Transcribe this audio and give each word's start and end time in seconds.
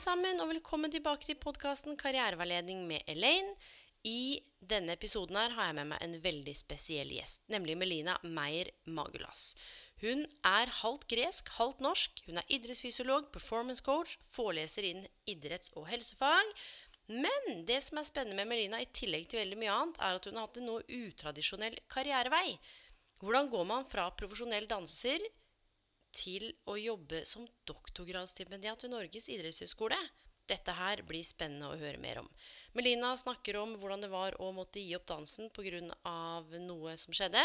Alle 0.00 0.16
sammen, 0.16 0.38
og 0.40 0.48
velkommen 0.48 0.88
tilbake 0.88 1.26
til 1.28 1.36
podkasten 1.36 1.96
Karriereveiledning 2.00 2.86
med 2.88 3.04
Elaine. 3.10 3.50
I 4.08 4.40
denne 4.64 4.94
episoden 4.96 5.36
her 5.36 5.52
har 5.52 5.66
jeg 5.68 5.76
med 5.76 5.90
meg 5.90 6.04
en 6.06 6.14
veldig 6.24 6.54
spesiell 6.56 7.10
gjest, 7.12 7.42
nemlig 7.52 7.74
Melina 7.76 8.14
Meyer 8.24 8.70
Magulas. 8.88 9.50
Hun 10.00 10.24
er 10.46 10.72
halvt 10.78 11.04
gresk, 11.10 11.50
halvt 11.58 11.82
norsk. 11.84 12.22
Hun 12.24 12.40
er 12.40 12.48
idrettsfysiolog, 12.48 13.28
performance 13.34 13.84
coach, 13.84 14.16
foreleser 14.32 14.88
innen 14.88 15.10
idretts- 15.28 15.74
og 15.76 15.84
helsefag. 15.90 16.48
Men 17.10 17.66
det 17.68 17.82
som 17.84 18.00
er 18.00 18.08
spennende 18.08 18.40
med 18.40 18.48
Melina, 18.54 18.80
i 18.80 18.88
tillegg 18.96 19.28
til 19.28 19.42
veldig 19.42 19.60
mye 19.60 19.74
annet, 19.82 20.00
er 20.00 20.16
at 20.16 20.30
hun 20.30 20.40
har 20.40 20.48
hatt 20.48 20.62
en 20.62 20.70
noe 20.70 20.86
utradisjonell 21.02 21.76
karrierevei. 21.92 22.56
Hvordan 23.20 23.52
går 23.52 23.68
man 23.68 23.84
fra 23.92 24.08
profesjonell 24.16 24.70
danser 24.70 25.28
til 26.16 26.50
å 26.68 26.76
jobbe 26.80 27.22
som 27.28 27.46
doktorgradsstipendiat 27.68 28.84
ved 28.84 28.92
Norges 28.94 29.28
idrettshøgskole. 29.32 29.98
Dette 30.50 30.74
her 30.74 31.02
blir 31.06 31.22
spennende 31.26 31.68
å 31.70 31.78
høre 31.78 32.00
mer 32.02 32.22
om. 32.24 32.30
Melina 32.74 33.12
snakker 33.18 33.60
om 33.60 33.76
hvordan 33.78 34.02
det 34.02 34.10
var 34.10 34.34
å 34.42 34.50
måtte 34.54 34.82
gi 34.82 34.96
opp 34.98 35.06
dansen 35.06 35.50
pga. 35.54 35.80
noe 36.58 36.96
som 36.96 37.14
skjedde. 37.14 37.44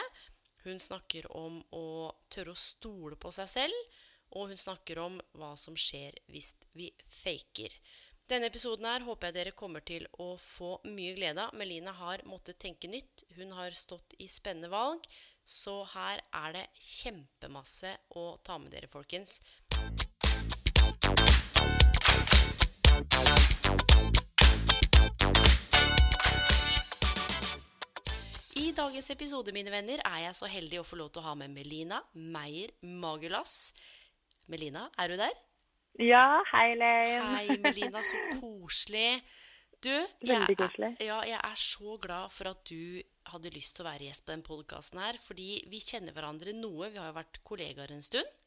Hun 0.66 0.80
snakker 0.80 1.30
om 1.38 1.61
å 1.71 2.11
tørre 2.30 2.55
å 2.55 2.58
stole 2.58 3.16
på 3.16 3.31
seg 3.31 3.49
selv. 3.49 4.02
Og 4.33 4.49
hun 4.49 4.58
snakker 4.58 4.97
om 4.99 5.21
hva 5.38 5.53
som 5.55 5.77
skjer 5.77 6.17
hvis 6.33 6.55
vi 6.73 6.89
faker. 7.21 7.69
Denne 8.25 8.49
episoden 8.49 8.88
her 8.89 9.05
håper 9.05 9.30
jeg 9.30 9.36
dere 9.36 9.52
kommer 9.53 9.83
til 9.86 10.08
å 10.17 10.31
få 10.41 10.80
mye 10.89 11.13
glede 11.13 11.43
av. 11.43 11.53
Melina 11.53 11.93
har 11.93 12.23
måttet 12.25 12.58
tenke 12.58 12.89
nytt. 12.89 13.21
Hun 13.38 13.53
har 13.53 13.77
stått 13.77 14.17
i 14.17 14.25
spennende 14.25 14.71
valg. 14.73 15.05
Så 15.46 15.84
her 15.94 16.24
er 16.34 16.54
det 16.56 16.64
kjempemasse 16.74 17.92
å 18.18 18.24
ta 18.42 18.58
med 18.58 18.74
dere, 18.74 18.90
folkens. 18.90 19.38
I 28.56 28.72
dagens 28.73 29.12
episode, 29.14 29.54
mine 29.54 29.70
venner, 29.70 30.02
er 30.02 30.23
jeg 30.26 30.36
så 30.40 30.50
heldig 30.50 30.82
å 30.82 30.88
få 30.88 30.98
lov 30.98 31.14
til 31.14 31.22
å 31.22 31.28
ha 31.30 31.38
med 31.38 31.54
Melina 31.54 32.02
Meyer 32.18 32.73
Magulas. 32.82 33.70
Melina, 34.50 34.88
er 34.98 35.14
du 35.14 35.20
der? 35.22 35.36
Ja, 36.02 36.42
hei, 36.56 36.72
Lein. 36.73 37.22
Hei, 37.22 37.60
Melina. 37.62 38.02
Så 38.02 38.18
koselig. 38.42 39.22
Du, 39.86 39.94
Veldig 40.25 40.55
koselig. 40.59 40.94
ja, 41.05 41.19
jeg 41.30 41.38
er 41.38 41.59
så 41.61 41.97
glad 42.02 42.31
for 42.33 42.50
at 42.50 42.64
du 42.69 43.03
hadde 43.30 43.52
lyst 43.53 43.75
til 43.78 43.86
å 43.86 43.89
være 43.89 44.08
gjest 44.08 44.25
på 44.25 44.33
den 44.33 44.44
podkasten 44.45 45.02
her. 45.02 45.19
Fordi 45.27 45.59
vi 45.69 45.81
kjenner 45.83 46.15
hverandre 46.15 46.55
noe. 46.58 46.89
Vi 46.89 46.98
har 47.02 47.11
jo 47.11 47.17
vært 47.20 47.39
kollegaer 47.45 47.93
en 47.93 48.04
stund. 48.05 48.42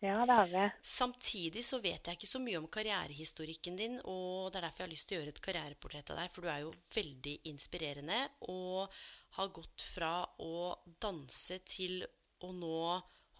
Ja, 0.00 0.20
det 0.22 0.34
har 0.38 0.50
vi. 0.52 0.64
Samtidig 0.86 1.64
så 1.66 1.80
vet 1.82 2.06
jeg 2.06 2.18
ikke 2.20 2.30
så 2.30 2.38
mye 2.38 2.60
om 2.60 2.68
karrierehistorikken 2.70 3.78
din, 3.80 3.96
og 4.06 4.52
det 4.52 4.60
er 4.60 4.68
derfor 4.68 4.84
jeg 4.84 4.86
har 4.86 4.92
lyst 4.92 5.08
til 5.10 5.16
å 5.16 5.20
gjøre 5.20 5.32
et 5.34 5.40
karriereportrett 5.42 6.12
av 6.14 6.20
deg, 6.20 6.30
for 6.30 6.46
du 6.46 6.50
er 6.52 6.60
jo 6.62 6.74
veldig 6.94 7.32
inspirerende 7.50 8.20
og 8.54 8.94
har 9.40 9.50
gått 9.56 9.82
fra 9.90 10.12
å 10.38 10.76
danse 11.02 11.58
til 11.66 12.04
å 12.46 12.52
nå 12.54 12.78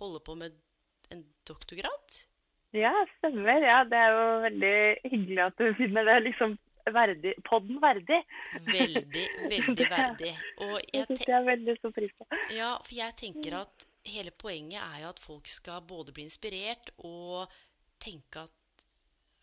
holde 0.00 0.24
på 0.26 0.34
med 0.40 0.58
en 1.14 1.22
doktorgrad. 1.46 2.18
Ja, 2.74 2.90
stemmer. 3.20 3.62
Ja, 3.62 3.84
det 3.86 3.96
er 4.02 4.16
jo 4.18 4.24
veldig 4.48 4.74
hyggelig 5.14 5.44
at 5.46 5.62
du 5.62 5.70
finner 5.78 6.10
det 6.10 6.18
liksom 6.26 6.58
verdig, 6.94 7.34
podden 7.48 7.80
verdig. 7.82 8.20
Veldig, 8.68 9.24
veldig 9.52 9.88
verdig. 9.96 10.32
Og 10.66 10.76
Det 10.78 10.94
jeg, 10.94 11.06
syns 11.10 11.26
jeg 11.28 11.36
er 11.40 11.48
veldig 11.50 11.76
så 11.82 11.90
pris 11.96 12.12
på. 12.18 12.28
ja, 12.56 12.74
for 12.84 12.94
jeg 12.98 13.16
tenker 13.20 13.58
at 13.62 13.86
hele 14.08 14.30
poenget 14.30 14.80
er 14.82 15.02
jo 15.04 15.10
at 15.12 15.18
folk 15.20 15.48
skal 15.52 15.82
både 15.88 16.14
bli 16.16 16.24
inspirert 16.28 16.92
og 17.04 17.50
tenke 18.00 18.46
at 18.46 18.54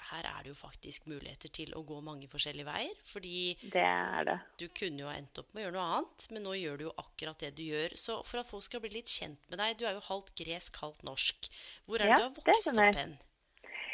her 0.06 0.26
er 0.30 0.44
det 0.46 0.52
jo 0.52 0.58
faktisk 0.60 1.08
muligheter 1.10 1.50
til 1.50 1.72
å 1.74 1.80
gå 1.88 1.96
mange 2.06 2.28
forskjellige 2.30 2.68
veier. 2.68 2.98
Fordi 3.10 3.56
Det 3.74 3.86
det. 4.28 4.36
du 4.62 4.68
kunne 4.70 5.02
jo 5.02 5.08
ha 5.10 5.16
endt 5.18 5.40
opp 5.42 5.48
med 5.56 5.64
å 5.64 5.66
gjøre 5.66 5.76
noe 5.78 5.86
annet, 5.96 6.26
men 6.36 6.44
nå 6.46 6.54
gjør 6.60 6.78
du 6.78 6.84
jo 6.86 6.92
akkurat 7.02 7.40
det 7.42 7.54
du 7.58 7.64
gjør. 7.64 7.96
Så 7.98 8.20
for 8.28 8.42
at 8.44 8.50
folk 8.50 8.68
skal 8.68 8.84
bli 8.84 8.92
litt 9.00 9.10
kjent 9.10 9.42
med 9.50 9.58
deg 9.64 9.80
Du 9.80 9.86
er 9.90 9.96
jo 9.98 10.04
halvt 10.10 10.36
gresk, 10.38 10.78
halvt 10.84 11.02
norsk. 11.10 11.50
Hvor 11.88 12.04
er 12.06 12.12
Ja, 12.12 12.20
det 12.20 12.22
du 12.22 12.28
har 12.28 12.36
vokst 12.54 12.70
opp 12.76 13.00
hen? 13.02 13.16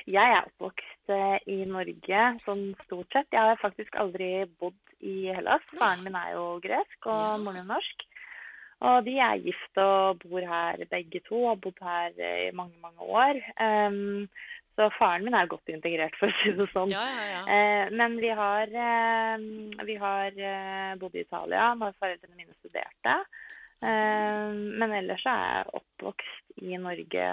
Jeg 0.10 0.36
er 0.36 0.48
oppvokst 0.50 1.01
i 1.48 1.58
Norge 1.70 2.22
sånn 2.46 2.72
stort 2.86 3.12
sett. 3.14 3.28
Jeg 3.32 3.52
har 3.52 3.60
faktisk 3.62 3.96
aldri 4.00 4.46
bodd 4.60 4.78
i 5.02 5.32
Hellas. 5.34 5.64
Faren 5.78 6.04
min 6.06 6.16
er 6.16 6.34
jo 6.36 6.60
gresk, 6.64 6.98
og 7.06 7.14
Ja. 7.14 7.38
moren 7.38 7.62
min 7.62 7.68
norsk. 7.74 8.08
Og 8.82 9.04
de 9.06 9.20
er 9.20 9.38
gift 9.38 9.78
og 9.78 10.24
bor 10.24 10.42
her 10.42 10.78
begge 10.90 11.20
to, 11.28 11.48
har 11.48 11.56
bodd 11.62 11.78
her 11.82 12.10
i 12.18 12.52
mange, 12.52 12.74
mange 12.82 13.00
år. 13.00 13.38
Um, 13.62 14.28
så 14.80 14.88
faren 14.98 15.26
min 15.28 15.36
er 15.38 15.50
godt 15.52 15.70
integrert, 15.70 16.16
for 16.20 16.32
å 16.32 16.38
si 16.42 16.54
det 16.58 16.68
sånn. 16.72 16.92
Ja, 16.94 17.04
ja, 17.12 17.26
ja. 17.30 17.42
Eh, 17.46 17.92
men 17.94 18.18
vi 18.22 18.32
har, 18.34 18.72
eh, 18.72 19.38
vi 19.86 19.96
har 20.00 20.32
eh, 20.32 20.96
bodd 21.02 21.16
i 21.16 21.26
Italia 21.26 21.74
når 21.78 21.98
foreldrene 22.00 22.38
mine 22.40 22.56
studerte. 22.60 23.18
Men 23.82 24.92
ellers 24.94 25.24
så 25.26 25.32
er 25.34 25.46
jeg 25.56 25.72
oppvokst 25.80 26.52
i 26.62 26.78
Norge. 26.78 27.30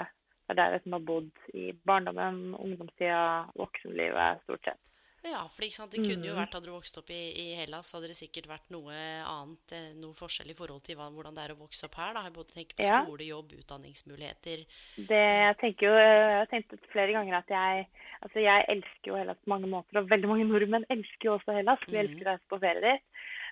Det 0.49 0.57
er 0.57 0.61
der 0.63 0.77
jeg 0.79 0.91
har 0.91 1.01
bodd 1.05 1.29
i 1.53 1.71
barndommen, 1.85 2.55
ungdomstida, 2.57 3.49
voksenlivet 3.59 4.41
stort 4.47 4.63
sett. 4.65 4.79
Ja, 5.21 5.43
for? 5.51 5.65
Det 5.91 5.99
kunne 5.99 6.25
jo 6.25 6.33
Mm. 6.33 6.39
vært, 6.39 6.53
Hadde 6.55 6.65
du 6.65 6.71
vokst 6.71 6.97
opp 6.97 7.09
i, 7.11 7.21
i 7.35 7.55
Hellas, 7.59 7.91
hadde 7.91 8.07
det 8.07 8.15
sikkert 8.15 8.47
vært 8.47 8.69
noe 8.71 8.95
annet, 9.27 9.71
eh, 9.75 9.93
noe 9.99 10.15
forskjell 10.15 10.49
i 10.49 10.55
forhold 10.55 10.81
til 10.81 10.95
hva, 10.95 11.09
hvordan 11.11 11.35
det 11.35 11.43
er 11.43 11.53
å 11.53 11.59
vokse 11.59 11.85
opp 11.85 11.95
her. 11.99 12.13
Da. 12.13 12.23
Jeg 12.23 12.33
både 12.33 12.53
tenker 12.55 12.75
på 12.79 12.85
Ja. 12.87 13.03
skole, 13.03 13.27
jobb, 13.27 13.51
utdanningsmuligheter. 13.59 14.65
Det, 14.95 15.23
jeg 15.45 15.57
tenker 15.59 15.87
jo, 15.87 15.93
jeg 15.93 16.39
har 16.39 16.47
tenkt 16.47 16.71
flere 16.89 17.11
ganger 17.11 17.35
at 17.35 17.49
jeg, 17.51 17.87
altså 18.23 18.39
jeg 18.39 18.65
elsker 18.69 19.11
jo 19.11 19.15
Hellas 19.19 19.37
på 19.43 19.51
mange 19.53 19.67
måter, 19.67 19.99
og 19.99 20.09
veldig 20.09 20.27
mange 20.31 20.47
nordmenn 20.47 20.87
elsker 20.89 21.25
jo 21.29 21.37
også 21.37 21.53
Hellas. 21.53 21.79
Vi 21.85 21.97
mm. 21.99 22.01
elsker 22.05 22.23
å 22.25 22.31
reise 22.31 22.49
på 22.49 22.61
ferie 22.63 22.81
dit. 22.81 23.03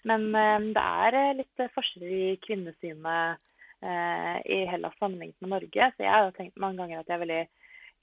Men 0.07 0.21
um, 0.33 0.73
det 0.73 0.83
er 0.83 1.19
eh, 1.19 1.35
litt 1.43 1.71
forskjell 1.75 2.07
i 2.07 2.39
kvinnesynet 2.47 3.43
eh, 3.83 4.37
i 4.45 4.59
Hellas 4.69 4.95
sammenlignet 4.99 5.41
med 5.41 5.53
Norge. 5.55 5.91
Så 5.95 6.05
jeg 6.05 6.13
har 6.13 6.33
tenkt 6.35 6.59
mange 6.61 6.81
ganger 6.81 7.01
at 7.01 7.09
jeg 7.09 7.17
er 7.17 7.23
veldig 7.25 7.43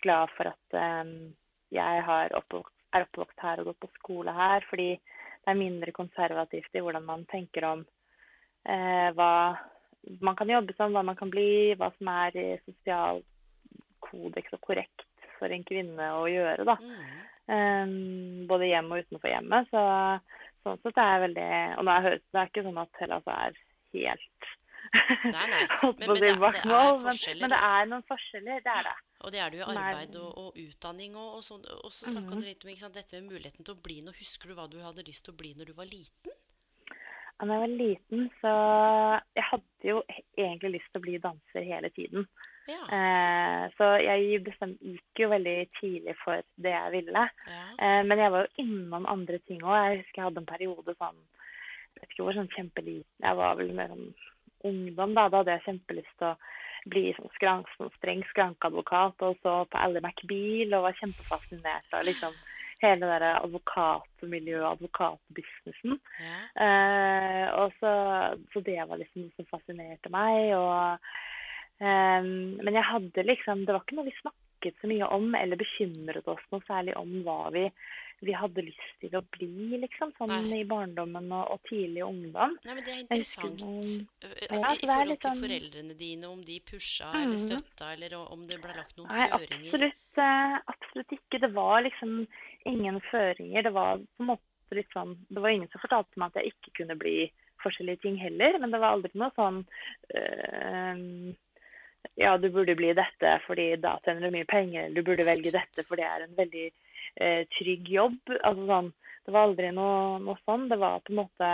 glad 0.05 0.33
for 0.37 0.53
at 0.53 0.79
eh, 0.81 1.13
jeg 1.75 2.07
har 2.09 2.37
oppvokst, 2.39 2.75
er 2.95 3.07
oppvokst 3.09 3.45
her 3.45 3.61
og 3.61 3.71
gått 3.73 3.83
på 3.85 3.93
skole 3.99 4.35
her, 4.35 4.67
fordi 4.71 4.91
det 4.95 5.53
er 5.53 5.61
mindre 5.61 5.93
konservativt 5.93 6.77
i 6.77 6.83
hvordan 6.85 7.05
man 7.05 7.25
tenker 7.31 7.67
om 7.69 7.85
eh, 8.69 9.11
hva 9.17 9.33
man 10.21 10.37
kan 10.37 10.51
jobbe 10.53 10.75
som, 10.77 10.93
hva 10.93 11.03
man 11.05 11.17
kan 11.17 11.31
bli, 11.33 11.75
hva 11.81 11.91
som 11.97 12.11
er 12.13 12.61
sosial 12.67 13.23
kodeks 14.05 14.53
og 14.57 14.61
korrekt 14.65 15.07
for 15.39 15.53
en 15.53 15.65
kvinne 15.67 16.11
å 16.19 16.27
gjøre. 16.31 16.67
da. 16.69 16.77
Um, 17.45 18.45
både 18.49 18.71
hjemme 18.71 18.97
og 18.97 19.05
utenfor 19.05 19.29
hjemmet. 19.29 19.69
Så 19.73 19.81
sånn 20.65 20.81
sett 20.81 21.01
er 21.01 21.11
jeg 21.13 21.23
veldig 21.27 21.49
Og 21.77 21.85
nå 21.85 21.97
hørt, 22.07 22.23
det 22.33 22.41
er 22.41 22.49
ikke 22.49 22.65
sånn 22.65 22.81
at 22.81 23.01
Hellas 23.03 23.27
er 23.29 23.59
helt 23.93 24.53
Nei, 24.93 25.47
nei. 25.51 25.65
Men- 25.83 25.95
men 25.99 26.09
det- 26.15 26.21
det 26.21 26.31
er 26.31 26.39
men, 26.39 27.41
men 27.41 27.51
det 27.51 27.59
er 27.59 27.87
noen 27.91 28.03
forskjeller. 28.11 28.61
Det 28.65 28.73
er 28.77 28.83
det. 28.91 28.95
Og 29.25 29.33
det 29.33 29.41
er 29.41 29.51
det 29.51 29.59
jo 29.59 29.65
i 29.65 29.77
arbeid 29.81 30.17
og, 30.21 30.33
og 30.39 30.59
utdanning 30.61 31.17
og, 31.17 31.29
og 31.39 31.43
sånn. 31.47 31.65
Og 31.85 31.91
så 31.93 32.07
snakka 32.13 32.35
Mhm. 32.35 32.41
du 32.41 32.47
litt 32.47 32.65
om 32.65 32.71
ikke 32.71 32.81
sant, 32.85 32.95
dette 32.95 33.21
med 33.21 33.31
muligheten 33.33 33.65
til 33.65 33.75
å 33.75 33.83
bli 33.83 34.01
noe. 34.03 34.13
Husker 34.19 34.49
du 34.49 34.55
hva 34.55 34.69
du 34.71 34.79
hadde 34.85 35.07
lyst 35.07 35.25
til 35.25 35.33
å 35.35 35.37
bli 35.41 35.55
når 35.55 35.67
du 35.67 35.73
var 35.73 35.87
liten? 35.87 36.33
Da 37.35 37.47
jeg 37.51 37.61
var 37.61 37.73
liten, 37.77 38.29
så 38.41 38.51
Jeg 39.35 39.45
hadde 39.51 39.89
jo 39.89 40.03
egentlig 40.39 40.71
lyst 40.77 40.93
til 40.93 41.01
å 41.01 41.05
bli 41.05 41.19
danser 41.19 41.65
hele 41.67 41.91
tiden. 41.91 42.27
Ja. 42.69 42.81
Eh, 42.97 43.65
så 43.77 43.89
jeg 44.01 44.45
bestemt, 44.45 44.79
gikk 44.81 45.21
jo 45.25 45.29
veldig 45.29 45.69
tidlig 45.81 46.15
for 46.25 46.41
det 46.57 46.73
jeg 46.73 46.93
ville. 46.93 47.25
ja. 47.49 47.65
Eh, 47.79 48.03
men 48.05 48.19
jeg 48.19 48.31
var 48.31 48.47
jo 48.47 48.63
innom 48.65 49.05
andre 49.07 49.39
ting 49.49 49.61
òg. 49.63 49.75
Jeg 49.91 49.99
husker 50.05 50.21
jeg 50.23 50.25
hadde 50.29 50.39
en 50.45 50.47
periode 50.47 50.95
sånn 50.97 51.17
Jeg 51.95 52.01
vet 52.03 52.11
ikke 52.11 52.25
hvor 52.25 52.35
sånn 52.35 52.49
kjempeliten 52.51 53.21
Jeg 53.23 53.37
var 53.37 53.55
vel 53.57 53.73
mer 53.73 53.89
sånn 53.89 54.15
ungdom, 54.69 55.15
da. 55.17 55.29
Da 55.29 55.43
hadde 55.43 55.57
jeg 55.57 55.67
kjempelyst 55.69 56.17
til 56.19 56.33
å 56.33 56.37
bli 56.93 57.05
sånn, 57.17 57.31
skrank, 57.37 57.71
sånn 57.79 57.93
streng 57.99 58.25
skrankeadvokat. 58.33 59.23
Og 59.29 59.39
så 59.43 59.55
på 59.71 59.81
Ally 59.81 60.03
McBeal 60.03 60.77
og 60.79 60.89
var 60.89 60.99
kjempefascinert 61.01 61.97
av 61.97 62.07
liksom 62.09 62.37
hele 62.85 63.01
det 63.01 63.19
der 63.23 63.39
advokatmiljøet, 63.41 64.67
advokatbusinessen. 64.75 65.99
Ja. 66.21 66.39
Eh, 66.67 67.47
og 67.63 67.77
så, 67.81 67.93
så 68.53 68.65
det 68.67 68.81
var 68.89 69.01
liksom 69.01 69.25
noe 69.25 69.37
som 69.39 69.51
fascinerte 69.53 70.13
meg. 70.13 70.53
Og, 70.59 71.13
eh, 71.81 72.25
men 72.25 72.73
jeg 72.81 72.91
hadde 72.91 73.29
liksom 73.29 73.65
Det 73.65 73.77
var 73.77 73.85
ikke 73.85 74.01
noe 74.01 74.09
vi 74.11 74.17
snakket 74.21 74.81
så 74.81 74.91
mye 74.91 75.13
om, 75.17 75.31
eller 75.39 75.61
bekymret 75.61 76.29
oss 76.31 76.45
noe 76.53 76.65
særlig 76.69 76.97
om 77.01 77.21
hva 77.27 77.53
vi, 77.55 77.69
vi 78.25 78.33
hadde 78.33 78.63
lyst 78.65 78.81
til 79.01 79.11
å 79.19 79.23
bli, 79.37 79.79
liksom. 79.83 80.13
Sånn 80.19 80.33
Nei. 80.33 80.61
i 80.61 80.65
barndommen 80.69 81.31
og, 81.33 81.51
og 81.55 81.61
tidlig 81.69 82.03
ungdom. 82.07 82.57
Nei, 82.65 82.75
men 82.75 82.85
det 82.85 82.93
er 82.95 83.03
interessant. 83.05 83.61
noen- 83.61 84.09
Øh, 84.25 84.35
Ja, 84.51 84.57
Altså, 84.57 84.85
I 84.85 84.87
forhold 84.87 85.09
litt 85.09 85.21
til 85.21 85.31
sånn- 85.31 85.43
foreldrene 85.45 85.99
dine, 85.99 86.25
om 86.31 86.43
de 86.45 86.61
pusha 86.61 87.11
eller 87.15 87.39
Mhm. 87.39 87.45
støtta, 87.49 87.93
eller 87.95 88.17
om 88.33 88.47
det 88.47 88.61
ble 88.63 88.73
lagt 88.77 88.97
noen 88.97 89.09
Nei, 89.09 89.29
føringer. 89.29 89.69
absolutt, 89.69 90.19
eh, 90.19 90.59
absolutt 90.75 91.13
ikke. 91.19 91.41
Det 91.41 91.53
var 91.53 91.83
liksom 91.83 92.27
ingen 92.67 93.01
føringer. 93.13 93.63
Det 93.63 93.73
var 93.73 93.99
på 93.99 94.21
en 94.21 94.27
måte 94.27 94.41
litt 94.73 94.91
sånn 94.95 95.17
Det 95.31 95.41
var 95.41 95.51
ingen 95.51 95.69
som 95.71 95.81
fortalte 95.81 96.17
meg 96.17 96.33
at 96.35 96.43
jeg 96.43 96.53
ikke 96.53 96.73
kunne 96.83 96.99
bli 96.99 97.31
forskjellige 97.63 98.01
ting 98.03 98.17
heller, 98.17 98.59
men 98.59 98.71
det 98.71 98.81
var 98.81 98.97
aldri 98.97 99.11
noe 99.15 99.31
sånn 99.37 99.65
eh, 100.15 101.35
Ja, 102.21 102.37
du 102.37 102.49
burde 102.51 102.77
bli 102.77 102.93
dette 102.93 103.41
fordi 103.47 103.81
da 103.81 103.99
tjener 104.05 104.21
du 104.29 104.31
mye 104.37 104.47
penger, 104.47 104.85
eller 104.85 104.95
du 104.95 105.03
burde 105.03 105.25
velge 105.27 105.51
dette 105.51 105.85
fordi 105.89 106.03
det 106.03 106.11
er 106.11 106.23
en 106.27 106.37
veldig 106.37 106.73
eh, 107.17 107.45
trygg 107.59 107.89
jobb. 107.91 108.21
Altså 108.41 108.67
sånn 108.69 108.93
Det 109.25 109.33
var 109.33 109.49
aldri 109.49 109.71
noe, 109.73 110.19
noe 110.25 110.41
sånn. 110.45 110.69
Det 110.69 110.79
var 110.81 111.01
på 111.05 111.15
en 111.15 111.23
måte 111.23 111.53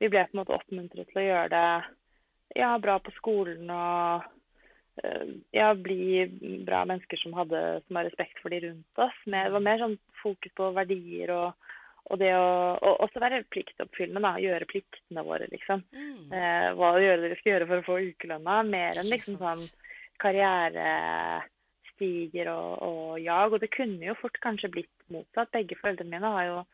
Vi 0.00 0.10
ble 0.10 0.24
på 0.26 0.36
en 0.36 0.42
måte 0.42 0.56
oppmuntret 0.56 1.10
til 1.10 1.22
å 1.22 1.28
gjøre 1.28 1.50
det 1.54 1.68
ja, 2.54 2.74
bra 2.78 2.98
på 3.02 3.10
skolen 3.16 3.70
og 3.72 4.24
eh, 5.02 5.30
ja, 5.56 5.72
bli 5.74 6.26
bra 6.66 6.84
mennesker 6.86 7.18
som 7.18 7.34
hadde 7.38 7.60
som 7.86 7.98
har 7.98 8.06
respekt 8.06 8.38
for 8.42 8.54
de 8.54 8.60
rundt 8.66 9.00
oss. 9.06 9.16
Men 9.26 9.48
det 9.48 9.54
var 9.56 9.64
mer 9.64 9.80
sånn 9.82 9.96
fokus 10.22 10.54
på 10.58 10.68
verdier 10.76 11.32
og, 11.34 11.72
og 12.10 12.20
det 12.20 12.30
å 12.36 12.50
og 12.74 13.06
også 13.06 13.22
være 13.22 13.42
pliktoppfyllende, 13.54 14.22
da. 14.22 14.34
Gjøre 14.42 14.70
pliktene 14.70 15.24
våre, 15.26 15.48
liksom. 15.50 15.82
Mm. 15.94 16.28
Eh, 16.30 16.68
hva 16.78 16.92
gjøre 17.00 17.24
dere 17.24 17.40
skal 17.40 17.54
gjøre 17.54 17.70
for 17.70 17.82
å 17.82 17.88
få 17.88 17.98
ukelønna. 18.12 18.60
Mer 18.70 19.02
enn 19.02 19.10
liksom 19.10 19.40
sånn 19.40 19.64
sånn 19.64 21.50
karrierestiger 22.04 22.50
og, 22.52 22.82
og 22.82 23.20
jag. 23.20 23.52
Og 23.52 23.60
det 23.60 23.70
kunne 23.70 24.04
jo 24.04 24.14
fort 24.20 24.38
kanskje 24.42 24.70
blitt 24.70 25.08
motsatt. 25.08 25.52
Begge 25.52 25.76
foreldrene 25.80 26.10
mine 26.10 26.26
har 26.26 26.44
jo 26.46 26.64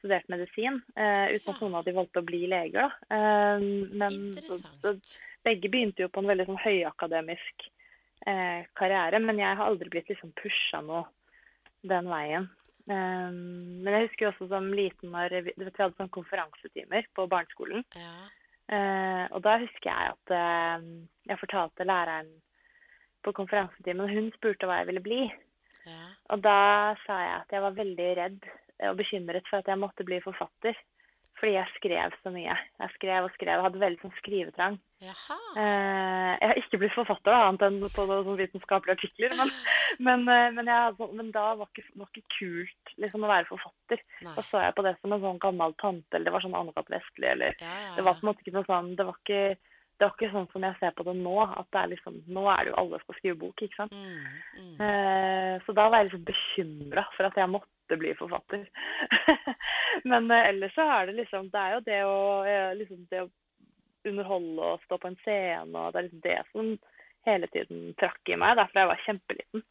studert 0.00 0.28
medisin, 0.28 0.80
eh, 0.96 1.36
uten 1.36 1.52
at 1.52 1.60
noen 1.60 1.74
av 1.74 1.84
de 1.84 1.92
valgte 1.92 2.20
å 2.20 2.24
bli 2.24 2.46
leger. 2.48 2.90
Eh, 3.10 3.60
men 3.92 4.32
så, 4.48 4.94
begge 5.44 5.68
begynte 5.68 6.02
jo 6.02 6.08
på 6.08 6.20
en 6.22 6.30
veldig 6.30 6.46
sånn 6.48 6.62
høyakademisk 6.64 7.66
eh, 8.26 8.64
karriere, 8.74 9.20
men 9.20 9.38
jeg 9.38 9.56
har 9.58 9.66
aldri 9.66 9.90
blitt 9.92 10.08
liksom 10.08 10.32
pusha 10.40 10.80
noe 10.80 11.04
den 11.82 12.08
veien. 12.08 12.48
Eh, 12.88 13.28
men 13.28 13.92
jeg 13.92 14.08
husker 14.08 14.26
jo 14.26 14.32
også 14.32 14.48
som 14.48 14.72
liten 14.72 15.12
når 15.12 15.36
vi, 15.44 15.52
vi 15.52 15.68
hadde 15.68 15.96
sånn 15.98 16.14
konferansetimer 16.16 17.10
på 17.12 17.28
barneskolen. 17.28 17.84
Ja. 17.92 18.14
Eh, 18.70 19.24
og 19.34 19.42
da 19.44 19.58
husker 19.60 19.90
jeg 19.90 20.14
at 20.14 20.32
eh, 20.32 20.88
jeg 21.28 21.42
fortalte 21.42 21.84
læreren 21.84 22.30
på 23.24 23.32
konferansetimen, 23.36 24.04
og 24.06 24.14
hun 24.14 24.30
spurte 24.36 24.66
hva 24.68 24.80
jeg 24.80 24.90
ville 24.92 25.04
bli. 25.04 25.20
ja. 25.86 26.06
Og 26.30 26.42
da 26.44 26.94
sa 27.06 27.16
jeg 27.24 27.36
at 27.40 27.50
jeg 27.56 27.62
var 27.64 27.74
veldig 27.74 28.08
redd 28.20 28.44
og 28.88 28.96
bekymret 29.00 29.48
for 29.50 29.58
at 29.60 29.66
jeg 29.68 29.78
måtte 29.82 30.04
bli 30.06 30.20
forfatter. 30.22 30.76
Fordi 31.40 31.54
jeg 31.56 31.72
skrev 31.78 32.12
så 32.22 32.30
mye. 32.34 32.52
Jeg 32.52 32.90
skrev 32.98 33.24
og 33.24 33.30
skrev 33.32 33.56
og 33.58 33.64
hadde 33.64 33.80
veldig 33.80 34.00
sånn 34.02 34.12
skrivetrang. 34.18 34.74
Jaha. 35.00 35.36
Eh, 35.56 36.32
jeg 36.36 36.50
har 36.50 36.58
ikke 36.60 36.80
blitt 36.82 36.92
forfatter, 36.92 37.32
da, 37.32 37.46
annet 37.48 37.62
enn 37.64 37.78
på 37.96 38.04
noen 38.10 38.36
vitenskapelige 38.36 38.98
artikler. 38.98 39.32
Men, 39.38 39.52
men, 40.06 40.26
eh, 40.28 40.50
men, 40.58 40.68
jeg, 40.68 40.94
sånn- 41.00 41.14
men 41.16 41.30
da 41.32 41.46
var 41.56 41.70
ikke, 41.72 41.86
var 41.96 42.10
ikke 42.12 42.36
kult 42.36 42.92
liksom, 43.00 43.24
å 43.24 43.32
være 43.32 43.48
forfatter. 43.48 44.04
Nei. 44.20 44.34
Da 44.36 44.44
så 44.50 44.60
jeg 44.66 44.76
på 44.76 44.84
det 44.84 44.94
som 45.00 45.16
en 45.16 45.24
sånn 45.24 45.40
gammel 45.46 45.74
tante, 45.80 46.12
eller 46.12 46.28
det 46.28 46.34
var 46.36 46.44
sånn 46.44 46.58
Anne-Cath. 46.60 46.92
Vestli, 46.92 47.26
eller 47.32 47.56
Ja, 47.56 47.72
ja, 47.86 47.94
Det 47.96 48.04
var 48.04 48.20
på 48.20 48.26
en 48.26 48.30
måte 48.34 48.44
ikke 48.44 48.56
noe 48.58 48.68
sånn 48.68 48.92
Det 49.00 49.08
var 49.08 49.16
ikke, 49.24 49.42
det 50.00 50.06
var 50.06 50.14
ikke 50.16 50.30
sånn 50.32 50.46
som 50.48 50.64
jeg 50.64 50.76
ser 50.80 50.94
på 50.96 51.04
det 51.04 51.12
nå. 51.18 51.34
At 51.44 51.66
det 51.74 51.80
er 51.82 51.90
liksom 51.90 52.14
Nå 52.32 52.46
er 52.48 52.62
det 52.64 52.72
jo 52.72 52.78
alle 52.80 53.00
skal 53.02 53.16
skrive 53.18 53.36
bok, 53.42 53.60
ikke 53.60 53.82
sant. 53.82 53.92
Mm, 53.92 54.38
mm. 54.56 54.78
Eh, 54.86 55.56
så 55.66 55.74
da 55.76 55.84
var 55.90 56.00
jeg 56.00 56.08
liksom 56.08 56.22
bekymra 56.30 57.04
for 57.16 57.28
at 57.28 57.36
jeg 57.36 57.52
måtte 57.52 57.98
bli 58.00 58.14
forfatter. 58.16 58.64
Men 60.10 60.30
eh, 60.32 60.48
ellers 60.54 60.72
så 60.72 60.86
er 60.88 61.10
det 61.10 61.18
liksom 61.18 61.50
Det 61.52 61.60
er 61.60 61.76
jo 61.76 61.84
det 61.90 62.00
å, 62.08 62.22
eh, 62.48 62.70
liksom 62.80 63.04
det 63.12 63.26
å 63.26 63.30
underholde 64.08 64.72
og 64.72 64.86
stå 64.86 64.96
på 64.96 65.10
en 65.10 65.20
scene, 65.20 65.76
og 65.76 65.92
det 65.92 66.00
er 66.00 66.08
liksom 66.08 66.24
det 66.24 66.38
som 66.54 66.72
hele 67.26 67.46
tiden 67.52 67.90
trakk 68.00 68.30
i 68.32 68.36
meg 68.40 68.56
da, 68.56 68.64
fra 68.72 68.80
jeg 68.84 68.88
var 68.90 69.00
kjempeliten. 69.04 69.62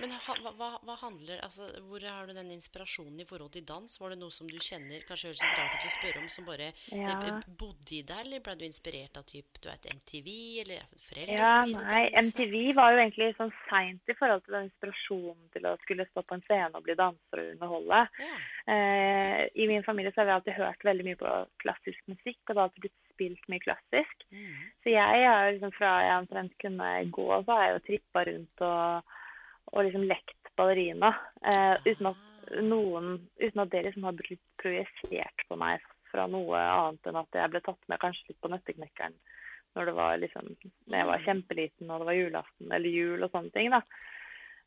Men 0.00 0.12
hva, 0.16 0.34
hva, 0.56 0.68
hva 0.84 0.94
handler 1.00 1.38
Altså, 1.44 1.66
hvor 1.88 2.00
har 2.04 2.26
du 2.28 2.32
den 2.36 2.50
inspirasjonen 2.54 3.20
i 3.22 3.26
forhold 3.28 3.52
til 3.54 3.64
dans? 3.68 3.92
Var 4.00 4.12
det 4.12 4.18
noe 4.20 4.32
som 4.32 4.48
du 4.48 4.56
kjenner 4.60 5.04
Kanskje 5.08 5.28
høres 5.30 5.42
litt 5.44 5.58
rart 5.60 5.76
ut 5.76 5.86
å 5.88 5.92
spørre 5.94 6.22
om, 6.22 6.28
som 6.32 6.46
bare 6.48 6.68
Ja. 6.92 7.12
eh, 7.28 7.46
bodde 7.60 7.94
i 7.98 8.02
deg, 8.08 8.22
eller 8.24 8.42
ble 8.44 8.56
du 8.60 8.64
inspirert 8.66 9.16
av 9.20 9.24
typ, 9.28 9.60
du 9.62 9.68
vet, 9.70 9.88
MTV, 9.92 10.28
eller 10.64 10.84
foreldre? 11.06 11.38
Ja, 11.38 11.54
nei. 11.70 12.02
MTV 12.26 12.56
var 12.80 12.92
jo 12.96 13.02
egentlig 13.04 13.30
sånn 13.38 13.54
seint 13.68 14.12
i 14.12 14.18
forhold 14.18 14.44
til 14.46 14.56
den 14.58 14.68
inspirasjonen 14.70 15.50
til 15.56 15.70
å 15.70 15.76
skulle 15.84 16.08
stå 16.10 16.24
på 16.26 16.38
en 16.40 16.44
scene 16.48 16.72
og 16.74 16.84
bli 16.88 16.98
danser 16.98 17.44
og 17.44 17.52
underholde. 17.54 18.02
Ja. 18.26 18.36
Eh, 18.74 19.42
I 19.54 19.68
min 19.70 19.84
familie 19.86 20.12
så 20.12 20.22
har 20.24 20.30
vi 20.32 20.36
alltid 20.40 20.58
hørt 20.58 20.84
veldig 20.90 21.06
mye 21.12 21.20
på 21.22 21.36
klassisk 21.62 22.02
musikk, 22.10 22.40
og 22.48 22.54
det 22.54 22.58
har 22.60 22.68
alltid 22.70 22.88
blitt 22.88 23.05
spilt 23.16 23.50
mye 23.50 23.64
klassisk. 23.64 24.26
Mm. 24.30 24.62
Så 24.84 24.92
jeg 24.94 25.26
har 25.26 25.50
liksom 25.50 25.74
fra 25.74 25.96
jeg 26.04 26.20
omtrent 26.20 26.56
kunne 26.62 26.90
gå, 27.18 27.28
så 27.42 27.56
har 27.56 27.64
jeg 27.64 27.74
jo 27.74 27.84
trippa 27.88 28.24
rundt 28.28 28.64
og, 28.68 29.16
og 29.72 29.86
liksom 29.88 30.06
lekt 30.06 30.52
ballerina. 30.56 31.12
Eh, 31.42 31.74
uten, 31.88 32.12
at 32.12 32.54
noen, 32.62 33.16
uten 33.42 33.64
at 33.64 33.72
det 33.72 33.86
liksom 33.88 34.06
har 34.08 34.16
blitt 34.16 34.44
projisert 34.62 35.46
på 35.48 35.58
meg 35.60 35.84
fra 36.12 36.28
noe 36.30 36.60
annet 36.60 37.10
enn 37.10 37.18
at 37.18 37.40
jeg 37.40 37.52
ble 37.52 37.64
tatt 37.64 37.90
med 37.90 38.00
kanskje 38.02 38.30
litt 38.30 38.40
på 38.44 38.52
Nøtteknekkeren 38.52 39.16
når 39.76 39.90
det 39.90 39.94
var 39.98 40.20
liksom 40.22 40.46
jeg 40.88 41.08
var 41.08 41.24
kjempeliten 41.24 41.90
og 41.90 42.00
det 42.00 42.08
var 42.08 42.16
julaften 42.16 42.70
eller 42.72 42.88
jul 42.88 43.26
og 43.26 43.32
sånne 43.34 43.52
ting. 43.52 43.68
da. 43.74 43.82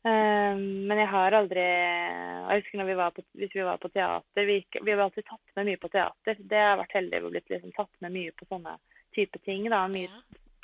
Eh, 0.00 0.56
men 0.56 0.96
jeg 0.96 1.08
har 1.12 1.34
aldri 1.36 1.60
Jeg 1.60 2.62
husker 2.62 2.78
når 2.80 2.86
vi 2.88 2.94
var 2.96 3.10
på, 3.12 3.20
hvis 3.36 3.52
vi 3.52 3.60
var 3.66 3.76
på 3.82 3.90
teater 3.92 4.46
Vi, 4.48 4.54
gikk- 4.62 4.80
vi 4.86 4.94
var 4.96 5.02
alltid 5.10 5.26
tatt 5.28 5.52
med 5.58 5.66
mye 5.68 5.80
på 5.82 5.90
teater. 5.92 6.38
Det 6.40 6.56
har 6.62 6.78
vært 6.80 6.94
heldig 6.96 7.20
å 7.20 7.30
blitt 7.34 7.52
liksom 7.52 7.74
tatt 7.76 7.92
med 8.00 8.14
mye 8.16 8.32
på 8.32 8.48
sånne 8.48 8.78
type 9.14 9.38
ting. 9.44 9.68
da, 9.68 9.82
mye 9.88 10.08
Ja. 10.08 10.22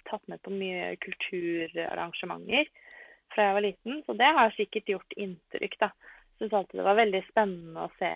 tatt 0.08 0.22
med 0.28 0.40
på 0.42 0.50
mye 0.54 0.96
kulturarrangementer 1.02 2.68
fra 3.34 3.42
jeg 3.44 3.54
var 3.54 3.60
liten. 3.66 4.02
Så 4.06 4.16
det 4.16 4.32
har 4.38 4.50
sikkert 4.56 4.86
gjort 4.88 5.12
inntrykk, 5.16 5.78
da. 5.80 5.90
Syns 6.38 6.52
alltid 6.52 6.80
det 6.80 6.84
var 6.86 6.94
veldig 6.96 7.22
spennende 7.28 7.80
å 7.86 7.90
se 7.98 8.10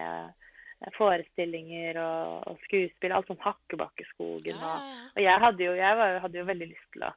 forestillinger 0.96 1.98
og, 2.00 2.46
og 2.48 2.60
skuespill. 2.64 3.12
Alt 3.12 3.28
sånn 3.30 3.40
Hakkebakkeskogen 3.44 4.56
og. 4.56 4.86
Og 5.16 5.22
jeg 5.24 5.42
hadde 5.44 5.66
jo, 5.66 5.74
jeg 5.76 5.96
var, 5.98 6.18
hadde 6.24 6.40
jo 6.40 6.46
veldig 6.48 6.68
lyst 6.70 6.88
til 6.94 7.04
å, 7.04 7.12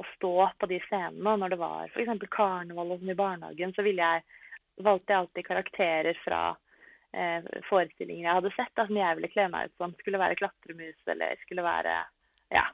å 0.00 0.08
stå 0.16 0.34
på 0.58 0.70
de 0.70 0.80
scenene. 0.88 1.36
Når 1.42 1.54
det 1.54 1.60
var 1.60 1.92
f.eks. 1.92 2.26
karneval 2.32 2.94
og 2.94 3.02
sånn 3.02 3.14
i 3.14 3.18
barnehagen, 3.18 3.74
så 3.76 3.84
ville 3.86 4.10
jeg, 4.12 4.42
valgte 4.80 5.12
jeg 5.12 5.22
alltid 5.22 5.48
karakterer 5.48 6.20
fra 6.24 6.42
eh, 7.12 7.48
forestillinger 7.68 8.26
jeg 8.26 8.38
hadde 8.38 8.52
sett, 8.56 8.72
da, 8.76 8.86
som 8.88 9.00
jeg 9.00 9.18
ville 9.18 9.32
kle 9.32 9.48
meg 9.52 9.70
ut 9.70 9.80
som. 9.80 9.96
Skulle 10.00 10.22
være 10.22 10.38
klatremus 10.40 11.14
eller 11.14 11.42
skulle 11.44 11.66
være 11.66 11.98
Ja. 12.54 12.68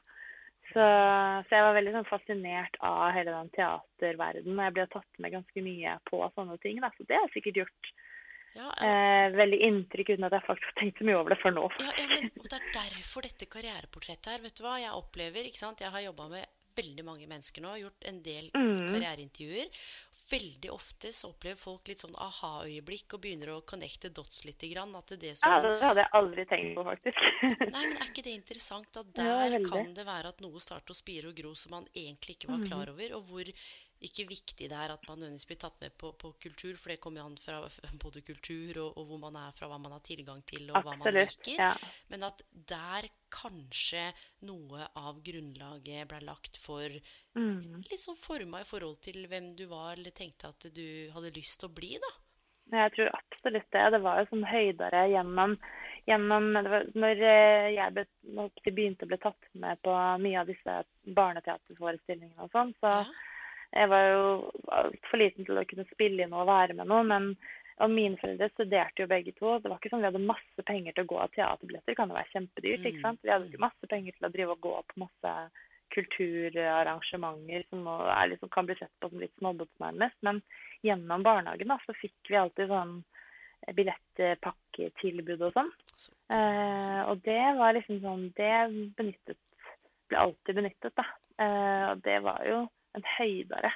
Så, 0.67 0.83
så 1.47 1.55
jeg 1.55 1.63
var 1.63 1.77
veldig 1.77 1.93
sånn, 1.93 2.09
fascinert 2.09 2.75
av 2.83 3.13
hele 3.15 3.31
den 3.31 3.47
teaterverdenen. 3.55 4.57
Og 4.57 4.65
jeg 4.65 4.75
ble 4.75 4.85
tatt 4.91 5.21
med 5.23 5.33
ganske 5.37 5.63
mye 5.63 5.93
på 6.09 6.19
sånne 6.35 6.57
ting. 6.59 6.81
Da. 6.83 6.91
Så 6.97 7.07
det 7.07 7.15
har 7.15 7.23
jeg 7.29 7.37
sikkert 7.37 7.61
gjort 7.63 7.91
Ja, 8.57 8.67
eh, 8.83 9.27
veldig 9.37 9.61
inntrykk 9.63 10.11
uten 10.15 10.27
at 10.27 10.35
jeg 10.35 10.45
faktisk 10.47 10.69
har 10.71 10.77
tenkt 10.81 10.99
så 10.99 11.07
mye 11.07 11.17
over 11.21 11.33
det 11.33 11.39
før 11.39 11.55
nå. 11.55 11.65
Ja, 11.79 11.93
ja, 12.01 12.07
men 12.11 12.29
og 12.41 12.49
det 12.51 12.59
er 12.59 12.69
derfor 12.97 13.25
dette 13.25 13.47
karriereportrettet 13.53 14.31
her. 14.33 14.43
Vet 14.43 14.59
du 14.59 14.63
hva 14.65 14.75
jeg 14.81 14.97
opplever? 14.97 15.47
ikke 15.47 15.61
sant? 15.61 15.83
Jeg 15.85 15.93
har 15.93 16.03
jobba 16.09 16.27
med 16.35 16.57
veldig 16.77 17.03
mange 17.07 17.27
mennesker 17.27 17.61
nå, 17.65 17.75
gjort 17.81 18.05
en 18.11 18.21
del 18.23 18.51
Mm. 18.53 18.91
karriereintervjuer. 18.93 19.67
Veldig 20.29 20.69
ofte 20.73 21.07
så 21.15 21.29
opplever 21.31 21.55
folk 21.55 21.87
litt 21.87 22.01
sånn 22.03 22.15
aha-øyeblikk 22.19 23.13
og 23.15 23.21
begynner 23.23 23.47
å 23.53 23.61
connecte 23.63 24.09
dots 24.11 24.41
litt. 24.43 24.59
Grann, 24.73 24.91
at 24.99 25.13
det 25.21 25.37
som, 25.39 25.49
Ja, 25.49 25.61
det 25.63 25.79
hadde 25.81 26.03
jeg 26.03 26.11
aldri 26.19 26.45
tenkt 26.49 26.75
på, 26.75 26.83
faktisk. 26.83 27.21
Nei, 27.71 27.83
men 27.87 27.95
Er 28.01 28.09
ikke 28.11 28.23
det 28.25 28.33
interessant? 28.35 28.91
At 28.99 29.13
der 29.15 29.49
veldig. 29.55 29.69
kan 29.71 29.93
det 29.95 30.05
være 30.05 30.27
at 30.33 30.41
noe 30.43 30.59
starter 30.59 30.91
å 30.91 30.97
spire 30.99 31.29
og 31.31 31.35
gro 31.39 31.53
som 31.55 31.71
man 31.71 31.87
egentlig 31.95 32.35
ikke 32.37 32.49
var 32.51 32.59
Mhm. 32.59 32.67
klar 32.67 32.89
over. 32.91 33.15
Og 33.15 33.23
hvor 33.29 33.53
ikke 34.05 34.27
viktig 34.29 34.67
det 34.69 34.77
er 34.77 34.91
at 34.93 35.05
man 35.09 35.17
nødvendigvis 35.17 35.47
blir 35.49 35.59
tatt 35.61 35.79
med 35.81 35.93
på, 35.97 36.11
på 36.21 36.33
kultur, 36.43 36.75
for 36.77 36.93
det 36.93 36.99
kommer 37.01 37.23
jo 37.23 37.29
an 37.31 37.37
fra 37.41 37.61
både 38.03 38.21
kultur 38.27 38.77
og, 38.83 38.97
og 38.97 39.07
hvor 39.09 39.21
man 39.21 39.39
er 39.41 39.55
fra, 39.57 39.69
hva 39.71 39.79
man 39.81 39.95
har 39.95 40.03
tilgang 40.05 40.43
til, 40.45 40.69
og 40.69 40.83
hva 40.85 40.93
man 40.99 41.13
liker. 41.15 41.55
Ja. 41.57 41.71
Men 42.11 42.27
at 42.29 42.43
der 42.69 43.09
kanskje 43.33 44.11
noe 44.47 44.85
av 44.95 45.23
grunnlaget 45.25 46.07
ble 46.11 46.21
lagt 46.27 46.61
for 46.63 46.99
Mm. 47.37 47.83
litt 47.85 48.01
sånn 48.01 48.17
forma 48.17 48.63
i 48.63 48.65
forhold 48.65 48.95
til 49.05 49.27
hvem 49.29 49.51
du 49.55 49.67
var, 49.69 49.91
eller 49.93 50.09
tenkte 50.09 50.49
at 50.49 50.65
du 50.73 51.11
hadde 51.13 51.29
lyst 51.35 51.59
til 51.61 51.69
å 51.69 51.75
bli, 51.77 51.91
da. 52.01 52.09
Jeg 52.73 52.93
tror 52.95 53.11
absolutt 53.13 53.67
det. 53.71 53.83
Det 53.93 53.99
var 54.01 54.17
jo 54.19 54.29
sånn 54.31 54.47
høydere 54.49 55.03
gjennom, 55.11 55.53
gjennom 56.09 56.47
det 56.57 56.71
var, 56.73 56.87
Når 56.97 57.21
eh, 57.29 57.67
jeg 57.75 57.93
ble, 57.93 58.05
begynte 58.65 59.05
å 59.05 59.11
bli 59.11 59.19
tatt 59.21 59.47
med 59.53 59.79
på 59.85 59.93
mye 60.23 60.41
av 60.41 60.49
disse 60.49 60.79
barneteaterforestillingene 61.19 62.47
og 62.47 62.51
sånn, 62.55 62.73
så 62.81 62.93
Ja. 63.03 63.05
Jeg 63.73 63.89
var 63.91 64.03
jo 64.07 64.25
altfor 64.71 65.21
liten 65.21 65.47
til 65.47 65.59
å 65.59 65.65
kunne 65.67 65.87
spille 65.91 66.23
inn 66.23 66.35
og 66.35 66.47
være 66.49 66.75
med 66.77 66.89
noe. 66.89 67.03
Men 67.07 67.37
Og 67.77 67.91
mine 67.93 68.17
foreldre 68.17 68.47
studerte 68.49 69.03
jo 69.03 69.05
begge 69.11 69.35
to. 69.37 69.59
Det 69.61 69.69
var 69.69 69.77
ikke 69.77 69.91
sånn 69.91 70.01
vi 70.01 70.07
hadde 70.09 70.23
masse 70.25 70.63
penger 70.65 70.95
til 70.95 71.03
å 71.05 71.09
gå 71.11 71.17
av 71.21 71.33
teaterbilletter. 71.35 71.91
Det 71.91 71.97
kan 71.99 72.09
jo 72.09 72.15
være 72.15 72.31
kjempedyrt. 72.31 72.85
ikke 72.89 72.97
Mm, 72.97 73.03
sant? 73.03 73.19
Vi 73.21 73.29
hadde 73.29 73.45
ikke 73.51 73.61
masse 73.61 73.89
penger 73.91 74.15
til 74.15 74.25
å 74.25 74.31
drive 74.33 74.55
og 74.55 74.63
gå 74.65 74.71
på 74.89 75.01
masse 75.03 75.33
kulturarrangementer 75.93 77.67
som 77.69 77.85
liksom, 78.31 78.49
kan 78.49 78.65
bli 78.65 78.75
sett 78.79 78.89
på 78.99 79.11
som 79.11 79.21
litt 79.21 79.35
snobbete 79.37 79.77
nærmest. 79.77 80.17
Men 80.25 80.41
gjennom 80.81 81.21
barnehagen 81.21 81.69
da, 81.69 81.77
så 81.85 81.93
fikk 82.01 82.17
vi 82.31 82.39
alltid 82.41 82.73
sånn 82.73 83.03
billettpakketilbud 83.77 85.45
og 85.45 85.53
sånn. 85.53 85.71
Eh, 86.33 87.01
og 87.05 87.21
det 87.29 87.43
var 87.57 87.73
liksom 87.77 88.01
sånn 88.01 88.25
Det 88.37 88.51
benyttet 88.97 89.37
ble 90.09 90.17
alltid 90.17 90.55
benyttet, 90.55 90.93
da. 90.97 91.05
Eh, 91.43 91.85
og 91.91 92.01
det 92.05 92.17
var 92.25 92.41
jo 92.47 92.59
en 92.95 93.03
høydere 93.17 93.71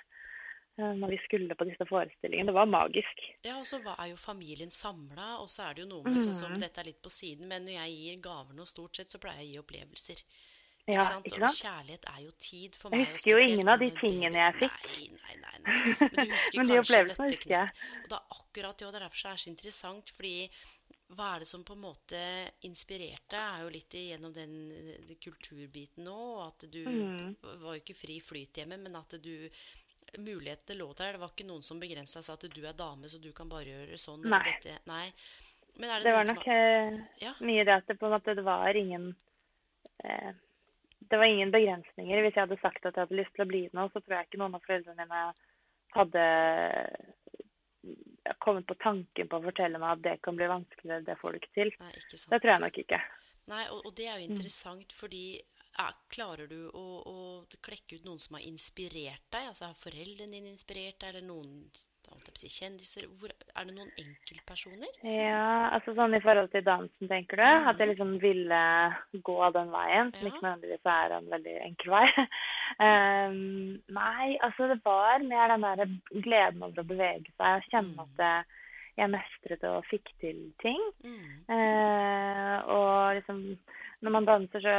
eh, 0.77 0.94
når 0.98 1.10
vi 1.15 1.20
skulle 1.25 1.56
på 1.56 1.68
disse 1.68 1.86
forestillingene. 1.89 2.51
Det 2.51 2.56
var 2.56 2.70
magisk. 2.70 3.25
Ja, 3.44 3.58
og 3.60 3.65
så 3.65 3.82
er 3.98 4.08
jo 4.13 4.18
familien 4.18 4.72
samla, 4.72 5.38
og 5.41 5.50
så 5.50 5.68
er 5.68 5.75
det 5.75 5.86
jo 5.86 5.89
noe 5.96 6.03
med 6.08 6.22
sånn 6.24 6.38
som 6.38 6.51
Mhm. 6.53 6.60
Dette 6.63 6.82
er 6.82 6.89
litt 6.91 7.01
på 7.01 7.12
siden, 7.12 7.48
men 7.48 7.65
når 7.65 7.77
jeg 7.82 7.98
gir 7.98 8.22
gaver 8.22 8.53
nå, 8.56 8.65
stort 8.65 8.96
sett, 8.96 9.12
så 9.12 9.20
pleier 9.20 9.41
jeg 9.44 9.48
å 9.48 9.51
gi 9.51 9.62
opplevelser. 9.65 10.24
Ja, 10.88 11.03
ikke 11.03 11.06
sant? 11.06 11.27
Og 11.38 11.53
kjærlighet 11.62 12.06
er 12.10 12.22
jo 12.24 12.32
tid 12.41 12.75
for 12.82 12.89
meg. 12.89 13.03
Jeg 13.06 13.13
husker 13.13 13.32
jo 13.32 13.38
ingen 13.38 13.68
av 13.70 13.80
de 13.80 13.89
tingene 13.91 14.39
jeg 14.41 14.56
fikk. 14.63 14.80
Nei, 14.89 15.10
nei, 15.13 15.36
nei. 15.44 15.58
nei. 15.62 16.08
Men 16.18 16.32
Men 16.58 16.68
de 16.72 16.80
opplevelsene 16.82 17.27
husker 17.30 17.53
jeg. 17.53 17.70
Og 18.01 18.10
det 18.10 18.18
er 18.18 18.38
akkurat 18.39 18.77
det, 18.77 18.88
og 18.88 18.94
det 18.94 19.01
er 19.01 19.06
derfor 19.06 19.22
det 19.22 19.32
er 19.32 19.44
så 19.44 19.51
interessant, 19.51 20.10
fordi 20.18 20.34
hva 21.15 21.36
er 21.36 21.44
det 21.44 21.50
som 21.50 21.63
på 21.68 21.75
en 21.75 21.84
måte 21.84 22.20
inspirerte, 22.68 23.38
er 23.38 23.63
jo 23.65 23.72
litt 23.74 23.96
gjennom 23.98 24.34
den 24.36 24.56
den 24.72 25.20
kulturbiten 25.22 26.06
nå, 26.08 26.18
og 26.38 26.44
at 26.48 26.68
du 26.72 26.82
mm. 26.88 27.38
var 27.63 27.75
jo 27.75 27.82
ikke 27.82 27.98
fri 27.98 28.20
flyt 28.24 28.62
hjemme, 28.62 28.80
men 28.82 29.00
at 29.00 29.18
du 29.22 29.36
Mulighetene 30.20 30.75
lå 30.75 30.89
der. 30.98 31.13
Det 31.15 31.22
var 31.22 31.32
ikke 31.32 31.48
noen 31.48 31.63
som 31.63 31.80
begrensa 31.80 32.20
seg 32.25 32.36
at 32.36 32.51
du 32.51 32.65
er 32.68 32.75
dame, 32.75 33.08
så 33.08 33.20
du 33.22 33.30
kan 33.36 33.48
bare 33.48 33.70
gjøre 33.70 34.00
sånn. 34.01 34.25
Nei. 34.27 34.58
Nei. 34.89 35.06
Men 35.80 35.94
er 35.94 36.01
det, 36.01 36.10
Det 36.10 36.15
var 36.18 36.27
nok 36.27 36.48
eh, 36.51 36.98
Ja. 37.22 37.32
mye 37.39 37.63
det 37.63 37.75
at 37.77 37.88
det 37.88 37.96
på 38.00 38.10
en 38.10 38.15
måte 38.18 38.36
det 38.36 38.44
var 38.44 38.75
ingen 38.75 39.13
eh, 40.03 40.34
Det 41.00 41.18
var 41.18 41.25
ingen 41.32 41.53
begrensninger. 41.53 42.25
Hvis 42.25 42.36
jeg 42.36 42.44
hadde 42.44 42.60
sagt 42.60 42.86
at 42.86 42.98
jeg 42.98 43.06
hadde 43.06 43.20
lyst 43.22 43.32
til 43.38 43.46
å 43.46 43.51
bli 43.53 43.63
med, 43.72 43.94
så 43.94 44.01
tror 44.01 44.18
jeg 44.18 44.27
ikke 44.27 44.41
noen 44.41 44.58
av 44.58 44.68
foreldrene 44.68 45.08
mine 45.08 45.24
hadde 45.96 46.25
kommet 48.44 48.68
på 48.70 48.76
tanken 48.82 49.30
på 49.30 49.40
å 49.40 49.44
fortelle 49.48 49.80
meg 49.82 49.96
at 49.98 50.04
det 50.06 50.16
kan 50.26 50.36
bli 50.38 50.48
vanskeligere, 50.52 51.06
det 51.08 51.16
får 51.22 51.32
du 51.34 51.40
ikke 51.42 51.54
til. 51.58 51.72
Nei, 51.82 51.92
ikke 51.98 52.18
sant. 52.18 52.32
Det 52.34 52.40
tror 52.44 52.54
jeg 52.54 52.64
nok 52.66 52.78
ikke. 52.84 53.00
Nei, 53.52 53.64
og, 53.74 53.80
og 53.88 53.96
det 53.98 54.06
er 54.08 54.20
jo 54.20 54.28
Mm. 54.28 54.36
interessant, 54.36 54.94
fordi 54.94 55.24
ja, 55.72 55.88
Klarer 56.12 56.48
du 56.52 56.68
å, 56.76 56.84
å 57.08 57.18
klekke 57.64 57.96
ut 57.98 58.06
noen 58.06 58.20
som 58.20 58.36
har 58.36 58.44
inspirert 58.46 59.24
deg? 59.32 59.48
Altså 59.48 59.70
Har 59.70 59.78
foreldrene 59.80 60.36
dine 60.36 60.52
inspirert 60.52 61.00
deg, 61.00 61.10
eller 61.16 61.26
noen 61.26 61.72
si, 62.36 62.48
kjendiser? 62.50 63.06
Hvor, 63.20 63.30
er 63.56 63.65
det 63.68 63.74
noen 63.75 63.91
enkeltpersoner? 64.00 64.91
Ja, 65.03 65.70
altså 65.75 65.94
sånn 65.98 66.15
i 66.15 66.22
forhold 66.24 66.50
til 66.53 66.63
dansen, 66.65 67.08
tenker 67.12 67.38
du? 67.41 67.44
At 67.72 67.77
jeg 67.82 67.91
liksom 67.91 68.15
ville 68.22 68.62
gå 69.27 69.51
den 69.53 69.70
veien, 69.74 70.12
som 70.15 70.27
Ja. 70.27 70.32
ikke 70.32 70.46
nødvendigvis 70.46 70.86
er 70.86 71.12
en 71.18 71.30
veldig 71.30 71.56
enkel 71.68 71.91
vei. 71.91 72.08
um, 72.80 73.82
nei, 74.00 74.38
altså 74.41 74.68
det 74.72 74.80
var 74.86 75.20
mer 75.27 75.53
den 75.53 75.62
der 75.68 76.22
gleden 76.24 76.63
over 76.63 76.82
å 76.84 76.88
bevege 76.88 77.30
seg 77.38 77.60
og 77.60 77.70
kjenne 77.70 77.91
Mm. 77.91 78.00
at 78.08 78.25
jeg, 78.25 78.46
jeg 78.98 79.10
mestret 79.10 79.63
og 79.70 79.86
fikk 79.89 80.10
til 80.20 80.39
ting. 80.62 80.82
Mm. 81.03 81.30
Eh, 81.56 82.58
og 82.72 83.15
liksom 83.20 83.58
når 84.01 84.12
man 84.15 84.25
danser, 84.25 84.63
så 84.65 84.75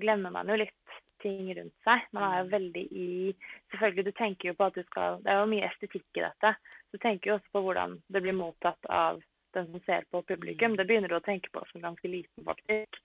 glemmer 0.00 0.30
man 0.30 0.46
jo 0.48 0.54
litt 0.60 0.79
ting 1.22 1.50
rundt 1.56 1.74
seg. 1.84 2.06
Man 2.12 2.26
er 2.26 2.38
jo 2.40 2.44
Mm. 2.48 2.52
veldig 2.56 2.84
i 2.92 3.34
Selvfølgelig, 3.72 4.04
du 4.04 4.12
tenker 4.12 4.48
jo 4.48 4.54
på 4.54 4.66
at 4.66 4.74
du 4.74 4.82
skal 4.84 5.18
Det 5.22 5.32
er 5.32 5.40
jo 5.40 5.50
mye 5.52 5.68
estetikk 5.70 6.06
i 6.16 6.24
dette. 6.26 6.54
Du 6.92 6.98
tenker 6.98 7.30
jo 7.30 7.34
også 7.38 7.52
på 7.52 7.62
hvordan 7.62 8.02
det 8.10 8.22
blir 8.22 8.32
mottatt 8.36 8.86
av 8.88 9.22
den 9.54 9.66
som 9.72 9.80
ser 9.86 10.04
på 10.12 10.22
publikum. 10.22 10.72
Mm. 10.72 10.76
Det 10.76 10.86
begynner 10.86 11.08
du 11.08 11.16
å 11.18 11.24
tenke 11.24 11.50
på 11.52 11.62
som 11.70 11.82
ganske 11.82 12.08
liten, 12.08 12.44
faktisk. 12.44 13.00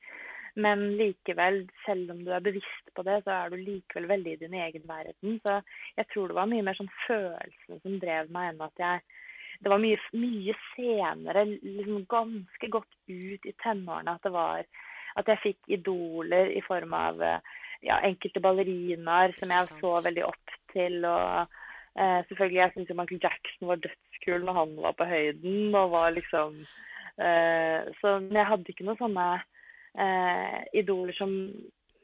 Men 0.55 0.95
likevel, 0.97 1.67
selv 1.85 2.11
om 2.11 2.23
du 2.23 2.31
er 2.31 2.39
bevisst 2.39 2.93
på 2.95 3.03
det, 3.03 3.23
så 3.25 3.31
er 3.45 3.49
du 3.49 3.57
likevel 3.57 4.07
veldig 4.07 4.33
i 4.33 4.41
din 4.45 4.53
egen 4.53 4.85
verden. 4.87 5.39
Så 5.43 5.61
jeg 5.97 6.07
tror 6.13 6.27
det 6.27 6.35
var 6.35 6.47
mye 6.47 6.63
mer 6.63 6.77
sånn 6.77 6.91
følelsene 7.07 7.81
som 7.81 7.99
drev 7.99 8.29
meg, 8.31 8.53
enn 8.53 8.61
at 8.61 8.77
jeg 8.79 9.01
det 9.63 9.71
var 9.71 9.79
mye, 9.79 9.97
mye 10.13 10.53
senere, 10.75 11.45
liksom 11.63 12.05
ganske 12.11 12.69
godt 12.69 12.91
ut 13.07 13.45
i 13.47 13.53
tenårene, 13.63 14.15
at 14.15 14.23
det 14.23 14.31
var 14.35 14.65
at 15.15 15.29
jeg 15.31 15.39
fikk 15.43 15.69
idoler 15.77 16.51
i 16.51 16.61
form 16.61 16.93
av 16.93 17.21
eh, 17.23 17.39
ja, 17.85 17.99
enkelte 18.05 18.41
ballerinaer 18.41 19.35
som 19.39 19.53
jeg 19.53 19.69
så 19.69 19.93
veldig 20.07 20.25
opp 20.27 20.53
til. 20.73 20.99
og 21.05 21.47
eh, 21.95 22.19
selvfølgelig, 22.29 22.61
Jeg 22.61 22.73
syns 22.73 22.93
Michael 22.97 23.23
Jackson 23.23 23.71
var 23.71 23.81
dødskul 23.83 24.45
når 24.45 24.59
han 24.59 24.75
var 24.87 24.97
på 24.99 25.09
høyden. 25.09 25.75
og 25.75 25.91
var 25.93 26.15
liksom 26.15 26.61
eh, 27.21 27.79
så, 28.01 28.19
jeg 28.31 28.49
hadde 28.51 28.71
ikke 28.73 28.87
noen 28.87 29.01
sånne 29.01 29.27
eh, 29.37 30.61
idoler 30.81 31.17
som, 31.17 31.35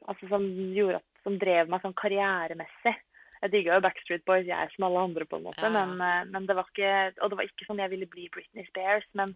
altså, 0.08 0.30
som, 0.30 0.46
gjorde 0.76 1.02
at, 1.02 1.08
som 1.26 1.40
drev 1.42 1.72
meg 1.72 1.84
sånn 1.86 1.98
karrieremessig. 1.98 2.98
Jeg 3.42 3.54
digga 3.56 3.80
jo 3.80 3.82
Backstreet 3.82 4.26
Boys, 4.30 4.46
jeg 4.46 4.74
som 4.76 4.86
alle 4.86 5.02
andre, 5.02 5.26
på 5.26 5.40
en 5.40 5.48
måte. 5.48 5.66
Ja. 5.66 5.74
Men, 5.74 5.98
eh, 5.98 6.24
men 6.30 6.46
det 6.46 6.58
var 6.58 6.70
ikke 6.70 6.94
Og 7.24 7.32
det 7.32 7.40
var 7.40 7.50
ikke 7.50 7.68
sånn 7.68 7.82
jeg 7.82 7.94
ville 7.96 8.10
bli 8.10 8.30
Britney 8.34 8.70
Spears. 8.70 9.08
Men, 9.18 9.34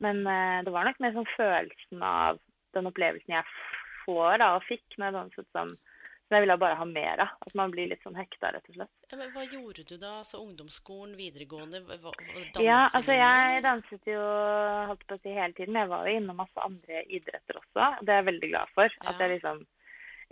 men 0.00 0.24
eh, 0.24 0.60
det 0.64 0.72
var 0.72 0.88
nok 0.88 1.00
mer 1.04 1.16
sånn 1.16 1.32
følelsen 1.36 2.04
av 2.08 2.40
den 2.74 2.88
opplevelsen 2.90 3.36
jeg 3.36 3.44
får 4.04 4.38
da, 4.42 4.54
og 4.56 4.64
fikk 4.68 4.96
jeg 4.98 5.14
danset 5.16 5.46
som, 5.56 5.72
som 5.74 6.36
jeg 6.36 6.44
ville 6.44 6.56
bare 6.60 6.78
ha 6.80 6.86
mer 6.88 7.22
av. 7.24 7.34
At 7.46 7.54
man 7.58 7.74
blir 7.74 7.90
litt 7.90 8.04
sånn 8.06 8.18
hekta, 8.18 8.52
rett 8.54 8.70
og 8.70 8.78
slett. 8.78 8.92
Ja, 9.10 9.18
men 9.20 9.32
hva 9.34 9.44
gjorde 9.48 9.86
du 9.88 9.94
da? 9.96 10.16
Altså 10.22 10.40
Ungdomsskolen, 10.42 11.16
videregående? 11.20 11.82
Hva, 11.88 11.98
hva, 12.00 12.14
Ja, 12.64 12.80
altså 12.86 13.16
jeg 13.18 13.64
danset 13.66 14.10
jo 14.14 14.24
holdt 14.90 15.06
på 15.08 15.18
å 15.18 15.22
si 15.22 15.36
hele 15.36 15.56
tiden, 15.56 15.80
jeg 15.80 15.92
var 15.92 16.08
jo 16.08 16.18
innom 16.20 16.42
masse 16.42 16.66
andre 16.66 17.04
idretter 17.08 17.60
også. 17.60 17.90
og 18.00 18.04
Det 18.04 18.14
er 18.14 18.22
jeg 18.22 18.30
veldig 18.32 18.52
glad 18.54 18.76
for. 18.76 19.00
At 19.04 19.20
jeg 19.22 19.36
liksom 19.36 19.64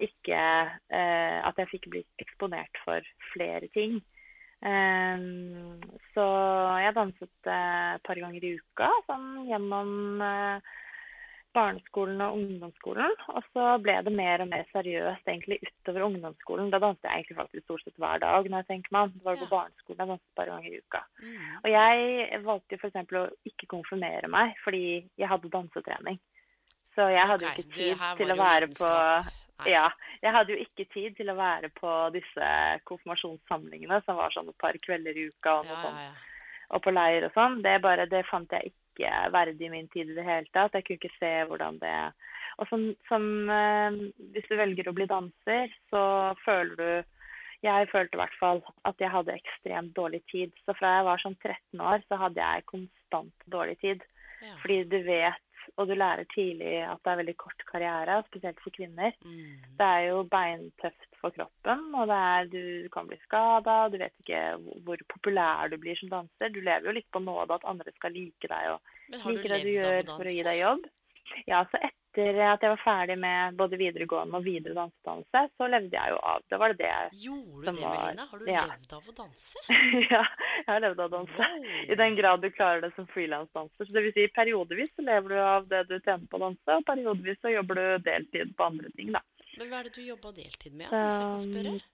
ikke 0.02 0.38
eh, 0.40 1.38
At 1.44 1.58
jeg 1.60 1.68
fikk 1.68 1.90
bli 1.92 2.00
eksponert 2.22 2.78
for 2.82 3.04
flere 3.34 3.68
ting. 3.76 4.00
Um, 4.62 5.80
så 6.14 6.24
jeg 6.78 6.94
danset 6.94 7.48
eh, 7.50 7.94
et 7.96 8.04
par 8.06 8.18
ganger 8.22 8.44
i 8.46 8.52
uka 8.60 8.90
sånn 9.08 9.48
gjennom 9.48 10.22
eh, 10.22 10.68
barneskolen 11.54 12.21
og 12.25 12.38
ungdomsskolen. 12.38 13.14
Og 13.35 13.44
så 13.52 13.66
ble 13.85 13.94
det 14.06 14.12
mer 14.16 14.42
og 14.44 14.49
mer 14.50 14.64
seriøst 14.73 15.28
egentlig 15.28 15.59
utover 15.66 16.06
ungdomsskolen. 16.09 16.71
Da 16.73 16.80
danset 16.82 17.04
jeg 17.09 17.23
egentlig 17.23 17.38
faktisk 17.42 17.64
stort 17.66 17.85
sett 17.85 18.00
hver 18.02 18.18
dag. 18.25 18.49
når 18.50 18.62
jeg 18.62 18.66
tenker 18.71 18.92
meg. 18.97 19.12
Det 19.14 19.25
var 19.25 19.37
på 19.37 19.49
Ja. 19.49 19.52
barneskolen 19.56 19.99
jeg 19.99 20.09
danset 20.09 20.28
et 20.28 20.37
par 20.37 20.47
ganger 20.52 20.68
i 20.71 20.80
uka. 20.80 21.02
Mm. 21.23 21.52
Og 21.64 21.68
jeg 21.71 22.42
valgte 22.44 22.76
jo 22.76 22.80
f.eks. 22.82 23.12
å 23.12 23.25
ikke 23.52 23.66
konfirmere 23.75 24.28
meg 24.28 24.54
fordi 24.64 24.85
jeg 25.18 25.28
hadde 25.28 25.50
dansetrening. 25.50 26.18
Så 26.94 27.09
jeg 27.09 27.26
hadde 27.26 27.44
jo 27.44 27.52
ikke 27.52 27.73
tid 27.73 27.97
til 28.18 28.32
å 28.32 28.37
være 28.37 28.66
på 28.68 28.90
Ja. 29.66 29.90
Jeg 30.23 30.32
hadde 30.32 30.52
jo 30.52 30.59
ikke 30.59 30.85
tid 30.92 31.16
til 31.16 31.30
å 31.30 31.37
være 31.37 31.68
på 31.71 31.90
disse 32.12 32.47
konfirmasjonssamlingene 32.85 34.02
som 34.04 34.16
var 34.16 34.30
sånn 34.35 34.49
et 34.49 34.59
par 34.59 34.73
kvelder 34.73 35.16
i 35.16 35.28
uka 35.30 35.61
og, 35.61 35.66
noe 35.66 35.76
Ja, 35.76 35.82
sånt, 35.82 36.28
og 36.73 36.82
på 36.82 36.90
leir 36.90 37.25
og 37.28 37.32
sånn. 37.37 37.62
Det, 37.62 37.80
bare, 37.82 38.06
det 38.11 38.25
fant 38.26 38.50
jeg 38.50 38.73
ikke 38.73 38.81
verdig 39.32 39.66
i 39.66 39.72
min 39.72 39.88
tid 39.92 40.11
i 40.11 40.16
det 40.18 40.26
hele 40.26 40.49
tatt. 40.52 40.75
Jeg 40.75 40.87
kunne 40.87 41.00
ikke 41.00 41.18
se 41.18 41.32
hvordan 41.49 41.78
det 41.82 41.96
Og 42.61 42.68
som, 42.68 42.94
som 43.08 43.50
eh, 43.50 43.99
Hvis 44.34 44.49
du 44.50 44.56
velger 44.56 44.88
å 44.88 44.96
bli 44.96 45.06
danser, 45.06 45.72
så 45.90 46.02
føler 46.44 46.76
du 46.76 47.18
jeg 47.62 47.87
følte 47.92 48.16
i 48.16 48.18
hvert 48.18 48.38
fall 48.40 48.61
at 48.90 48.99
jeg 48.99 49.11
hadde 49.12 49.37
ekstremt 49.38 49.94
dårlig 49.94 50.18
tid. 50.32 50.50
Så 50.66 50.75
fra 50.75 50.96
jeg 50.96 51.06
var 51.06 51.20
sånn 51.22 51.37
13 51.38 51.78
år, 51.78 52.02
så 52.11 52.18
hadde 52.18 52.42
jeg 52.42 52.66
konstant 52.66 53.44
dårlig 53.54 53.76
tid. 53.78 54.02
ja. 54.42 54.56
Fordi 54.64 54.78
du 54.90 54.99
vet, 55.06 55.44
og 55.78 55.87
du 55.87 55.94
lærer 55.94 56.26
tidlig 56.34 56.80
at 56.82 56.99
det 57.04 57.12
er 57.12 57.20
veldig 57.20 57.37
kort 57.38 57.62
karriere, 57.68 58.18
spesielt 58.26 58.58
for 58.64 58.75
kvinner. 58.75 59.14
Mm. 59.22 59.62
Det 59.78 59.90
er 59.94 60.08
jo 60.08 60.25
beintøft 60.32 61.12
for 61.22 61.30
kroppen, 61.36 61.84
og 61.94 62.10
det 62.10 62.18
er, 62.18 62.50
du 62.52 62.88
kan 62.92 63.06
bli 63.08 63.16
skada. 63.24 63.78
Du 63.92 63.96
vet 64.02 64.12
ikke 64.24 64.42
hvor- 64.84 65.06
populær 65.14 65.70
du 65.70 65.78
blir 65.78 65.96
som 66.00 66.10
danser. 66.18 66.50
Du 66.52 66.60
lever 66.60 66.90
jo 66.90 66.96
litt 66.98 67.10
på 67.14 67.22
nåde 67.22 67.54
at 67.60 67.64
andre 67.64 67.94
skal 67.96 68.12
like 68.12 68.50
deg 68.50 68.74
og 68.74 68.80
du 69.08 69.18
like 69.30 69.48
det 69.54 69.62
du 69.64 69.72
gjør 69.78 70.02
for 70.16 70.26
å 70.26 70.36
gi 70.36 70.42
deg 70.50 70.60
jobb. 70.64 70.84
Ja, 71.46 71.62
så 71.70 71.78
etter 71.80 72.36
at 72.44 72.60
jeg 72.60 72.68
var 72.74 72.80
ferdig 72.82 73.14
med 73.22 73.54
både 73.56 73.78
videregående 73.80 74.36
og 74.36 74.44
videre 74.44 74.74
dansedannelse, 74.76 75.42
så 75.56 75.68
levde 75.70 75.96
jeg 75.96 76.10
jo 76.12 76.18
av. 76.28 76.42
Det 76.50 76.58
var 76.60 76.74
det 76.76 76.88
jeg 76.90 77.14
Gjorde 77.22 77.62
du 77.62 77.70
det, 77.70 77.80
var- 77.80 77.94
Melina? 78.02 78.26
Har 78.32 78.38
du 78.42 78.50
ja. 78.50 78.64
levd 78.68 78.92
av 78.98 79.06
å 79.08 79.14
danse? 79.22 79.62
Ja, 80.12 80.20
jeg 80.58 80.68
har 80.68 80.80
levd 80.84 81.00
av 81.00 81.08
å 81.08 81.14
danse. 81.22 81.38
Wow. 81.38 81.70
I 81.88 81.94
den 82.02 82.16
grad 82.18 82.42
du 82.42 82.50
klarer 82.52 82.82
det 82.84 82.92
som 82.98 83.06
frilansdanser. 83.14 83.86
Så 83.88 83.92
det 83.96 84.02
vil 84.04 84.12
si 84.18 84.26
periodevis 84.34 84.92
så 84.96 85.06
lever 85.06 85.28
du 85.32 85.38
av 85.40 85.68
det 85.70 85.86
du 85.88 85.94
tjener 86.00 86.26
på 86.28 86.36
å 86.36 86.44
danse, 86.48 86.76
og 86.76 86.84
periodevis 86.90 87.40
så 87.40 87.54
jobber 87.54 87.80
du 87.80 88.04
deltid 88.10 88.52
på 88.58 88.66
andre 88.68 88.90
ting, 88.98 89.12
da. 89.16 89.22
Men 89.59 89.68
hva 89.68 89.80
er 89.80 89.88
det 89.88 89.97
du 89.97 90.04
jobba 90.04 90.32
deltid 90.37 90.73
med, 90.73 90.88
hvis 90.88 91.18
jeg 91.18 91.26
kan 91.26 91.42
spørre? 91.47 91.75
Um, 91.76 91.90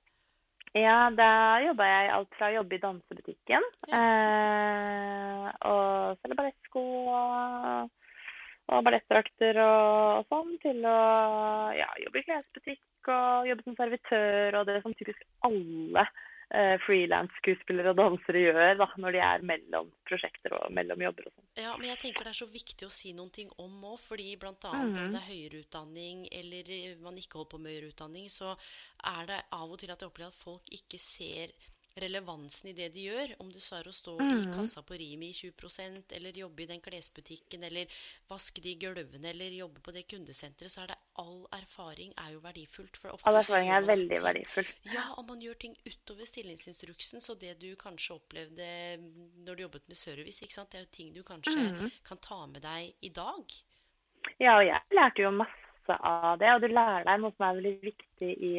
Ja, 0.76 1.08
da 1.16 1.58
jobba 1.64 1.86
jeg 1.88 2.10
alt 2.12 2.34
fra 2.36 2.50
å 2.50 2.56
jobbe 2.58 2.76
i 2.76 2.82
dansebutikken 2.82 3.64
eh, 3.88 5.46
og 5.64 6.18
selge 6.20 6.36
ballettsko 6.36 6.82
og, 7.08 7.88
og 8.68 8.82
ballettdrakter 8.84 9.60
og, 9.64 10.18
og 10.18 10.28
sånn, 10.28 10.52
til 10.62 10.84
å 10.84 10.98
ja, 11.72 11.88
jobbe 12.04 12.20
i 12.20 12.26
klesbutikk 12.26 13.12
og 13.14 13.48
jobbe 13.48 13.64
som 13.64 13.78
servitør 13.78 14.60
og 14.60 14.68
det 14.68 14.82
som 14.84 14.96
typisk 14.98 15.24
alle 15.48 16.04
frilansskuespillere 16.84 17.92
og 17.92 17.98
dansere 17.98 18.40
gjør 18.40 18.78
da, 18.80 18.86
når 18.96 19.16
de 19.16 19.20
er 19.20 19.42
mellom 19.50 19.90
prosjekter 20.08 20.54
og 20.56 20.72
mellom 20.72 21.02
jobber 21.04 21.28
og 21.28 21.34
sånt. 21.34 21.48
Ja, 21.60 21.74
men 21.76 21.90
jeg 21.90 22.00
tenker 22.00 22.24
det 22.24 22.32
er 22.32 22.38
så 22.40 22.48
viktig 22.48 22.86
å 22.88 22.94
si 22.94 23.12
noen 23.16 23.32
ting 23.34 23.50
om 23.60 23.74
òg, 23.84 23.98
fordi 24.00 24.30
bl.a. 24.40 24.54
Mm. 24.56 24.94
om 24.94 25.12
det 25.12 25.20
er 25.20 25.26
høyere 25.28 25.60
utdanning 25.64 26.24
eller 26.32 26.72
man 27.04 27.20
ikke 27.20 27.40
holder 27.40 27.52
på 27.52 27.60
med 27.60 27.74
høyere 27.74 27.92
utdanning, 27.92 28.30
så 28.32 28.54
er 29.12 29.28
det 29.28 29.42
av 29.58 29.66
og 29.68 29.76
til 29.82 29.92
at 29.92 30.00
jeg 30.00 30.08
opplever 30.08 30.32
at 30.32 30.40
folk 30.40 30.72
ikke 30.78 31.00
ser 31.02 31.52
relevansen 32.02 32.70
i 32.70 32.74
det 32.76 32.88
de 32.94 33.06
gjør. 33.08 33.34
Om 33.42 33.50
du 33.52 33.58
så 33.62 33.78
er 33.78 33.88
å 33.90 33.94
stå 33.94 34.16
mm. 34.18 34.32
i 34.34 34.52
kassa 34.54 34.82
på 34.86 34.98
Rimi 35.00 35.30
i 35.32 35.36
20% 35.36 36.14
eller 36.18 36.40
jobbe 36.42 36.64
i 36.64 36.68
den 36.70 36.82
klesbutikken, 36.84 37.66
eller 37.68 38.00
vaske 38.30 38.62
de 38.64 38.74
gulvene, 38.80 39.30
eller 39.30 39.56
jobbe 39.58 39.82
på 39.84 39.94
det 39.96 40.06
kundesenteret, 40.10 40.72
så 40.72 40.84
er 40.84 40.92
det 40.92 40.98
all 41.18 41.44
erfaring 41.58 42.12
er 42.22 42.34
jo 42.36 42.42
verdifullt. 42.44 43.00
all 43.22 43.40
erfaring 43.40 43.72
er 43.74 43.86
veldig 43.86 44.20
verdifullt. 44.24 44.90
Ja, 44.92 45.08
og 45.16 45.26
man 45.30 45.42
gjør 45.42 45.58
ting 45.66 45.76
utover 45.86 46.28
stillingsinstruksen. 46.28 47.22
Så 47.24 47.34
det 47.38 47.56
du 47.62 47.70
kanskje 47.78 48.18
opplevde 48.18 48.68
når 49.44 49.54
du 49.54 49.64
jobbet 49.66 49.88
med 49.88 49.98
service, 49.98 50.42
ikke 50.44 50.54
sant? 50.54 50.70
det 50.72 50.82
er 50.82 50.86
jo 50.86 50.92
ting 50.94 51.14
du 51.14 51.22
kanskje 51.26 51.56
mm. 51.58 51.88
kan 52.06 52.20
ta 52.22 52.44
med 52.46 52.62
deg 52.64 52.92
i 53.04 53.12
dag. 53.14 53.56
Ja, 54.38 54.58
og 54.58 54.66
jeg 54.66 54.80
lærte 54.94 55.24
jo 55.24 55.32
masse 55.34 55.96
av 55.96 56.38
det. 56.40 56.52
Og 56.54 56.62
du 56.62 56.68
lærer 56.70 57.06
deg 57.08 57.22
noe 57.22 57.34
som 57.36 57.48
er 57.48 57.58
veldig 57.58 57.74
viktig 57.86 58.30
i 58.50 58.52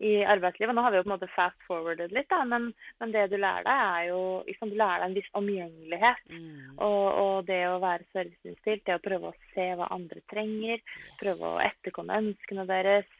i 0.00 0.24
arbeidslivet. 0.24 0.74
Nå 0.74 0.82
har 0.82 0.92
vi 0.92 1.00
jo 1.00 1.04
på 1.04 1.10
en 1.10 1.14
måte 1.14 1.28
fast 1.34 1.66
forwardet 1.68 2.12
litt, 2.16 2.28
da, 2.32 2.40
men, 2.48 2.70
men, 3.02 3.12
det 3.12 3.26
du 3.28 3.36
lærer 3.36 3.66
deg, 3.66 3.82
er 3.84 4.06
jo 4.08 4.20
liksom, 4.46 4.72
du 4.72 4.78
lærer 4.80 5.02
deg 5.02 5.10
en 5.10 5.16
viss 5.18 5.30
omgjengelighet. 5.40 6.22
Mm. 6.32 6.78
Og, 6.86 7.04
og, 7.10 7.34
det 7.50 7.60
å 7.68 7.76
være 7.82 8.08
serviceinnstilt, 8.14 8.86
det 8.86 8.96
å 8.96 9.04
prøve 9.04 9.30
å 9.32 9.38
se 9.52 9.66
hva 9.76 9.90
andre 9.92 10.24
trenger, 10.32 10.80
yes. 10.80 11.12
prøve 11.20 11.52
å 11.52 11.60
etterkomme 11.66 12.20
ønskene 12.24 12.66
deres. 12.70 13.12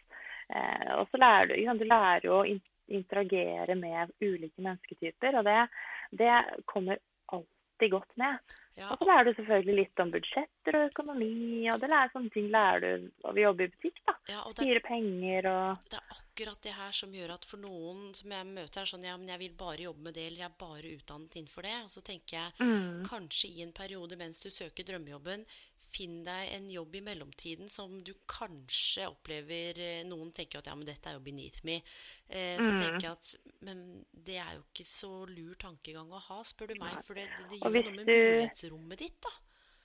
Eh, 0.49 0.90
og 0.96 1.04
så 1.10 1.20
lærer 1.20 1.50
du, 1.50 1.54
liksom, 1.58 1.82
du 1.82 1.87
lærer 1.90 2.28
jo 2.30 2.40
å 2.40 2.49
interagere 2.90 3.76
med 3.78 4.16
ulike 4.25 4.64
mennesketyper, 4.64 5.37
og 5.38 5.46
det, 5.46 5.58
det 6.16 6.32
kommer 6.70 6.99
alltid 7.80 7.90
godt 7.90 8.16
med. 8.16 8.38
Ja. 8.75 8.88
Og 8.90 8.99
så 8.99 9.04
lærer 9.04 9.25
du 9.25 9.34
selvfølgelig 9.34 9.76
litt 9.76 10.00
om 10.00 10.10
budsjetter 10.14 10.76
og 10.78 10.87
økonomi, 10.88 11.68
og 11.72 11.80
det 11.82 11.88
lærer 11.90 12.12
sånne 12.12 12.30
ting 12.32 12.46
lærer 12.52 12.84
du 13.02 13.08
av 13.26 13.37
å 13.37 13.42
jobbe 13.42 13.66
i 13.66 13.72
butikk. 13.72 13.99
da. 14.06 14.14
Ja, 14.30 14.44
det, 14.46 14.54
Styre 14.56 14.82
penger 14.84 15.49
og 15.50 15.90
Det 15.90 15.99
er 15.99 16.14
akkurat 16.14 16.62
det 16.64 16.75
her 16.78 16.94
som 16.96 17.14
gjør 17.14 17.34
at 17.34 17.44
for 17.50 17.60
noen 17.60 18.14
som 18.16 18.32
jeg 18.32 18.49
møter, 18.49 18.80
er 18.80 18.92
sånn 18.92 19.04
ja, 19.04 19.16
men 19.18 19.28
jeg 19.28 19.42
vil 19.42 19.56
bare 19.58 19.84
jobbe 19.84 20.06
med 20.06 20.16
det, 20.16 20.26
eller 20.28 20.44
jeg 20.44 20.49
er 20.49 20.62
bare 20.62 20.94
utdannet 20.94 21.37
innenfor 21.37 21.68
det. 21.68 21.76
Og 21.84 21.92
så 21.92 22.04
tenker 22.06 22.37
jeg 22.38 22.70
mm. 22.70 23.02
kanskje 23.10 23.50
i 23.50 23.66
en 23.66 23.76
periode 23.76 24.20
mens 24.20 24.40
du 24.44 24.50
søker 24.54 24.88
drømmejobben, 24.88 25.44
finn 25.92 26.20
deg 26.26 26.54
en 26.56 26.70
jobb 26.73 26.97
i 26.99 27.02
mellomtiden 27.06 27.70
som 27.73 27.99
du 28.06 28.12
kanskje 28.30 29.09
opplever 29.11 29.80
eh, 29.80 30.00
Noen 30.09 30.32
tenker 30.37 30.61
at 30.61 30.70
ja, 30.70 30.76
men 30.78 30.88
dette 30.88 31.11
er 31.11 31.18
jo 31.18 31.25
beneath 31.25 31.64
me. 31.66 31.80
Eh, 32.28 32.56
så 32.61 32.70
mm. 32.70 32.80
tenker 32.80 33.06
jeg 33.09 33.12
at 33.12 33.54
Men 33.66 33.85
det 34.12 34.40
er 34.42 34.56
jo 34.56 34.64
ikke 34.64 34.88
så 34.88 35.12
lur 35.28 35.54
tankegang 35.61 36.11
å 36.12 36.25
ha, 36.30 36.40
spør 36.47 36.73
du 36.73 36.80
meg. 36.80 36.99
For 37.06 37.18
det, 37.18 37.28
det, 37.37 37.47
det 37.52 37.62
gjør 37.62 37.70
noe 37.70 37.94
med 38.00 38.11
mulighetsrommet 38.11 39.04
ditt, 39.04 39.20
da. 39.26 39.37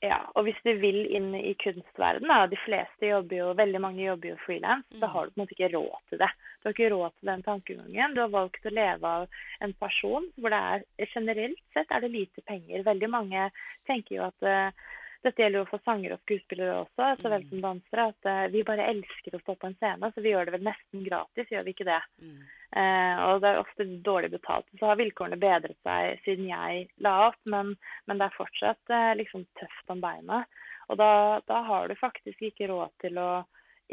Ja, 0.04 0.18
og 0.36 0.46
hvis 0.46 0.58
du 0.66 0.74
vil 0.82 1.06
inn 1.18 1.32
i 1.38 1.54
kunstverdenen, 1.62 2.32
og 2.36 2.52
de 2.52 2.60
fleste 2.66 3.08
jobber 3.08 3.40
jo, 3.40 3.48
veldig 3.58 3.82
mange 3.82 4.04
jobber 4.04 4.34
jo 4.34 4.42
frilans, 4.44 4.86
mm. 4.92 5.00
da 5.02 5.10
har 5.14 5.26
du 5.26 5.32
på 5.32 5.40
en 5.40 5.44
måte 5.44 5.56
ikke 5.56 5.72
råd 5.74 5.96
til 6.12 6.22
det. 6.22 6.30
Du 6.60 6.68
har 6.68 6.76
ikke 6.76 6.90
råd 6.94 7.16
til 7.16 7.32
den 7.32 7.46
tankegangen. 7.46 8.18
Du 8.18 8.22
har 8.22 8.34
valgt 8.34 8.68
å 8.68 8.74
leve 8.74 9.14
av 9.22 9.40
en 9.66 9.74
person 9.80 10.28
hvor 10.36 10.54
det 10.54 10.62
er 10.76 11.10
generelt 11.14 11.64
sett 11.74 11.94
er 11.96 12.04
det 12.04 12.12
lite 12.14 12.44
penger. 12.50 12.86
Veldig 12.86 13.12
mange 13.14 13.48
tenker 13.90 14.20
jo 14.20 14.28
at 14.28 14.46
uh, 14.46 14.86
dette 15.26 15.42
gjelder 15.42 15.62
jo 15.62 15.70
for 15.70 15.84
sangere 15.86 16.18
og 16.18 16.22
skuespillere 16.24 16.76
også, 16.84 17.08
så 17.22 17.32
vel 17.32 17.44
mm. 17.44 17.48
som 17.50 17.64
dansere. 17.64 18.06
At 18.14 18.30
uh, 18.30 18.44
vi 18.54 18.64
bare 18.68 18.88
elsker 18.92 19.38
å 19.38 19.42
stå 19.42 19.56
på 19.60 19.70
en 19.70 19.78
scene, 19.80 20.12
så 20.14 20.24
vi 20.24 20.34
gjør 20.34 20.48
det 20.48 20.56
vel 20.58 20.68
nesten 20.68 21.06
gratis, 21.08 21.50
gjør 21.52 21.66
vi 21.66 21.74
ikke 21.76 21.88
det? 21.90 22.02
Mm. 22.22 22.38
Uh, 22.76 23.16
og 23.26 23.42
det 23.44 23.52
er 23.52 23.62
ofte 23.62 23.88
dårlig 24.06 24.32
betalt. 24.36 24.70
Så 24.80 24.90
har 24.90 25.02
vilkårene 25.02 25.42
bedret 25.42 25.78
seg 25.88 26.22
siden 26.26 26.50
jeg 26.52 26.86
la 27.06 27.16
opp, 27.30 27.42
men, 27.52 27.74
men 28.06 28.22
det 28.22 28.30
er 28.30 28.38
fortsatt 28.38 28.94
uh, 28.94 29.12
liksom 29.20 29.48
tøft 29.60 29.94
om 29.94 30.04
beina. 30.04 30.44
Og 30.92 31.00
da, 31.02 31.12
da, 31.50 31.62
har 31.66 31.90
du 31.90 31.98
faktisk 31.98 32.46
ikke 32.46 32.70
råd 32.70 32.94
til 33.02 33.18
å 33.18 33.30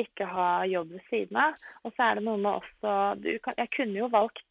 ikke 0.00 0.24
ha 0.28 0.64
jobb 0.68 0.94
ved 0.94 1.04
siden 1.10 1.38
av. 1.40 1.56
Og 1.84 1.92
så 1.94 2.06
er 2.06 2.18
det 2.18 2.24
noe 2.26 2.40
med 2.40 2.52
også 2.54 2.92
kan, 3.44 3.56
Jeg 3.60 3.72
kunne 3.76 4.00
jo 4.00 4.12
valgt 4.12 4.44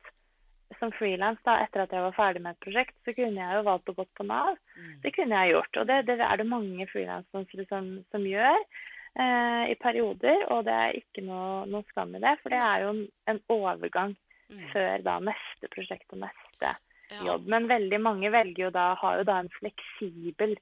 som 0.80 0.94
frilans 0.96 1.42
etter 1.44 1.84
at 1.84 1.94
jeg 1.94 2.06
var 2.06 2.16
ferdig 2.16 2.42
med 2.44 2.56
et 2.56 2.64
prosjekt, 2.66 2.96
så 3.06 3.14
kunne 3.18 3.42
jeg 3.42 3.58
jo 3.58 3.68
valgt 3.68 3.92
å 3.92 3.96
gå 3.98 4.06
på 4.18 4.26
Nav. 4.28 4.56
Mm. 4.78 4.96
Det 5.04 5.14
kunne 5.16 5.44
jeg 5.44 5.54
gjort. 5.56 5.80
Og 5.82 5.88
det, 5.90 6.00
det 6.10 6.18
er 6.22 6.42
det 6.42 6.48
mange 6.50 6.88
frilansere 6.92 7.68
som, 7.70 7.88
som, 8.14 8.28
gjør 8.28 8.60
eh, 8.60 9.64
i 9.74 9.78
perioder. 9.82 10.46
Og 10.54 10.66
det 10.68 10.78
er 10.78 11.00
ikke 11.02 11.26
noe, 11.28 11.66
noe, 11.72 11.88
skam 11.92 12.16
i 12.18 12.24
det, 12.24 12.36
for 12.44 12.54
det 12.54 12.62
er 12.62 12.86
jo 12.86 12.94
en, 12.96 13.04
en 13.34 13.42
overgang 13.58 14.16
mm. 14.52 14.68
før 14.74 15.08
da 15.08 15.18
neste 15.32 15.72
prosjekt 15.76 16.16
og 16.16 16.24
neste 16.26 16.74
ja. 16.74 17.24
jobb. 17.32 17.50
Men 17.52 17.70
veldig 17.72 18.02
mange 18.04 18.34
velger 18.34 18.68
jo 18.68 18.76
da, 18.76 18.92
har 19.02 19.22
jo 19.22 19.28
da 19.32 19.42
en 19.44 19.52
fleksibel 19.60 20.58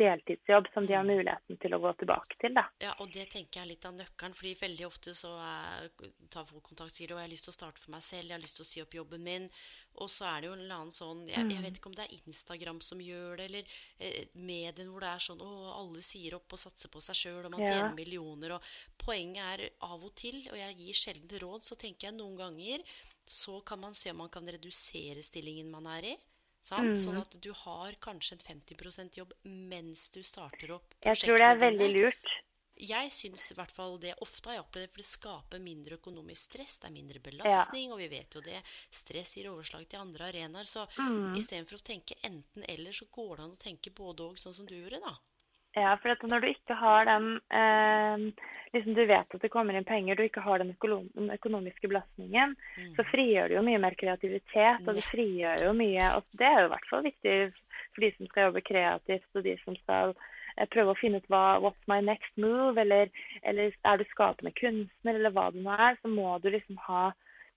deltidsjobb 0.00 0.68
som 0.74 0.86
de 0.86 0.94
har 0.94 1.04
mm. 1.04 1.10
muligheten 1.16 1.58
til 1.60 1.74
å 1.76 1.80
gå 1.82 1.92
tilbake 2.00 2.38
til. 2.40 2.54
Da. 2.56 2.64
Ja, 2.82 2.94
og 3.02 3.12
det 3.12 3.26
tenker 3.32 3.60
jeg 3.60 3.64
er 3.66 3.70
litt 3.72 3.86
av 3.88 3.94
nøkkelen. 3.96 4.36
fordi 4.38 4.52
veldig 4.60 4.86
ofte 4.86 5.14
så 5.16 5.32
er, 5.44 5.90
tar 6.32 6.46
folk 6.48 6.64
kontakt 6.68 6.94
og 6.94 6.96
sier 6.96 7.12
at 7.12 7.20
jeg 7.20 7.26
har 7.26 7.32
lyst 7.32 7.48
til 7.48 7.52
å 7.52 7.56
starte 7.58 7.82
for 7.82 7.94
meg 7.94 8.04
selv, 8.06 8.30
jeg 8.30 8.36
har 8.36 8.44
lyst 8.44 8.58
til 8.60 8.66
å 8.66 8.70
si 8.70 8.82
opp 8.84 8.96
jobben 8.96 9.24
min. 9.26 9.48
Og 10.00 10.10
så 10.12 10.26
er 10.30 10.40
det 10.40 10.50
jo 10.50 10.56
en 10.56 10.64
eller 10.64 10.78
annen 10.80 10.96
sånn 10.96 11.22
Jeg, 11.28 11.44
jeg 11.44 11.60
mm. 11.60 11.66
vet 11.66 11.78
ikke 11.80 11.92
om 11.92 11.98
det 11.98 12.06
er 12.06 12.16
Instagram 12.18 12.82
som 12.84 13.04
gjør 13.04 13.36
det, 13.40 13.48
eller 13.50 13.78
eh, 13.98 14.18
medien 14.32 14.92
hvor 14.92 15.04
det 15.04 15.12
er 15.12 15.26
sånn 15.28 15.44
å, 15.44 15.52
alle 15.76 16.04
sier 16.06 16.38
opp 16.38 16.56
og 16.56 16.64
satser 16.64 16.92
på 16.92 17.04
seg 17.04 17.20
sjøl, 17.22 17.44
og 17.46 17.54
man 17.54 17.64
ja. 17.64 17.72
tjener 17.74 17.96
millioner. 17.96 18.56
og 18.56 18.74
Poenget 19.02 19.44
er 19.44 19.66
av 19.84 20.00
og 20.00 20.12
til, 20.18 20.42
og 20.48 20.58
jeg 20.58 20.78
gir 20.80 21.00
sjelden 21.04 21.42
råd, 21.44 21.66
så 21.66 21.78
tenker 21.78 22.08
jeg 22.08 22.18
noen 22.18 22.38
ganger 22.40 22.84
så 23.32 23.60
kan 23.60 23.80
man 23.80 23.94
se 23.94 24.10
om 24.10 24.18
man 24.18 24.28
kan 24.28 24.48
redusere 24.48 25.22
stillingen 25.22 25.70
man 25.70 25.86
er 25.86 26.12
i. 26.12 26.16
Mm. 26.70 26.94
Sånn 27.00 27.18
at 27.18 27.34
du 27.42 27.50
har 27.64 27.96
kanskje 28.04 28.38
en 28.38 28.46
50% 28.62 29.18
jobb 29.18 29.34
mens 29.42 30.06
du 30.14 30.22
starter 30.22 30.76
opp 30.76 30.94
Jeg 31.02 31.18
tror 31.24 31.42
det 31.42 31.48
er 31.50 31.58
veldig 31.58 31.88
lurt. 31.96 32.34
Jeg 32.82 33.10
syns 33.12 33.50
i 33.52 33.56
hvert 33.58 33.72
fall 33.74 33.98
det 34.00 34.14
ofte 34.24 34.48
har 34.48 34.56
jeg 34.56 34.64
opplevd, 34.64 34.92
for 34.92 35.02
det 35.02 35.08
skaper 35.08 35.62
mindre 35.62 35.98
økonomisk 35.98 36.48
stress. 36.48 36.78
Det 36.80 36.88
er 36.88 36.94
mindre 36.94 37.20
belastning, 37.22 37.90
ja. 37.90 37.94
og 37.94 38.00
vi 38.00 38.08
vet 38.14 38.34
jo 38.34 38.42
det. 38.42 38.62
Stress 38.90 39.34
gir 39.36 39.50
overslag 39.50 39.84
til 39.90 40.00
andre 40.00 40.30
arenaer. 40.30 40.68
Så 40.70 40.86
mm. 40.96 41.34
istedenfor 41.38 41.78
å 41.78 41.84
tenke 41.84 42.16
enten-eller, 42.26 42.96
så 42.96 43.06
går 43.12 43.36
det 43.36 43.44
an 43.44 43.58
å 43.58 43.60
tenke 43.66 43.92
både 43.94 44.30
og, 44.30 44.40
sånn 44.40 44.56
som 44.56 44.68
du 44.68 44.74
gjorde, 44.78 45.02
da. 45.04 45.14
Ja, 45.72 45.94
for 45.96 46.28
når 46.28 46.42
du 46.42 46.48
ikke 46.50 46.76
har 46.76 47.06
den 47.08 47.28
eh, 47.48 48.48
liksom 48.74 48.96
Du 48.96 49.06
vet 49.08 49.34
at 49.34 49.40
det 49.40 49.50
kommer 49.52 49.76
inn 49.76 49.86
penger, 49.88 50.18
du 50.18 50.26
ikke 50.26 50.44
har 50.44 50.60
den, 50.60 50.74
økonomiske 50.76 51.88
belastningen, 51.88 52.52
mm. 52.76 52.90
så 52.96 53.06
frigjør 53.08 53.48
det 53.48 53.56
jo 53.56 53.64
mye 53.64 53.80
mer 53.80 53.96
kreativitet, 53.96 54.84
og 54.84 54.98
det 54.98 55.06
frigjør 55.08 55.64
jo 55.64 55.72
mye 55.76 56.10
Og 56.18 56.28
det 56.36 56.48
er 56.48 56.60
jo 56.60 56.68
i 56.68 56.72
hvert 56.74 56.90
fall 56.90 57.06
viktig 57.08 57.36
for 57.94 58.04
de 58.04 58.12
som 58.16 58.28
skal 58.28 58.48
jobbe 58.48 58.64
kreativt, 58.68 59.28
og 59.32 59.48
de 59.48 59.56
som 59.64 59.78
skal 59.80 60.12
eh, 60.12 60.68
prøve 60.68 60.92
å 60.92 61.00
finne 61.00 61.22
ut 61.22 61.32
hva 61.32 61.44
What's 61.64 61.88
my 61.88 62.02
next 62.04 62.36
move? 62.36 62.76
Eller, 62.80 63.08
eller 63.42 63.72
er 63.72 64.00
du 64.00 64.04
skapende 64.12 64.52
kunstner, 64.60 65.16
eller 65.16 65.32
hva 65.32 65.48
det 65.52 65.64
nå 65.64 65.72
er, 65.72 65.96
så 66.02 66.12
må 66.12 66.36
du 66.44 66.50
liksom 66.52 66.80
ha 66.88 67.10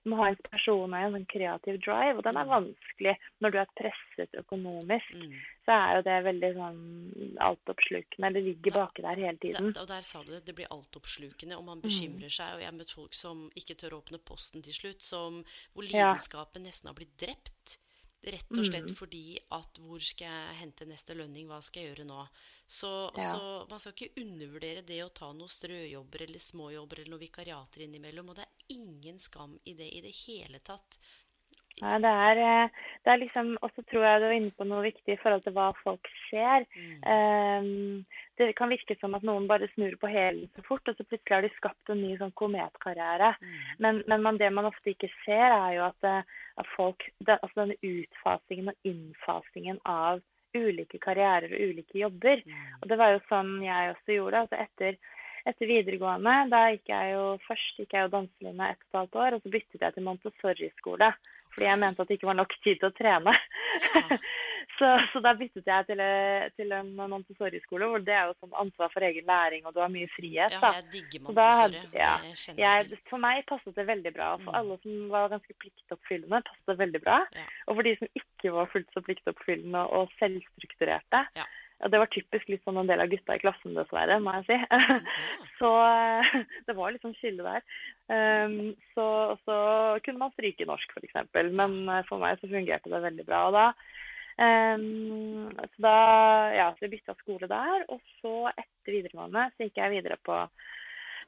du 0.06 0.12
må 0.12 0.20
ha 0.20 0.28
inspirasjon 0.30 0.92
og 0.94 1.00
en 1.02 1.14
sånn 1.16 1.24
kreativ 1.26 1.80
drive, 1.82 2.20
og 2.20 2.22
den 2.22 2.36
er 2.38 2.46
mm. 2.46 2.50
vanskelig 2.52 3.14
når 3.42 3.52
du 3.52 3.56
er 3.58 3.72
presset 3.80 4.36
økonomisk. 4.38 5.16
Mm. 5.18 5.32
Så 5.66 5.74
er 5.74 5.96
jo 5.96 6.02
det 6.06 6.16
veldig 6.22 6.48
sånn 6.54 6.82
altoppslukende, 7.42 8.28
Det 8.36 8.42
ligger 8.44 8.76
baki 8.76 9.02
der 9.02 9.22
hele 9.24 9.38
tiden. 9.42 9.72
og 9.72 9.88
der 9.90 10.04
sa 10.06 10.22
du 10.22 10.30
det, 10.30 10.44
det 10.46 10.54
blir 10.54 10.70
altoppslukende, 10.70 11.58
og 11.58 11.64
man 11.66 11.82
bekymrer 11.82 12.30
mm. 12.30 12.36
seg. 12.36 12.52
Og 12.54 12.62
jeg 12.62 12.70
har 12.70 12.76
møtt 12.76 12.94
folk 12.94 13.16
som 13.18 13.48
ikke 13.58 13.74
tør 13.80 13.96
å 13.96 13.98
åpne 14.04 14.22
posten 14.22 14.62
til 14.62 14.76
slutt, 14.76 15.02
som, 15.02 15.42
hvor 15.74 15.88
lidenskapen 15.88 16.62
ja. 16.62 16.70
nesten 16.70 16.92
har 16.92 16.98
blitt 16.98 17.18
drept. 17.18 17.80
Rett 18.26 18.50
og 18.50 18.64
slett 18.66 18.88
mm. 18.90 18.94
fordi 18.98 19.36
at 19.54 19.78
hvor 19.78 20.02
skal 20.02 20.26
jeg 20.26 20.54
hente 20.62 20.86
neste 20.88 21.14
lønning, 21.14 21.46
hva 21.50 21.60
skal 21.62 21.82
jeg 21.82 21.92
gjøre 21.92 22.06
nå? 22.08 22.22
Så, 22.66 22.90
ja. 23.18 23.34
så, 23.34 23.50
man 23.70 23.82
skal 23.82 23.94
ikke 23.94 24.22
undervurdere 24.22 24.86
det 24.86 25.02
å 25.04 25.12
ta 25.14 25.28
noen 25.34 25.52
strøjobber 25.52 26.24
eller 26.26 26.42
småjobber 26.42 27.02
eller 27.02 27.14
noen 27.14 27.22
vikariater 27.26 27.84
innimellom. 27.86 28.32
Og 28.32 28.38
det 28.38 28.46
er 28.46 28.74
ingen 28.78 29.20
skam 29.22 29.58
i 29.66 29.76
det 29.78 29.90
i 29.94 30.02
det 30.06 30.14
hele 30.24 30.62
tatt. 30.62 30.98
Nei, 31.82 31.96
det 32.00 32.08
er, 32.08 32.38
eh, 32.40 32.84
det 33.04 33.10
er 33.12 33.18
liksom 33.20 33.50
Og 33.60 33.70
så 33.74 33.82
tror 33.84 34.04
jeg 34.06 34.20
du 34.20 34.24
var 34.26 34.36
inne 34.36 34.52
på 34.56 34.64
noe 34.64 34.84
viktig 34.86 35.12
i 35.12 35.18
forhold 35.20 35.42
til 35.44 35.52
hva 35.56 35.66
folk 35.82 36.08
ser. 36.28 36.64
Mm. 36.72 37.02
Um, 37.04 38.22
det 38.40 38.54
kan 38.56 38.72
virke 38.72 38.96
som 39.00 39.16
at 39.16 39.24
noen 39.26 39.48
bare 39.48 39.68
snur 39.74 39.96
på 40.00 40.08
hælen 40.12 40.48
så 40.56 40.64
fort, 40.64 40.88
og 40.88 40.96
så 40.96 41.04
plutselig 41.04 41.34
har 41.34 41.44
de 41.44 41.52
skapt 41.56 41.92
en 41.92 42.00
ny 42.00 42.14
sånn 42.20 42.32
kometkarriere. 42.36 43.34
Mm. 43.40 43.58
Men, 43.84 44.00
men 44.08 44.24
man, 44.24 44.40
det 44.40 44.50
man 44.52 44.68
ofte 44.68 44.92
ikke 44.92 45.12
ser, 45.24 45.52
er 45.52 45.76
jo 45.76 45.84
at, 45.90 46.08
eh, 46.08 46.40
at 46.62 46.72
folk 46.76 47.04
det, 47.18 47.36
Altså 47.42 47.62
denne 47.62 47.78
utfasingen 47.84 48.72
og 48.72 48.90
innfasingen 48.92 49.82
av 49.84 50.24
ulike 50.56 50.98
karrierer 51.02 51.52
og 51.52 51.70
ulike 51.72 52.00
jobber. 52.00 52.40
Mm. 52.40 52.66
Og 52.80 52.88
det 52.88 53.00
var 53.02 53.12
jo 53.12 53.22
sånn 53.28 53.54
jeg 53.64 53.92
også 53.92 54.16
gjorde. 54.16 54.44
altså 54.46 54.64
etter 54.64 55.00
etter 55.46 55.68
videregående, 55.70 56.32
da 56.50 56.60
gikk 56.72 56.90
jeg 56.90 57.12
jo 57.12 57.26
først 57.46 57.76
gikk 57.78 57.94
jeg 57.94 58.06
jo 58.06 58.12
danselinja 58.16 58.72
ett 58.72 58.80
og 58.80 58.88
et 58.88 58.98
halvt 58.98 59.18
år, 59.22 59.36
og 59.36 59.44
så 59.44 59.52
byttet 59.52 59.84
jeg 59.84 59.94
til 59.94 60.06
Montessori-skole. 60.06 61.10
Fordi 61.56 61.66
jeg 61.70 61.80
mente 61.80 62.04
at 62.04 62.08
det 62.10 62.18
ikke 62.20 62.28
var 62.28 62.36
nok 62.38 62.52
tid 62.62 62.76
til 62.82 62.90
å 62.92 62.96
trene. 62.96 63.32
Ja. 63.94 64.04
Så, 64.76 64.84
så 65.08 65.20
da 65.24 65.30
byttet 65.32 65.64
jeg 65.64 65.84
til, 65.88 66.00
eh, 66.04 66.50
til 66.58 66.72
en 66.76 66.90
Montessori-skole, 67.08 67.86
hvor 67.88 68.02
det 68.04 68.12
er 68.12 68.26
jo 68.28 68.34
sånn 68.42 68.52
ansvar 68.60 68.90
for 68.92 69.06
egen 69.06 69.24
læring, 69.24 69.62
og 69.64 69.72
du 69.72 69.78
har 69.80 69.88
mye 69.88 70.08
frihet. 70.12 70.52
Ja, 70.52 70.72
jeg 70.76 70.84
digger 70.92 71.22
Så 71.30 71.32
da 71.38 71.46
Montessori. 71.62 71.96
ja, 71.96 72.10
jeg 72.26 72.58
Jeg, 72.90 72.98
for 73.08 73.22
meg 73.22 73.46
passet 73.48 73.72
det 73.78 73.86
veldig 73.88 74.12
bra. 74.12 74.34
For 74.36 74.50
Mm. 74.52 74.58
alle 74.58 74.76
som 74.82 75.08
var 75.14 75.30
ganske 75.32 75.54
pliktoppfyllende, 75.62 76.42
passet 76.50 76.66
det 76.68 76.76
veldig 76.82 77.00
bra. 77.06 77.16
Ja. 77.38 77.46
Og 77.68 77.76
for 77.78 77.88
de 77.88 77.94
som 78.02 78.08
ikke 78.20 78.52
var 78.52 78.68
fullt 78.74 78.90
så 78.92 79.00
pliktoppfyllende 79.06 79.86
og 79.96 80.12
selvstrukturerte. 80.20 81.24
Ja. 81.40 81.46
Og 81.84 81.92
det 81.92 81.98
var 82.00 82.08
typisk 82.08 82.48
litt 82.48 82.62
sånn 82.64 82.78
en 82.80 82.88
del 82.88 83.02
av 83.04 83.10
gutta 83.12 83.36
i 83.36 83.42
klassen, 83.42 83.74
dessverre, 83.76 84.16
må 84.24 84.32
jeg 84.38 84.46
si. 84.48 84.56
Så 85.58 85.70
eh, 85.84 86.38
det 86.68 86.76
var 86.78 86.94
litt 86.94 87.04
sånn 87.04 87.16
skille 87.18 87.44
der. 87.44 87.66
Um, 88.08 88.72
så, 88.94 89.06
så 89.44 89.56
kunne 90.06 90.22
man 90.22 90.32
stryke 90.32 90.66
norsk, 90.68 90.94
f.eks. 90.96 91.18
Men 91.52 91.76
eh, 91.92 92.04
for 92.08 92.22
meg 92.22 92.40
så 92.40 92.48
fungerte 92.48 92.92
det 92.92 93.02
veldig 93.04 93.26
bra. 93.28 93.42
Og 93.50 93.56
da 93.58 93.66
um, 94.40 95.52
så 95.74 95.84
da 95.84 95.96
ja, 96.56 96.70
så 96.72 96.86
jeg 96.86 96.94
bytta 96.96 97.16
skole 97.20 97.50
der. 97.52 97.84
Og 97.92 98.00
så 98.22 98.34
etter 98.54 98.96
videregående 98.96 99.50
så 99.52 99.68
gikk 99.68 99.82
jeg 99.82 99.96
videre 99.98 100.20
på 100.24 100.38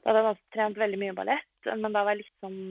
Da 0.01 0.15
hadde 0.15 0.31
jeg 0.31 0.41
trent 0.55 0.81
veldig 0.81 1.01
mye 1.01 1.17
ballett, 1.17 1.49
men 1.69 1.91
da 1.93 2.05
var 2.07 2.15
jeg 2.15 2.23
litt 2.23 2.37
sånn 2.41 2.61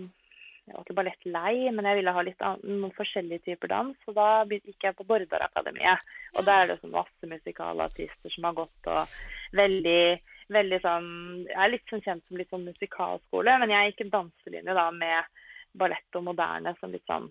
jeg 0.68 0.76
var 0.76 0.84
ikke 0.84 0.96
ballettlei, 0.98 1.70
men 1.74 1.88
jeg 1.88 1.98
ville 2.00 2.12
ha 2.12 2.22
litt 2.26 2.44
noen 2.62 2.92
forskjellige 2.96 3.44
typer 3.48 3.70
dans. 3.72 3.96
Og 4.06 4.14
da 4.18 4.28
gikk 4.50 4.84
jeg 4.84 4.96
på 4.98 5.06
Bordarakademiet. 5.08 6.04
Og 6.36 6.44
der 6.44 6.62
er 6.62 6.66
det 6.72 6.80
sånn 6.82 6.94
masse 6.94 7.30
musikalartister 7.32 8.34
som 8.34 8.44
har 8.48 8.56
gått, 8.60 8.90
og 8.92 9.08
veldig, 9.56 10.20
veldig 10.52 10.80
sånn 10.84 11.10
Jeg 11.48 11.58
er 11.64 11.74
litt 11.74 11.90
sånn 11.90 12.04
kjent 12.04 12.24
som 12.28 12.36
litt 12.40 12.50
sånn 12.52 12.68
musikalskole, 12.68 13.58
men 13.58 13.70
jeg 13.74 13.92
gikk 13.92 14.06
en 14.06 14.14
danselinje 14.18 14.74
da 14.74 14.90
med 14.94 15.44
ballett 15.78 16.16
og 16.16 16.24
moderne 16.24 16.74
som 16.80 16.92
litt 16.92 17.04
sånn 17.06 17.28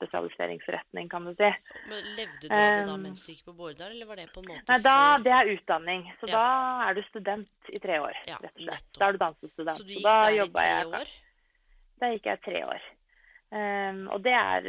spesialiseringsretning, 0.00 1.08
kan 1.12 1.24
du 1.28 1.34
si. 1.36 1.48
Men 1.90 2.06
levde 2.16 2.48
du 2.48 2.54
av 2.54 2.76
det 2.78 2.84
da 2.88 2.96
mens 3.00 3.22
du 3.24 3.32
gikk 3.32 3.44
på 3.50 3.54
Bordar, 3.56 3.90
eller 3.92 4.08
var 4.08 4.16
det 4.20 4.28
på 4.32 4.40
en 4.42 4.48
måte 4.52 4.64
Nei, 4.72 4.78
da, 4.84 4.96
det 5.24 5.32
er 5.36 5.50
utdanning. 5.54 6.06
Så 6.20 6.28
Ja. 6.28 6.38
da 6.38 6.90
er 6.90 6.94
du 6.94 7.02
student 7.08 7.48
i 7.68 7.78
tre 7.78 7.98
år, 8.00 8.14
Ja, 8.26 8.38
rett 8.40 8.56
og 8.56 8.62
slett. 8.62 8.80
nettopp. 8.80 8.98
Da 8.98 9.08
er 9.08 9.12
du 9.12 9.18
dansestudent. 9.18 9.76
Så 9.78 9.84
du 9.86 9.92
gikk 9.92 10.02
der 10.02 10.30
i 10.30 10.38
tre 10.38 10.48
tre 10.52 10.68
jeg 10.68 10.86
år? 10.86 11.06
Da 12.00 12.10
gikk 12.14 12.26
jeg 12.30 12.42
tre 12.46 12.64
år. 12.64 12.88
Um, 13.50 14.04
og 14.14 14.22
det 14.22 14.30
er 14.30 14.66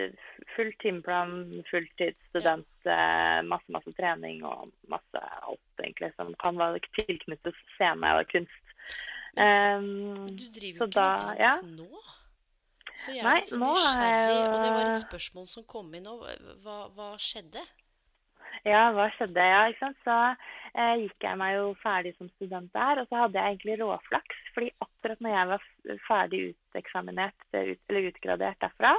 full 0.56 0.72
timeplan, 0.82 1.62
fulltidsstudent, 1.70 2.66
ja. 2.90 3.42
masse, 3.46 3.70
masse 3.70 3.92
trening 3.94 4.42
og 4.48 4.72
masse 4.90 5.22
alt 5.22 5.84
egentlig 5.84 6.10
som 6.16 6.32
kan 6.42 6.58
være 6.58 6.82
tilknyttet 6.98 7.60
scene 7.76 8.16
og 8.18 8.26
kunst. 8.34 8.96
Um, 9.38 10.26
Du 10.34 10.48
driver 10.50 10.82
jo 10.82 10.88
ikke 10.88 10.96
da- 10.98 11.28
med 11.30 11.44
ja. 11.46 11.54
nå. 11.62 12.02
Så 12.96 13.14
jeg 13.16 13.24
er 13.24 13.46
så 13.46 13.56
er 13.56 13.62
nysgjerrig, 13.62 14.34
jeg 14.36 14.50
og 14.50 14.58
det 14.62 14.72
var 14.76 14.90
et 14.90 15.06
spørsmål 15.06 15.46
som 15.48 15.64
kom 15.64 15.94
inn 15.96 16.04
nå. 16.04 16.18
Hva, 16.66 16.80
hva 16.96 17.14
skjedde? 17.22 17.62
Ja, 18.66 18.92
hva 18.92 19.08
skjedde? 19.16 19.46
Ja, 19.54 19.62
ikke 19.72 19.80
sant? 19.86 20.02
Så 20.04 20.18
eh, 20.76 20.96
gikk 21.06 21.24
jeg 21.24 21.38
meg 21.40 21.56
jo 21.56 21.70
ferdig 21.82 22.16
som 22.18 22.30
student 22.36 22.74
der, 22.74 23.02
og 23.02 23.08
så 23.08 23.24
hadde 23.24 23.40
jeg 23.40 23.56
egentlig 23.56 23.80
råflaks. 23.82 24.42
fordi 24.54 24.74
akkurat 24.82 24.91
når 25.04 25.34
jeg 25.34 25.50
var 25.50 25.66
ferdig 26.08 26.42
uteksaminert, 26.52 27.48
eller 27.54 28.10
utgradert 28.12 28.62
derfra, 28.62 28.96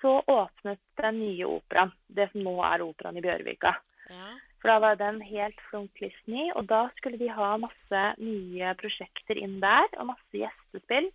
så 0.00 0.18
åpnet 0.26 0.80
den 1.00 1.20
nye 1.20 1.46
operaen. 1.48 1.92
Det 2.06 2.30
som 2.32 2.44
nå 2.44 2.54
er 2.66 2.84
operaen 2.84 3.16
i 3.16 3.24
Bjørvika. 3.24 3.74
Ja. 4.10 4.32
For 4.60 4.72
da 4.72 4.78
var 4.80 4.96
den 5.00 5.20
helt 5.24 5.60
flunk 5.68 6.00
ny, 6.24 6.50
og 6.56 6.66
da 6.68 6.86
skulle 6.96 7.20
de 7.20 7.28
ha 7.28 7.50
masse 7.60 8.02
nye 8.16 8.74
prosjekter 8.80 9.36
inn 9.36 9.58
der, 9.60 9.88
og 9.98 10.08
masse 10.14 10.40
gjestespill. 10.40 11.10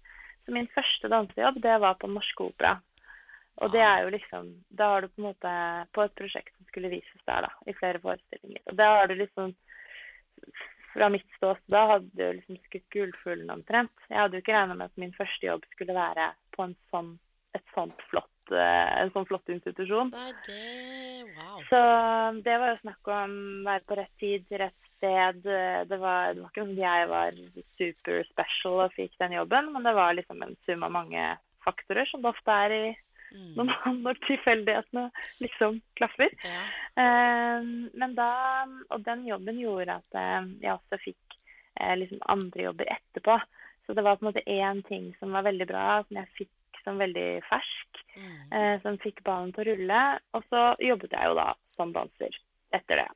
Så 0.45 0.53
min 0.53 0.69
første 0.73 1.09
dansejobb, 1.09 1.57
det 1.61 1.79
var 1.81 1.97
på 1.97 2.07
Den 2.07 2.17
Norske 2.17 2.45
Opera. 2.45 2.75
Og 3.59 3.73
det 3.73 3.81
er 3.83 4.05
jo 4.05 4.11
liksom 4.13 4.51
Da 4.69 4.85
har 4.93 5.01
du 5.01 5.09
på 5.09 5.19
en 5.19 5.25
måte 5.25 5.51
På 5.91 6.05
et 6.05 6.13
prosjekt 6.15 6.53
som 6.55 6.67
skulle 6.69 6.91
vises 6.93 7.25
der, 7.25 7.43
da, 7.43 7.49
i 7.67 7.75
flere 7.75 7.99
forestillinger. 7.99 8.61
Og 8.71 8.77
da 8.79 8.87
har 8.95 9.09
du 9.09 9.17
liksom 9.19 9.51
Fra 10.93 11.09
mitt 11.13 11.27
ståsted 11.37 11.73
da 11.73 11.85
hadde 11.93 12.25
jo 12.25 12.35
liksom 12.37 12.59
skutt 12.65 12.87
gullfuglen 12.95 13.53
omtrent. 13.53 14.05
Jeg 14.09 14.19
hadde 14.19 14.39
jo 14.39 14.43
ikke 14.43 14.55
regna 14.55 14.77
med 14.77 14.89
at 14.89 15.01
min 15.01 15.15
første 15.17 15.45
jobb 15.45 15.65
skulle 15.73 15.97
være 15.97 16.31
på 16.55 16.65
en 16.65 16.75
sånn, 16.89 17.11
et 17.57 17.75
sånt 17.75 18.05
flott, 18.09 18.53
eh, 18.53 18.87
en 19.03 19.13
sånn 19.13 19.27
flott 19.29 19.53
institusjon. 19.53 20.13
Nei, 20.15 20.31
det 20.47 21.09
Wow. 21.39 21.59
Så 21.69 21.79
det 22.45 22.55
var 22.59 22.73
jo 22.73 22.79
snakk 22.83 23.11
om 23.13 23.33
være 23.67 23.85
på 23.87 23.97
rett 23.99 24.15
tid 24.21 24.55
rett 24.61 24.89
sted. 24.97 25.43
Det 25.43 25.99
var, 26.01 26.33
det 26.33 26.41
var 26.43 26.49
ikke 26.49 26.63
sånn 26.63 26.73
at 26.75 26.81
jeg 26.83 27.09
var 27.11 27.37
super 27.79 28.23
special 28.31 28.81
og 28.85 28.95
fikk 28.95 29.15
den 29.21 29.37
jobben, 29.37 29.71
men 29.73 29.85
det 29.87 29.95
var 29.97 30.17
liksom 30.17 30.43
en 30.43 30.57
sum 30.65 30.83
av 30.87 30.93
mange 30.95 31.27
faktorer, 31.65 32.07
som 32.09 32.23
det 32.23 32.31
ofte 32.33 32.57
er 32.65 32.75
i 32.75 32.83
Mm. 33.31 33.53
når, 33.57 33.65
man- 33.69 34.01
når 34.05 34.19
tilfeldighetene 34.27 35.05
liksom 35.43 35.81
klaffer. 35.99 36.29
Ja. 36.45 36.61
Eh, 37.03 37.67
men 37.93 38.15
da, 38.17 38.29
og 38.89 39.03
den 39.05 39.25
jobben 39.29 39.59
gjorde 39.61 39.99
at 40.01 40.17
eh, 40.21 40.47
jeg 40.63 40.73
også 40.77 41.01
fikk 41.03 41.37
eh, 41.79 41.95
liksom 42.01 42.23
andre 42.27 42.67
jobber 42.69 42.89
etterpå. 42.95 43.39
Så 43.85 43.93
det 43.97 44.03
var 44.05 44.17
på 44.19 44.25
en 44.25 44.31
måte 44.31 44.45
én 44.49 44.81
ting 44.87 45.11
som 45.19 45.31
var 45.33 45.45
veldig 45.47 45.65
bra, 45.69 45.85
som 46.07 46.17
jeg 46.21 46.33
fikk 46.43 46.81
som 46.83 46.97
veldig 47.01 47.29
fersk, 47.49 47.85
Mm. 48.19 48.37
eh, 48.51 48.75
som 48.81 48.97
fikk 48.99 49.21
ballen 49.23 49.51
til 49.53 49.61
å 49.63 49.71
rulle. 49.71 49.99
Og 50.35 50.43
så 50.49 50.61
jobbet 50.83 51.13
jeg 51.15 51.29
jo 51.29 51.35
da 51.37 51.53
som 51.77 51.93
danser 51.95 52.33
etter 52.75 52.99
det. 53.03 53.07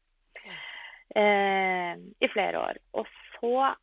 Eh, 1.16 1.94
I 2.24 2.30
flere 2.34 2.60
år. 2.62 2.78
Og 2.98 3.08
så, 3.36 3.74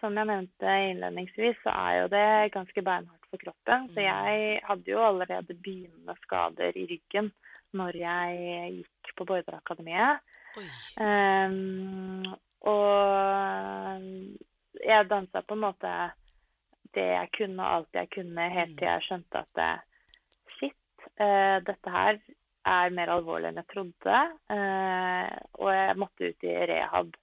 som 0.00 0.16
jeg 0.16 0.28
nevnte 0.28 0.74
innledningsvis, 0.90 1.56
så 1.64 1.72
er 1.72 1.92
jo 2.02 2.08
det 2.12 2.52
ganske 2.54 2.82
beinhardt 2.84 3.30
for 3.30 3.40
kroppen. 3.40 3.88
Så 3.94 4.00
Mm. 4.00 4.06
jeg 4.06 4.60
hadde 4.64 4.90
jo 4.90 5.00
allerede 5.04 5.54
begynnende 5.54 6.16
skader 6.22 6.76
i 6.76 6.86
ryggen 6.90 7.32
når 7.72 7.96
jeg 7.96 8.72
gikk 8.80 9.14
på 9.16 9.24
Borderakademiet. 9.24 10.20
Um, 10.98 12.24
og 12.66 14.02
jeg 14.84 15.08
dansa 15.10 15.42
på 15.46 15.54
en 15.54 15.64
måte 15.64 15.92
det 16.94 17.06
jeg 17.06 17.30
kunne, 17.36 17.62
og 17.62 17.74
alt 17.76 17.94
jeg 17.94 18.10
kunne, 18.10 18.50
helt 18.50 18.76
til 18.78 18.88
jeg 18.88 19.06
skjønte 19.06 19.44
at 19.44 19.50
det, 19.54 19.70
shit, 20.58 21.06
uh, 21.22 21.58
dette 21.62 21.94
her 21.94 22.18
er 22.66 22.90
mer 22.90 23.12
alvorlig 23.14 23.52
enn 23.52 23.60
jeg 23.62 23.70
trodde. 23.70 24.18
Uh, 24.50 25.30
og 25.62 25.70
jeg 25.72 25.98
måtte 26.02 26.32
ut 26.32 26.48
i 26.48 26.56
rehab. 26.72 27.14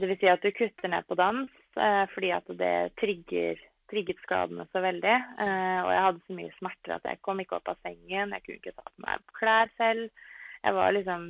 Vil 0.00 0.16
si 0.20 0.26
at 0.30 0.42
du 0.42 0.50
kutter 0.52 0.88
ned 0.90 1.06
på 1.06 1.14
dans 1.18 1.50
eh, 1.76 2.04
fordi 2.14 2.30
at 2.34 2.46
det 2.58 2.72
trigger, 3.00 3.60
trigget 3.90 4.18
skadene 4.24 4.66
så 4.72 4.80
veldig. 4.82 5.14
Eh, 5.44 5.80
og 5.84 5.90
jeg 5.94 6.04
hadde 6.06 6.22
så 6.26 6.36
mye 6.38 6.54
smerter 6.58 6.96
at 6.96 7.04
jeg 7.10 7.20
kom 7.22 7.40
ikke 7.42 7.56
opp 7.60 7.68
av 7.74 7.78
sengen. 7.86 8.34
Jeg 8.34 8.42
kunne 8.46 8.60
ikke 8.60 8.74
ta 8.76 8.86
på 8.90 9.04
meg 9.06 9.22
klær 9.38 9.70
selv. 9.78 10.10
Jeg 10.64 10.74
var 10.74 10.92
liksom 10.96 11.26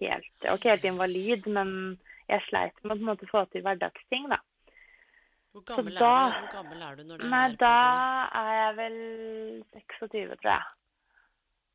helt 0.00 0.28
Jeg 0.44 0.50
var 0.52 0.58
ikke 0.60 0.70
helt 0.76 0.84
invalid, 0.92 1.46
men 1.50 1.70
jeg 2.28 2.44
sleit 2.48 2.76
med 2.84 2.92
å 2.92 2.96
på 2.96 3.02
en 3.02 3.08
måte 3.12 3.26
få 3.30 3.44
til 3.52 3.62
hverdagsting, 3.66 4.28
da. 4.30 4.38
Hvor 5.52 5.64
gammel, 5.66 5.94
da- 5.96 6.08
er 6.28 6.32
du? 6.32 6.40
Hvor 6.46 6.52
gammel 6.58 6.82
er 6.86 6.96
du 6.98 7.02
når 7.08 7.18
det 7.22 7.30
Nei, 7.32 7.44
er 7.48 7.56
da 7.58 7.76
er 8.38 8.50
jeg 8.58 8.76
vel 8.76 8.98
26, 9.74 10.36
tror 10.42 10.52
jeg. 10.52 10.66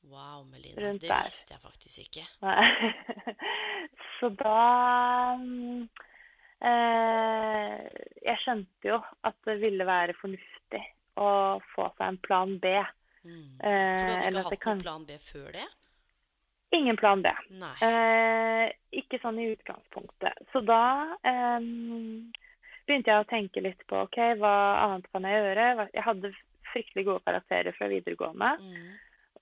Wow, 0.03 0.43
Melina. 0.45 0.81
rundt 0.83 1.01
Det 1.01 1.09
der. 1.09 1.23
visste 1.25 1.53
jeg 1.55 1.61
faktisk 1.63 1.99
ikke. 2.05 2.23
Så 4.23 4.29
da 4.39 5.35
eh, 6.63 7.79
Jeg 8.23 8.37
skjønte 8.43 8.87
jo 8.93 8.99
at 9.27 9.35
det 9.47 9.57
ville 9.63 9.85
være 9.87 10.15
fornuftig 10.19 10.81
å 11.19 11.59
få 11.75 11.89
seg 11.97 12.05
en 12.07 12.19
plan 12.23 12.53
B. 12.63 12.71
Mm. 13.23 13.49
Så 13.59 13.67
du 13.67 14.13
hadde 14.13 14.29
ikke 14.31 14.43
hatt 14.47 14.59
kan- 14.63 14.77
noen 14.79 14.85
plan 14.87 15.05
B 15.09 15.17
før 15.27 15.51
det? 15.59 15.67
Ingen 16.73 16.97
plan 16.97 17.21
B. 17.21 17.29
Eh, 17.85 18.71
ikke 19.03 19.19
sånn 19.21 19.37
i 19.43 19.51
utgangspunktet. 19.53 20.39
Så 20.51 20.63
da 20.65 20.79
eh, 21.23 21.59
begynte 22.87 23.11
jeg 23.11 23.21
å 23.21 23.29
tenke 23.29 23.61
litt 23.61 23.83
på 23.87 23.99
ok, 24.07 24.17
hva 24.41 24.55
annet 24.87 25.05
kan 25.11 25.27
jeg 25.27 25.43
gjøre. 25.43 25.89
Jeg 25.93 26.03
hadde 26.07 26.33
fryktelig 26.73 27.05
gode 27.05 27.23
karakterer 27.27 27.75
fra 27.77 27.87
videregående 27.91 28.55
Mm. 28.63 28.93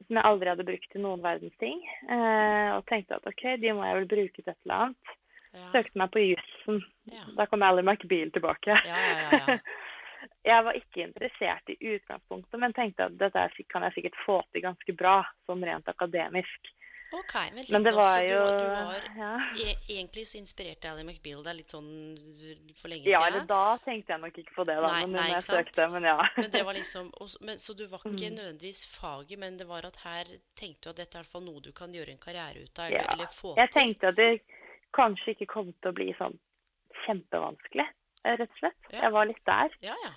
Som 0.08 0.18
jeg 0.20 0.28
aldri 0.28 0.52
hadde 0.52 0.68
brukt 0.68 0.92
til 0.92 1.04
noen 1.04 1.24
verdens 1.24 1.58
ting. 1.62 1.80
Eh, 2.08 2.70
og 2.76 2.86
tenkte 2.90 3.18
at 3.18 3.28
ok, 3.30 3.46
de 3.62 3.74
må 3.78 3.88
jeg 3.88 4.00
vel 4.00 4.12
bruke 4.16 4.42
til 4.42 4.52
et 4.52 4.58
eller 4.66 4.86
annet. 4.86 5.16
Ja. 5.52 5.64
Søkte 5.74 6.00
meg 6.00 6.12
på 6.14 6.24
jussen. 6.24 6.84
Ja. 7.12 7.24
Da 7.38 7.48
kom 7.52 7.64
Ally 7.68 7.84
McBeal 7.84 8.32
tilbake. 8.32 8.78
Ja, 8.88 9.00
ja, 9.08 9.16
ja, 9.20 9.40
ja. 9.48 9.58
jeg 10.52 10.68
var 10.68 10.78
ikke 10.78 11.06
interessert 11.06 11.74
i 11.74 11.80
utgangspunktet, 11.96 12.60
men 12.62 12.76
tenkte 12.78 13.10
at 13.10 13.18
dette 13.20 13.66
kan 13.72 13.88
jeg 13.88 13.98
sikkert 13.98 14.22
få 14.26 14.38
til 14.52 14.66
ganske 14.66 14.96
bra, 14.98 15.18
sånn 15.50 15.66
rent 15.68 15.92
akademisk. 15.92 16.72
OK, 17.14 17.34
men, 17.56 17.66
Men 17.70 17.84
det 17.84 17.92
var 17.94 18.18
også, 18.18 18.28
jo 18.30 18.42
du, 18.46 18.60
du 18.62 18.76
har 18.76 19.08
ja. 19.18 19.32
e 19.60 19.74
Egentlig 19.98 20.24
så 20.30 20.38
inspirerte 20.40 20.88
Ally 20.92 21.04
McBeal 21.04 21.42
deg 21.44 21.58
litt 21.58 21.74
sånn 21.74 21.90
for 22.80 22.88
lenge 22.88 23.04
siden. 23.04 23.12
ja, 23.12 23.22
eller 23.28 23.44
da 23.50 23.78
tenkte 23.84 24.14
jeg 24.14 24.22
nok 24.24 24.38
ikke 24.44 24.56
på 24.56 24.66
det, 24.70 24.78
da, 24.80 24.92
Nei, 24.94 25.02
men 25.10 25.18
nei, 25.20 25.26
jeg 25.34 25.44
sant? 25.44 25.58
søkte. 25.68 25.88
Men 25.92 26.08
ja. 26.08 26.16
Men 26.38 26.52
det 26.56 26.62
var 26.70 26.78
liksom 26.80 27.10
også, 27.20 27.42
men, 27.50 27.60
Så 27.60 27.76
du 27.76 27.84
var 27.92 28.00
ikke 28.06 28.30
Mm. 28.32 28.38
nødvendigvis 28.40 28.86
faget, 28.96 29.40
men 29.40 29.58
det 29.58 29.68
var 29.68 29.86
at 29.86 29.98
her 30.06 30.26
tenkte 30.56 30.88
du 30.88 30.90
at 30.94 31.02
dette 31.04 31.20
er 31.20 31.28
i 31.28 31.44
noe 31.44 31.60
du 31.62 31.72
kan 31.76 31.92
gjøre 31.92 32.12
en 32.16 32.22
karriere 32.24 32.64
ut 32.64 32.80
av, 32.80 32.86
eller, 32.88 33.04
Ja. 33.04 33.14
eller 33.18 33.28
få 33.36 33.56
Jeg 33.58 33.72
tenkte 33.72 34.08
at 34.08 34.16
det 34.16 34.42
kanskje 34.96 35.36
ikke 35.36 35.48
kom 35.48 35.74
til 35.82 35.92
å 35.92 35.96
bli 35.96 36.14
sånn 36.20 36.38
kjempevanskelig, 37.06 37.88
eh, 38.26 38.36
rett 38.38 38.50
og 38.52 38.58
slett. 38.60 38.80
Ja. 38.94 39.02
Jeg 39.06 39.12
var 39.12 39.26
litt 39.26 39.44
der. 39.46 39.70
Ja, 39.82 39.96
ja. 40.06 40.12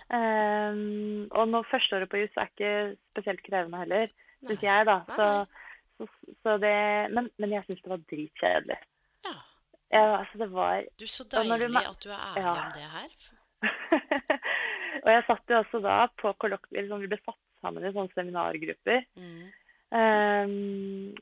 Um, 0.71 1.29
og 1.33 1.49
når 1.49 1.67
førsteåret 1.71 2.11
på 2.11 2.21
juss 2.23 2.37
er 2.37 2.51
ikke 2.51 2.97
spesielt 3.15 3.43
krevende 3.47 3.79
heller, 3.83 4.09
syns 4.47 4.61
jeg, 4.63 4.87
da. 4.87 4.99
Nei, 4.99 5.05
nei. 5.09 5.17
så 5.17 5.29
så, 6.09 6.35
så 6.43 6.57
det, 6.63 6.75
men, 7.15 7.31
men 7.43 7.55
jeg 7.57 7.67
syns 7.69 7.83
det 7.85 7.93
var 7.95 8.05
dritkjedelig. 8.13 8.79
Ja. 9.27 9.35
Ja, 9.95 10.03
altså, 10.19 10.39
det 10.41 10.49
var 10.51 10.85
Du, 10.99 11.07
så 11.07 11.25
deilig 11.31 11.69
du 11.71 11.79
at 11.79 12.01
du 12.03 12.09
er 12.11 12.23
ærlig 12.31 12.45
Ja. 12.45 12.55
om 12.55 12.73
det 12.75 12.89
her. 12.95 13.11
Og 15.05 15.11
jeg 15.11 15.25
satt 15.27 15.51
jo 15.53 15.59
også 15.61 15.81
da 15.85 15.99
på 16.21 16.33
kollokvier, 16.43 16.85
liksom, 16.85 17.03
vi 17.05 17.11
ble 17.13 17.19
satt 17.25 17.41
sammen 17.65 17.85
i 17.85 17.93
sånne 17.95 18.13
seminargrupper. 18.15 19.05
Mm. 19.19 19.45
Um, 19.95 21.15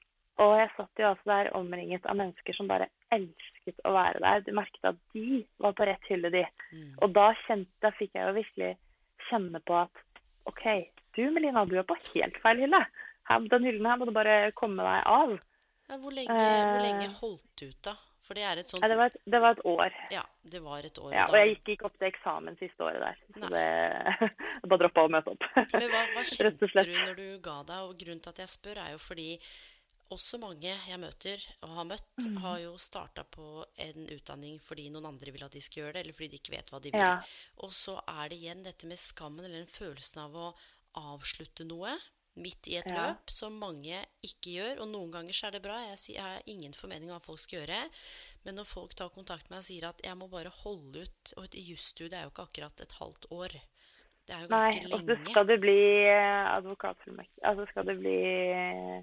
og 0.42 0.54
jeg 0.58 0.70
satt 0.76 1.00
jo 1.02 1.08
også 1.10 1.28
der 1.28 1.50
omringet 1.58 2.06
av 2.08 2.16
mennesker 2.18 2.56
som 2.56 2.70
bare 2.70 2.88
elsket 3.14 3.82
å 3.86 3.92
være 3.94 4.22
der. 4.24 4.44
Du 4.46 4.52
merket 4.56 4.88
at 4.88 4.98
de 5.14 5.42
var 5.62 5.74
på 5.78 5.86
rett 5.86 6.08
hylle, 6.08 6.30
de. 6.34 6.44
Mm. 6.72 6.88
Og 7.04 7.12
da 7.16 7.28
kjente, 7.44 7.92
fikk 7.98 8.16
jeg 8.16 8.26
jo 8.28 8.36
virkelig 8.38 8.70
kjenne 9.28 9.60
på 9.68 9.76
at 9.82 10.02
OK, 10.50 10.64
du 11.16 11.22
Melina, 11.30 11.66
du 11.68 11.76
er 11.78 11.86
på 11.86 11.98
helt 12.14 12.38
feil 12.42 12.64
hylle. 12.64 12.80
Den 13.28 13.64
hyllen 13.66 13.86
her 13.86 13.98
må 14.00 14.06
du 14.08 14.14
bare 14.16 14.52
komme 14.58 14.82
deg 14.86 15.04
av. 15.06 15.36
Ja, 15.90 15.98
hvor, 16.00 16.14
lenge, 16.14 16.32
hvor 16.32 16.82
lenge 16.84 17.06
Eh. 17.10 17.14
holdt 17.20 17.44
du 17.60 17.66
ut, 17.68 17.82
da? 17.84 17.94
For 18.22 18.38
det 18.38 18.44
er 18.46 18.60
et 18.62 18.70
sånt 18.70 18.84
ja, 18.84 18.88
det, 18.88 18.96
var 18.96 19.10
et, 19.10 19.16
det 19.26 19.40
var 19.42 19.56
et 19.56 19.64
år. 19.66 19.94
Ja, 20.14 20.22
det 20.46 20.60
var 20.62 20.84
et 20.86 20.98
år. 20.98 21.10
Ja, 21.12 21.24
da- 21.26 21.32
og 21.32 21.36
jeg 21.40 21.56
gikk 21.56 21.72
ikke 21.74 21.86
opp 21.88 21.96
til 21.98 22.06
eksamen 22.08 22.56
siste 22.60 22.84
året 22.86 23.02
der. 23.02 23.18
Så 23.34 23.42
Nei. 23.42 23.50
det 23.50 23.64
jeg 23.66 24.68
bare 24.70 24.80
droppa 24.84 25.04
å 25.04 25.10
møte 25.10 25.34
opp. 25.34 25.46
Men 25.74 25.88
hva, 25.90 26.02
hva 26.14 26.22
kjente 26.30 26.68
du 26.70 26.92
når 26.94 27.14
du 27.18 27.26
ga 27.42 27.56
deg? 27.66 27.88
Og 27.90 27.96
grunnen 27.98 28.22
til 28.22 28.30
at 28.30 28.42
jeg 28.44 28.52
spør, 28.54 28.78
er 28.84 28.94
jo 28.94 29.02
fordi 29.02 29.26
også 30.12 30.38
mange 30.38 30.68
jeg 30.70 31.00
møter 31.00 31.44
og 31.64 31.74
har 31.78 31.86
møtt, 31.88 32.08
mm. 32.20 32.36
har 32.44 32.58
jo 32.60 32.72
starta 32.78 33.24
på 33.32 33.64
en 33.80 34.08
utdanning 34.12 34.58
fordi 34.60 34.90
noen 34.92 35.08
andre 35.08 35.32
vil 35.32 35.44
at 35.46 35.54
de 35.56 35.62
skal 35.64 35.82
gjøre 35.86 35.94
det, 35.96 36.02
eller 36.04 36.16
fordi 36.18 36.28
de 36.34 36.40
ikke 36.40 36.52
vet 36.56 36.72
hva 36.72 36.80
de 36.84 36.92
vil. 36.92 37.00
Ja. 37.00 37.14
Og 37.64 37.72
så 37.74 37.98
er 38.06 38.28
det 38.28 38.38
igjen 38.38 38.62
dette 38.66 38.86
med 38.90 39.00
skammen, 39.00 39.44
eller 39.44 39.64
den 39.64 39.72
følelsen 39.72 40.20
av 40.26 40.36
å 40.36 40.50
avslutte 41.00 41.64
noe 41.68 41.96
midt 42.36 42.68
i 42.68 42.76
et 42.80 42.86
Ja. 42.88 43.10
løp, 43.12 43.30
som 43.30 43.58
mange 43.58 43.98
ikke 44.24 44.54
gjør. 44.56 44.80
Og 44.80 44.88
noen 44.88 45.10
ganger 45.12 45.32
så 45.32 45.46
er 45.48 45.50
det 45.52 45.62
bra. 45.62 45.78
Jeg, 45.84 46.20
har 46.20 46.42
ingen 46.46 46.72
formening 46.72 47.10
om 47.10 47.18
hva 47.18 47.24
folk 47.24 47.40
skal 47.40 47.60
gjøre. 47.60 47.90
Men 48.44 48.54
når 48.56 48.66
folk 48.66 48.94
tar 48.94 49.10
kontakt 49.10 49.50
med 49.50 49.58
meg 49.58 49.64
og 49.64 49.68
sier 49.68 49.88
at 49.88 50.00
jeg 50.02 50.16
må 50.16 50.28
bare 50.28 50.48
holde 50.62 51.04
ut 51.04 51.32
Og 51.36 51.44
et 51.44 51.54
jusstudie 51.54 52.16
er 52.16 52.24
jo 52.24 52.30
ikke 52.32 52.48
akkurat 52.48 52.80
et 52.80 52.92
halvt 52.92 53.26
år. 53.30 53.52
Det 54.26 54.34
er 54.36 54.42
jo 54.44 54.48
Nei, 54.48 54.68
ganske 54.72 54.94
og 54.94 55.00
så 55.00 55.06
lenge. 55.06 55.30
skal 55.30 55.46
du 55.46 55.56
bli 55.58 55.80
eh, 56.06 56.46
advokatfullmektig. 56.56 57.42
Altså 57.42 57.66
skal 57.72 57.86
du 57.86 57.94
bli 57.98 58.18
eh, 58.54 59.02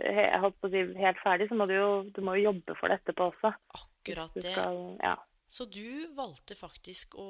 jeg 0.00 0.40
holdt 0.42 0.56
på 0.58 0.66
å 0.66 0.72
si 0.72 0.80
helt 0.98 1.20
ferdig, 1.22 1.46
så 1.48 1.54
må 1.54 1.68
du 1.70 1.76
jo 1.76 1.90
du 2.10 2.20
må 2.26 2.34
jo 2.38 2.48
jobbe 2.50 2.74
for 2.80 2.90
det 2.90 2.98
etterpå 2.98 3.28
også. 3.30 3.52
Akkurat 3.78 4.34
det. 4.34 4.50
skal, 4.50 4.80
ja. 5.02 5.14
Så 5.46 5.66
du 5.70 6.08
valgte 6.16 6.56
faktisk 6.58 7.14
å, 7.20 7.28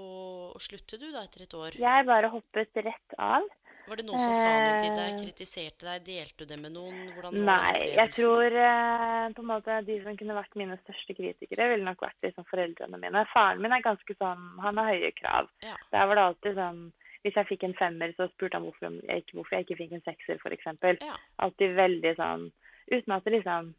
å 0.54 0.60
slutte, 0.62 0.96
du, 0.96 1.10
da, 1.12 1.24
etter 1.26 1.44
et 1.44 1.56
år? 1.58 1.76
Jeg 1.76 2.06
bare 2.08 2.30
hoppet 2.32 2.78
rett 2.86 3.16
av. 3.18 3.44
Var 3.84 4.00
det 4.00 4.06
noen 4.08 4.22
som 4.22 4.34
sa 4.36 4.50
noe 4.50 4.80
til 4.80 4.94
deg, 4.96 5.14
Eh, 5.14 5.20
kritiserte 5.20 5.86
deg, 5.86 6.04
delte 6.06 6.44
du 6.44 6.50
det 6.50 6.58
med 6.60 6.72
noen? 6.72 6.96
Hvordan 7.14 7.36
var 7.36 7.48
Nei, 7.50 7.92
jeg 7.98 8.12
tror 8.16 8.56
eh, 8.64 9.26
på 9.36 9.44
en 9.44 9.50
måte 9.50 9.78
de 9.88 9.98
som 10.04 10.18
kunne 10.20 10.36
vært 10.38 10.58
mine 10.60 10.78
største 10.82 11.16
kritikere, 11.18 11.68
ville 11.72 11.86
nok 11.86 12.04
vært 12.06 12.26
liksom 12.26 12.48
foreldrene 12.48 13.00
mine. 13.00 13.24
Faren 13.32 13.62
min 13.62 13.76
er 13.76 13.84
ganske 13.84 14.16
sånn, 14.16 14.44
han 14.64 14.80
har 14.80 14.92
høye 14.92 15.12
krav. 15.18 15.50
Ja. 15.66 15.76
Der 15.92 16.10
var 16.10 16.20
det 16.20 16.28
alltid 16.30 16.60
sånn 16.60 16.84
Hvis 17.24 17.38
jeg 17.40 17.48
fikk 17.48 17.62
en 17.64 17.78
femmer, 17.78 18.10
så 18.18 18.26
spurte 18.28 18.58
han 18.58 18.66
hvorfor 18.66 18.98
jeg 19.00 19.22
ikke, 19.22 19.36
hvorfor 19.38 19.56
jeg 19.56 19.64
ikke 19.64 19.78
fikk 19.78 19.92
en 19.96 20.04
sekser, 20.04 20.40
f.eks. 20.44 20.66
Ja. 21.00 21.14
Alltid 21.40 21.72
veldig 21.78 22.12
sånn 22.18 22.50
Uten 22.92 23.14
at 23.16 23.24
det 23.24 23.32
liksom 23.38 23.70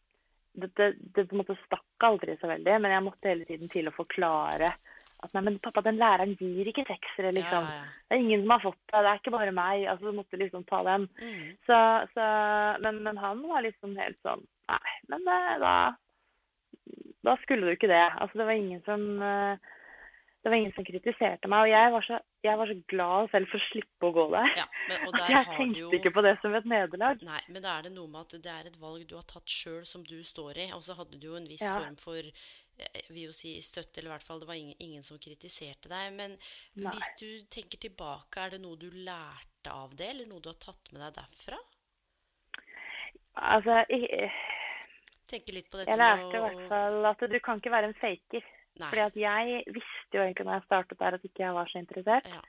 det, 0.56 0.72
det, 0.80 0.88
det 1.14 1.28
på 1.28 1.36
en 1.36 1.42
måte 1.44 1.58
stakk 1.66 2.06
aldri 2.08 2.38
så 2.40 2.48
veldig, 2.48 2.78
men 2.82 2.94
jeg 2.94 3.04
måtte 3.06 3.28
hele 3.30 3.46
tiden 3.46 3.70
til 3.70 3.90
å 3.90 3.94
forklare 3.94 4.72
at 5.26 5.36
nei, 5.36 5.44
men 5.48 5.60
pappa, 5.64 5.84
den 5.86 6.00
læreren 6.02 6.34
gir 6.40 6.70
ikke 6.70 6.86
seksere, 6.88 7.34
liksom. 7.36 7.68
Ja, 7.68 7.82
ja. 7.82 7.94
Det 8.06 8.18
er 8.18 8.24
ingen 8.24 8.46
som 8.46 8.56
har 8.56 8.64
fått 8.64 8.82
det, 8.82 9.02
det 9.02 9.12
er 9.12 9.22
ikke 9.22 9.36
bare 9.36 9.56
meg. 9.56 9.86
Altså, 9.92 10.10
du 10.10 10.20
måtte 10.20 10.40
liksom 10.42 10.66
ta 10.70 10.82
den. 10.88 11.08
Mm. 11.22 11.46
Så, 11.68 11.80
så 12.14 12.26
men, 12.86 13.02
men 13.08 13.22
han 13.22 13.44
var 13.50 13.66
liksom 13.66 13.98
helt 14.00 14.20
sånn 14.26 14.46
Nei, 14.66 14.94
men 15.12 15.28
eh, 15.30 15.56
da 15.62 15.74
Da 17.26 17.36
skulle 17.44 17.68
du 17.68 17.76
ikke 17.76 17.90
det. 17.92 18.06
Altså, 18.18 18.40
det 18.40 18.48
var 18.48 18.58
ingen 18.58 18.82
som 18.86 19.04
eh, 19.22 19.74
det 20.46 20.52
var 20.52 20.60
ingen 20.60 20.74
som 20.76 20.86
kritiserte 20.86 21.50
meg, 21.50 21.64
og 21.66 21.72
jeg 21.72 21.92
var 21.96 22.04
så, 22.06 22.18
jeg 22.46 22.58
var 22.60 22.70
så 22.70 22.74
glad 22.92 23.30
selv 23.32 23.48
for 23.50 23.58
å 23.58 23.66
slippe 23.66 24.06
å 24.06 24.14
gå 24.14 24.26
der. 24.30 24.52
ja 24.60 24.66
men, 24.92 25.08
der 25.16 25.32
jeg 25.34 25.48
tenkte 25.56 25.80
jo 25.80 25.88
ikke 25.98 26.12
på 26.14 26.22
det 26.22 26.34
som 26.44 26.54
et 26.54 26.68
nederlag. 26.70 27.24
Nei, 27.26 27.40
men 27.50 27.64
da 27.66 27.72
er 27.80 27.88
det 27.88 27.92
noe 27.96 28.12
med 28.14 28.28
at 28.28 28.36
det 28.46 28.52
er 28.54 28.70
et 28.70 28.78
valg 28.78 29.08
du 29.10 29.16
har 29.18 29.26
tatt 29.26 29.50
sjøl, 29.50 29.80
som 29.90 30.04
du 30.06 30.20
står 30.22 30.60
i. 30.62 30.68
Og 30.78 30.84
så 30.86 30.94
hadde 31.00 31.18
du 31.18 31.26
jo 31.32 31.40
en 31.40 31.50
viss 31.50 31.66
Ja. 31.66 31.80
form 31.80 31.98
for 31.98 32.20
eh, 32.22 32.92
jeg 32.94 33.10
vil 33.10 33.24
jo 33.24 33.34
si 33.34 33.56
støtte, 33.66 33.98
eller 33.98 34.12
i 34.12 34.14
hvert 34.14 34.28
fall 34.28 34.44
det 34.44 34.50
var 34.52 34.62
ingen, 34.62 34.78
ingen 34.86 35.08
som 35.08 35.18
kritiserte 35.18 35.90
deg. 35.90 36.14
Men 36.14 36.38
Nei. 36.78 36.94
hvis 36.94 37.10
du 37.18 37.32
tenker 37.50 37.82
tilbake, 37.82 38.46
er 38.46 38.54
det 38.54 38.62
noe 38.62 38.78
du 38.78 38.92
lærte 38.94 39.74
av 39.74 39.98
det, 39.98 40.12
eller 40.14 40.30
noe 40.30 40.46
du 40.46 40.52
har 40.54 40.62
tatt 40.62 40.94
med 40.94 41.02
deg 41.08 41.18
derfra? 41.24 41.58
Altså, 43.34 43.82
jeg, 43.90 44.30
Tenke 45.26 45.58
litt 45.58 45.72
på 45.74 45.82
dette 45.82 45.90
jeg 45.90 45.98
lærte 45.98 46.38
i 46.38 46.44
hvert 46.44 46.68
fall 46.70 47.10
at 47.10 47.26
du 47.34 47.40
kan 47.42 47.58
ikke 47.58 47.74
være 47.74 47.90
en 47.90 47.98
faker. 47.98 48.46
Nei. 48.76 48.90
Fordi 48.90 49.04
at 49.06 49.18
jeg 49.20 49.64
visste 49.72 50.18
jo 50.18 50.24
egentlig 50.24 50.46
når 50.48 50.60
jeg 50.60 50.68
startet 50.68 51.00
der 51.00 51.18
at 51.18 51.28
ikke 51.28 51.44
jeg 51.44 51.56
var 51.56 51.72
så 51.72 51.82
interessert. 51.82 52.30
Ja. 52.32 52.44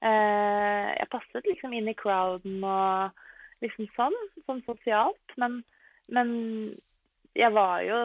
Uh, 0.00 0.86
jeg 0.96 1.10
passet 1.12 1.46
liksom 1.46 1.74
inn 1.76 1.90
i 1.92 1.96
crowden 1.98 2.64
og 2.64 3.24
liksom 3.64 3.88
sånn, 3.94 4.16
sånn 4.48 4.62
sosialt. 4.66 5.34
Men, 5.40 5.60
men 6.08 6.30
jeg 7.38 7.52
var 7.54 7.84
jo 7.86 8.00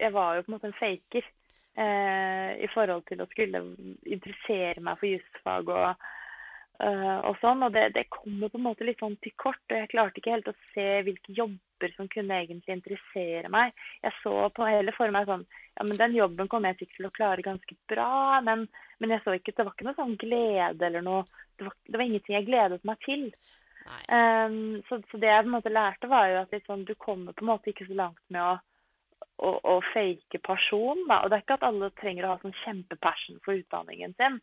jeg 0.00 0.12
var 0.16 0.36
jo 0.36 0.44
på 0.44 0.50
en 0.50 0.56
måte 0.56 0.70
en 0.70 0.78
faker 0.80 1.26
uh, 1.78 2.50
i 2.56 2.68
forhold 2.74 3.04
til 3.08 3.20
å 3.22 3.28
skulle 3.30 3.60
interessere 4.08 4.80
meg 4.84 5.00
for 5.00 5.10
jusfag 5.10 5.72
og, 5.74 6.08
og 6.80 7.36
sånn. 7.42 7.64
Og 7.66 7.74
det, 7.74 7.90
det 7.96 8.06
kommer 8.12 8.48
på 8.48 8.60
en 8.60 8.66
måte 8.68 8.86
litt 8.88 9.02
sånn 9.02 9.18
til 9.24 9.34
kort, 9.40 9.60
og 9.68 9.76
jeg 9.76 9.90
klarte 9.92 10.20
ikke 10.20 10.34
helt 10.34 10.48
å 10.48 10.56
se 10.72 10.86
hvilke 11.06 11.34
jobber 11.36 11.94
som 11.96 12.08
kunne 12.12 12.38
egentlig 12.42 12.76
interessere 12.76 13.50
meg. 13.52 13.76
Jeg 14.04 14.16
så 14.20 14.34
på 14.56 14.68
hele 14.68 14.94
for 14.96 15.12
meg 15.14 15.28
sånn 15.28 15.46
Ja, 15.76 15.86
men 15.86 16.00
den 16.00 16.16
jobben 16.16 16.48
kommer 16.50 16.72
jeg 16.72 16.82
sikkert 16.82 16.98
til 16.98 17.08
å 17.08 17.14
klare 17.16 17.44
ganske 17.46 17.76
bra, 17.88 18.40
men, 18.44 18.66
men 19.00 19.14
jeg 19.14 19.24
så 19.24 19.36
ikke 19.36 19.54
Det 19.56 19.64
var 19.64 19.76
ikke 19.76 19.88
noe 19.88 19.96
sånn 19.96 20.18
glede 20.20 20.86
eller 20.88 21.04
noe 21.06 21.22
Det 21.56 21.68
var, 21.68 21.76
det 21.88 21.96
var 21.96 22.06
ingenting 22.06 22.36
jeg 22.36 22.48
gledet 22.48 22.84
meg 22.88 23.00
til. 23.06 23.30
Um, 24.08 24.82
så, 24.88 25.00
så 25.10 25.20
det 25.20 25.30
jeg 25.30 25.44
på 25.44 25.48
en 25.48 25.54
måte 25.56 25.72
lærte, 25.72 26.08
var 26.10 26.28
jo 26.28 26.40
at 26.42 26.52
sånn, 26.66 26.84
du 26.88 26.94
kommer 27.00 27.36
på 27.36 27.44
en 27.44 27.52
måte 27.52 27.72
ikke 27.72 27.88
så 27.88 27.96
langt 27.96 28.22
med 28.32 28.42
å, 28.42 28.54
å, 29.46 29.52
å 29.72 29.76
fake 29.92 30.40
person. 30.46 31.00
Da. 31.08 31.22
Og 31.22 31.30
det 31.30 31.38
er 31.38 31.44
ikke 31.44 31.58
at 31.60 31.68
alle 31.68 31.90
trenger 32.00 32.26
å 32.26 32.34
ha 32.34 32.40
sånn 32.42 32.56
kjempepassion 32.62 33.40
for 33.44 33.60
utdanningen 33.60 34.16
sin. 34.20 34.40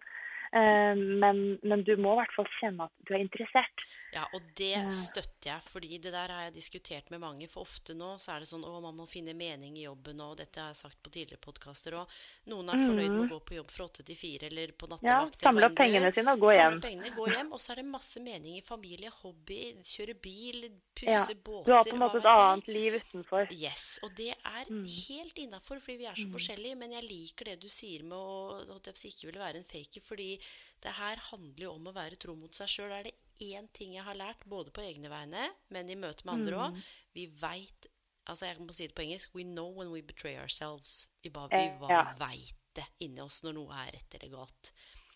Um, 0.53 1.19
men, 1.19 1.59
men 1.63 1.83
du 1.83 1.95
må 1.99 2.13
i 2.15 2.19
hvert 2.21 2.35
fall 2.35 2.47
kjenne 2.61 2.87
at 2.87 2.91
du 3.07 3.13
er 3.15 3.23
interessert. 3.23 3.85
Ja, 4.15 4.23
og 4.33 4.41
det 4.55 4.87
støtter 4.95 5.49
jeg, 5.51 5.61
fordi 5.67 5.97
det 5.99 6.13
der 6.15 6.31
har 6.31 6.45
jeg 6.47 6.53
diskutert 6.55 7.09
med 7.11 7.19
mange. 7.19 7.49
For 7.51 7.65
ofte 7.67 7.93
nå 7.93 8.13
så 8.23 8.31
er 8.37 8.39
det 8.43 8.47
sånn 8.49 8.63
å, 8.65 8.77
man 8.81 8.95
må 8.95 9.05
finne 9.11 9.33
mening 9.35 9.75
i 9.77 9.83
jobben, 9.83 10.21
og 10.23 10.37
dette 10.39 10.61
har 10.63 10.71
jeg 10.71 10.79
sagt 10.79 11.01
på 11.03 11.11
tidligere 11.11 11.41
podkaster 11.43 11.97
òg. 11.99 12.15
Noen 12.47 12.71
er 12.71 12.79
fornøyd 12.87 13.11
med 13.11 13.25
å 13.25 13.27
gå 13.33 13.39
på 13.49 13.57
jobb 13.57 13.73
fra 13.75 13.85
åtte 13.89 14.05
til 14.07 14.15
fire 14.17 14.47
eller 14.47 14.71
på 14.79 14.87
nattevakt. 14.87 15.35
Ja, 15.41 15.49
Samle 15.49 15.67
opp 15.67 15.75
pengene 15.77 16.13
sine 16.15 16.33
og 16.37 16.39
gå 16.45 16.53
hjem. 16.55 16.79
pengene, 16.81 17.11
gå 17.17 17.27
hjem, 17.33 17.51
og 17.51 17.59
så 17.61 17.73
er 17.75 17.81
det 17.81 17.85
masse 17.91 18.23
mening 18.23 18.57
i 18.57 18.63
familie, 18.65 19.11
hobby, 19.21 19.61
kjøre 19.83 20.15
bil, 20.23 20.69
Ja, 21.03 21.21
pusse 21.21 21.35
båter 21.45 21.67
Du 21.67 21.73
har 21.75 21.83
på 21.85 21.93
en 21.93 22.01
måte 22.01 22.17
et 22.23 22.25
annet 22.31 22.67
liv 22.71 22.95
utenfor. 23.03 23.51
Yes, 23.53 23.99
og 24.03 24.15
det 24.15 24.31
er 24.33 24.65
Mm. 24.67 24.83
helt 24.87 25.37
innafor, 25.37 25.79
fordi 25.79 25.97
vi 25.97 26.05
er 26.05 26.15
så 26.15 26.27
forskjellige. 26.31 26.75
Men 26.77 26.91
jeg 26.91 27.03
liker 27.03 27.45
det 27.45 27.59
du 27.61 27.67
sier 27.69 28.03
med 28.03 28.17
å 28.17 28.75
at 28.75 28.83
jeg 29.03 29.11
ikke 29.13 29.27
ville 29.27 29.39
være 29.39 29.57
en 29.57 29.63
faker, 29.63 30.01
fordi 30.01 30.36
det 30.83 30.93
her 30.99 31.21
handler 31.31 31.63
jo 31.67 31.73
om 31.75 31.87
å 31.89 31.95
være 31.95 32.19
tro 32.21 32.35
mot 32.35 32.53
seg 32.55 32.69
sjøl. 32.71 32.91
Er 32.91 33.03
det 33.09 33.15
én 33.43 33.67
ting 33.73 33.93
jeg 33.95 34.03
har 34.05 34.17
lært, 34.17 34.45
både 34.49 34.71
på 34.73 34.81
egne 34.81 35.09
vegne, 35.11 35.49
men 35.73 35.89
i 35.89 35.95
møte 35.99 36.25
med 36.25 36.33
andre 36.39 36.63
òg 36.67 36.81
Vi 37.17 37.27
veit 37.41 37.87
Altså, 38.27 38.43
jeg 38.49 38.59
må 38.59 38.73
si 38.75 38.87
det 38.89 38.95
på 38.97 39.05
engelsk 39.05 39.35
We 39.37 39.45
know 39.47 39.69
when 39.71 39.87
we 39.93 40.01
betray 40.03 40.33
ourselves. 40.35 41.07
Vi 41.23 41.29
bare, 41.31 41.47
vi 41.53 41.61
Eh, 41.69 41.77
bare 41.79 41.93
ja. 41.93 42.01
veit 42.19 42.57
det 42.75 42.83
inni 42.99 43.21
oss 43.23 43.37
når 43.45 43.53
noe 43.55 43.71
er 43.85 43.93
rett 43.95 44.17
eller 44.17 44.33
galt. 44.33 44.71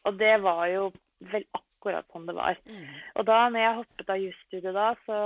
Og 0.08 0.16
det 0.18 0.42
var 0.42 0.62
jo 0.72 0.86
vel 1.34 1.44
akkurat 1.54 2.08
sånn 2.14 2.26
det 2.30 2.36
var. 2.38 2.56
Mm. 2.66 2.88
Og 3.20 3.26
da 3.28 3.50
når 3.50 3.60
jeg 3.66 3.76
hoppet 3.82 4.10
av 4.16 4.22
jusstudiet 4.24 4.74
da, 4.80 4.88
så 5.06 5.18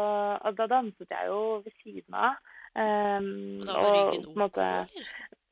da 0.58 0.68
danset 0.68 1.14
jeg 1.14 1.30
jo 1.30 1.62
ved 1.62 1.78
siden 1.84 2.18
av. 2.18 2.42
Um, 2.76 3.30
Og 3.62 3.70
da 3.70 3.76
var 3.78 3.94
ryggen 4.12 4.42
ok, 4.48 4.58
eller? 4.58 5.06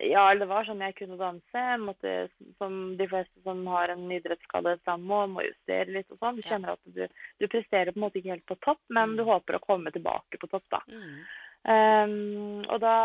Ja, 0.09 0.23
det 0.35 0.47
var 0.49 0.65
sånn 0.67 0.81
jeg 0.83 0.95
kunne 0.97 1.17
danse. 1.19 1.53
Jeg 1.53 1.79
måtte, 1.79 2.13
som 2.57 2.95
de 2.99 3.07
fleste 3.07 3.43
som 3.45 3.61
har 3.71 3.93
en 3.93 4.03
idrettsskade 4.11 4.77
sammen 4.83 5.07
må, 5.07 5.21
må 5.35 5.45
justere 5.45 5.91
litt 5.95 6.11
og 6.11 6.19
sånn. 6.19 6.35
Du 6.39 6.43
kjenner 6.47 6.73
at 6.73 6.83
du, 6.97 7.05
du 7.39 7.47
presterer 7.47 7.91
på 7.93 7.99
en 8.01 8.05
måte 8.07 8.19
ikke 8.19 8.33
helt 8.35 8.45
på 8.49 8.59
topp, 8.65 8.81
men 8.89 9.15
du 9.17 9.23
Mm. 9.23 9.29
håper 9.31 9.55
å 9.55 9.63
komme 9.63 9.91
tilbake 9.95 10.39
på 10.41 10.49
topp, 10.51 10.65
da. 10.73 10.81
Mm. 10.91 11.23
Um, 11.63 12.65
og 12.67 12.81
da, 12.83 12.95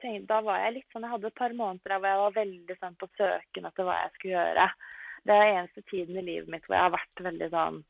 tenkte, 0.00 0.24
da 0.30 0.38
var 0.40 0.62
jeg 0.62 0.78
litt 0.78 0.86
sånn 0.94 1.04
Jeg 1.04 1.12
hadde 1.12 1.26
et 1.28 1.34
par 1.36 1.52
måneder 1.52 1.84
der 1.92 1.98
hvor 2.00 2.08
jeg 2.08 2.20
var 2.22 2.36
veldig 2.38 2.76
sånn 2.80 2.94
på 2.96 3.08
søken 3.18 3.66
etter 3.68 3.84
hva 3.84 3.96
jeg 4.00 4.12
skulle 4.14 4.36
gjøre. 4.38 4.68
Det 5.28 5.34
er 5.36 5.50
eneste 5.50 5.82
tiden 5.90 6.16
i 6.16 6.22
livet 6.24 6.48
mitt 6.48 6.64
hvor 6.64 6.78
jeg 6.78 6.86
har 6.86 6.94
vært 6.94 7.24
veldig 7.26 7.48
sånn 7.52 7.82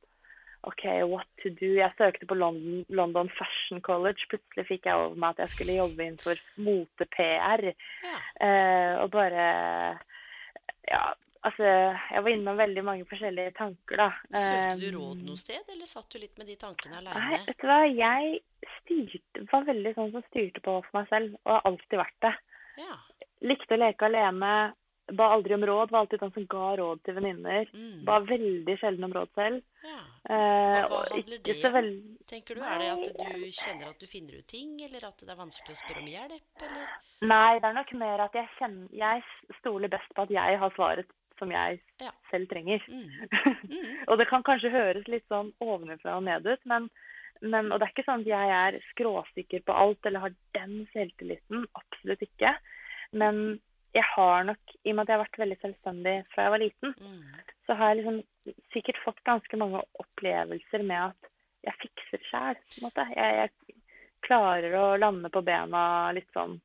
OK, 0.69 0.85
what 1.09 1.29
to 1.43 1.49
do? 1.57 1.73
Jeg 1.79 1.93
søkte 1.97 2.27
på 2.29 2.37
London, 2.37 2.85
London 2.93 3.31
Fashion 3.33 3.81
College. 3.81 4.27
Plutselig 4.29 4.67
fikk 4.69 4.91
jeg 4.91 4.99
over 4.99 5.17
meg 5.17 5.33
at 5.33 5.47
jeg 5.47 5.55
skulle 5.55 5.79
jobbe 5.79 6.05
innenfor 6.05 6.43
mote-PR. 6.61 7.71
Ja. 8.05 8.21
Eh, 8.47 8.95
og 9.01 9.11
bare 9.17 9.49
Ja. 10.91 11.11
Altså, 11.41 11.65
jeg 11.65 12.21
var 12.21 12.29
innom 12.29 12.59
veldig 12.59 12.83
mange 12.85 13.07
forskjellige 13.09 13.55
tanker, 13.57 13.97
da. 13.97 14.09
Søkte 14.29 14.75
du 14.77 14.89
Um, 14.91 14.97
råd 14.99 15.23
noe 15.25 15.41
sted, 15.41 15.63
eller 15.73 15.89
satt 15.89 16.11
du 16.13 16.19
litt 16.21 16.37
med 16.37 16.51
de 16.51 16.57
tankene 16.61 17.01
Nei, 17.01 17.39
vet 17.47 17.63
du 17.63 17.65
hva. 17.65 17.79
Jeg 17.89 18.43
styrte, 18.75 19.47
var 19.49 19.65
veldig 19.65 19.95
sånn 19.97 20.13
som 20.13 20.27
styrte 20.27 20.61
på 20.61 20.75
for 20.85 20.99
meg 20.99 21.09
selv, 21.09 21.39
og 21.47 21.55
har 21.55 21.65
alltid 21.71 21.97
vært 22.03 22.19
det. 22.27 22.35
Ja. 22.83 22.99
Likte 23.49 23.79
å 23.79 23.81
leke 23.81 24.11
alene. 24.11 24.53
Ba 25.17 25.27
aldri 25.35 25.55
om 25.55 25.65
råd. 25.67 25.91
Var 25.91 25.99
alltid 26.01 26.21
den 26.21 26.33
som 26.33 26.47
ga 26.47 26.77
råd 26.81 27.03
til 27.05 27.15
venninner. 27.17 27.67
Mm. 27.75 28.05
Ba 28.07 28.19
veldig 28.21 28.77
sjelden 28.81 29.05
om 29.09 29.13
råd 29.17 29.31
selv. 29.35 29.63
ja. 29.83 29.99
Eh, 30.31 30.83
Hva- 30.87 31.05
handler 31.11 31.39
det 31.45 31.65
om? 31.65 31.73
veld... 31.73 32.19
Tenker 32.29 32.55
du, 32.55 32.61
Er 32.63 32.79
det 32.79 32.91
at 32.93 33.05
du 33.17 33.47
kjenner 33.51 33.89
at 33.91 33.99
du 33.99 34.07
finner 34.07 34.39
ut 34.39 34.47
ting, 34.47 34.75
eller 34.85 35.07
at 35.09 35.17
det 35.19 35.31
er 35.33 35.39
vanskelig 35.41 35.75
å 35.75 35.81
spørre 35.81 36.03
om 36.03 36.11
hjelp, 36.13 36.65
eller? 36.67 36.91
Nei, 37.23 37.59
det 37.59 37.65
er 37.71 37.73
nok 37.79 37.93
mer 37.95 38.21
at 38.27 38.37
jeg 38.39 38.49
kjenner 38.59 38.89
Jeg 38.93 39.23
stoler 39.61 39.89
best 39.89 40.13
på 40.15 40.23
at 40.23 40.31
jeg 40.31 40.59
har 40.61 40.71
svaret 40.77 41.07
som 41.41 41.51
jeg 41.51 41.81
Ja. 42.01 42.11
selv 42.31 42.49
trenger. 42.53 42.85
Mm. 42.89 43.09
Mm. 43.71 44.05
og 44.09 44.19
det 44.19 44.27
kan 44.29 44.43
kanskje 44.43 44.71
høres 44.73 45.07
litt 45.09 45.25
sånn 45.31 45.53
ovenfra 45.63 46.17
og 46.19 46.25
ned 46.25 46.45
ut, 46.47 46.61
men, 46.67 46.91
men 47.41 47.73
Og 47.73 47.79
det 47.81 47.87
er 47.89 47.93
ikke 47.95 48.05
sånn 48.07 48.21
at 48.21 48.27
jeg 48.27 48.51
er 48.51 48.79
skråsikker 48.93 49.63
på 49.65 49.73
alt 49.73 50.05
eller 50.07 50.21
har 50.21 50.35
den 50.55 50.87
selvtilliten. 50.93 51.65
Absolutt 51.79 52.21
ikke. 52.27 52.55
Men 53.13 53.61
jeg 53.95 54.05
har 54.15 54.45
nok, 54.45 54.59
i 54.85 54.91
og 54.93 54.97
med 54.97 55.03
at 55.03 55.09
jeg 55.13 55.19
har 55.19 55.25
vært 55.25 55.39
veldig 55.43 55.59
selvstendig 55.61 56.15
fra 56.33 56.45
jeg 56.47 56.55
var 56.55 56.63
liten, 56.63 56.95
Mm. 57.01 57.23
så 57.67 57.75
har 57.77 57.89
jeg 57.95 57.99
liksom 58.05 58.23
sikkert 58.73 59.01
fått 59.05 59.23
ganske 59.27 59.57
mange 59.59 59.83
opplevelser 60.03 60.85
med 60.87 61.11
at 61.11 61.31
jeg 61.65 61.75
fikser 61.83 62.23
sjæl. 62.31 62.57
Jeg, 62.81 63.15
jeg 63.17 63.77
klarer 64.23 64.75
å 64.79 64.99
lande 64.99 65.31
på 65.33 65.43
bena 65.45 66.13
litt 66.13 66.31
sånn, 66.33 66.61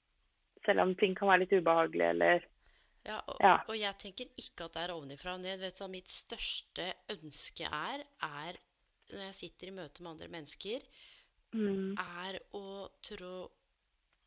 selv 0.65 0.81
om 0.85 0.93
ting 0.95 1.15
kan 1.15 1.27
være 1.27 1.45
litt 1.45 1.55
ubehagelig 1.61 2.09
eller 2.09 2.45
Ja, 3.05 3.19
og, 3.27 3.37
Ja. 3.39 3.55
og 3.69 3.75
jeg 3.77 3.93
tenker 4.01 4.25
ikke 4.35 4.65
at 4.65 4.73
det 4.73 4.81
er 4.89 4.93
ovenifra 4.95 5.35
og 5.35 5.41
ned. 5.41 5.59
Vet 5.59 5.77
du 5.77 5.83
hva 5.83 5.89
mitt 5.91 6.07
største 6.09 6.87
ønske 7.13 7.67
er, 7.69 8.01
er 8.23 8.57
når 9.13 9.27
jeg 9.27 9.35
sitter 9.35 9.67
i 9.67 9.75
møte 9.77 10.01
med 10.01 10.11
andre 10.15 10.27
mennesker, 10.33 10.81
mm, 11.53 11.93
er 12.01 12.39
å 12.57 12.89
tørre 13.05 13.29
å, 13.29 13.49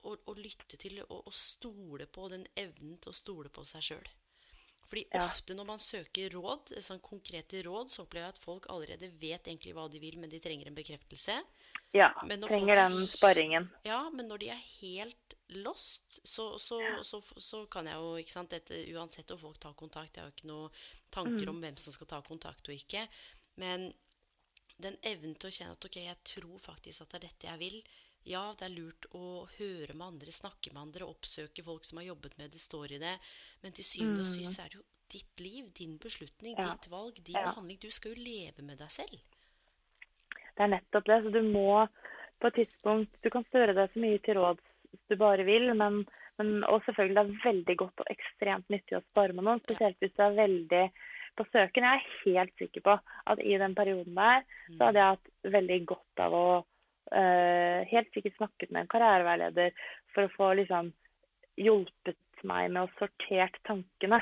å, 0.08 0.16
å 0.32 0.34
lytte 0.38 0.78
til 0.80 1.00
og, 1.04 1.20
og 1.28 1.34
stole 1.36 2.06
på 2.18 2.28
den 2.32 2.46
evnen 2.56 2.96
til 3.02 3.12
å 3.12 3.18
stole 3.20 3.52
på 3.58 3.64
seg 3.68 3.84
sjøl. 3.90 4.10
Fordi 4.88 5.04
Ja. 5.14 5.28
ofte 5.28 5.54
når 5.56 5.66
man 5.68 5.82
søker 5.84 6.32
råd, 6.34 6.72
sånn 6.84 7.02
konkrete 7.04 7.60
råd, 7.66 7.90
så 7.92 8.04
opplever 8.06 8.26
jeg 8.28 8.36
at 8.36 8.44
folk 8.44 8.68
allerede 8.72 9.10
vet 9.20 9.50
egentlig 9.50 9.74
hva 9.76 9.88
de 9.92 10.00
vil, 10.02 10.16
men 10.22 10.32
de 10.32 10.40
trenger 10.40 10.70
en 10.70 10.78
bekreftelse. 10.78 11.36
Ja, 11.96 12.08
trenger 12.46 12.76
er 12.76 12.88
den 12.88 13.06
sparringen. 13.06 13.68
Ja, 13.86 13.98
men 14.10 14.28
når 14.28 14.38
de 14.42 14.48
er 14.52 14.62
helt 14.80 15.34
lost, 15.64 16.18
så, 16.26 16.44
så, 16.60 16.78
så, 17.06 17.20
så 17.40 17.62
kan 17.72 17.86
jeg 17.88 17.96
jo, 18.00 18.10
ikke 18.20 18.34
sant 18.34 18.52
dette, 18.52 18.80
Uansett 18.94 19.30
om 19.34 19.40
folk 19.40 19.60
tar 19.62 19.76
kontakt, 19.78 20.16
jeg 20.18 20.24
har 20.24 20.30
jo 20.32 20.36
ikke 20.36 20.50
noen 20.50 20.82
tanker 21.14 21.48
Mm. 21.48 21.54
om 21.54 21.62
hvem 21.62 21.78
som 21.80 21.94
skal 21.94 22.10
ta 22.10 22.18
kontakt 22.26 22.68
og 22.68 22.74
ikke. 22.74 23.06
Men 23.62 23.88
den 24.84 24.98
evnen 25.10 25.34
til 25.38 25.50
å 25.50 25.54
kjenne 25.54 25.76
at 25.78 25.86
ok, 25.88 25.96
jeg 26.04 26.20
tror 26.32 26.58
faktisk 26.62 27.02
at 27.04 27.14
det 27.14 27.18
er 27.20 27.26
dette 27.28 27.48
jeg 27.50 27.62
vil. 27.62 27.78
Ja, 28.24 28.54
det 28.58 28.66
er 28.66 28.74
lurt 28.74 29.06
å 29.16 29.46
høre 29.58 29.94
med 29.94 30.06
andre, 30.06 30.32
snakke 30.34 30.72
med 30.74 30.82
andre, 30.82 31.06
oppsøke 31.08 31.64
folk 31.64 31.84
som 31.84 31.98
har 31.98 32.10
jobbet 32.10 32.36
med 32.38 32.50
det, 32.52 32.60
står 32.60 32.92
i 32.92 32.98
det. 32.98 33.14
Men 33.62 33.72
til 33.72 33.84
syvende 33.84 34.20
og 34.20 34.26
Mm. 34.26 34.34
sist 34.34 34.58
er 34.60 34.68
det 34.68 34.74
jo 34.80 34.84
ditt 35.08 35.40
liv, 35.40 35.72
din 35.72 35.98
beslutning, 35.98 36.56
Ja. 36.58 36.74
ditt 36.74 36.90
valg, 36.90 37.14
din 37.24 37.36
Ja. 37.36 37.52
handling. 37.52 37.78
Du 37.80 37.90
skal 37.90 38.14
jo 38.14 38.22
leve 38.22 38.62
med 38.62 38.78
deg 38.78 38.90
selv. 38.90 39.18
Det 40.56 40.60
er 40.60 40.68
nettopp 40.68 41.04
det. 41.04 41.22
Så 41.24 41.32
du 41.32 41.42
må 41.42 41.88
på 42.40 42.46
et 42.48 42.54
tidspunkt 42.54 43.10
Du 43.22 43.30
kan 43.30 43.44
støre 43.44 43.74
deg 43.74 43.90
så 43.92 43.98
mye 44.00 44.18
til 44.22 44.34
råds 44.36 44.60
du 45.08 45.16
bare 45.16 45.44
vil, 45.44 45.74
men, 45.74 46.06
men 46.38 46.64
og 46.64 46.82
selvfølgelig 46.84 47.14
det 47.14 47.24
er 47.24 47.52
veldig 47.52 47.76
godt 47.76 48.00
og 48.00 48.06
ekstremt 48.10 48.68
nyttig 48.68 48.96
å 48.98 49.04
spare 49.10 49.32
med 49.32 49.44
noen. 49.44 49.60
Spesielt 49.60 49.96
hvis 50.00 50.14
du 50.16 50.22
er 50.22 50.34
veldig 50.34 50.92
på 51.36 51.44
søken. 51.52 51.82
Jeg 51.82 52.02
er 52.02 52.24
helt 52.24 52.56
sikker 52.58 52.80
på 52.80 53.00
at 53.26 53.38
i 53.38 53.56
den 53.58 53.74
perioden 53.74 54.14
der 54.14 54.42
så 54.76 54.86
hadde 54.86 54.94
jeg 54.94 55.16
hatt 55.16 55.52
veldig 55.52 55.86
godt 55.86 56.18
av 56.20 56.32
å 56.32 56.64
helt 57.10 58.10
sikkert 58.14 58.36
snakket 58.36 58.70
med 58.70 58.84
en 58.84 58.90
karriereveileder 58.92 59.72
for 60.14 60.26
å 60.26 60.32
få 60.34 60.50
liksom 60.58 60.92
hjulpet 61.58 62.18
meg 62.46 62.70
med 62.74 62.84
å 62.86 62.92
sortert 62.98 63.58
tankene. 63.66 64.20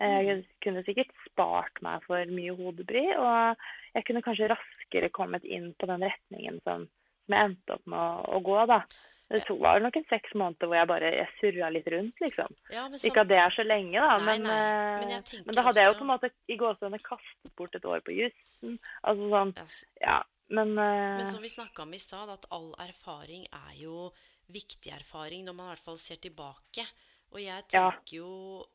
Eh, 0.00 0.20
Jeg 0.28 0.44
kunne 0.62 0.84
sikkert 0.86 1.10
spart 1.26 1.80
meg 1.82 2.04
for 2.06 2.22
mye 2.30 2.54
hodebry, 2.54 3.04
og 3.18 3.58
jeg 3.96 4.06
kunne 4.06 4.22
kanskje 4.22 4.50
raskere 4.52 5.10
kommet 5.10 5.44
inn 5.44 5.72
på 5.78 5.88
den 5.90 6.04
retningen 6.06 6.60
som, 6.62 6.86
som 7.26 7.34
jeg 7.34 7.50
endte 7.50 7.78
opp 7.78 7.86
med 7.90 7.98
å, 7.98 8.36
å 8.38 8.42
gå. 8.46 8.58
da. 8.70 8.82
Det 9.28 9.42
to, 9.44 9.58
var 9.60 9.82
nok 9.84 9.98
en 9.98 10.06
seks 10.08 10.32
måneder 10.38 10.70
hvor 10.70 10.78
jeg 10.78 10.88
bare 10.88 11.08
jeg 11.12 11.32
surra 11.36 11.66
litt 11.74 11.88
rundt, 11.92 12.16
liksom. 12.22 12.54
Ja, 12.72 12.86
men 12.88 13.02
Ikke 13.04 13.26
at 13.26 13.28
det 13.28 13.42
er 13.42 13.52
så 13.52 13.66
lenge, 13.66 13.98
da, 14.00 14.14
Nei, 14.22 14.38
men, 14.38 14.46
nei, 14.46 14.54
eh, 14.54 15.02
men 15.02 15.44
men 15.50 15.58
da 15.58 15.64
hadde 15.66 15.82
jeg 15.82 15.90
jo 15.90 15.98
på 15.98 16.06
en 16.06 16.12
måte 16.14 16.30
i 16.48 16.56
gåsehudene 16.62 17.02
kastet 17.04 17.52
bort 17.58 17.76
et 17.76 17.84
år 17.84 18.00
på 18.06 18.14
jussen. 18.16 18.78
Altså 19.02 19.28
sånn, 19.34 19.52
yes. 19.60 19.82
ja. 20.00 20.22
Men, 20.48 20.72
uh... 20.78 21.18
Men 21.18 21.26
som 21.32 21.42
vi 21.44 21.50
snakka 21.52 21.82
om 21.84 21.94
i 21.94 22.00
stad, 22.00 22.30
at 22.32 22.48
all 22.54 22.72
erfaring 22.80 23.46
er 23.52 23.74
jo 23.82 24.08
viktig 24.48 24.92
erfaring 24.94 25.44
når 25.44 25.54
man 25.58 25.68
i 25.68 25.74
hvert 25.74 25.84
fall 25.84 26.00
ser 26.00 26.16
tilbake. 26.24 26.86
Og 27.34 27.40
jeg 27.42 27.64
Ja. 27.72 27.90
tenker 27.92 28.16
jo 28.16 28.66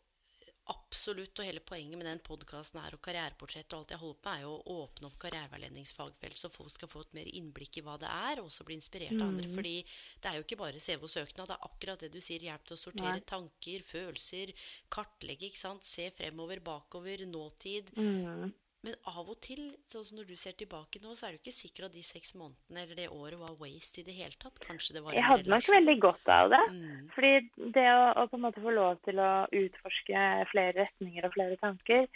absolutt, 0.71 1.39
og 1.39 1.45
hele 1.45 1.59
poenget 1.59 1.97
med 1.99 2.05
den 2.07 2.21
podkasten 2.23 2.79
her 2.79 2.93
og 2.95 3.01
karriereportrett 3.03 3.73
og 3.73 3.81
alt 3.81 3.89
jeg 3.91 3.99
holder 3.99 4.19
på 4.23 4.29
er 4.31 4.43
jo 4.45 4.51
å 4.53 4.75
åpne 4.85 5.09
opp 5.09 5.17
karriereveiledningsfagfelt, 5.19 6.39
så 6.39 6.51
folk 6.53 6.71
skal 6.71 6.87
få 6.87 7.01
et 7.03 7.17
mer 7.17 7.27
innblikk 7.35 7.81
i 7.81 7.83
hva 7.83 7.97
det 7.99 8.07
er, 8.07 8.39
og 8.39 8.47
også 8.47 8.63
bli 8.69 8.77
inspirert 8.79 9.17
av 9.19 9.27
andre. 9.27 9.49
Mm. 9.51 9.57
Fordi 9.57 9.73
det 9.83 10.29
er 10.29 10.37
jo 10.37 10.45
ikke 10.45 10.59
bare 10.61 10.79
CV 10.79 11.03
og 11.03 11.11
søknad, 11.11 11.49
det 11.51 11.57
er 11.57 11.67
akkurat 11.67 12.05
det 12.05 12.11
du 12.13 12.21
sier. 12.23 12.45
Hjelp 12.47 12.63
til 12.69 12.77
å 12.77 12.79
sortere 12.79 13.17
Nei. 13.17 13.27
tanker, 13.33 13.83
følelser, 13.89 14.53
kartlegge, 14.93 15.49
ikke 15.49 15.63
sant. 15.65 15.83
Se 15.89 16.07
fremover, 16.15 16.63
bakover, 16.63 17.25
nåtid. 17.27 17.91
mm, 17.97 18.53
Men 18.83 18.97
av 19.07 19.29
og 19.31 19.37
til, 19.39 19.59
sånn 19.87 20.03
som 20.03 20.17
når 20.19 20.25
du 20.33 20.35
ser 20.35 20.55
tilbake 20.59 20.99
nå, 20.99 21.13
så 21.15 21.25
er 21.25 21.31
det 21.31 21.37
jo 21.37 21.41
ikke 21.45 21.55
sikkert 21.55 21.85
at 21.87 21.93
de 21.95 22.01
seks 22.03 22.33
månedene 22.35 22.81
eller 22.81 22.97
det 22.99 23.05
året 23.15 23.39
var 23.39 23.53
waste 23.61 24.01
i 24.01 24.03
det 24.03 24.15
hele 24.17 24.35
tatt. 24.41 24.59
Kanskje 24.59 24.97
det 24.97 25.03
var 25.05 25.15
jeg 25.15 25.23
hadde 25.23 25.51
nok 25.53 25.69
veldig 25.71 25.95
godt 26.03 26.31
av 26.35 26.49
det. 26.51 26.59
Mm. 26.75 27.05
Fordi 27.15 27.69
det 27.77 27.85
å, 27.93 28.01
å 28.19 28.25
på 28.27 28.39
en 28.39 28.43
måte 28.43 28.63
få 28.65 28.73
lov 28.75 28.99
til 29.07 29.21
å 29.23 29.29
utforske 29.55 30.23
flere 30.51 30.75
retninger 30.81 31.23
og 31.23 31.35
flere 31.37 31.55
tanker, 31.61 32.09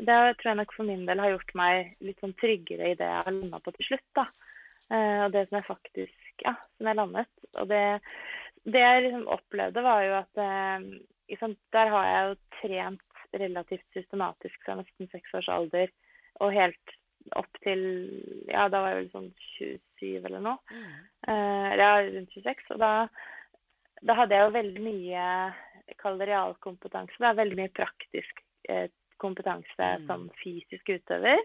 det 0.00 0.16
tror 0.40 0.50
jeg 0.50 0.60
nok 0.62 0.72
for 0.78 0.88
min 0.88 1.04
del 1.10 1.20
har 1.20 1.34
gjort 1.34 1.52
meg 1.60 1.92
litt 2.08 2.24
sånn 2.24 2.32
tryggere 2.40 2.94
i 2.94 2.96
det 3.02 3.10
jeg 3.10 3.26
har 3.28 3.36
landa 3.36 3.60
på 3.60 3.74
til 3.76 3.90
slutt. 3.90 4.08
da. 4.16 4.24
Eh, 4.96 5.20
og 5.26 5.34
det 5.36 5.42
som 5.50 5.58
jeg 5.58 5.68
faktisk 5.68 6.46
ja, 6.46 6.54
som 6.78 6.88
jeg 6.88 7.00
landet. 7.02 7.28
Og 7.60 7.68
det, 7.68 7.82
det 8.64 8.86
jeg 8.86 9.04
liksom 9.10 9.28
opplevde, 9.36 9.84
var 9.84 10.08
jo 10.08 10.16
at 10.22 10.40
liksom, 11.28 11.52
der 11.76 11.92
har 11.92 12.08
jeg 12.08 12.24
jo 12.30 12.40
trent 12.62 13.04
relativt 13.34 13.84
systematisk 13.92 14.56
fra 14.64 14.78
nesten 14.78 15.12
seks 15.12 15.36
års 15.36 15.52
alder 15.52 15.92
og 16.40 16.54
helt 16.54 16.94
opp 17.38 17.60
til 17.64 17.82
Ja, 18.50 18.66
da 18.68 18.82
var 18.82 18.92
jeg 18.92 19.04
vel 19.04 19.12
sånn 19.14 19.30
27 19.58 20.26
eller 20.26 20.42
noe. 20.44 20.58
Mm. 20.70 20.96
Eh, 21.28 21.70
ja, 21.80 21.92
rundt 22.04 22.34
26. 22.36 22.66
Og 22.74 22.82
da, 22.82 22.90
da 24.02 24.18
hadde 24.18 24.36
jeg 24.36 24.48
jo 24.48 24.56
veldig 24.58 24.84
mye 24.84 25.28
kaller 26.00 26.24
det 26.24 26.32
realkompetanse. 26.32 27.16
Det 27.18 27.28
er 27.28 27.40
veldig 27.40 27.60
mye 27.60 27.72
praktisk 27.76 28.44
eh, 28.68 28.88
kompetanse 29.22 29.90
Mm. 29.94 30.06
som 30.08 30.28
fysisk 30.42 30.88
utøver. 30.88 31.40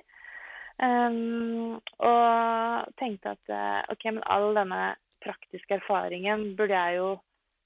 Um, 0.80 1.75
og 1.99 2.91
tenkte 3.02 3.34
at 3.36 3.52
eh, 3.52 3.82
OK, 3.91 4.06
men 4.15 4.23
all 4.32 4.54
denne 4.56 4.95
praktiske 5.19 5.75
erfaringen 5.75 6.54
burde 6.56 6.71
jeg 6.71 7.02
jo 7.02 7.10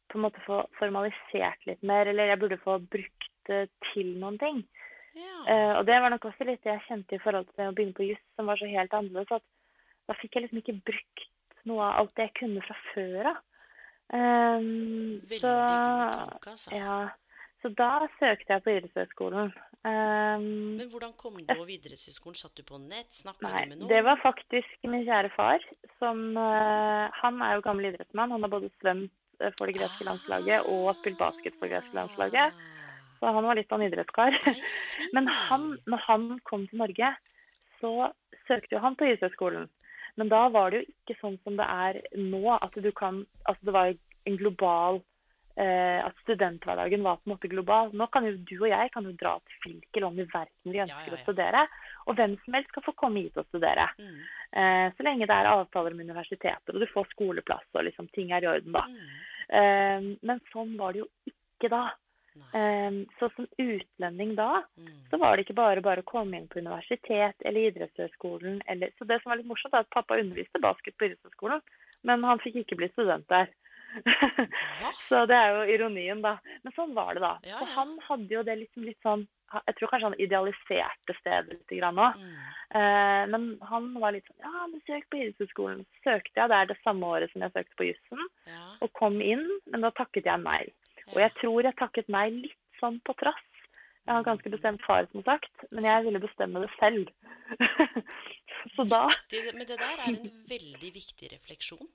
på 0.09 0.17
en 0.17 0.23
måte 0.25 0.41
få 0.45 0.63
formalisert 0.79 1.61
litt 1.69 1.83
mer, 1.85 2.09
eller 2.09 2.31
jeg 2.31 2.41
burde 2.41 2.57
få 2.63 2.79
brukt 2.81 3.29
det 3.47 3.67
til 3.91 4.15
noen 4.17 4.39
ting. 4.41 4.63
Ja. 5.13 5.39
Eh, 5.45 5.73
og 5.77 5.85
det 5.87 5.99
var 6.01 6.13
nok 6.13 6.25
også 6.29 6.47
litt 6.47 6.63
det 6.65 6.73
jeg 6.73 6.85
kjente 6.87 7.17
i 7.17 7.23
forhold 7.23 7.49
til 7.49 7.61
det 7.61 7.69
å 7.69 7.75
begynne 7.77 7.97
på 7.97 8.07
juss, 8.07 8.21
som 8.37 8.49
var 8.49 8.59
så 8.59 8.69
helt 8.69 8.93
annerledes. 8.97 9.41
At 9.41 10.09
da 10.09 10.17
fikk 10.19 10.37
jeg 10.37 10.45
liksom 10.45 10.61
ikke 10.63 10.79
brukt 10.91 11.25
noe 11.69 11.83
av 11.87 11.99
alt 12.01 12.15
det 12.17 12.29
jeg 12.29 12.37
kunne 12.41 12.63
fra 12.65 12.77
før 12.91 13.33
av. 13.33 13.43
Um, 14.13 15.21
Veldig 15.25 15.39
så, 15.41 15.51
god 15.51 16.17
tanke, 16.17 16.51
altså. 16.53 16.73
Ja, 16.75 16.97
så 17.63 17.71
da 17.79 17.91
søkte 18.19 18.51
jeg 18.51 18.63
på 18.65 18.73
idrettshøyskolen. 18.73 19.53
Um, 19.83 20.43
Men 20.77 20.89
hvordan 20.91 21.13
kom 21.19 21.39
du 21.39 21.53
over 21.55 21.71
idrettshøyskolen? 21.71 22.37
Satt 22.37 22.59
du 22.59 22.65
på 22.67 22.79
nett? 22.81 23.09
Snakka 23.15 23.47
du 23.47 23.71
med 23.71 23.79
noen? 23.79 23.89
det 23.91 24.01
var 24.05 24.19
faktisk 24.21 24.75
min 24.91 25.05
kjære 25.07 25.31
far. 25.37 25.63
Som, 25.95 26.35
uh, 26.35 27.07
han 27.21 27.41
er 27.45 27.57
jo 27.57 27.65
gammel 27.65 27.89
idrettsmann. 27.93 28.35
Han 28.35 28.43
har 28.43 28.51
både 28.51 28.69
svømt 28.81 29.13
eh, 29.39 29.55
for 29.57 29.71
det 29.71 29.77
greske 29.79 30.07
landslaget 30.07 30.67
og 30.73 30.91
spilt 30.99 31.21
basket 31.21 31.55
for 31.55 31.69
det 31.69 31.77
greske 31.77 31.97
landslaget. 31.97 32.61
Så 33.23 33.31
han 33.31 33.45
var 33.47 33.55
litt 33.55 33.71
av 33.71 33.79
en 33.79 33.87
idrettskar. 33.87 34.35
Men 35.15 35.29
han, 35.31 35.69
når 35.87 36.01
han 36.09 36.25
kom 36.43 36.65
til 36.67 36.81
Norge, 36.81 37.13
så 37.79 38.09
søkte 38.49 38.75
jo 38.75 38.81
han 38.83 38.97
på 38.99 39.07
idrettshøyskolen. 39.07 39.69
Men 40.19 40.29
da 40.29 40.41
var 40.51 40.73
det 40.73 40.81
jo 40.81 40.91
ikke 40.91 41.15
sånn 41.21 41.37
som 41.45 41.55
det 41.55 41.69
er 41.71 42.01
nå, 42.19 42.43
at 42.59 42.75
du 42.75 42.91
kan 42.93 43.23
Altså 43.47 43.65
det 43.65 43.73
var 43.73 43.93
en 44.29 44.35
global 44.37 44.99
eh, 45.55 46.03
At 46.03 46.19
studenthverdagen 46.21 47.01
var 47.07 47.21
på 47.21 47.29
en 47.29 47.33
måte 47.33 47.49
global. 47.49 47.93
Nå 47.95 48.09
kan 48.11 48.27
jo 48.27 48.35
du 48.35 48.53
og 48.59 48.67
jeg 48.73 48.91
kan 48.93 49.07
jo 49.07 49.15
dra 49.23 49.37
til 49.39 49.63
hvilke 49.63 50.03
land 50.03 50.19
i 50.19 50.27
verden 50.27 50.67
vi 50.67 50.81
Ja, 50.81 50.89
ønsker 50.89 51.15
ja, 51.15 51.21
å 51.21 51.23
studere. 51.23 51.65
Og 52.03 52.19
hvem 52.19 52.35
som 52.43 52.59
helst 52.59 52.75
skal 52.75 52.87
få 52.89 52.95
komme 52.99 53.23
hit 53.23 53.39
og 53.39 53.47
studere. 53.47 53.87
Mm. 54.03 54.19
Eh, 54.59 54.85
så 54.99 55.07
lenge 55.07 55.31
det 55.31 55.39
er 55.39 55.53
avtaler 55.55 55.95
med 55.95 56.11
universiteter, 56.11 56.75
og 56.75 56.83
du 56.83 56.91
får 56.91 57.07
skoleplass 57.15 57.65
og 57.71 57.87
liksom 57.87 58.11
ting 58.11 58.35
er 58.35 58.43
i 58.43 58.51
orden, 58.51 58.75
da. 58.75 58.83
Mm. 58.91 59.17
Eh, 59.63 60.09
men 60.27 60.43
sånn 60.51 60.75
var 60.77 60.91
det 60.91 61.05
jo 61.05 61.09
ikke 61.31 61.71
da. 61.71 61.87
Ehm, 62.53 63.05
så 63.19 63.29
som 63.35 63.47
utlending 63.59 64.35
da, 64.35 64.63
Mm. 64.77 65.09
så 65.09 65.19
var 65.19 65.35
det 65.37 65.45
ikke 65.45 65.55
bare 65.55 65.81
bare 65.81 66.01
å 66.01 66.05
komme 66.05 66.37
inn 66.37 66.47
på 66.47 66.59
universitet 66.59 67.35
eller 67.45 67.69
idrettshøyskolen. 67.71 68.61
Eller, 68.67 68.89
så 68.97 69.05
det 69.07 69.21
som 69.21 69.29
var 69.31 69.37
litt 69.37 69.47
morsomt, 69.47 69.73
er 69.73 69.79
at 69.85 69.89
pappa 69.89 70.17
underviste 70.19 70.59
basket 70.61 70.97
på 70.97 71.05
idrettshøyskolen, 71.09 71.61
men 72.03 72.23
han 72.23 72.39
fikk 72.39 72.55
ikke 72.63 72.75
bli 72.77 72.89
student 72.89 73.27
der. 73.29 73.47
Så 75.09 75.25
det 75.29 75.35
er 75.37 75.51
jo 75.53 75.73
ironien, 75.75 76.21
da. 76.23 76.37
Men 76.63 76.73
sånn 76.73 76.95
var 76.97 77.13
det, 77.13 77.21
da. 77.21 77.35
Ja, 77.45 77.59
Så 77.59 77.65
han 77.75 77.99
hadde 78.07 78.33
jo 78.33 78.41
det 78.43 78.55
liksom 78.63 78.83
litt 78.87 78.97
sånn 79.05 79.27
Jeg 79.67 79.75
tror 79.77 79.87
kanskje 79.91 80.07
han 80.09 80.15
idealiserte 80.17 81.13
stedet 81.19 81.51
litt 81.53 81.73
grann 81.77 81.99
òg. 82.01 82.15
Mm. 82.17 82.37
Uh, 82.73 83.23
men 83.29 83.43
han 83.69 83.91
var 84.01 84.15
litt 84.15 84.25
sånn 84.25 84.41
Ja, 84.47 84.63
men 84.65 84.81
søk 84.87 85.05
på 85.13 85.19
idrettshøyskolen. 85.21 85.83
Søkte 86.01 86.41
jeg 86.41 86.49
der 86.49 86.65
det 86.71 86.77
samme 86.81 87.05
året 87.05 87.29
som 87.31 87.41
jeg 87.45 87.53
søkte 87.53 87.77
på 87.77 87.85
jussen, 87.91 88.23
Ja. 88.49 88.63
og 88.81 88.91
kom 88.97 89.21
inn, 89.21 89.45
men 89.69 89.81
da 89.85 89.91
takket 89.91 90.25
jeg 90.25 90.41
nei. 90.41 90.63
Og 91.13 91.19
jeg 91.21 91.33
tror 91.39 91.63
jeg 91.67 91.77
takket 91.79 92.09
nei 92.13 92.27
litt 92.33 92.59
sånn 92.81 92.99
på 93.05 93.15
trass. 93.19 93.41
Jeg 94.03 94.17
har 94.17 94.25
ganske 94.27 94.49
bestemt 94.51 94.81
far, 94.83 95.05
som 95.13 95.23
sagt, 95.23 95.51
men 95.71 95.85
jeg 95.87 96.03
ville 96.03 96.19
bestemme 96.19 96.59
det 96.59 96.71
selv. 96.75 97.07
så 98.75 98.83
da 98.89 99.05
viktig, 99.07 99.43
men 99.55 99.67
det 99.69 99.77
der 99.79 99.93
er 100.01 100.09
en 100.09 100.17
veldig 100.49 100.89
viktig 100.95 101.29
refleksjon. 101.31 101.87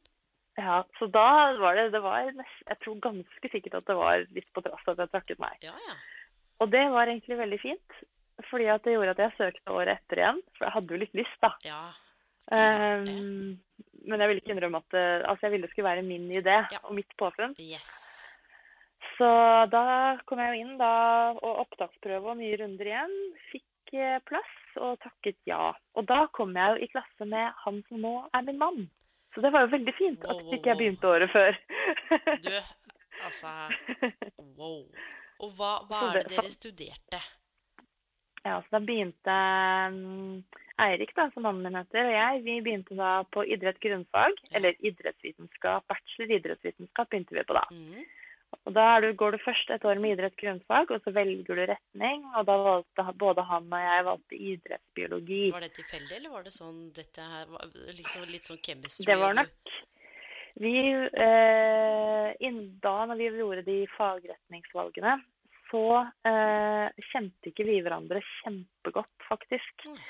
ja, 0.58 0.78
så 0.98 1.06
da 1.12 1.26
var 1.60 1.76
det, 1.76 1.90
det 1.92 2.00
var 2.02 2.24
Jeg 2.30 2.78
tror 2.84 2.96
ganske 3.04 3.50
sikkert 3.52 3.74
at 3.80 3.86
det 3.90 3.96
var 3.98 4.24
litt 4.34 4.48
på 4.56 4.64
trass 4.64 4.88
at 4.88 4.98
jeg 5.04 5.12
takket 5.12 5.42
nei. 5.44 5.52
Ja, 5.66 5.74
ja. 5.88 5.98
Og 6.64 6.72
det 6.72 6.86
var 6.90 7.06
egentlig 7.06 7.36
veldig 7.38 7.60
fint, 7.62 7.98
fordi 8.50 8.66
at 8.72 8.82
det 8.86 8.96
gjorde 8.96 9.12
at 9.14 9.20
jeg 9.26 9.36
søkte 9.38 9.74
året 9.76 9.98
etter 10.00 10.22
igjen. 10.24 10.40
For 10.56 10.66
jeg 10.66 10.74
hadde 10.78 10.94
jo 10.96 11.02
litt 11.04 11.14
lyst, 11.20 11.36
da. 11.44 11.52
Ja. 11.66 11.82
Um, 12.48 13.58
men 14.08 14.22
jeg 14.22 14.30
ville 14.30 14.40
ikke 14.40 14.54
innrømme 14.56 14.80
at 14.80 14.94
det, 14.96 15.04
altså 15.28 15.46
jeg 15.46 15.52
ville 15.52 15.68
det 15.68 15.74
skulle 15.74 15.90
være 15.90 16.02
min 16.06 16.24
idé 16.32 16.56
Ja. 16.72 16.80
og 16.82 16.94
mitt 16.96 17.12
påfunn. 17.20 17.52
Yes. 17.60 18.17
Så 19.18 19.28
da 19.72 19.82
kom 20.30 20.38
jeg 20.38 20.54
jo 20.54 20.60
inn 20.64 20.76
da, 20.78 20.92
og 21.34 21.64
opptaksprøve 21.64 22.30
og 22.32 22.38
nye 22.38 22.56
runder 22.60 22.86
igjen. 22.92 23.16
Fikk 23.50 23.94
eh, 23.98 24.18
plass 24.28 24.76
og 24.78 24.98
takket 25.02 25.38
ja. 25.48 25.72
Og 25.98 26.06
da 26.06 26.20
kom 26.36 26.54
jeg 26.54 26.76
jo 26.76 26.84
i 26.86 26.90
klasse 26.92 27.26
med 27.26 27.50
han 27.64 27.80
som 27.88 28.00
nå 28.04 28.12
er 28.32 28.46
min 28.46 28.60
mann. 28.60 28.84
Så 29.34 29.42
det 29.44 29.50
var 29.54 29.66
jo 29.66 29.72
veldig 29.74 29.94
fint 29.98 30.22
Wow, 30.24 30.38
at 30.38 30.54
ikke 30.56 30.70
jeg 30.72 30.78
begynte 30.80 31.10
året 31.10 31.32
før. 31.34 31.58
Du, 32.46 32.54
altså 33.26 33.50
Wow. 34.56 34.86
Og 35.42 35.52
hva, 35.58 35.72
hva 35.90 35.98
er 36.08 36.16
det 36.20 36.22
det- 36.28 36.38
dere 36.38 36.50
studerte? 36.54 37.20
Ja, 38.46 38.60
så 38.62 38.70
da 38.70 38.78
begynte 38.80 39.34
mm, 39.92 40.44
Eirik, 40.80 41.10
da, 41.16 41.26
som 41.34 41.42
mannen 41.42 41.62
min 41.66 41.74
heter, 41.74 42.06
og 42.06 42.14
jeg, 42.14 42.42
vi 42.46 42.54
begynte 42.62 42.94
da 42.96 43.24
på 43.34 43.42
idrett 43.50 43.80
grunnfag. 43.82 44.38
Ja. 44.46 44.58
Eller 44.60 44.78
idrettsvitenskap. 44.86 45.84
Bachelor 45.90 46.36
idrettsvitenskap 46.38 47.10
begynte 47.10 47.34
vi 47.34 47.44
på 47.48 47.56
da. 47.58 47.64
Mm. 47.74 48.04
Og 48.68 48.74
da 48.76 48.84
du, 49.00 49.08
går 49.16 49.36
du 49.36 49.38
først 49.40 49.70
et 49.72 49.84
år 49.88 50.00
med 50.00 50.14
idrett 50.16 50.36
grunnfag, 50.40 50.90
og 50.92 51.04
så 51.04 51.12
velger 51.16 51.56
du 51.56 51.66
retning. 51.68 52.24
Og 52.36 52.46
da 52.48 52.56
valgte 52.64 53.04
både 53.20 53.44
han 53.48 53.68
og 53.68 53.84
jeg 53.84 54.06
valgte 54.08 54.40
idrettsbiologi. 54.52 55.42
Var 55.54 55.64
det 55.64 55.72
tilfeldig, 55.76 56.14
eller 56.18 56.34
var 56.36 56.44
det 56.44 56.52
sånn 56.56 56.82
dette 56.96 57.28
her 57.32 57.48
var 57.52 57.72
liksom 57.96 58.28
Litt 58.28 58.48
sånn 58.48 58.60
chemistry? 58.64 59.08
Det 59.08 59.16
var 59.20 59.36
nok 59.38 59.74
Vi 60.60 60.74
eh, 61.24 62.30
inn, 62.44 62.62
Da 62.82 62.94
når 63.08 63.20
vi 63.20 63.28
gjorde 63.40 63.66
de 63.68 63.80
fagretningsvalgene, 63.96 65.18
så 65.68 65.84
eh, 66.28 67.04
kjente 67.12 67.52
ikke 67.52 67.68
vi 67.68 67.82
hverandre 67.84 68.24
kjempegodt, 68.40 69.16
faktisk. 69.28 69.88
Mm. 69.88 70.00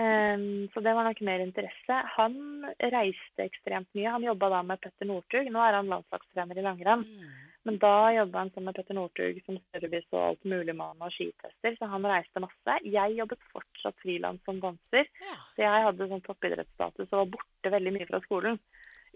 Um, 0.00 0.68
så 0.72 0.80
det 0.80 0.92
var 0.94 1.04
nok 1.04 1.18
mer 1.26 1.42
interesse. 1.42 1.96
Han 2.16 2.64
reiste 2.92 3.44
ekstremt 3.44 3.90
mye. 3.98 4.12
Han 4.14 4.24
jobba 4.24 4.48
da 4.54 4.60
med 4.64 4.80
Petter 4.80 5.08
Northug. 5.08 5.50
Nå 5.50 5.62
er 5.64 5.76
han 5.76 5.90
landslagstrener 5.90 6.58
i 6.58 6.64
langrenn. 6.64 7.02
Mm. 7.04 7.49
Men 7.68 7.76
da 7.78 8.12
jobba 8.14 8.38
han 8.38 8.50
sammen 8.50 8.70
med 8.70 8.76
Petter 8.78 8.96
Northug 8.96 9.40
som 9.44 9.58
service 9.72 10.08
og 10.14 10.20
alt 10.20 10.46
mulig 10.48 10.74
mann 10.76 11.02
og 11.04 11.12
skitester, 11.12 11.74
så 11.76 11.88
han 11.92 12.06
reiste 12.08 12.40
masse. 12.40 12.76
Jeg 12.88 13.16
jobbet 13.18 13.42
fortsatt 13.52 13.98
frilans 14.00 14.40
som 14.48 14.60
danser, 14.62 15.10
Ja. 15.20 15.34
så 15.56 15.66
jeg 15.66 15.84
hadde 15.86 16.08
sånn 16.08 16.24
toppidrettsstatus 16.24 17.10
og 17.10 17.18
var 17.18 17.34
borte 17.36 17.74
veldig 17.76 17.92
mye 17.98 18.08
fra 18.08 18.22
skolen. 18.24 18.56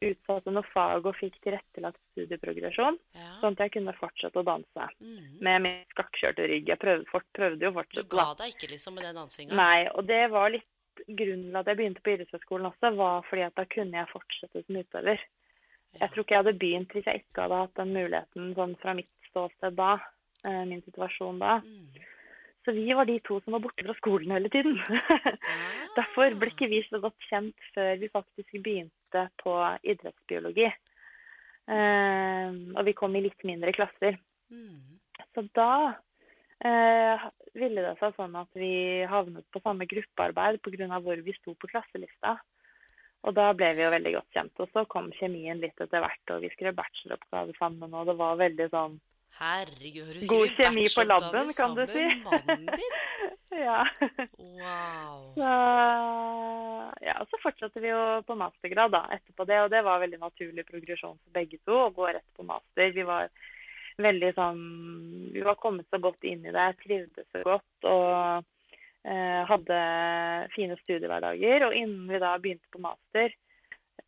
Utsatte 0.05 0.51
noe 0.51 0.67
fag 0.75 1.07
og 1.07 1.17
fikk 1.17 1.39
tilrettelagt 1.41 2.01
studieprogresjon, 2.13 2.99
ja. 3.15 3.31
sånn 3.41 3.57
at 3.57 3.65
jeg 3.65 3.75
kunne 3.79 3.97
fortsette 3.97 4.43
å 4.43 4.45
danse. 4.45 4.89
Mm. 5.01 5.41
Med 5.41 5.63
min 5.63 5.81
skakkjørte 5.95 6.49
rygg. 6.51 6.69
Jeg 6.69 6.83
prøvde, 6.83 7.07
for, 7.09 7.25
prøvde 7.33 7.65
jo 7.65 7.85
Du 7.95 8.03
ga 8.03 8.35
deg 8.35 8.53
ikke 8.53 8.73
liksom 8.75 8.99
med 8.99 9.05
den 9.05 9.23
dansinga? 9.23 9.55
Nei, 9.55 9.89
og 9.95 10.05
det 10.05 10.29
var 10.35 10.51
litt 10.51 10.69
grunnen 11.09 11.51
til 11.51 11.59
at 11.59 11.71
jeg 11.71 11.79
begynte 11.79 12.03
på 12.05 12.13
idrettshøyskolen 12.15 12.69
også, 12.71 12.93
var 12.99 13.25
fordi 13.29 13.47
at 13.47 13.57
da 13.59 13.65
kunne 13.71 13.99
jeg 13.99 14.11
fortsette 14.13 14.63
som 14.67 14.79
utøver. 14.79 15.25
Jeg 16.01 16.11
tror 16.11 16.25
ikke 16.25 16.35
jeg 16.35 16.43
hadde 16.43 16.59
begynt 16.59 16.95
hvis 16.97 17.07
jeg 17.11 17.23
ikke 17.23 17.45
hadde 17.47 17.61
hatt 17.63 17.79
den 17.79 17.93
muligheten 17.95 18.51
sånn 18.59 18.75
fra 18.83 18.95
mitt 18.99 19.11
ståsted 19.31 19.77
da. 19.79 19.93
eh, 20.45 20.65
Min 20.71 20.83
situasjon 20.87 21.39
da. 21.43 21.59
Mm. 21.65 22.11
Så 22.65 22.73
vi 22.73 22.87
var 22.97 23.05
de 23.05 23.19
to 23.21 23.41
som 23.45 23.53
var 23.53 23.61
borte 23.61 23.85
fra 23.85 23.95
skolen 23.99 24.33
hele 24.33 24.49
tiden. 24.49 24.79
Derfor 25.99 26.33
ble 26.41 26.49
ikke 26.53 26.71
vi 26.73 26.81
så 26.89 27.01
godt 27.03 27.27
kjent 27.29 27.67
før 27.75 27.99
vi 28.01 28.09
faktisk 28.13 28.57
begynte 28.65 29.27
på 29.43 29.53
idrettsbiologi. 29.85 30.71
Eh, 31.69 32.57
og 32.77 32.83
vi 32.89 32.97
kom 32.97 33.17
i 33.17 33.25
litt 33.27 33.45
mindre 33.45 33.73
klasser. 33.77 34.17
Mm. 34.53 34.97
Så 35.37 35.45
da 35.57 35.71
eh, 36.65 37.29
ville 37.59 37.85
det 37.85 37.95
seg 38.01 38.17
sånn 38.17 38.35
at 38.41 38.51
vi 38.59 39.05
havnet 39.11 39.47
på 39.53 39.63
samme 39.65 39.87
gruppearbeid 39.91 40.61
pga. 40.65 41.01
hvor 41.05 41.21
vi 41.21 41.37
sto 41.37 41.55
på 41.55 41.71
klasselista. 41.71 42.39
Og 43.25 43.33
da 43.37 43.49
ble 43.57 43.71
vi 43.77 43.85
jo 43.85 43.91
veldig 43.95 44.13
godt 44.19 44.37
kjent. 44.37 44.61
Og 44.61 44.71
så 44.75 44.85
kom 44.93 45.11
kjemien 45.17 45.61
litt 45.63 45.81
etter 45.81 46.05
hvert, 46.05 46.23
og 46.35 46.45
vi 46.45 46.53
skrev 46.53 46.77
bacheloroppgave 46.77 47.57
sammen, 47.59 47.97
og 47.97 48.09
det 48.11 48.17
var 48.21 48.41
veldig 48.43 48.71
sånn 48.75 49.01
Herregud, 49.35 50.13
du 50.15 50.27
God 50.31 50.53
kjemi 50.55 50.85
på 50.95 51.03
laben, 51.03 51.33
labben, 51.35 51.49
kan 51.59 51.73
du 51.75 51.83
si. 51.91 52.05
Mannen 52.23 52.69
din? 52.71 52.93
Ja. 53.55 53.85
Wow. 54.39 55.19
Så, 55.37 55.51
ja, 57.07 57.15
så 57.31 57.39
fortsatte 57.39 57.79
vi 57.83 57.93
jo 57.93 58.01
på 58.27 58.35
mastergrad 58.39 58.91
da, 58.91 59.05
etterpå 59.15 59.47
det, 59.47 59.61
og 59.63 59.69
det 59.71 59.83
var 59.87 60.01
veldig 60.03 60.19
naturlig 60.19 60.65
progresjon 60.67 61.15
for 61.21 61.37
begge 61.37 61.61
to 61.63 61.77
å 61.85 61.93
gå 61.95 62.09
rett 62.09 62.27
på 62.35 62.47
master. 62.47 62.91
Vi 62.97 63.05
var 63.07 63.31
veldig 64.03 64.33
sånn 64.35 64.65
Vi 65.37 65.45
var 65.47 65.55
kommet 65.63 65.87
så 65.87 66.01
godt 66.03 66.27
inn 66.27 66.43
i 66.43 66.55
det, 66.55 66.67
trivdes 66.83 67.31
så 67.31 67.45
godt 67.47 67.87
og 67.87 68.51
hadde 69.05 69.79
fine 70.55 70.77
studiehverdager. 70.83 71.67
Og 71.69 71.75
innen 71.77 72.09
vi 72.09 72.19
da 72.23 72.37
begynte 72.39 72.71
på 72.73 72.81
master, 72.81 73.33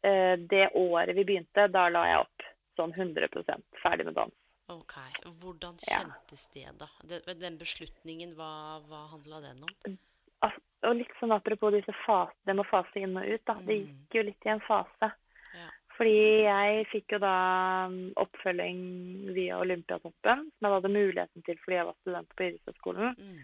eh, 0.02 0.36
det 0.36 0.70
året 0.74 1.14
vi 1.16 1.24
begynte, 1.24 1.68
da 1.72 1.88
la 1.88 2.04
jeg 2.06 2.18
opp 2.24 2.42
sånn 2.78 2.92
100% 2.96 3.62
ferdig 3.82 4.04
med 4.08 4.14
dans. 4.14 4.34
Ok. 4.68 4.94
Hvordan 5.40 5.76
Ja. 5.88 6.00
kjentes 6.02 6.46
det, 6.52 6.66
da? 6.78 6.88
Den, 7.06 7.38
den 7.38 7.58
beslutningen, 7.58 8.34
hva, 8.34 8.80
hva 8.88 9.04
handla 9.12 9.40
den 9.40 9.62
om? 9.62 9.98
Al- 10.42 10.62
Og 10.86 10.94
litt 10.96 11.12
sånn 11.18 11.32
apropos 11.32 11.72
disse 11.72 11.92
fas, 12.04 12.30
det 12.44 12.54
med 12.54 12.64
å 12.64 12.68
fase 12.68 13.00
inn 13.00 13.16
og 13.16 13.24
ut, 13.26 13.40
da. 13.46 13.54
Det 13.54 13.74
Mm. 13.80 13.86
gikk 13.86 14.14
jo 14.14 14.22
litt 14.22 14.44
i 14.46 14.50
en 14.50 14.60
fase. 14.60 15.08
Ja. 15.54 15.70
Fordi 15.96 16.42
jeg 16.44 16.86
fikk 16.92 17.12
jo 17.12 17.18
da 17.18 17.88
mm, 17.88 18.12
oppfølging 18.16 19.32
via 19.34 19.56
Olympiatoppen, 19.58 20.12
som 20.52 20.60
jeg 20.60 20.70
hadde 20.70 20.92
muligheten 20.92 21.42
til 21.44 21.56
fordi 21.56 21.76
jeg 21.78 21.86
var 21.86 21.94
student 22.02 22.28
på 22.36 22.44
idrettshøyskolen, 22.44 23.16
Mm. 23.16 23.40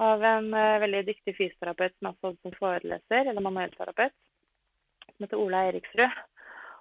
Av 0.00 0.24
en 0.24 0.52
eh, 0.54 0.78
veldig 0.84 1.04
dyktig 1.10 1.36
fysioterapeut 1.36 1.94
som 1.96 2.08
jeg 2.08 2.18
hadde 2.24 2.40
som 2.40 2.56
foreleser, 2.56 3.26
eller 3.30 3.44
manuellterapeut, 3.44 4.14
som 5.10 5.26
heter 5.26 5.40
Ola 5.40 5.64
Eriksrud. 5.68 6.20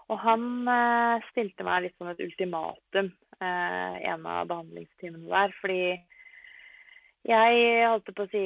Og 0.10 0.22
han 0.24 0.46
eh, 0.72 1.26
stilte 1.34 1.66
meg 1.68 1.84
litt 1.86 1.98
sånn 2.00 2.14
et 2.14 2.24
ultimatum 2.24 3.12
eh, 3.12 3.98
en 4.14 4.24
av 4.26 4.48
behandlingstimene 4.50 5.28
der, 5.28 5.54
fordi 5.60 5.82
jeg 7.28 7.84
holdt 7.84 8.14
på 8.16 8.24
å 8.24 8.30
si 8.32 8.42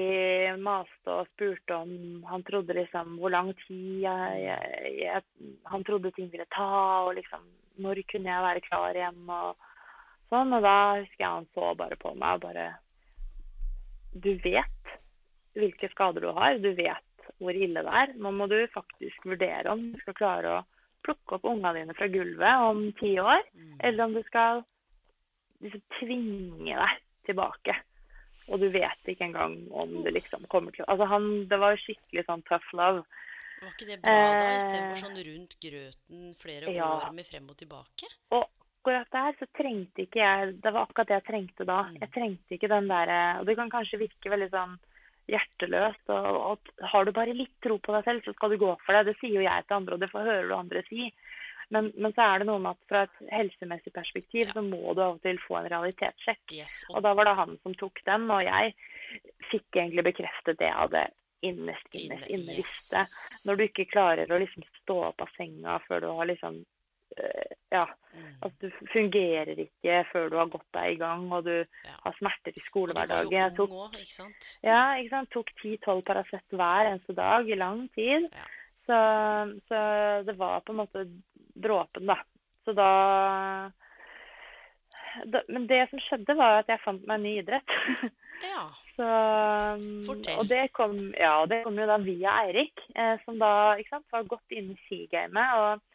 maste 0.65 1.13
og 1.13 1.27
spurte 1.29 1.75
om 1.77 2.23
Han 2.25 2.41
trodde 2.41 2.73
liksom 2.73 3.19
hvor 3.21 3.29
lang 3.29 3.51
tid 3.59 4.01
jeg, 4.01 4.39
jeg, 4.41 4.93
jeg, 4.97 5.51
Han 5.69 5.85
trodde 5.85 6.09
ting 6.15 6.31
ville 6.33 6.47
ta, 6.49 7.05
og 7.05 7.13
liksom 7.19 7.45
Når 7.85 8.01
kunne 8.09 8.33
jeg 8.33 8.45
være 8.47 8.63
klar 8.65 8.97
igjen, 8.97 9.21
og 9.29 9.53
sånn. 10.33 10.57
Og 10.57 10.65
da 10.65 10.77
husker 10.97 11.21
jeg 11.21 11.29
han 11.29 11.45
så 11.53 11.69
bare 11.77 11.99
på 12.01 12.15
meg 12.17 12.39
og 12.39 12.47
bare 12.47 12.65
Du 14.13 14.33
vet 14.43 14.93
hvilke 15.57 15.89
skader 15.93 16.21
du 16.21 16.31
har. 16.33 16.57
Du 16.61 16.71
vet 16.77 17.27
hvor 17.39 17.55
ille 17.55 17.83
det 17.83 17.93
er. 18.01 18.13
Nå 18.19 18.31
må 18.35 18.47
du 18.51 18.57
faktisk 18.73 19.25
vurdere 19.25 19.71
om 19.71 19.91
du 19.93 19.99
skal 20.01 20.17
klare 20.17 20.51
å 20.59 20.61
plukke 21.03 21.35
opp 21.37 21.45
unga 21.49 21.73
dine 21.75 21.93
fra 21.97 22.07
gulvet 22.07 22.67
om 22.69 22.85
ti 22.99 23.15
år, 23.19 23.41
Mm. 23.53 23.73
eller 23.83 24.03
om 24.05 24.13
du 24.13 24.21
skal 24.23 24.63
liksom 25.61 25.81
tvinge 25.99 26.75
deg 26.79 27.01
tilbake. 27.27 27.75
Og 28.51 28.59
du 28.59 28.69
vet 28.69 29.07
ikke 29.07 29.23
engang 29.25 29.57
om 29.71 30.03
det 30.03 30.13
liksom 30.13 30.45
kommer 30.51 30.71
til 30.75 30.83
Altså 30.87 31.05
han 31.07 31.47
Det 31.47 31.59
var 31.59 31.77
skikkelig 31.79 32.25
sånn 32.27 32.43
tough 32.43 32.73
love. 32.73 33.03
Var 33.61 33.71
ikke 33.71 33.87
det 33.87 34.01
bra, 34.01 34.11
da? 34.11 34.49
Eh, 34.49 34.57
Istedenfor 34.57 34.99
sånn 34.99 35.21
rundt 35.27 35.53
grøten 35.63 36.35
flere 36.35 36.73
ja. 36.75 36.89
år 37.07 37.13
med 37.15 37.25
frem 37.25 37.47
og 37.49 37.55
tilbake? 37.57 38.09
Og 38.35 38.43
akkurat 38.83 39.07
der 39.15 39.37
så 39.39 39.47
trengte 39.55 40.03
ikke 40.03 40.19
jeg 40.19 40.55
Det 40.61 40.73
var 40.75 40.83
akkurat 40.83 41.07
det 41.07 41.15
jeg 41.21 41.27
trengte 41.31 41.65
da. 41.65 41.79
Mm. 41.87 41.99
Jeg 42.01 42.11
trengte 42.13 42.57
ikke 42.57 42.69
den 42.73 42.89
derre 42.91 43.19
Og 43.39 43.45
det 43.47 43.55
kan 43.55 43.71
kanskje 43.71 44.01
virke 44.03 44.29
veldig 44.33 44.49
sånn 44.51 44.75
hjerteløst. 45.31 46.03
Og, 46.11 46.35
og 46.51 46.89
har 46.91 47.05
du 47.07 47.13
bare 47.15 47.31
litt 47.35 47.53
tro 47.63 47.77
på 47.79 47.93
deg 47.95 48.03
selv, 48.09 48.25
så 48.25 48.33
skal 48.35 48.51
du 48.51 48.57
gå 48.59 48.73
for 48.83 48.91
det. 48.97 49.05
Det 49.07 49.15
sier 49.21 49.37
jo 49.39 49.45
jeg 49.45 49.63
til 49.69 49.77
andre, 49.77 49.95
og 49.95 50.03
det 50.03 50.09
får 50.11 50.27
hører 50.27 50.49
du 50.51 50.55
andre 50.57 50.81
si. 50.89 51.07
Men, 51.71 51.87
men 51.95 52.11
så 52.13 52.25
er 52.27 52.41
det 52.43 52.47
noe 52.49 52.59
med 52.59 52.75
at 52.75 52.89
fra 52.91 53.03
et 53.07 53.21
helsemessig 53.31 53.93
perspektiv 53.95 54.43
Ja. 54.49 54.51
så 54.57 54.61
må 54.67 54.91
du 54.93 54.99
av 55.01 55.15
og 55.15 55.21
til 55.23 55.39
få 55.41 55.61
en 55.61 55.69
realitetssjekk. 55.71 56.43
Yes. 56.59 56.81
Og 56.91 56.99
da 57.07 57.13
var 57.15 57.29
det 57.29 57.37
han 57.39 57.55
som 57.63 57.73
tok 57.79 58.03
den, 58.05 58.27
og 58.35 58.43
jeg 58.43 58.75
fikk 59.49 59.79
egentlig 59.79 60.03
bekreftet 60.11 60.59
det 60.59 60.67
jeg 60.67 60.75
hadde 60.81 61.05
innerst, 61.43 61.87
Inne- 61.95 62.19
inne 62.27 62.53
yes. 62.53 62.59
visste. 62.59 63.05
Når 63.47 63.57
du 63.57 63.63
ikke 63.69 63.87
klarer 63.95 64.27
å 64.31 64.39
liksom 64.43 64.67
stå 64.83 64.99
opp 65.07 65.23
av 65.23 65.31
senga 65.39 65.79
før 65.87 66.03
du 66.03 66.11
har 66.11 66.29
liksom 66.29 66.61
Ja, 67.73 67.85
Mm. 68.13 68.33
at 68.45 68.51
du 68.61 68.67
fungerer 68.93 69.57
ikke 69.57 70.05
før 70.11 70.27
du 70.29 70.35
har 70.37 70.45
gått 70.53 70.67
deg 70.75 70.91
i 70.91 70.97
gang, 70.99 71.23
og 71.33 71.43
du 71.45 71.63
Ja. 71.83 71.95
har 72.03 72.13
smerter 72.19 72.53
i 72.55 72.61
skolehverdagen. 72.67 73.31
Jeg 73.31 73.55
tok 73.57 73.71
ung 73.71 73.93
ikke 73.97 74.13
sant? 74.13 74.59
ja, 74.63 74.93
ikke 75.01 75.09
sant? 75.09 75.29
Tok 75.31 75.49
10-12 75.63 76.03
Paracet 76.05 76.43
hver 76.53 76.91
eneste 76.91 77.15
dag 77.17 77.49
i 77.49 77.55
lang 77.57 77.87
tid. 77.95 78.29
Ja. 78.31 78.45
Så, 78.85 78.99
så 79.67 80.25
det 80.27 80.37
var 80.37 80.61
på 80.61 80.73
en 80.73 80.81
måte 80.83 81.07
dråpen, 81.59 82.05
da. 82.05 82.19
Så 82.65 82.75
da, 82.75 83.71
da 85.25 85.41
Men 85.49 85.67
det 85.67 85.89
som 85.89 85.99
skjedde, 85.99 86.35
var 86.37 86.59
at 86.61 86.67
jeg 86.71 86.79
fant 86.83 87.05
meg 87.07 87.15
en 87.19 87.23
ny 87.23 87.37
idrett. 87.41 87.69
Ja. 88.43 88.63
Så, 88.97 89.05
Fortell. 90.05 90.39
Og 90.41 90.47
det 90.49 90.73
kom, 90.73 90.97
ja, 91.15 91.45
det 91.47 91.61
kom 91.63 91.77
jo 91.79 91.85
da 91.87 91.95
via 92.01 92.31
Eirik, 92.43 92.73
eh, 92.95 93.17
som 93.23 93.37
da 93.39 93.77
sant, 93.89 94.05
var 94.11 94.25
godt 94.27 94.51
inne 94.51 94.73
i 94.75 94.79
skigamet. 94.83 95.53
Og 95.55 95.69
eh, 95.77 95.92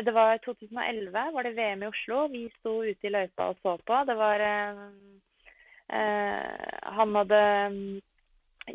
det 0.00 0.12
var 0.12 0.38
2011, 0.38 1.30
var 1.32 1.42
det 1.42 1.52
VM 1.52 1.82
i 1.82 1.86
Oslo. 1.86 2.28
Vi 2.32 2.46
sto 2.58 2.78
ute 2.84 3.06
i 3.06 3.12
løypa 3.12 3.50
og 3.52 3.58
så 3.60 3.76
på. 3.76 3.98
Det 4.08 4.14
var 4.16 4.40
eh, 4.40 4.80
eh, 5.98 6.78
Han 6.96 7.14
hadde 7.20 7.40
mm, 7.74 8.00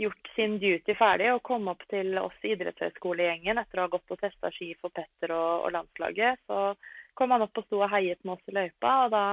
gjort 0.03 0.29
sin 0.35 0.59
duty 0.61 0.93
ferdig 0.99 1.31
og 1.33 1.43
kom 1.47 1.67
opp 1.73 1.81
til 1.89 2.17
oss 2.21 2.37
i 2.45 2.53
idrettshøyskolegjengen 2.53 3.57
etter 3.57 3.81
å 3.81 3.87
ha 3.87 3.93
gått 3.95 4.13
og 4.13 4.21
testa 4.21 4.51
ski 4.53 4.73
for 4.81 4.93
Petter 4.93 5.33
og, 5.33 5.65
og 5.65 5.73
landslaget. 5.79 6.43
Så 6.45 6.75
kom 7.17 7.33
han 7.33 7.47
opp 7.47 7.57
og 7.57 7.65
sto 7.65 7.81
og 7.81 7.89
heiet 7.95 8.21
med 8.23 8.37
oss 8.37 8.51
i 8.51 8.57
løypa. 8.59 8.93
og 9.05 9.15
da 9.15 9.25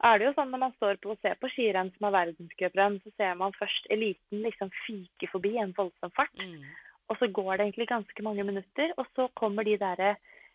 er 0.00 0.18
det 0.18 0.30
jo 0.30 0.36
sånn 0.36 0.52
når 0.52 0.62
man 0.62 0.76
står 0.76 1.00
på 1.00 1.12
og 1.12 1.20
ser 1.20 1.36
på 1.40 1.48
skirenn 1.52 1.90
som 1.96 2.06
er 2.08 2.14
verdenscuprenn, 2.14 3.00
så 3.04 3.10
ser 3.20 3.34
man 3.40 3.56
først 3.56 3.88
eliten 3.92 4.44
liksom 4.44 4.72
fyke 4.86 5.28
forbi 5.32 5.56
en 5.60 5.74
voldsom 5.76 6.12
fart. 6.16 6.32
Mm. 6.40 6.64
Og 7.12 7.18
så 7.20 7.28
går 7.28 7.50
det 7.56 7.64
egentlig 7.66 7.88
ganske 7.90 8.24
mange 8.24 8.44
minutter, 8.48 8.94
og 8.96 9.08
så 9.16 9.26
kommer 9.36 9.66
de 9.66 9.76
der 9.80 10.14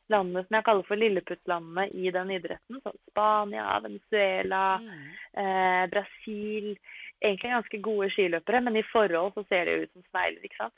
landene 0.10 0.43
som 0.45 0.56
jeg 0.58 0.66
kaller 0.68 0.86
for 0.88 0.95
lilleputtlandene 1.01 1.88
i 1.97 2.12
den 2.14 2.32
idretten. 2.36 2.82
Sånn 2.84 2.97
Spania, 3.10 3.80
Venezuela, 3.82 4.78
Mm. 4.80 5.06
eh, 5.41 5.86
Brasil. 5.93 6.76
Egentlig 7.24 7.51
ganske 7.51 7.82
gode 7.82 8.10
skiløpere, 8.12 8.62
men 8.64 8.76
i 8.78 8.84
forhold 8.91 9.34
så 9.34 9.45
ser 9.47 9.66
de 9.66 9.84
ut 9.84 9.93
som 9.93 10.03
snegler, 10.12 10.43
ikke 10.43 10.58
sant. 10.58 10.74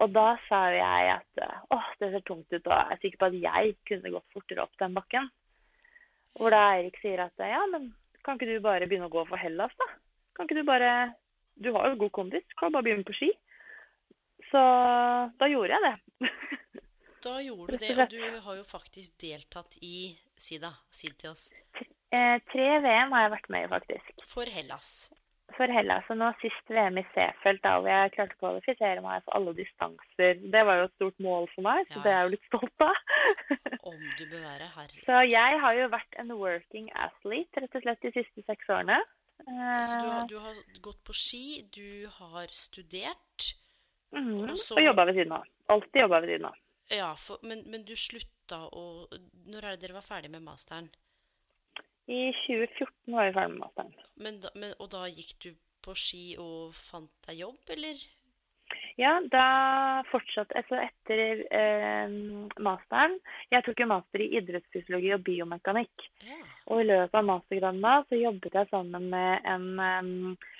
Og 0.00 0.12
da 0.12 0.36
sa 0.48 0.70
jeg 0.72 1.10
at 1.12 1.42
eh, 1.44 1.58
åh, 1.70 1.84
det 2.00 2.10
ser 2.12 2.20
tungt 2.26 2.48
ut, 2.52 2.66
og 2.66 2.72
jeg 2.72 2.90
er 2.96 3.00
sikker 3.02 3.18
på 3.20 3.26
at 3.28 3.40
jeg 3.42 3.76
kunne 3.86 4.10
gått 4.14 4.32
fortere 4.32 4.62
opp 4.64 4.76
den 4.80 4.94
bakken. 4.94 5.28
Hvor 6.38 6.50
da 6.50 6.62
Eirik 6.78 6.96
sier 7.02 7.20
at 7.26 7.36
ja, 7.38 7.60
men 7.70 7.92
kan 8.24 8.38
ikke 8.38 8.48
du 8.54 8.60
bare 8.64 8.86
begynne 8.88 9.10
å 9.10 9.12
gå 9.12 9.26
for 9.28 9.36
Hellas, 9.36 9.72
da? 9.78 9.84
Kan 10.34 10.46
ikke 10.48 10.62
du 10.62 10.64
bare 10.64 11.14
Du 11.60 11.70
har 11.74 11.90
jo 11.90 11.96
god 12.00 12.12
kondis, 12.12 12.44
kan 12.58 12.70
du 12.72 12.78
bare 12.78 12.82
begynne 12.88 13.04
på 13.04 13.12
ski? 13.14 13.28
Så 14.50 14.60
da 15.38 15.46
gjorde 15.52 15.76
jeg 15.76 15.82
det. 15.84 16.30
Da 17.22 17.38
gjorde 17.44 17.72
du 17.72 17.78
det, 17.78 17.90
og 18.02 18.08
du 18.10 18.40
har 18.46 18.56
jo 18.58 18.64
faktisk 18.66 19.16
deltatt 19.22 19.76
i 19.82 20.16
Sida. 20.36 20.72
Si 20.90 21.08
det 21.08 21.18
til 21.22 21.30
oss. 21.30 21.52
eh, 22.12 22.38
tre 22.52 22.68
VM 22.82 23.12
har 23.14 23.28
jeg 23.28 23.34
vært 23.36 23.48
med 23.54 23.64
i, 23.66 23.68
faktisk. 23.72 24.24
For 24.32 24.44
Hellas. 24.50 24.88
For 25.56 25.66
Hellas. 25.68 26.04
Og 26.10 26.16
nå 26.16 26.30
sist 26.40 26.70
VM 26.72 26.98
i 26.98 27.04
Seefeld, 27.14 27.60
da 27.62 27.76
hvor 27.78 27.88
jeg 27.92 28.12
klarte 28.16 28.34
å 28.34 28.40
kvalifisere 28.40 29.02
meg 29.04 29.22
for 29.24 29.36
alle 29.36 29.52
distanser. 29.54 30.40
Det 30.50 30.62
var 30.66 30.80
jo 30.80 30.84
et 30.88 30.94
stort 30.96 31.18
mål 31.20 31.46
for 31.54 31.62
meg, 31.62 31.86
så 31.92 31.98
Ja. 31.98 32.02
det 32.02 32.12
er 32.12 32.18
jeg 32.18 32.24
jo 32.24 32.34
litt 32.34 32.46
stolt 32.48 32.80
av. 32.80 32.96
Om 33.92 33.98
du 34.18 34.24
bør 34.32 34.42
være 34.48 34.68
herre. 34.76 35.02
Så 35.06 35.20
jeg 35.30 35.60
har 35.60 35.74
jo 35.78 35.88
vært 35.92 36.18
en 36.18 36.32
working 36.40 36.88
athlete 36.96 37.60
rett 37.62 37.74
og 37.76 37.82
slett 37.82 38.00
de 38.02 38.12
siste 38.16 38.42
seks 38.48 38.66
årene. 38.68 38.98
Så 39.42 39.94
du 40.00 40.08
har, 40.08 40.22
Eh, 40.22 40.26
du 40.30 40.38
har 40.38 40.54
gått 40.80 41.00
på 41.04 41.12
ski, 41.14 41.62
du 41.70 42.06
har 42.18 42.46
studert. 42.48 43.54
mhm, 44.14 44.50
og 44.50 44.58
så- 44.58 44.76
Og 44.76 44.84
jobba 44.84 45.04
ved 45.06 45.14
siden 45.16 45.32
av. 45.32 45.44
Alltid 45.68 46.00
jobba 46.02 46.20
ved 46.20 46.28
siden 46.28 46.46
av. 46.46 46.54
Ja, 46.90 47.12
for, 47.16 47.38
men, 47.46 47.62
men 47.70 47.84
du 47.88 47.94
slutta 47.96 48.64
å 48.74 49.06
Når 49.48 49.64
er 49.64 49.76
det 49.76 49.86
dere 49.86 49.96
var 50.00 50.06
ferdig 50.06 50.30
med 50.32 50.44
masteren? 50.44 50.90
I 52.10 52.32
2014 52.42 53.14
var 53.14 53.28
vi 53.28 53.36
ferdig 53.36 53.54
med 53.54 53.62
masteren. 53.62 53.94
Men 54.24 54.40
da, 54.42 54.50
men, 54.58 54.74
og 54.82 54.90
da 54.92 55.06
gikk 55.08 55.36
du 55.44 55.52
på 55.82 55.94
ski 55.98 56.24
og 56.42 56.74
fant 56.78 57.12
deg 57.28 57.40
jobb, 57.42 57.62
eller? 57.74 58.02
Ja, 59.00 59.16
da 59.32 59.44
fortsatte 60.10 60.56
Altså 60.58 60.78
etter 60.80 61.42
eh, 61.52 62.14
masteren 62.62 63.18
Jeg 63.52 63.64
tok 63.66 63.80
jo 63.82 63.88
master 63.90 64.24
i 64.24 64.30
idrettsfysiologi 64.38 65.12
og 65.16 65.24
biomekanikk. 65.26 66.06
Ja. 66.26 66.40
Og 66.72 66.82
i 66.82 66.88
løpet 66.88 67.18
av 67.18 67.28
mastergraden 67.28 67.82
da, 67.84 67.94
så 68.08 68.20
jobbet 68.20 68.58
jeg 68.58 68.70
sammen 68.70 69.08
med 69.12 69.48
en, 69.48 69.68
eh, 69.86 70.50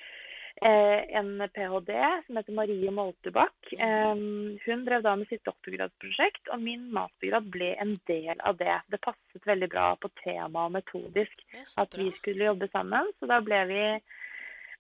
en 0.61 1.49
ph.d. 1.55 1.93
som 2.27 2.37
heter 2.39 2.55
Marie 2.55 2.91
Moltebakk. 2.95 3.73
Em, 3.79 4.59
hun 4.67 4.85
drev 4.87 5.03
da 5.03 5.15
med 5.17 5.31
sitt 5.31 5.45
doktorgradsprosjekt, 5.49 6.51
og 6.53 6.63
min 6.63 6.85
mastergrad 6.95 7.49
ble 7.51 7.73
en 7.83 7.97
del 8.11 8.43
av 8.47 8.59
det. 8.61 8.77
Det 8.93 9.01
passet 9.03 9.49
veldig 9.49 9.71
bra 9.73 9.87
på 9.97 10.13
tema 10.23 10.67
og 10.69 10.77
metodisk 10.77 11.47
at 11.81 11.97
vi 11.99 12.11
skulle 12.21 12.51
jobbe 12.51 12.69
sammen. 12.75 13.11
Så 13.19 13.31
da 13.31 13.41
ble 13.43 13.65
vi 13.73 13.85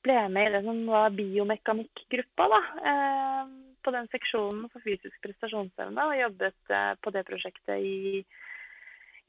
ble 0.02 0.16
med 0.34 0.48
i 0.48 0.54
det 0.56 0.62
som 0.66 0.80
var 0.90 1.14
biomekanikkgruppa, 1.16 2.48
da. 2.52 2.62
Eh, 2.92 3.52
på 3.82 3.90
den 3.94 4.08
seksjonen 4.12 4.68
for 4.70 4.84
fysisk 4.84 5.14
prestasjonsevne, 5.24 6.06
og 6.06 6.18
jobbet 6.18 6.74
eh, 6.74 6.92
på 7.02 7.12
det 7.14 7.24
prosjektet 7.28 7.82
i 7.82 8.22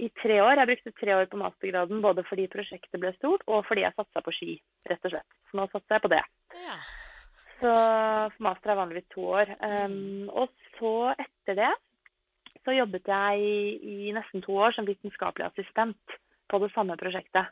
i 0.04 0.10
tre 0.20 0.39
år. 0.43 0.60
Jeg 0.60 0.70
brukte 0.72 0.95
tre 0.99 1.16
år 1.16 1.30
på 1.32 1.39
mastergraden 1.39 2.04
både 2.04 2.26
fordi 2.28 2.49
prosjektet 2.51 3.01
ble 3.01 3.14
stort, 3.18 3.45
og 3.47 3.64
fordi 3.68 3.86
jeg 3.86 3.95
satsa 3.97 4.24
på 4.26 4.34
ski, 4.36 4.58
rett 4.89 5.08
og 5.08 5.16
slett. 5.16 5.39
Så 5.49 5.60
nå 5.60 5.70
satser 5.72 5.97
jeg 5.97 6.06
på 6.06 6.14
det. 6.14 6.22
Ja. 6.66 6.78
Så 7.64 7.74
master 8.43 8.74
er 8.74 8.80
vanligvis 8.82 9.10
to 9.14 9.26
år. 9.39 9.54
Um, 9.64 10.30
og 10.30 10.51
så 10.78 10.93
etter 11.16 11.60
det 11.62 11.74
så 12.64 12.76
jobbet 12.76 13.10
jeg 13.12 13.43
i, 13.84 14.12
nesten 14.16 14.43
to 14.43 14.56
år 14.56 14.76
som 14.76 14.88
vitenskapelig 14.88 15.49
assistent 15.49 16.18
på 16.51 16.60
det 16.64 16.72
samme 16.76 16.95
prosjektet. 16.99 17.51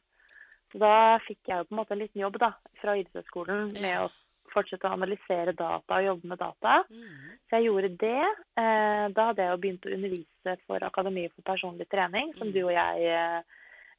Så 0.71 0.79
da 0.79 1.19
fikk 1.25 1.49
jeg 1.49 1.59
jo 1.59 1.67
på 1.67 1.75
en 1.75 1.81
måte 1.81 1.95
en 1.95 1.99
liten 1.99 2.21
jobb 2.21 2.37
da, 2.39 2.53
fra 2.79 2.95
idrettshøyskolen 2.95 3.73
med 3.83 4.05
å 4.05 4.07
fortsette 4.53 4.87
å 4.87 4.93
analysere 4.95 5.53
data 5.57 5.97
og 5.97 6.05
jobbe 6.05 6.27
med 6.31 6.39
data. 6.39 6.83
Mm. 6.89 7.37
Så 7.49 7.57
jeg 7.57 7.65
gjorde 7.69 7.89
det. 8.03 8.23
Eh, 8.61 9.05
da 9.15 9.25
hadde 9.29 9.43
jeg 9.45 9.51
jo 9.53 9.61
begynt 9.65 9.85
å 9.89 9.93
undervise 9.95 10.55
for 10.67 10.83
Akademiet 10.87 11.33
for 11.35 11.41
personlig 11.53 11.87
trening, 11.89 12.33
som 12.37 12.47
Mm. 12.47 12.53
du 12.53 12.61
og 12.65 12.73
jeg 12.73 13.05
eh, 13.11 13.41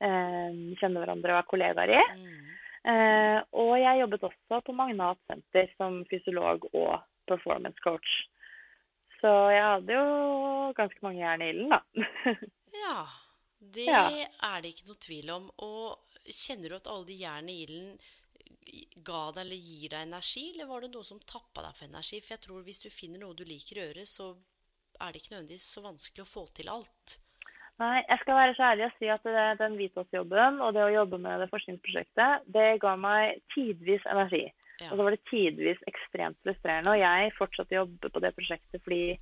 eh, 0.00 0.50
kjenner 0.80 1.04
hverandre 1.04 1.32
og 1.34 1.38
er 1.42 1.50
kollegaer 1.50 1.94
i. 1.96 2.02
Mm. 2.18 2.50
Eh, 2.92 3.38
og 3.52 3.74
jeg 3.78 4.00
jobbet 4.00 4.24
også 4.30 4.62
på 4.66 4.74
Magnat 4.74 5.18
senter 5.30 5.68
som 5.78 6.04
fysiolog 6.10 6.64
og 6.74 7.00
performance 7.28 7.78
coach. 7.84 8.08
Så 9.20 9.30
jeg 9.54 9.62
hadde 9.62 9.94
jo 9.94 10.72
ganske 10.74 10.98
mange 11.04 11.20
jern 11.22 11.42
i 11.44 11.50
ilden, 11.54 11.68
da. 11.70 11.82
Ja. 12.74 13.04
Det 13.62 13.84
Ja. 13.86 14.08
er 14.42 14.60
det 14.62 14.72
ikke 14.74 14.88
noe 14.88 14.98
tvil 14.98 15.30
om. 15.30 15.44
Og 15.62 15.98
kjenner 16.26 16.68
du 16.72 16.74
at 16.80 16.88
alle 16.90 17.06
de 17.06 17.14
jernene 17.20 17.52
i 17.54 17.62
ilden 17.62 17.98
ga 19.06 19.22
deg 19.34 19.42
eller 19.44 19.58
gir 19.58 19.92
deg 19.92 20.06
energi, 20.06 20.46
eller 20.52 20.70
var 20.70 20.84
det 20.84 20.92
noe 20.94 21.06
som 21.06 21.20
tappa 21.26 21.64
deg 21.66 21.76
for 21.76 21.88
energi? 21.88 22.22
For 22.22 22.36
jeg 22.36 22.44
tror 22.46 22.64
hvis 22.66 22.82
du 22.84 22.88
finner 22.92 23.22
noe 23.22 23.36
du 23.36 23.44
liker 23.48 23.80
å 23.80 23.86
gjøre, 23.88 24.06
så 24.08 24.32
er 25.02 25.12
det 25.12 25.22
ikke 25.22 25.34
nødvendigvis 25.34 25.68
så 25.74 25.82
vanskelig 25.84 26.24
å 26.24 26.30
få 26.30 26.46
til 26.56 26.70
alt. 26.72 27.18
Nei, 27.80 28.02
jeg 28.04 28.20
skal 28.20 28.36
være 28.36 28.54
så 28.54 28.64
ærlig 28.68 28.84
og 28.86 28.96
si 28.98 29.08
at 29.10 29.24
det, 29.26 29.44
den 29.58 29.78
Vitas-jobben 29.80 30.60
og 30.62 30.74
det 30.76 30.82
å 30.84 30.92
jobbe 30.92 31.18
med 31.22 31.40
det 31.42 31.48
forskningsprosjektet, 31.50 32.44
det 32.54 32.66
ga 32.82 32.92
meg 33.00 33.40
tidvis 33.54 34.04
energi. 34.12 34.44
Ja. 34.82 34.90
Og 34.90 34.98
så 34.98 35.06
var 35.06 35.14
det 35.14 35.22
tidvis 35.30 35.80
ekstremt 35.90 36.38
frustrerende. 36.44 36.92
Og 36.92 37.00
jeg 37.00 37.34
fortsatte 37.38 37.74
å 37.74 37.82
jobbe 37.82 38.12
på 38.12 38.22
det 38.22 38.34
prosjektet 38.36 38.84
fordi 38.84 39.16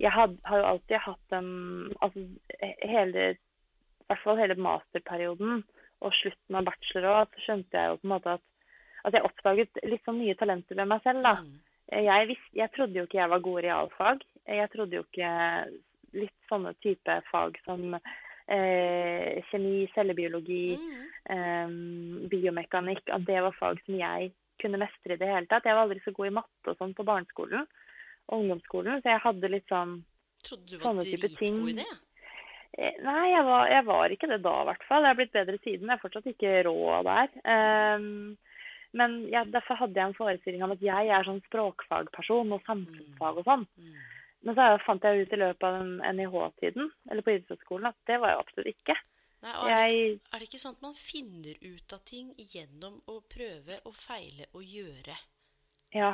jeg 0.00 0.10
had, 0.10 0.34
har 0.48 0.58
jo 0.58 0.70
alltid 0.72 0.98
hatt 1.04 1.34
en 1.36 1.50
Altså 2.02 2.24
hele 2.82 3.26
I 3.36 4.08
hvert 4.10 4.24
fall 4.24 4.40
hele 4.40 4.56
masterperioden 4.58 5.62
og 6.04 6.12
slutten 6.20 6.58
av 6.60 6.66
bachelor 6.68 7.10
òg, 7.14 7.30
så 7.34 7.44
skjønte 7.46 7.80
jeg 7.80 7.90
jo 7.92 7.96
på 8.02 8.06
en 8.08 8.14
måte 8.16 8.34
at 8.38 8.44
at 9.04 9.12
jeg 9.18 9.24
oppdaget 9.26 9.80
litt 9.84 10.00
sånn 10.06 10.16
nye 10.22 10.32
talenter 10.40 10.78
ved 10.78 10.88
meg 10.88 11.02
selv. 11.04 11.20
da. 11.22 11.34
Mm. 11.44 11.56
Jeg, 11.92 12.28
visst, 12.30 12.46
jeg 12.56 12.70
trodde 12.72 12.96
jo 12.96 13.02
ikke 13.04 13.18
jeg 13.20 13.28
var 13.28 13.42
god 13.44 13.58
i 13.58 13.64
realfag. 13.66 14.22
Jeg 14.48 14.70
trodde 14.72 14.96
jo 14.96 15.02
ikke 15.04 15.32
litt 16.16 16.46
sånne 16.48 16.72
type 16.80 17.16
fag 17.28 17.58
som 17.66 17.82
eh, 18.48 19.42
kjemi, 19.50 19.88
cellebiologi, 19.94 20.78
Mm. 20.78 21.04
eh, 21.34 22.28
biomekanikk, 22.32 23.04
at 23.12 23.24
det 23.28 23.42
var 23.42 23.52
fag 23.58 23.78
som 23.84 23.98
jeg 23.98 24.32
kunne 24.60 24.78
mestre 24.80 25.14
i 25.14 25.20
det 25.20 25.28
hele 25.28 25.46
tatt. 25.50 25.64
Jeg 25.68 25.74
var 25.76 25.84
aldri 25.86 26.00
så 26.04 26.12
god 26.14 26.26
i 26.30 26.34
matte 26.40 26.72
og 26.72 26.78
sånn 26.78 26.94
på 26.96 27.04
barneskolen 27.04 27.66
og 28.28 28.38
ungdomsskolen, 28.40 29.02
så 29.02 29.12
jeg 29.12 29.20
hadde 29.24 29.50
litt 29.52 29.68
sånn 29.68 29.98
Trodde 30.44 30.66
du 30.70 30.78
var 30.78 30.94
dritgod 31.00 31.30
i 31.30 31.36
ting. 31.36 31.76
det? 31.76 31.86
Eh, 32.74 32.96
Nei, 33.04 33.28
jeg 33.30 33.44
var, 33.46 33.68
jeg 33.70 33.86
var 33.86 34.14
ikke 34.14 34.30
det 34.30 34.40
da, 34.44 34.54
i 34.62 34.68
hvert 34.70 34.86
fall. 34.88 35.04
Jeg 35.04 35.14
har 35.14 35.20
blitt 35.20 35.36
bedre 35.36 35.60
siden. 35.62 35.88
Jeg 35.90 35.96
er 35.96 36.02
fortsatt 36.02 36.28
ikke 36.30 36.56
rå 36.66 36.76
der. 37.06 37.30
Um, 37.46 38.34
men 38.94 39.16
jeg, 39.30 39.50
derfor 39.54 39.78
hadde 39.78 39.98
jeg 39.98 40.10
en 40.10 40.18
forestilling 40.18 40.64
om 40.66 40.74
at 40.74 40.82
jeg 40.82 41.10
er 41.10 41.26
sånn 41.26 41.42
språkfagperson 41.48 42.54
og 42.54 42.62
samfunnsfag 42.68 43.40
og 43.42 43.48
sånn. 43.48 43.66
Mm. 43.78 43.96
men 44.44 44.56
så 44.58 44.68
fant 44.84 45.04
jeg 45.06 45.24
ut 45.24 45.32
i 45.32 45.40
løpet 45.40 45.64
av 45.66 46.14
NIH-tiden, 46.14 46.90
eller 47.10 47.24
på 47.24 47.32
idrettshøyskolen, 47.32 47.88
at 47.88 48.10
det 48.10 48.18
var 48.20 48.34
jeg 48.34 48.42
absolutt 48.42 48.70
ikke. 48.74 48.96
Nei, 49.44 49.52
er, 49.54 49.70
er, 49.70 49.94
det, 49.94 50.18
er 50.28 50.42
det 50.42 50.48
ikke 50.50 50.60
sånn 50.60 50.76
at 50.76 50.84
man 50.84 50.98
finner 50.98 51.62
ut 51.64 51.94
av 51.96 52.02
ting 52.08 52.30
gjennom 52.38 53.00
å 53.10 53.18
prøve 53.34 53.80
og 53.88 53.96
feile 53.96 54.50
og 54.52 54.62
gjøre? 54.68 55.16
ja, 55.94 56.10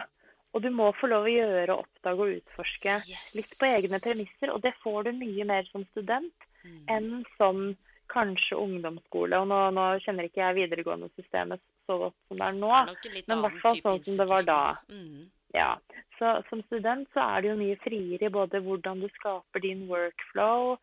og 0.55 0.63
du 0.63 0.71
må 0.71 0.91
få 0.99 1.07
lov 1.11 1.25
å 1.29 1.33
gjøre, 1.35 1.77
oppdage 1.79 2.21
og 2.25 2.35
utforske 2.41 2.97
Yes. 3.09 3.35
litt 3.35 3.53
på 3.59 3.67
egne 3.69 4.01
premisser, 4.03 4.51
og 4.55 4.63
det 4.63 4.75
får 4.83 5.05
du 5.05 5.13
mye 5.13 5.45
mer 5.47 5.65
som 5.71 5.85
student 5.93 6.33
Mm. 6.65 6.85
enn 6.89 7.25
som 7.39 7.77
kanskje 8.11 8.57
ungdomsskole. 8.59 9.33
Og 9.41 9.47
nå, 9.49 9.59
nå 9.73 9.85
kjenner 10.05 10.27
ikke 10.29 10.43
jeg 10.43 10.59
videregående 10.59 11.09
systemet 11.17 11.61
så 11.87 11.97
godt 11.99 12.15
som 12.29 12.37
det 12.37 12.47
er 12.49 12.53
nå. 12.59 12.73
Det 12.87 13.07
er 13.07 13.23
men 13.29 13.39
i 13.39 13.43
hvert 13.47 13.61
fall 13.63 13.77
sånn 13.81 14.05
som 14.05 14.17
det 14.19 14.27
var 14.29 14.43
da. 14.43 14.77
Mm. 14.91 15.31
Ja, 15.55 15.77
så 16.19 16.45
som 16.51 16.61
student 16.67 17.09
så 17.15 17.23
er 17.37 17.41
det 17.43 17.49
jo 17.51 17.57
mye 17.57 17.79
friere 17.81 18.27
i 18.29 18.35
både 18.35 18.61
hvordan 18.63 19.01
du 19.01 19.09
skaper 19.17 19.61
din 19.65 19.87
workflow, 19.89 20.77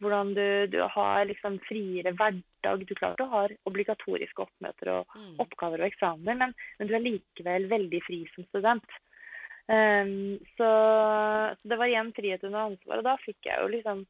hvordan 0.00 0.34
du, 0.34 0.66
du 0.68 0.78
har 0.86 1.24
liksom 1.26 1.58
friere 1.68 2.12
hverdag. 2.14 2.86
Du 2.86 2.94
klart 2.94 3.18
du 3.18 3.24
har 3.28 3.48
obligatoriske 3.66 4.46
oppmøter 4.46 4.88
og 5.00 5.06
Mm. 5.16 5.36
oppgaver 5.40 5.80
og 5.82 5.90
eksamener, 5.90 6.36
men, 6.38 6.54
men 6.78 6.88
du 6.88 6.94
er 6.94 7.00
likevel 7.04 7.68
veldig 7.68 8.00
fri 8.06 8.26
som 8.34 8.44
student. 8.52 8.84
Ehm, 9.72 10.38
så, 10.58 10.70
så 11.56 11.70
det 11.70 11.78
var 11.80 11.88
igjen 11.88 12.12
frihet 12.16 12.44
under 12.44 12.68
ansvar, 12.68 13.00
og 13.00 13.06
da 13.06 13.16
fikk 13.22 13.48
jeg 13.48 13.62
jo 13.62 13.70
liksom 13.72 14.04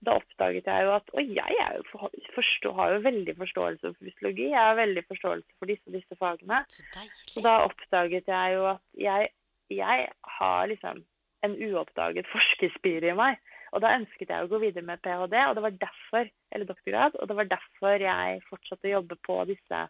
da 0.00 0.14
oppdaget 0.16 0.68
jeg 0.68 0.84
jo 0.86 0.92
at 0.94 1.10
Og 1.12 1.32
jeg 1.36 1.56
jo 1.76 1.82
for, 1.90 2.12
forstå, 2.32 2.72
har 2.78 2.94
jo 2.94 3.02
veldig 3.04 3.34
forståelse 3.36 3.84
for 3.84 4.06
fysiologi. 4.08 4.46
Jeg 4.48 4.64
har 4.64 4.78
veldig 4.78 5.04
forståelse 5.10 5.58
for 5.58 5.68
disse 5.68 5.90
og 5.90 5.96
disse 5.98 6.16
fagene. 6.16 6.62
Så 7.28 7.44
da 7.44 7.58
oppdaget 7.66 8.30
jeg 8.32 8.54
jo 8.56 8.64
at 8.70 8.80
jeg, 8.96 9.28
jeg 9.68 10.08
har 10.38 10.70
liksom 10.72 11.04
en 11.44 11.56
uoppdaget 11.68 12.28
forskerspire 12.32 13.12
i 13.12 13.18
meg. 13.18 13.36
Og 13.76 13.84
da 13.84 13.92
ønsket 13.98 14.32
jeg 14.32 14.44
å 14.44 14.50
gå 14.50 14.58
videre 14.64 14.88
med 14.88 15.02
ph.d., 15.04 15.36
og 15.46 15.54
det 15.58 15.66
var 15.68 15.76
derfor, 15.84 16.32
eller 16.50 16.66
doktorgrad, 16.66 17.20
og 17.20 17.28
det 17.28 17.36
var 17.38 17.50
derfor 17.52 18.02
jeg 18.02 18.40
fortsatte 18.48 18.88
å 18.88 18.96
jobbe 18.96 19.20
på 19.28 19.36
disse 19.52 19.84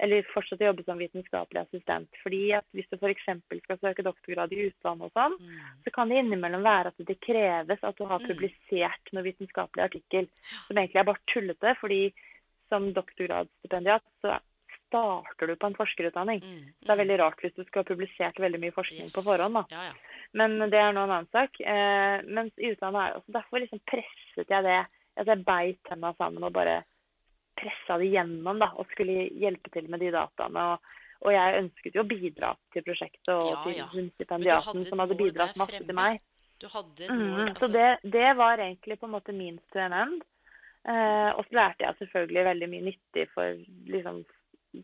eller 0.00 0.22
fortsette 0.32 0.64
å 0.64 0.70
jobbe 0.70 0.84
som 0.86 0.98
vitenskapelig 0.98 1.60
assistent. 1.66 2.08
Fordi 2.22 2.40
at 2.56 2.64
hvis 2.74 2.88
du 2.90 2.96
f.eks. 2.96 3.26
skal 3.64 3.78
søke 3.82 4.02
doktorgrad 4.06 4.52
i 4.56 4.62
utlandet 4.70 5.10
og 5.10 5.12
sånn, 5.12 5.36
Mm. 5.40 5.84
så 5.84 5.92
kan 5.92 6.08
det 6.08 6.18
innimellom 6.24 6.62
være 6.64 6.86
at 6.88 6.96
det 7.06 7.18
kreves 7.20 7.78
at 7.84 7.96
du 7.96 8.04
har 8.06 8.18
Mm. 8.18 8.26
publisert 8.28 9.12
noen 9.12 9.24
vitenskapelig 9.28 9.82
artikkel. 9.84 10.28
Som 10.66 10.76
egentlig 10.76 10.96
er 11.00 11.04
bare 11.04 11.26
tullete, 11.32 11.76
fordi 11.80 12.12
som 12.68 12.92
doktorgradsstipendiat 12.94 14.02
så 14.22 14.38
starter 14.90 15.46
du 15.46 15.56
på 15.56 15.66
en 15.70 15.74
forskerutdanning. 15.78 16.40
Mm. 16.42 16.64
Så 16.82 16.86
det 16.86 16.90
er 16.94 17.02
veldig 17.04 17.18
rart 17.20 17.40
hvis 17.44 17.54
du 17.54 17.64
skal 17.64 17.84
ha 17.84 17.88
publisert 17.94 18.40
veldig 18.42 18.60
mye 18.60 18.74
forskning 18.74 19.06
Yes. 19.06 19.12
på 19.14 19.22
forhånd. 19.22 19.54
da. 19.54 19.64
Ja, 19.70 19.82
ja. 19.90 19.92
Men 20.34 20.58
det 20.70 20.74
er 20.78 20.92
nå 20.92 21.04
en 21.04 21.10
annen 21.10 21.28
sak. 21.30 21.50
Eh, 21.60 22.22
mens 22.26 22.52
i 22.58 22.70
utlandet 22.74 23.00
er 23.00 23.12
det 23.12 23.22
også 23.22 23.32
Derfor 23.32 23.60
liksom 23.60 23.80
presset 23.86 24.48
jeg 24.48 24.62
det. 24.64 24.86
Altså 25.18 25.34
jeg 25.36 25.44
beit 25.44 25.78
tenna 25.84 26.12
sammen 26.14 26.42
og 26.44 26.52
bare 26.52 26.84
pressa 27.60 27.98
det 28.00 28.08
gjennom 28.14 28.58
da, 28.62 28.70
og 28.80 28.88
skulle 28.94 29.28
hjelpe 29.40 29.70
til 29.74 29.86
med 29.92 30.00
de 30.02 30.10
dataene. 30.14 30.64
Og, 30.72 30.96
og 31.20 31.34
jeg 31.36 31.60
ønsket 31.60 31.94
jo 31.98 32.02
å 32.04 32.08
bidra 32.08 32.54
til 32.74 32.84
prosjektet 32.86 33.32
og 33.36 33.50
Ja, 33.52 33.62
til 33.66 33.78
ja. 33.78 33.86
hun 33.92 34.10
stipendiaten 34.16 34.84
som 34.88 35.04
hadde 35.04 35.18
bidratt 35.20 35.56
masse 35.60 35.76
fremme. 35.76 35.86
til 35.92 35.98
meg. 36.00 36.20
Du 36.60 36.68
hadde 36.68 37.04
et 37.06 37.10
mål 37.12 37.20
Mhm, 37.20 37.48
altså, 37.48 37.60
Så 37.60 37.72
det, 37.72 37.88
det 38.12 38.36
var 38.36 38.58
egentlig 38.58 38.98
på 39.00 39.06
en 39.08 39.14
måte 39.16 39.32
min 39.36 39.60
an 39.74 39.92
end. 39.92 40.22
Eh, 40.88 41.30
og 41.36 41.44
så 41.44 41.52
lærte 41.56 41.84
jeg 41.84 41.96
selvfølgelig 42.00 42.44
veldig 42.44 42.68
mye 42.72 42.86
nyttig 42.88 43.26
for 43.34 43.58
liksom, 43.86 44.22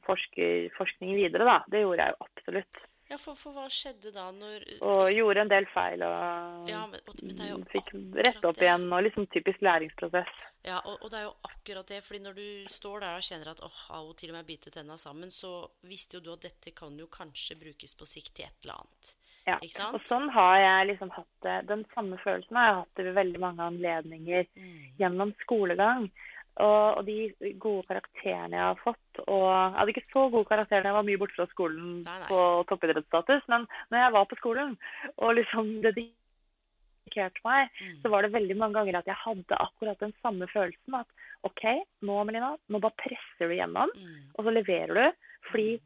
forsker, 0.04 0.68
forskning 0.76 1.14
videre, 1.16 1.44
da. 1.48 1.58
Det 1.72 1.80
gjorde 1.84 2.04
jeg 2.04 2.14
jo 2.14 2.26
absolutt. 2.28 2.82
Ja, 3.08 3.16
for, 3.22 3.36
for 3.38 3.54
hva 3.54 3.68
skjedde 3.70 4.10
da 4.12 4.24
når 4.34 4.64
Og 4.82 5.04
altså, 5.06 5.14
gjorde 5.14 5.42
en 5.44 5.50
del 5.52 5.66
feil 5.70 6.02
og 6.02 6.68
Ja, 6.68 6.80
men, 6.90 7.00
og- 7.06 7.20
men 7.22 7.64
fikk 7.70 7.92
rett 8.18 8.44
opp 8.44 8.56
det. 8.56 8.64
igjen. 8.66 8.86
Og 8.92 9.02
liksom 9.06 9.26
typisk 9.30 9.60
læringsprosess. 9.62 10.32
Ja, 10.66 10.80
og, 10.84 10.98
og 11.04 11.10
det 11.12 11.20
er 11.20 11.28
jo 11.28 11.34
akkurat 11.46 11.86
det. 11.86 12.02
fordi 12.02 12.18
når 12.24 12.34
du 12.34 12.48
står 12.68 13.00
der 13.00 13.14
og 13.16 13.22
kjenner 13.22 13.50
at 13.52 13.60
åh, 13.62 13.78
av 13.90 14.08
og 14.10 14.16
til 14.16 14.32
må 14.34 14.40
jeg 14.42 14.46
bite 14.46 14.70
tenna 14.74 14.96
sammen, 14.98 15.30
så 15.30 15.68
visste 15.86 16.18
jo 16.18 16.20
du 16.20 16.32
at 16.32 16.40
dette 16.48 16.74
kan 16.74 16.98
jo 16.98 17.06
kanskje 17.06 17.54
brukes 17.60 17.94
på 17.94 18.04
sikt 18.10 18.34
til 18.34 18.46
et 18.46 18.58
eller 18.64 18.74
annet. 18.82 19.14
Ja. 19.46 19.58
Ikke 19.62 19.78
sant? 19.78 19.94
Og 19.94 20.02
sånn 20.10 20.28
har 20.34 20.56
jeg 20.58 20.88
liksom 20.90 21.10
hatt 21.14 21.36
det. 21.46 21.66
Den 21.68 21.84
samme 21.94 22.18
følelsen 22.18 22.56
har 22.58 22.66
jeg 22.72 22.78
hatt 22.80 22.94
det 22.98 23.04
ved 23.06 23.14
veldig 23.14 23.38
mange 23.38 23.62
anledninger 23.62 24.46
Mm. 24.56 24.96
gjennom 24.98 25.32
skolegang. 25.46 26.10
Og, 26.56 26.98
og 26.98 27.04
de 27.04 27.52
gode 27.60 27.84
karakterene 27.88 28.56
jeg 28.56 28.64
har 28.64 28.78
fått 28.80 29.18
og 29.28 29.42
Jeg 29.44 29.74
hadde 29.76 29.92
ikke 29.92 30.06
så 30.14 30.22
gode 30.32 30.48
karakterer 30.48 30.82
da 30.86 30.88
jeg 30.88 30.96
var 30.96 31.04
mye 31.04 31.18
borte 31.20 31.36
fra 31.36 31.46
skolen 31.50 31.98
Nei, 32.06 32.14
nei. 32.22 32.28
på 32.30 32.38
toppidrettsstatus, 32.70 33.42
men 33.52 33.66
når 33.92 33.98
jeg 34.00 34.12
var 34.14 34.24
på 34.30 34.38
skolen 34.40 34.76
og 35.18 35.34
liksom 35.36 35.68
dedikerte 35.84 37.44
meg, 37.44 37.68
Mm. 37.80 38.00
så 38.02 38.08
var 38.10 38.22
det 38.22 38.32
veldig 38.32 38.56
mange 38.56 38.74
ganger 38.78 38.98
at 38.98 39.06
jeg 39.06 39.14
hadde 39.24 39.58
akkurat 39.66 39.98
den 40.00 40.14
samme 40.22 40.46
følelsen. 40.48 40.94
At 40.94 41.06
OK, 41.44 41.62
nå 42.02 42.24
Melina, 42.26 42.56
nå 42.68 42.80
bare 42.80 42.96
presser 43.04 43.48
du 43.48 43.54
gjennom, 43.54 43.90
Mm. 43.94 44.32
og 44.38 44.44
så 44.44 44.50
leverer 44.56 44.94
du. 44.94 45.12
Fordi 45.50 45.80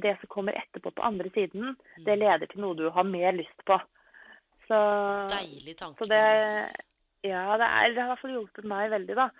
det 0.00 0.16
som 0.20 0.28
kommer 0.28 0.52
etterpå 0.54 0.92
på 0.94 1.02
andre 1.02 1.30
siden, 1.34 1.76
det 2.04 2.18
leder 2.18 2.46
til 2.46 2.60
noe 2.60 2.74
du 2.76 2.90
har 2.90 3.04
mer 3.04 3.32
lyst 3.32 3.64
på. 3.66 3.80
Så 4.68 4.78
Deilig 5.32 5.76
tanke. 5.76 5.98
så 5.98 6.06
det, 6.08 6.22
ja, 7.24 7.56
det, 7.58 7.66
er, 7.66 7.88
det 7.90 7.98
har 7.98 8.04
i 8.04 8.12
hvert 8.12 8.20
fall 8.20 8.36
hjulpet 8.36 8.64
meg 8.64 8.90
veldig, 8.92 9.16
da. 9.16 9.30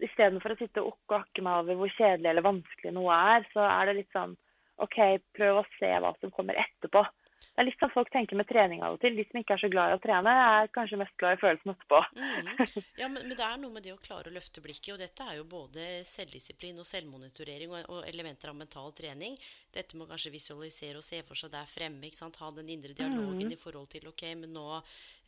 Istedenfor 0.00 0.54
å 0.54 0.58
sitte 0.60 0.82
og 0.82 0.94
okke 0.94 1.16
og 1.16 1.24
akke 1.24 1.44
meg 1.44 1.62
over 1.62 1.78
hvor 1.80 1.92
kjedelig 1.96 2.30
eller 2.30 2.46
vanskelig 2.46 2.92
noe 2.96 3.16
er, 3.34 3.46
så 3.52 3.64
er 3.66 3.90
det 3.90 3.98
litt 4.00 4.14
sånn 4.16 4.36
OK, 4.80 4.96
prøv 5.36 5.60
å 5.60 5.66
se 5.76 5.90
hva 6.00 6.14
som 6.20 6.32
kommer 6.32 6.56
etterpå. 6.60 7.02
Det 7.40 7.62
er 7.62 7.66
litt 7.66 7.80
sånn 7.82 7.92
folk 7.92 8.08
tenker 8.12 8.36
med 8.38 8.48
trening 8.48 8.82
av 8.82 8.94
og 8.94 9.00
til. 9.02 9.16
De 9.16 9.24
som 9.28 9.40
ikke 9.40 9.52
er 9.56 9.60
så 9.64 9.68
glad 9.72 9.90
i 9.90 9.96
å 9.96 10.00
trene, 10.00 10.32
er 10.32 10.68
kanskje 10.72 10.98
mest 11.00 11.16
glad 11.20 11.36
i 11.36 11.40
følelsen 11.42 11.72
etterpå. 11.74 12.00
Mm. 12.16 12.50
Ja, 13.00 13.08
men, 13.08 13.26
men 13.28 13.36
det 13.36 13.44
er 13.44 13.58
noe 13.60 13.72
med 13.74 13.84
det 13.84 13.92
å 13.94 14.00
klare 14.00 14.30
å 14.30 14.34
løfte 14.34 14.62
blikket. 14.64 14.94
Og 14.94 15.00
dette 15.02 15.24
er 15.26 15.36
jo 15.40 15.44
både 15.48 15.84
selvdisiplin 16.08 16.78
og 16.80 16.86
selvmonitorering 16.88 17.72
og, 17.74 17.84
og 17.90 18.08
elementer 18.08 18.52
av 18.52 18.56
mental 18.60 18.92
trening. 18.96 19.36
Dette 19.72 19.96
må 19.98 20.06
kanskje 20.10 20.32
visualisere 20.34 21.00
og 21.00 21.04
se 21.06 21.20
for 21.26 21.38
seg 21.38 21.52
der 21.52 21.68
fremme. 21.68 22.00
ikke 22.08 22.20
sant? 22.22 22.36
Ha 22.40 22.50
den 22.56 22.68
indre 22.72 22.94
dialogen 22.96 23.48
Mm. 23.50 23.52
i 23.54 23.56
forhold 23.60 23.88
til 23.92 24.06
OK, 24.08 24.22
men 24.36 24.52
nå 24.52 24.64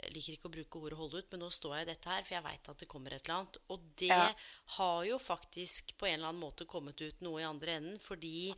jeg 0.03 0.11
liker 0.15 0.35
ikke 0.37 0.49
å 0.49 0.53
bruke 0.57 0.81
ordet 0.83 0.99
holde 0.99 1.21
ut, 1.23 1.29
men 1.33 1.41
nå 1.45 1.49
står 1.55 1.77
jeg 1.79 1.87
i 1.87 1.91
dette 1.93 2.11
her, 2.11 2.25
for 2.27 2.35
jeg 2.35 2.45
veit 2.45 2.69
at 2.73 2.79
det 2.83 2.89
kommer 2.91 3.15
et 3.15 3.23
eller 3.25 3.37
annet. 3.39 3.57
Og 3.71 3.85
det 4.01 4.09
Ja. 4.11 4.33
har 4.77 5.05
jo 5.07 5.19
faktisk 5.23 5.93
på 5.99 6.07
en 6.09 6.15
eller 6.19 6.29
annen 6.33 6.43
måte 6.43 6.67
kommet 6.67 7.01
ut 7.01 7.21
noe 7.23 7.41
i 7.41 7.47
andre 7.47 7.77
enden, 7.79 7.99
fordi 8.03 8.53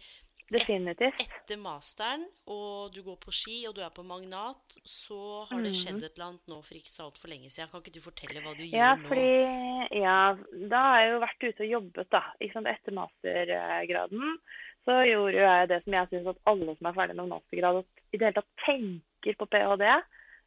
Definitivt. 0.52 1.20
etter 1.24 1.56
masteren, 1.58 2.26
og 2.46 2.92
du 2.94 3.02
går 3.02 3.16
på 3.18 3.32
ski, 3.32 3.66
og 3.68 3.74
du 3.74 3.80
er 3.80 3.90
på 3.90 4.04
Magnat, 4.04 4.76
så 4.84 5.46
har 5.48 5.62
det 5.62 5.72
Mhm. 5.72 5.80
skjedd 5.80 6.02
et 6.04 6.12
eller 6.18 6.26
annet 6.28 6.46
nå 6.48 6.58
for 6.64 6.74
ikke 6.74 6.92
så 6.92 7.06
altfor 7.10 7.28
lenge 7.32 7.48
siden. 7.50 7.70
Kan 7.70 7.80
ikke 7.82 7.92
du 7.94 8.00
fortelle 8.00 8.42
hva 8.42 8.54
du 8.56 8.64
Ja, 8.64 8.94
gjør 8.96 9.02
nå? 9.08 9.88
Ja, 10.02 10.34
da 10.68 10.76
har 10.82 11.00
jeg 11.00 11.10
jo 11.12 11.20
vært 11.20 11.48
ute 11.48 11.60
og 11.64 11.70
jobbet, 11.70 12.10
da. 12.10 12.22
Ikke 12.40 12.52
sant? 12.52 12.66
Etter 12.66 12.92
mastergraden 12.92 14.38
så 14.84 14.92
gjorde 15.08 15.34
jeg 15.40 15.68
det 15.68 15.84
som 15.84 15.92
jeg 15.92 16.08
syns 16.10 16.26
at 16.28 16.36
alle 16.46 16.76
som 16.76 16.86
er 16.86 16.92
ferdig 16.98 17.16
med 17.16 17.28
mastergrad, 17.32 17.76
og 17.80 17.86
i 18.12 18.18
det 18.18 18.26
hele 18.28 18.34
tatt 18.34 18.66
tenker 18.66 19.34
på 19.40 19.46
ph.d., 19.48 20.02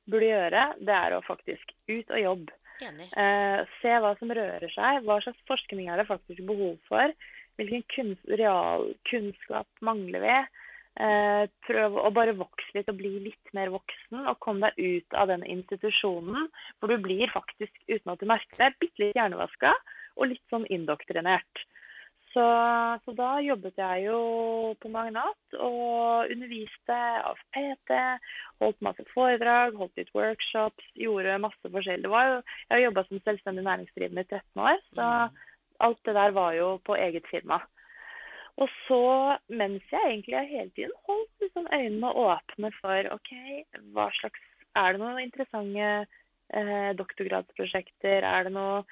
burde 0.07 0.29
gjøre. 0.29 0.61
Det 0.79 0.95
er 0.95 1.11
å 1.17 1.23
faktisk 1.25 1.73
ut 1.89 2.09
og 2.11 2.21
jobbe. 2.21 2.53
Eh, 3.17 3.65
se 3.81 3.87
hva 3.99 4.13
som 4.19 4.29
rører 4.29 4.69
seg. 4.71 5.03
Hva 5.03 5.17
slags 5.23 5.41
forskning 5.49 5.89
er 5.89 5.97
det 5.97 6.07
faktisk 6.07 6.45
behov 6.45 6.77
for? 6.87 7.11
Hvilken 7.57 7.83
kunst, 7.93 8.25
realkunnskap 8.39 9.83
mangler 9.85 10.23
vi? 10.23 10.37
Eh, 10.97 11.43
prøv 11.67 11.97
å 12.01 12.09
bare 12.09 12.33
vokse 12.37 12.73
litt 12.73 12.87
og 12.89 12.97
bli 12.97 13.11
litt 13.27 13.53
mer 13.57 13.69
voksen. 13.73 14.23
Og 14.25 14.39
kom 14.41 14.61
deg 14.63 14.77
ut 14.77 15.17
av 15.17 15.29
den 15.29 15.45
institusjonen 15.45 16.49
hvor 16.79 16.93
du 16.93 16.97
blir 17.01 17.29
faktisk, 17.33 17.73
uten 17.89 18.13
at 18.13 18.21
du 18.21 18.29
merker 18.29 18.61
det, 18.61 18.75
bitte 18.81 19.03
litt 19.03 19.17
hjernevaska 19.17 19.73
og 20.17 20.31
litt 20.31 20.45
sånn 20.53 20.65
indoktrinert. 20.73 21.65
Så, 22.33 22.45
så 23.05 23.13
da 23.17 23.37
jobbet 23.41 23.79
jeg 23.81 24.03
jo 24.05 24.17
på 24.81 24.89
Magnat 24.93 25.55
og 25.57 26.29
underviste 26.33 26.97
av 27.25 27.39
PT, 27.55 27.97
holdt 28.61 28.83
masse 28.85 29.05
foredrag, 29.13 29.77
holdt 29.79 29.97
litt 29.97 30.11
workshops, 30.13 30.89
gjorde 30.99 31.39
masse 31.41 31.71
forskjellig. 31.73 32.11
Jeg 32.11 32.73
har 32.75 32.83
jobba 32.83 33.05
som 33.07 33.23
selvstendig 33.25 33.65
næringsdrivende 33.65 34.25
i 34.27 34.29
13 34.29 34.65
år, 34.67 34.81
så 34.93 35.07
Mm. 35.07 35.37
Alt 35.83 35.99
det 36.05 36.15
der 36.17 36.33
var 36.35 36.53
jo 36.57 36.77
på 36.85 36.95
eget 36.97 37.27
firma. 37.31 37.59
Og 38.57 38.69
så, 38.87 39.01
mens 39.53 39.85
jeg 39.91 40.01
egentlig 40.01 40.39
hele 40.49 40.71
tiden 40.73 40.93
holdt 41.05 41.43
liksom 41.43 41.67
øynene 41.73 42.13
åpne 42.25 42.71
for 42.79 43.11
OK, 43.13 43.33
hva 43.93 44.09
slags 44.19 44.41
Er 44.77 44.93
det 44.93 45.01
noen 45.01 45.19
interessante 45.23 45.85
eh, 46.53 46.89
doktorgradsprosjekter? 46.97 48.25
Er 48.25 48.43
det 48.45 48.51
noe 48.53 48.83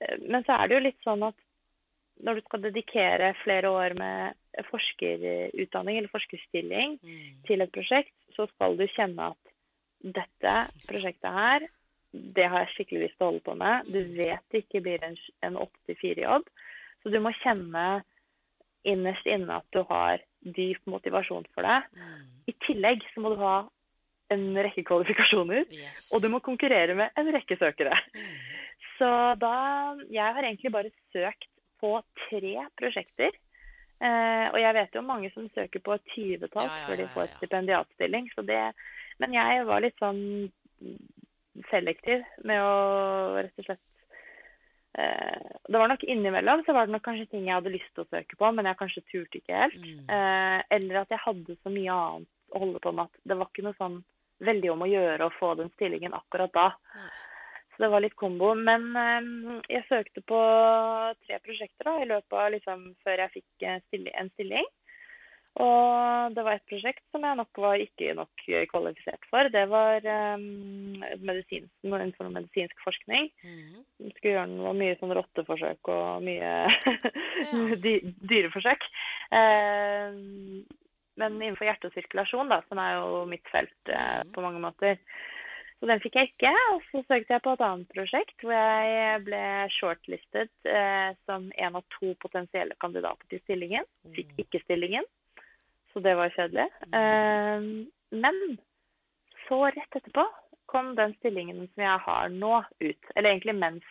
eh, 0.00 0.16
Men 0.24 0.44
så 0.44 0.56
er 0.56 0.68
det 0.68 0.76
jo 0.76 0.84
litt 0.86 1.02
sånn 1.04 1.24
at 1.26 1.36
når 2.22 2.38
du 2.38 2.44
skal 2.46 2.62
dedikere 2.62 3.32
flere 3.42 3.68
år 3.72 3.96
med 3.98 4.36
forskerutdanning 4.70 5.98
eller 5.98 6.12
forskerstilling 6.12 6.98
Mm. 7.02 7.42
til 7.48 7.60
et 7.64 7.72
prosjekt, 7.72 8.14
så 8.36 8.46
skal 8.52 8.76
du 8.76 8.86
kjenne 8.92 9.32
at 9.32 9.52
dette 10.02 10.54
prosjektet 10.88 11.32
her, 11.32 11.66
det 12.12 12.44
har 12.50 12.64
jeg 12.66 12.72
skikkelig 12.76 13.02
lyst 13.06 13.16
til 13.18 13.24
å 13.26 13.30
holde 13.30 13.44
på 13.46 13.54
med. 13.56 13.86
Du 13.92 13.98
Mm. 14.02 14.16
vet 14.18 14.42
det 14.52 14.64
ikke 14.66 14.82
blir 14.84 15.04
en, 15.04 15.16
en 15.42 15.56
8-4-jobb, 15.56 16.48
så 17.02 17.10
du 17.12 17.18
må 17.20 17.32
kjenne 17.42 18.02
innerst 18.84 19.26
inne 19.26 19.56
at 19.60 19.66
du 19.72 19.82
har 19.88 20.18
dyp 20.42 20.80
motivasjon 20.90 21.46
for 21.54 21.62
det. 21.62 21.78
Mm. 21.94 22.26
I 22.50 22.54
tillegg 22.66 23.02
så 23.14 23.20
må 23.22 23.30
du 23.32 23.40
ha 23.40 23.68
en 24.32 24.44
rekke 24.56 24.82
kvalifikasjoner, 24.88 25.64
Yes. 25.70 26.10
og 26.12 26.22
du 26.22 26.28
må 26.32 26.40
konkurrere 26.40 26.94
med 26.96 27.10
en 27.16 27.30
rekke 27.32 27.56
søkere. 27.60 27.94
Mm. 28.14 28.36
Så 28.98 29.08
da 29.38 29.96
Jeg 30.10 30.34
har 30.34 30.42
egentlig 30.42 30.72
bare 30.72 30.90
søkt 31.12 31.48
på 31.80 32.02
tre 32.28 32.66
prosjekter. 32.78 33.30
Eh, 34.02 34.46
og 34.50 34.58
jeg 34.58 34.74
vet 34.74 34.94
jo 34.94 35.00
mange 35.02 35.30
som 35.32 35.48
søker 35.54 35.78
på 35.80 35.94
et 35.94 36.04
tyvetall 36.14 36.66
Ja, 36.66 36.76
ja, 36.76 36.86
før 36.88 36.96
de 36.96 37.02
ja, 37.06 37.08
får 37.14 37.26
ja, 37.28 37.36
stipendiatstilling. 37.38 38.30
Så 38.34 38.42
det, 38.46 38.74
men 39.18 39.32
jeg 39.32 39.64
var 39.66 39.80
litt 39.80 39.98
sånn 40.02 40.50
selektiv 41.70 42.22
med 42.48 42.60
å 42.64 42.76
rett 43.36 43.58
og 43.60 43.66
slett 43.66 43.82
eh, 44.98 45.50
Det 45.68 45.80
var 45.80 45.90
nok 45.92 46.04
innimellom 46.04 46.62
så 46.66 46.74
var 46.76 46.88
det 46.88 46.96
nok 46.96 47.04
kanskje 47.06 47.28
ting 47.32 47.48
jeg 47.48 47.58
hadde 47.58 47.74
lyst 47.74 47.90
til 47.94 48.04
å 48.04 48.10
søke 48.10 48.38
på, 48.38 48.52
men 48.52 48.68
jeg 48.68 48.80
kanskje 48.80 49.04
turte 49.10 49.40
ikke 49.40 49.64
helt. 49.64 49.80
Mm. 49.82 50.06
Eh, 50.16 50.60
eller 50.78 51.02
at 51.02 51.12
jeg 51.12 51.24
hadde 51.26 51.58
så 51.60 51.72
mye 51.72 51.98
annet 52.06 52.30
å 52.52 52.62
holde 52.64 52.82
på 52.84 52.92
med 52.92 53.08
at 53.08 53.28
det 53.28 53.38
var 53.40 53.50
ikke 53.50 53.66
noe 53.66 53.78
sånn 53.80 54.00
veldig 54.42 54.72
om 54.72 54.84
å 54.84 54.90
gjøre 54.90 55.28
å 55.28 55.34
få 55.38 55.52
den 55.60 55.70
stillingen 55.76 56.16
akkurat 56.16 56.52
da. 56.56 56.68
Så 57.72 57.84
det 57.84 57.90
var 57.92 58.02
litt 58.04 58.16
kombo. 58.20 58.52
Men 58.58 58.90
eh, 58.98 59.32
jeg 59.76 59.88
søkte 59.88 60.24
på 60.24 60.40
tre 61.26 61.40
prosjekter 61.44 61.88
da, 61.88 61.98
i 62.00 62.08
løpet 62.10 62.38
av 62.38 62.52
liksom 62.56 62.88
før 63.04 63.26
jeg 63.26 63.36
fikk 63.40 63.68
en 63.68 64.32
stilling. 64.34 64.68
Og 65.60 66.32
det 66.32 66.44
var 66.46 66.56
et 66.56 66.68
prosjekt 66.70 67.02
som 67.12 67.24
jeg 67.26 67.36
nok 67.36 67.58
var 67.60 67.82
ikke 67.82 68.14
nok 68.16 68.44
eh, 68.48 68.64
kvalifisert 68.70 69.26
for. 69.28 69.50
Det 69.52 69.64
var 69.68 70.06
um, 70.38 71.02
innenfor 71.12 72.30
medisinsk 72.32 72.80
forskning. 72.80 73.28
Mm. 73.44 73.82
Skulle 74.16 74.32
gjøre 74.38 74.46
noe 74.54 74.72
mye 74.78 74.96
sånn 75.00 75.12
rotteforsøk 75.18 75.92
og 75.92 76.24
mye 76.24 76.54
dy 77.84 77.98
dyreforsøk. 78.32 78.88
Eh, 79.36 80.16
men 81.20 81.36
innenfor 81.36 81.68
hjerte 81.68 81.90
og 81.90 81.96
sirkulasjon, 81.98 82.48
da, 82.48 82.62
som 82.70 82.80
er 82.80 82.96
jo 82.96 83.22
mitt 83.28 83.44
felt 83.52 83.92
uh, 83.92 84.22
på 84.32 84.40
mange 84.40 84.62
måter. 84.62 84.96
Så 85.82 85.88
den 85.90 86.00
fikk 86.00 86.16
jeg 86.16 86.30
ikke. 86.30 86.52
Og 86.72 86.84
så 86.88 87.02
søkte 87.04 87.34
jeg 87.34 87.42
på 87.44 87.52
et 87.52 87.64
annet 87.66 87.88
prosjekt 87.92 88.44
hvor 88.46 88.54
jeg 88.56 89.24
ble 89.26 89.42
shortlistet 89.76 90.52
uh, 90.70 91.10
som 91.28 91.50
en 91.52 91.76
av 91.76 91.84
to 91.98 92.14
potensielle 92.22 92.76
kandidater 92.80 93.28
til 93.28 93.42
stillingen. 93.44 93.84
Fikk 94.16 94.32
Mm. 94.32 94.40
ikke 94.46 94.62
stillingen, 94.64 95.08
så 95.92 96.02
det 96.04 96.14
var 96.18 96.34
kjedelig. 96.36 96.68
Eh, 96.98 97.66
men 98.24 98.38
så 99.46 99.64
rett 99.66 99.98
etterpå 99.98 100.26
kom 100.72 100.94
den 100.96 101.14
stillingen 101.18 101.66
som 101.68 101.84
jeg 101.84 102.04
har 102.06 102.32
nå, 102.32 102.62
ut. 102.80 103.10
Eller 103.14 103.34
egentlig 103.34 103.56
mens 103.60 103.88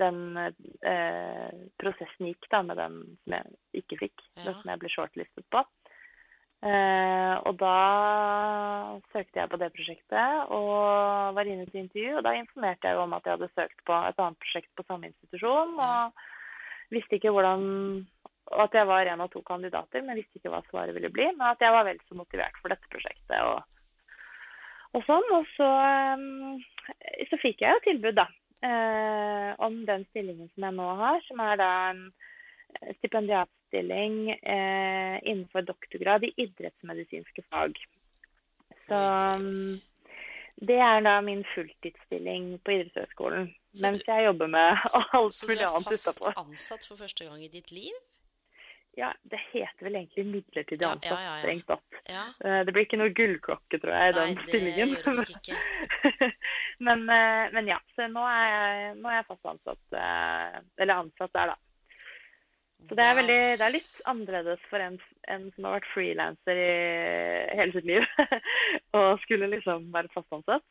den 0.00 0.36
eh, 0.36 1.52
prosessen 1.80 2.30
gikk 2.30 2.48
da, 2.52 2.62
med 2.64 2.80
den 2.80 2.98
som 3.22 3.36
jeg 3.36 3.82
ikke 3.82 4.00
fikk. 4.06 4.26
Ja. 4.36 4.48
Den 4.48 4.58
som 4.60 4.72
jeg 4.72 4.82
ble 4.82 4.92
shortlistet 4.92 5.48
på. 5.52 5.64
Eh, 6.62 7.34
og 7.42 7.56
da 7.58 7.76
søkte 9.10 9.40
jeg 9.40 9.50
på 9.50 9.58
det 9.58 9.72
prosjektet 9.74 10.52
og 10.54 11.34
var 11.34 11.48
inne 11.48 11.66
til 11.68 11.82
intervju. 11.82 12.18
Og 12.18 12.26
da 12.28 12.36
informerte 12.38 12.88
jeg 12.88 12.98
jo 12.98 13.06
om 13.06 13.16
at 13.16 13.26
jeg 13.26 13.36
hadde 13.36 13.52
søkt 13.56 13.84
på 13.88 13.98
et 13.98 14.22
annet 14.22 14.42
prosjekt 14.44 14.70
på 14.78 14.86
samme 14.86 15.10
institusjon. 15.10 15.74
Og 15.80 16.92
visste 16.92 17.18
ikke 17.18 17.32
hvordan 17.34 17.64
og 18.50 18.64
at 18.66 18.74
jeg 18.76 18.88
var 18.88 19.06
en 19.06 19.22
av 19.24 19.30
to 19.32 19.42
kandidater, 19.46 20.02
men 20.02 20.18
visste 20.18 20.40
ikke 20.40 20.52
hva 20.52 20.62
svaret 20.66 20.96
ville 20.96 21.12
bli. 21.14 21.28
Men 21.36 21.52
at 21.52 21.62
jeg 21.62 21.74
var 21.74 21.86
vel 21.88 22.00
så 22.08 22.18
motivert 22.18 22.58
for 22.60 22.74
dette 22.74 22.90
prosjektet 22.92 23.38
og, 23.38 23.62
og 24.98 25.06
sånn. 25.06 25.28
Og 25.38 25.46
så, 25.54 25.70
eh, 25.86 27.24
så 27.30 27.40
fikk 27.40 27.62
jeg 27.64 27.78
jo 27.78 27.84
tilbud, 27.86 28.18
da. 28.18 28.26
eh, 28.66 29.48
om 29.62 29.80
den 29.86 30.04
stillingen 30.10 30.50
som 30.52 30.68
jeg 30.68 30.78
nå 30.78 30.90
har, 31.00 31.22
som 31.28 31.40
er 31.44 31.56
da 31.60 31.70
en 31.92 32.04
stipendiatstilling 32.98 34.18
eh, 34.32 35.16
innenfor 35.22 35.64
doktorgrad 35.68 36.24
i 36.26 36.34
idrettsmedisinske 36.44 37.44
fag. 37.50 37.78
Så 38.88 39.00
mm, 39.40 39.80
det 40.68 40.78
er 40.82 41.02
da 41.04 41.18
min 41.24 41.44
fulltidsstilling 41.54 42.56
på 42.64 42.76
idrettshøgskolen. 42.76 43.50
Mens 43.82 44.04
jeg 44.06 44.26
jobber 44.26 44.50
med 44.52 44.82
alt 45.16 45.44
mulig 45.48 45.66
annet 45.68 45.92
utapå. 45.94 46.00
Så 46.02 46.18
du 46.18 46.26
er 46.26 46.34
fast 46.34 46.42
ansatt 46.46 46.88
for 46.88 47.00
første 47.00 47.28
gang 47.28 47.44
i 47.44 47.52
ditt 47.52 47.72
liv? 47.72 47.94
Ja, 48.94 49.08
det 49.24 49.38
heter 49.52 49.86
vel 49.86 49.94
egentlig 49.96 50.26
midlertidig 50.28 50.82
Ja, 50.84 50.90
ja, 50.90 50.96
ansatt, 50.98 51.20
ja, 51.24 51.30
ja. 51.30 51.40
strengt 51.40 51.66
tatt. 51.70 52.00
Ja. 52.12 52.24
Eh, 52.44 52.58
Det 52.68 52.74
blir 52.76 52.84
ikke 52.84 52.98
noe 53.00 53.14
gullklokke, 53.16 53.78
tror 53.80 53.92
jeg, 53.96 54.12
i 54.12 54.16
Nei, 54.18 54.26
den 54.26 54.34
det 54.36 54.48
stillingen. 54.50 54.90
men, 56.86 57.04
eh, 57.08 57.44
men 57.56 57.70
ja, 57.72 57.78
så 57.96 58.08
nå 58.12 58.24
er 58.28 58.48
jeg, 58.52 58.94
nå 59.00 59.08
er 59.08 59.16
jeg 59.20 59.28
fast 59.30 59.48
ansatt. 59.54 59.96
eh, 59.96 60.58
Eller 60.84 61.00
ansatt 61.06 61.32
der, 61.32 61.54
da. 61.54 61.56
Så 62.90 62.96
det 62.98 63.04
er, 63.06 63.14
veldig, 63.14 63.40
det 63.60 63.64
er 63.64 63.74
litt 63.76 63.98
annerledes 64.10 64.62
for 64.68 64.82
en, 64.82 64.96
en 65.30 65.44
som 65.54 65.68
har 65.68 65.76
vært 65.78 65.90
frilanser 65.94 66.58
i 66.58 66.72
hele 67.60 67.72
sitt 67.76 67.86
liv, 67.86 68.06
og 68.98 69.20
skulle 69.22 69.46
liksom 69.52 69.86
være 69.94 70.10
fast 70.12 70.34
ansatt. 70.34 70.66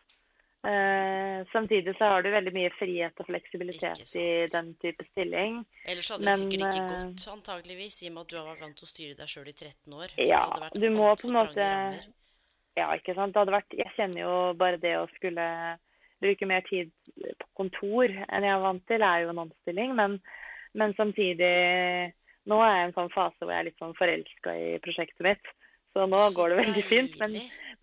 Eh, 0.61 1.47
samtidig 1.51 1.95
så 1.97 2.05
har 2.05 2.21
du 2.21 2.29
veldig 2.29 2.51
mye 2.53 2.69
frihet 2.75 3.17
og 3.17 3.25
fleksibilitet 3.25 4.01
i 4.13 4.25
den 4.51 4.67
type 4.83 5.05
stilling. 5.09 5.63
Ellers 5.89 6.11
hadde 6.13 6.27
det 6.27 6.35
sikkert 6.37 6.65
ikke 6.67 6.81
eh, 6.83 6.91
gått, 6.91 7.23
antageligvis, 7.33 7.95
i 8.03 8.11
og 8.11 8.13
med 8.13 8.21
at 8.21 8.29
du 8.29 8.35
har 8.37 8.49
vært 8.51 8.65
vant 8.67 8.77
til 8.77 8.85
å 8.85 8.91
styre 8.91 9.15
deg 9.17 9.31
sjøl 9.31 9.49
i 9.49 9.55
13 9.55 9.95
år. 9.97 10.13
Ja, 10.21 10.43
du 10.75 10.85
må 10.93 11.07
på 11.17 11.31
en 11.31 11.37
måte. 11.39 11.69
Ja, 12.77 12.91
ikke 12.93 13.15
sant. 13.17 13.33
Det 13.33 13.41
hadde 13.41 13.55
vært, 13.55 13.73
jeg 13.73 13.89
kjenner 13.95 14.21
jo 14.21 14.35
bare 14.59 14.77
det 14.83 14.93
å 14.99 15.09
skulle 15.15 15.47
bruke 16.21 16.45
mer 16.45 16.61
tid 16.69 16.93
på 17.41 17.49
kontor 17.57 18.13
enn 18.13 18.45
jeg 18.45 18.53
er 18.53 18.61
vant 18.61 18.85
til, 18.85 19.01
er 19.01 19.25
jo 19.25 19.33
en 19.33 19.43
omstilling. 19.47 19.95
Men, 19.97 20.19
men 20.77 20.97
samtidig 20.99 21.55
Nå 22.49 22.57
er 22.65 22.71
jeg 22.73 22.81
i 22.81 22.85
en 22.87 22.93
sånn 22.95 23.11
fase 23.13 23.37
hvor 23.43 23.51
jeg 23.53 23.61
er 23.61 23.65
litt 23.67 23.81
sånn 23.81 23.91
forelska 23.93 24.53
i 24.57 24.69
prosjektet 24.81 25.21
mitt. 25.21 25.49
Så 25.93 26.07
nå 26.09 26.21
Så 26.23 26.37
går 26.39 26.53
det 26.53 26.57
veldig 26.61 26.83
fint. 26.89 27.19
Men. 27.21 27.35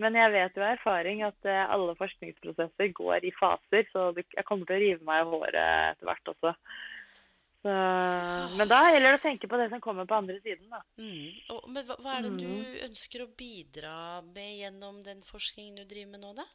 Men 0.03 0.15
jeg 0.19 0.35
vet 0.35 0.59
jo 0.59 0.63
av 0.65 0.75
erfaring 0.77 1.25
at 1.27 1.49
eh, 1.49 1.65
alle 1.75 1.97
forskningsprosesser 1.99 2.93
går 2.97 3.27
i 3.27 3.33
faser, 3.39 3.89
så 3.93 4.11
jeg 4.17 4.47
kommer 4.47 4.69
til 4.69 4.79
å 4.79 4.83
rive 4.85 5.09
meg 5.09 5.25
i 5.25 5.29
håret 5.33 5.59
etter 5.59 6.09
hvert 6.11 6.33
også. 6.35 6.55
Så, 7.59 7.73
men 8.55 8.71
da 8.71 8.79
gjelder 8.87 9.09
det 9.11 9.19
å 9.19 9.23
tenke 9.25 9.49
på 9.51 9.59
det 9.59 9.67
som 9.73 9.81
kommer 9.83 10.07
på 10.07 10.15
andre 10.21 10.37
siden, 10.45 10.69
da. 10.71 10.79
Mm. 11.03 11.33
Og, 11.57 11.65
men 11.75 11.89
hva, 11.89 11.97
hva 12.05 12.13
er 12.15 12.29
det 12.29 12.31
Mm. 12.31 12.39
du 12.39 12.85
ønsker 12.87 13.25
å 13.25 13.33
bidra 13.35 14.23
med 14.23 14.53
gjennom 14.61 15.01
den 15.03 15.25
forskningen 15.27 15.81
du 15.81 15.85
driver 15.91 16.13
med 16.13 16.23
nå, 16.23 16.35
da? 16.39 16.47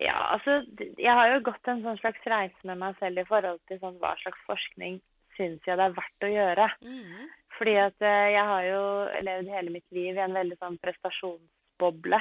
Ja, 0.00 0.14
altså, 0.36 0.60
jeg 0.78 1.10
har 1.10 1.32
jo 1.34 1.42
gått 1.50 1.66
en 1.68 1.82
sånn 1.82 1.98
slags 1.98 2.22
reise 2.30 2.62
med 2.68 2.78
meg 2.78 2.94
selv 3.02 3.18
i 3.18 3.26
forhold 3.26 3.58
til 3.68 3.80
sånn, 3.82 3.98
hva 4.00 4.14
slags 4.22 4.38
forskning 4.46 5.00
syns 5.36 5.66
jeg 5.66 5.76
det 5.76 5.88
er 5.90 5.98
verdt 5.98 6.24
å 6.24 6.30
gjøre. 6.30 6.68
Mm. 6.86 7.26
Fordi 7.58 7.74
at 7.82 8.06
eh, 8.06 8.28
jeg 8.36 8.44
har 8.52 8.64
jo 8.70 8.82
levd 9.26 9.50
hele 9.52 9.74
mitt 9.74 9.98
liv 9.98 10.14
i 10.14 10.22
en 10.24 10.38
veldig 10.38 10.56
sånn 10.62 10.78
prestasjonsboble. 10.80 12.20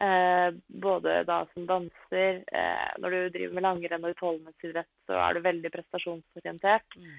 Eh, 0.00 0.48
både 0.82 1.18
da 1.28 1.42
som 1.52 1.66
danser, 1.68 2.40
eh, 2.48 2.92
når 3.02 3.10
du 3.10 3.18
driver 3.34 3.56
med 3.58 3.66
langrenn 3.66 4.06
og 4.06 4.14
utholdenhetsidrett, 4.14 4.88
så 5.06 5.18
er 5.20 5.36
du 5.36 5.44
veldig 5.44 5.72
prestasjonsorientert. 5.74 6.96
Mm. 6.96 7.18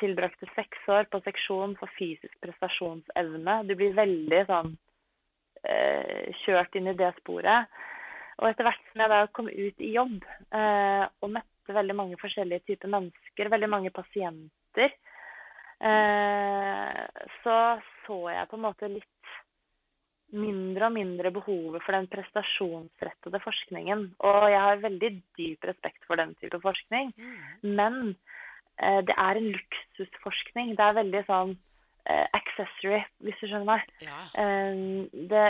Tilbrakte 0.00 0.46
seks 0.54 0.88
år 0.92 1.06
på 1.12 1.20
seksjon 1.24 1.74
for 1.80 1.90
fysisk 1.96 2.32
prestasjonsevne. 2.44 3.54
Du 3.68 3.74
blir 3.76 3.94
veldig 3.96 4.40
sånn 4.48 4.74
eh, 5.64 6.28
kjørt 6.42 6.76
inn 6.76 6.90
i 6.92 6.96
det 6.96 7.10
sporet. 7.18 7.68
Og 8.40 8.48
etter 8.48 8.64
hvert 8.64 8.84
som 8.90 9.02
jeg 9.04 9.12
da 9.12 9.20
kom 9.36 9.48
ut 9.48 9.84
i 9.84 9.92
jobb 9.92 10.24
eh, 10.56 11.04
og 11.20 11.32
møtte 11.36 11.76
veldig 11.76 11.96
mange 11.96 12.20
forskjellige 12.20 12.64
typer 12.70 12.92
mennesker, 12.96 13.52
veldig 13.52 13.70
mange 13.72 13.92
pasienter, 13.94 14.94
eh, 15.84 17.02
så 17.44 17.56
så 18.06 18.20
jeg 18.32 18.48
på 18.50 18.56
en 18.58 18.64
måte 18.64 18.88
litt 18.90 19.19
mindre 20.32 20.88
og 20.88 20.94
mindre 20.94 21.32
behovet 21.34 21.82
for 21.84 21.96
den 21.96 22.08
prestasjonsrettede 22.10 23.40
forskningen. 23.44 24.04
Og 24.26 24.44
jeg 24.52 24.60
har 24.66 24.84
veldig 24.84 25.10
dyp 25.38 25.66
respekt 25.70 26.06
for 26.06 26.20
den 26.20 26.34
type 26.42 26.60
forskning. 26.62 27.12
Mm. 27.16 27.74
Men 27.80 27.98
eh, 28.78 29.00
det 29.06 29.16
er 29.16 29.40
en 29.40 29.50
luksusforskning. 29.56 30.76
Det 30.78 30.86
er 30.86 30.98
veldig 31.00 31.24
sånn 31.28 31.56
eh, 32.06 32.26
accessory, 32.36 33.02
hvis 33.24 33.38
du 33.42 33.48
skjønner 33.48 33.68
meg. 33.72 33.92
Ja. 34.06 34.22
Eh, 34.44 34.80
det, 35.32 35.44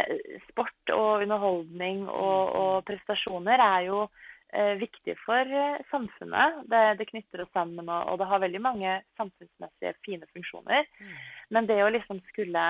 sport 0.49 0.95
og 0.97 1.27
underholdning 1.27 2.07
og, 2.09 2.57
og 2.63 2.75
prestasjoner 2.89 3.63
er 3.65 3.89
jo 3.91 4.05
eh, 4.53 4.77
viktig 4.81 5.17
for 5.25 5.57
eh, 5.63 5.81
samfunnet. 5.93 6.63
Det, 6.71 6.85
det 7.01 7.11
knytter 7.13 7.45
oss 7.45 7.53
sammen, 7.57 7.89
og, 7.89 8.13
og 8.13 8.21
det 8.21 8.31
har 8.31 8.45
veldig 8.47 8.63
mange 8.65 9.01
samfunnsmessige 9.21 9.97
fine 10.07 10.31
funksjoner. 10.35 10.89
Mm. 11.01 11.19
Men 11.57 11.69
det 11.71 11.83
å 11.85 11.93
liksom 11.93 12.23
skulle 12.31 12.69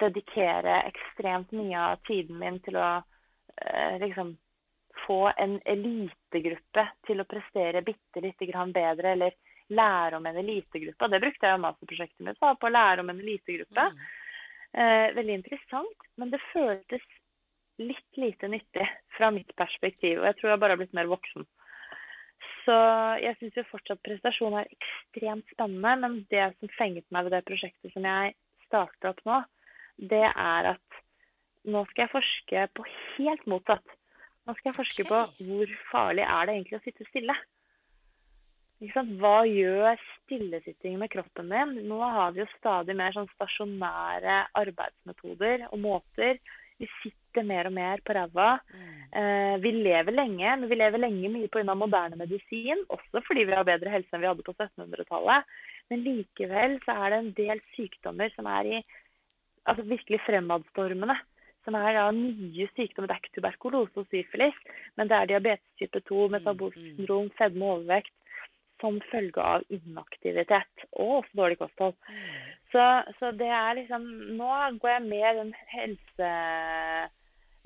dedikere 0.00 0.82
ekstremt 0.88 1.52
mye 1.56 1.78
av 1.92 2.02
tiden 2.08 2.38
min 2.40 2.58
til 2.64 2.78
å 2.80 2.88
eh, 2.98 3.98
liksom 4.02 4.34
få 5.06 5.32
en 5.36 5.58
elitegruppe 5.64 6.84
til 7.06 7.20
å 7.20 7.28
prestere 7.28 7.82
bitte 7.84 8.22
lite 8.22 8.46
grann 8.46 8.72
bedre, 8.72 9.14
eller 9.16 9.38
lære 9.72 10.18
om 10.18 10.26
en 10.26 10.36
elitegruppe. 10.42 11.04
Og 11.04 11.10
det 11.10 11.22
brukte 11.22 11.48
jeg 11.48 11.56
jo 11.56 11.62
masterprosjektet 11.64 12.26
mitt 12.26 12.40
på, 12.40 12.52
på 12.60 12.68
å 12.68 12.74
lære 12.74 13.02
om 13.02 13.10
en 13.12 13.22
elitegruppe. 13.22 13.88
Mm. 13.88 14.04
Eh, 14.72 15.08
veldig 15.16 15.38
interessant, 15.40 16.06
men 16.20 16.30
det 16.32 16.40
føltes 16.52 17.04
litt 17.82 18.20
lite 18.20 18.48
nyttig 18.52 18.86
fra 19.16 19.30
mitt 19.34 19.50
perspektiv. 19.56 20.20
Og 20.20 20.28
jeg 20.28 20.38
tror 20.38 20.52
jeg 20.52 20.62
bare 20.62 20.76
har 20.76 20.82
blitt 20.82 20.96
mer 20.96 21.10
voksen. 21.10 21.46
Så 22.62 22.76
jeg 23.18 23.34
syns 23.40 23.56
jo 23.58 23.64
fortsatt 23.72 24.02
prestasjon 24.06 24.54
er 24.60 24.70
ekstremt 24.70 25.48
spennende, 25.50 25.96
men 26.04 26.20
det 26.30 26.52
som 26.60 26.70
fenget 26.76 27.06
meg 27.14 27.26
ved 27.26 27.34
det 27.36 27.42
prosjektet 27.48 27.94
som 27.94 28.06
jeg 28.06 28.36
starter 28.68 29.10
opp 29.10 29.22
nå, 29.26 29.40
det 30.10 30.24
er 30.28 30.72
at 30.74 31.00
nå 31.70 31.84
skal 31.90 32.06
jeg 32.06 32.14
forske 32.16 32.68
på 32.76 32.86
helt 33.16 33.44
motsatt. 33.50 33.98
Nå 34.46 34.54
skal 34.58 34.72
jeg 34.72 34.78
forske 34.80 35.04
okay. 35.06 35.10
på 35.10 35.48
hvor 35.48 35.74
farlig 35.92 36.24
er 36.26 36.46
det 36.48 36.56
egentlig 36.56 36.80
å 36.80 36.84
sitte 36.86 37.06
stille. 37.10 37.36
Hva 38.82 39.44
gjør 39.46 40.00
stillesitting 40.24 40.96
med 40.98 41.12
kroppen 41.12 41.52
din? 41.54 41.76
Nå 41.86 42.00
har 42.02 42.32
vi 42.34 42.42
jo 42.42 42.48
stadig 42.56 42.96
mer 42.98 43.14
sånn 43.14 43.30
stasjonære 43.36 44.40
arbeidsmetoder 44.58 45.68
og 45.68 45.78
måter. 45.84 46.40
Vi 46.82 46.88
sitter 46.98 47.46
mer 47.46 47.68
og 47.70 47.76
mer 47.76 48.02
på 48.02 48.16
ræva. 48.16 48.56
Eh, 49.14 49.54
vi 49.62 49.70
lever 49.76 50.16
lenge, 50.16 50.56
men 50.56 50.66
vi 50.66 50.80
lever 50.80 50.98
lenge 50.98 51.30
mye 51.30 51.50
pga. 51.52 51.76
moderne 51.78 52.18
medisin. 52.18 52.82
Også 52.90 53.22
fordi 53.22 53.44
vi 53.46 53.54
har 53.54 53.68
bedre 53.68 53.92
helse 53.92 54.10
enn 54.10 54.24
vi 54.24 54.30
hadde 54.32 54.46
på 54.48 54.56
1700-tallet. 54.56 55.46
Men 55.92 56.02
likevel 56.02 56.80
så 56.82 56.98
er 57.04 57.10
det 57.10 57.20
en 57.20 57.32
del 57.38 57.62
sykdommer 57.76 58.34
som 58.34 58.50
er 58.50 58.66
i 58.66 58.82
altså 59.68 59.84
virkelig 59.86 60.22
fremadstormende. 60.26 61.18
Som 61.62 61.76
er 61.78 61.94
da 61.94 62.08
nye 62.10 62.66
sykdommer. 62.74 63.06
Det 63.06 63.14
er 63.14 63.20
ikke 63.22 63.36
tuberkulose 63.36 64.02
og 64.02 64.08
syfilis, 64.10 64.56
men 64.98 65.06
det 65.06 65.14
er 65.14 65.28
diabetes 65.30 65.76
type 65.78 66.00
2, 66.08 66.24
metabolsyndrom, 66.34 67.28
mm. 67.28 67.36
fedme 67.38 67.68
og 67.68 67.76
overvekt 67.76 68.16
som 68.82 68.98
følge 69.12 69.42
av 69.42 69.62
inaktivitet 69.70 70.86
og 70.90 71.20
også 71.20 71.38
dårlig 71.38 71.58
kosthold. 71.60 71.94
Så, 72.72 72.86
så 73.18 73.30
det 73.38 73.50
er 73.54 73.76
liksom 73.78 74.08
Nå 74.38 74.48
går 74.82 74.94
jeg 74.96 75.04
med 75.06 75.38
den 75.38 75.52
helse, 75.70 76.30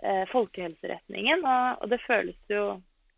eh, 0.03 0.24
folkehelseretningen, 0.32 1.47
og, 1.47 1.80
og 1.80 1.94
det 1.94 2.03
føles 2.05 2.53
jo 2.53 2.66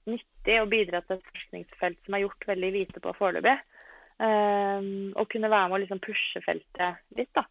nyttig 0.09 0.61
å 0.61 0.69
bidra 0.71 1.03
til 1.05 1.19
et 1.19 1.27
forskningsfelt 1.33 1.99
som 2.05 2.17
er 2.17 2.25
gjort 2.25 2.49
veldig 2.53 2.73
lite 2.79 3.03
på 3.05 3.17
foreløpig. 3.19 3.59
Um, 4.19 5.13
og 5.15 5.29
kunne 5.31 5.47
være 5.47 5.69
med 5.71 5.77
å 5.77 5.79
liksom 5.85 6.01
pushe 6.03 6.41
feltet 6.43 7.05
litt, 7.15 7.31
da. 7.39 7.45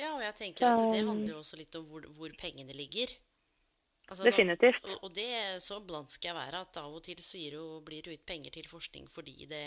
Ja, 0.00 0.14
og 0.16 0.22
jeg 0.24 0.36
tenker 0.38 0.70
at 0.70 0.86
det 0.94 1.02
handler 1.04 1.34
jo 1.34 1.42
også 1.42 1.58
litt 1.60 1.76
om 1.76 1.84
hvor, 1.90 2.06
hvor 2.16 2.32
pengene 2.40 2.76
ligger. 2.76 3.12
Altså, 4.10 4.24
nå- 4.24 4.30
Definitivt. 4.32 4.86
og, 4.88 5.04
og 5.06 5.12
det 5.14 5.62
så 5.62 5.76
blant 5.86 6.10
skal 6.10 6.32
jeg 6.32 6.38
være 6.40 6.60
at 6.64 6.78
av 6.80 6.94
og 6.96 7.02
til 7.06 7.20
så 7.22 7.38
jo, 7.38 7.66
blir 7.86 8.02
det 8.02 8.10
jo 8.10 8.18
ut 8.18 8.24
penger 8.26 8.50
til 8.56 8.66
forskning 8.66 9.06
fordi 9.06 9.46
det, 9.46 9.60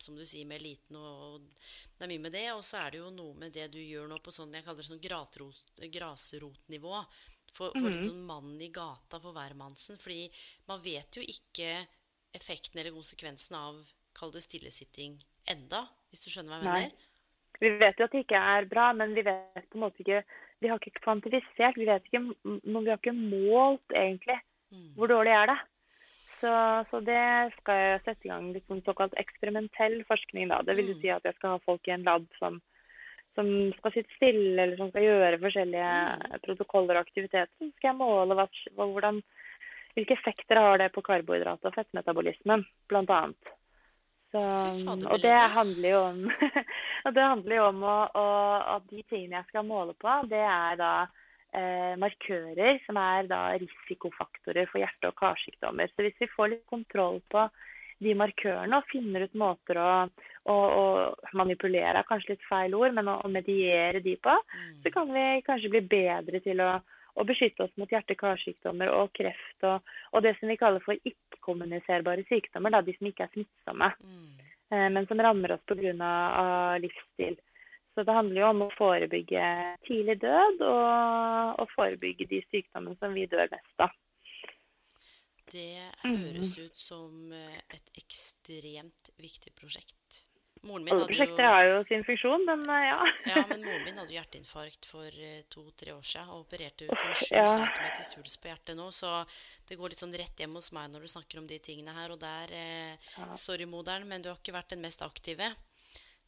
som 0.00 0.16
du 0.16 0.24
sier, 0.24 0.46
med 0.48 0.62
eliten 0.62 0.96
og 0.96 1.44
Det 1.98 2.06
er 2.06 2.12
mye 2.14 2.22
med 2.24 2.32
det. 2.32 2.46
Og 2.54 2.62
så 2.64 2.80
er 2.80 2.94
det 2.94 3.02
jo 3.02 3.10
noe 3.12 3.34
med 3.36 3.52
det 3.52 3.66
du 3.74 3.80
gjør 3.82 4.08
nå 4.08 4.20
på 4.24 4.32
sånn 4.32 4.54
jeg 4.56 4.64
kaller 4.64 4.80
det 4.80 4.88
sånn 4.88 5.02
gratrot, 5.04 5.84
grasrotnivå. 5.98 7.02
For, 7.58 7.72
for 7.72 7.90
mm 7.90 7.92
-hmm. 7.92 8.08
sånn 8.08 8.24
mannen 8.24 8.60
i 8.62 8.68
gata 8.68 9.18
for 9.20 9.32
hvermannsen. 9.32 9.98
Fordi 9.98 10.30
man 10.68 10.82
vet 10.82 11.16
jo 11.16 11.22
ikke 11.22 11.86
effekten 12.32 12.78
eller 12.78 12.92
konsekvensen 12.92 13.56
av 13.56 13.82
kall 14.14 14.32
det 14.32 14.42
stillesitting 14.42 15.18
enda, 15.48 15.88
hvis 16.10 16.24
du 16.24 16.30
skjønner 16.30 16.52
hva 16.52 16.58
jeg 16.58 16.64
Nei. 16.64 16.80
mener? 16.80 17.07
Vi 17.60 17.70
vet 17.78 17.98
jo 17.98 18.04
at 18.06 18.12
det 18.14 18.24
ikke 18.24 18.38
er 18.38 18.68
bra, 18.70 18.92
men 18.92 19.14
vi 19.14 19.22
vet 19.26 19.66
på 19.70 19.78
en 19.78 19.86
måte 19.86 20.04
ikke 20.04 20.22
Vi 20.60 20.66
har 20.68 20.78
ikke 20.78 21.00
kvantifisert. 21.04 21.76
Vi 21.78 21.86
vet 21.86 22.04
ikke, 22.06 22.34
Men 22.44 22.84
vi 22.84 22.90
har 22.90 22.98
ikke 22.98 23.14
målt 23.14 23.94
egentlig 23.94 24.40
Mm. 24.70 24.94
hvor 24.96 25.08
dårlig 25.08 25.32
er 25.32 25.46
det. 25.46 25.58
Så, 26.40 26.50
så 26.90 27.00
det 27.00 27.52
skal 27.56 27.74
jeg 27.74 28.00
sette 28.04 28.26
i 28.26 28.28
gang 28.28 28.52
sånn 28.68 28.82
såkalt 28.84 29.14
eksperimentell 29.16 30.04
forskning. 30.04 30.48
da. 30.48 30.60
Det 30.62 30.76
vil 30.76 30.88
jo 30.88 30.94
Mm. 30.94 31.00
si 31.00 31.08
at 31.08 31.22
jeg 31.24 31.34
skal 31.34 31.50
ha 31.50 31.58
folk 31.58 31.88
i 31.88 31.92
en 31.92 32.02
lab 32.04 32.26
som, 32.38 32.60
som 33.34 33.72
skal 33.78 33.92
sitte 33.92 34.14
stille, 34.16 34.58
eller 34.60 34.76
som 34.76 34.90
skal 34.90 35.02
gjøre 35.02 35.40
forskjellige 35.40 35.88
Mm. 35.88 36.40
protokoller 36.42 36.96
og 36.96 37.06
aktiviteter. 37.06 37.48
Så 37.58 37.72
skal 37.76 37.88
jeg 37.90 37.96
måle 37.98 38.34
hva, 38.36 38.46
hvordan, 38.76 39.22
hvilke 39.96 40.12
effekter 40.18 40.56
har 40.56 40.78
det 40.78 40.92
på 40.92 41.02
karbohydrat- 41.02 41.64
og 41.64 41.74
fettmetabolismen, 41.74 42.66
annet. 42.92 43.36
Så, 44.28 44.40
fader, 44.84 45.06
og 45.08 45.22
det 45.22 45.36
om, 45.96 46.18
og 47.06 47.14
det 47.16 47.22
handler 47.24 47.56
jo 47.56 47.68
om 47.70 47.80
å, 47.80 47.96
å, 48.12 48.26
at 48.76 48.90
de 48.90 49.00
tingene 49.08 49.38
jeg 49.38 49.48
skal 49.48 49.64
måle 49.64 49.94
på, 49.96 50.18
det 50.28 50.42
er 50.44 50.76
da 50.80 50.92
eh, 51.56 51.94
markører 52.00 52.82
som 52.84 53.00
er 53.00 53.30
da 53.30 53.40
risikofaktorer 53.56 54.68
for 54.68 54.82
hjerte- 54.82 55.08
og 55.08 55.16
karsykdommer. 55.16 55.88
Så 55.94 56.04
hvis 56.04 56.20
vi 56.20 56.30
får 56.34 56.52
litt 56.52 56.66
kontroll 56.68 57.22
på 57.32 57.46
de 58.04 58.14
markørene 58.14 58.78
og 58.78 58.90
finner 58.92 59.24
ut 59.26 59.38
måter 59.38 59.80
å, 59.82 59.90
å, 60.52 60.54
å 60.54 60.84
manipulere, 61.38 61.96
er 61.98 62.06
kanskje 62.08 62.36
litt 62.36 62.44
feil 62.46 62.76
ord, 62.78 62.94
men 62.94 63.10
å 63.10 63.32
mediere 63.32 64.04
de 64.04 64.14
på, 64.22 64.36
Mm. 64.58 64.76
så 64.84 64.90
kan 64.94 65.10
vi 65.12 65.24
kanskje 65.46 65.72
bli 65.72 65.80
bedre 65.88 66.40
til 66.44 66.60
å, 66.62 66.72
å 67.18 67.24
beskytte 67.26 67.64
oss 67.66 67.74
mot 67.80 67.90
hjerte-karsykdommer 67.90 68.92
og 68.94 69.10
kreft 69.16 69.66
og, 69.66 69.82
og 70.14 70.22
det 70.22 70.36
som 70.38 70.50
vi 70.50 70.56
kaller 70.60 70.82
for 70.84 70.94
ikke-kommuniserbare 71.08 72.24
sykdommer, 72.28 72.70
da, 72.74 72.82
de 72.86 72.94
som 72.98 73.10
ikke 73.10 73.26
er 73.26 73.34
smittsomme 73.34 73.90
Mm. 73.98 74.32
eh, 74.70 74.88
men 74.94 75.06
som 75.10 75.20
rammer 75.24 75.52
oss 75.56 75.64
pga. 75.66 75.94
av 76.04 76.80
livsstil. 76.80 77.38
Så 77.94 78.04
det 78.06 78.14
handler 78.14 78.40
jo 78.40 78.50
om 78.52 78.62
å 78.62 78.74
forebygge 78.76 79.44
tidlig 79.88 80.20
død 80.22 80.60
og, 80.62 81.58
og 81.58 81.70
forebygge 81.74 82.28
de 82.30 82.42
sykdommene 82.52 82.94
som 83.00 83.16
vi 83.16 83.26
dør 83.26 83.48
mest 83.50 83.80
av. 83.82 83.90
Det 85.50 85.80
Mm. 86.04 86.16
høres 86.20 86.58
ut 86.58 86.76
som 86.76 87.32
eh, 87.32 87.58
et 87.74 87.90
ekstremt 87.96 89.10
viktig 89.18 89.54
prosjekt. 89.56 90.27
Jo, 91.38 91.46
har 91.52 91.64
jo 91.66 91.78
sin 91.88 92.04
funksjon, 92.06 92.44
men 92.48 92.64
eh, 92.74 92.86
ja. 92.88 92.98
ja, 93.30 93.44
men 93.50 93.62
moren 93.66 93.84
min 93.86 94.00
hadde 94.00 94.16
hjerteinfarkt 94.16 94.88
for 94.90 95.06
eh, 95.06 95.44
to-tre 95.52 95.94
år 95.94 96.04
siden 96.06 96.32
og 96.34 96.44
opererte 96.46 96.88
ut 96.88 96.94
en 96.94 97.14
Uff, 97.14 97.22
7 97.22 97.36
ja. 97.36 97.46
cm 97.54 98.02
svulst 98.10 98.40
på 98.42 98.50
hjertet 98.50 98.78
nå, 98.78 98.88
så 98.94 99.20
det 99.68 99.78
går 99.78 99.94
litt 99.94 100.02
sånn 100.02 100.16
rett 100.18 100.42
hjem 100.42 100.58
hos 100.58 100.72
meg 100.76 100.90
når 100.92 101.06
du 101.06 101.12
snakker 101.14 101.42
om 101.42 101.48
de 101.50 101.60
tingene 101.62 101.94
her. 101.96 102.14
Og 102.14 102.20
der 102.22 102.54
eh, 102.54 103.10
Ja. 103.18 103.32
Sorry, 103.38 103.66
moderen, 103.68 104.06
men 104.08 104.22
du 104.22 104.30
har 104.30 104.38
ikke 104.40 104.56
vært 104.56 104.74
den 104.74 104.82
mest 104.84 105.02
aktive. 105.04 105.52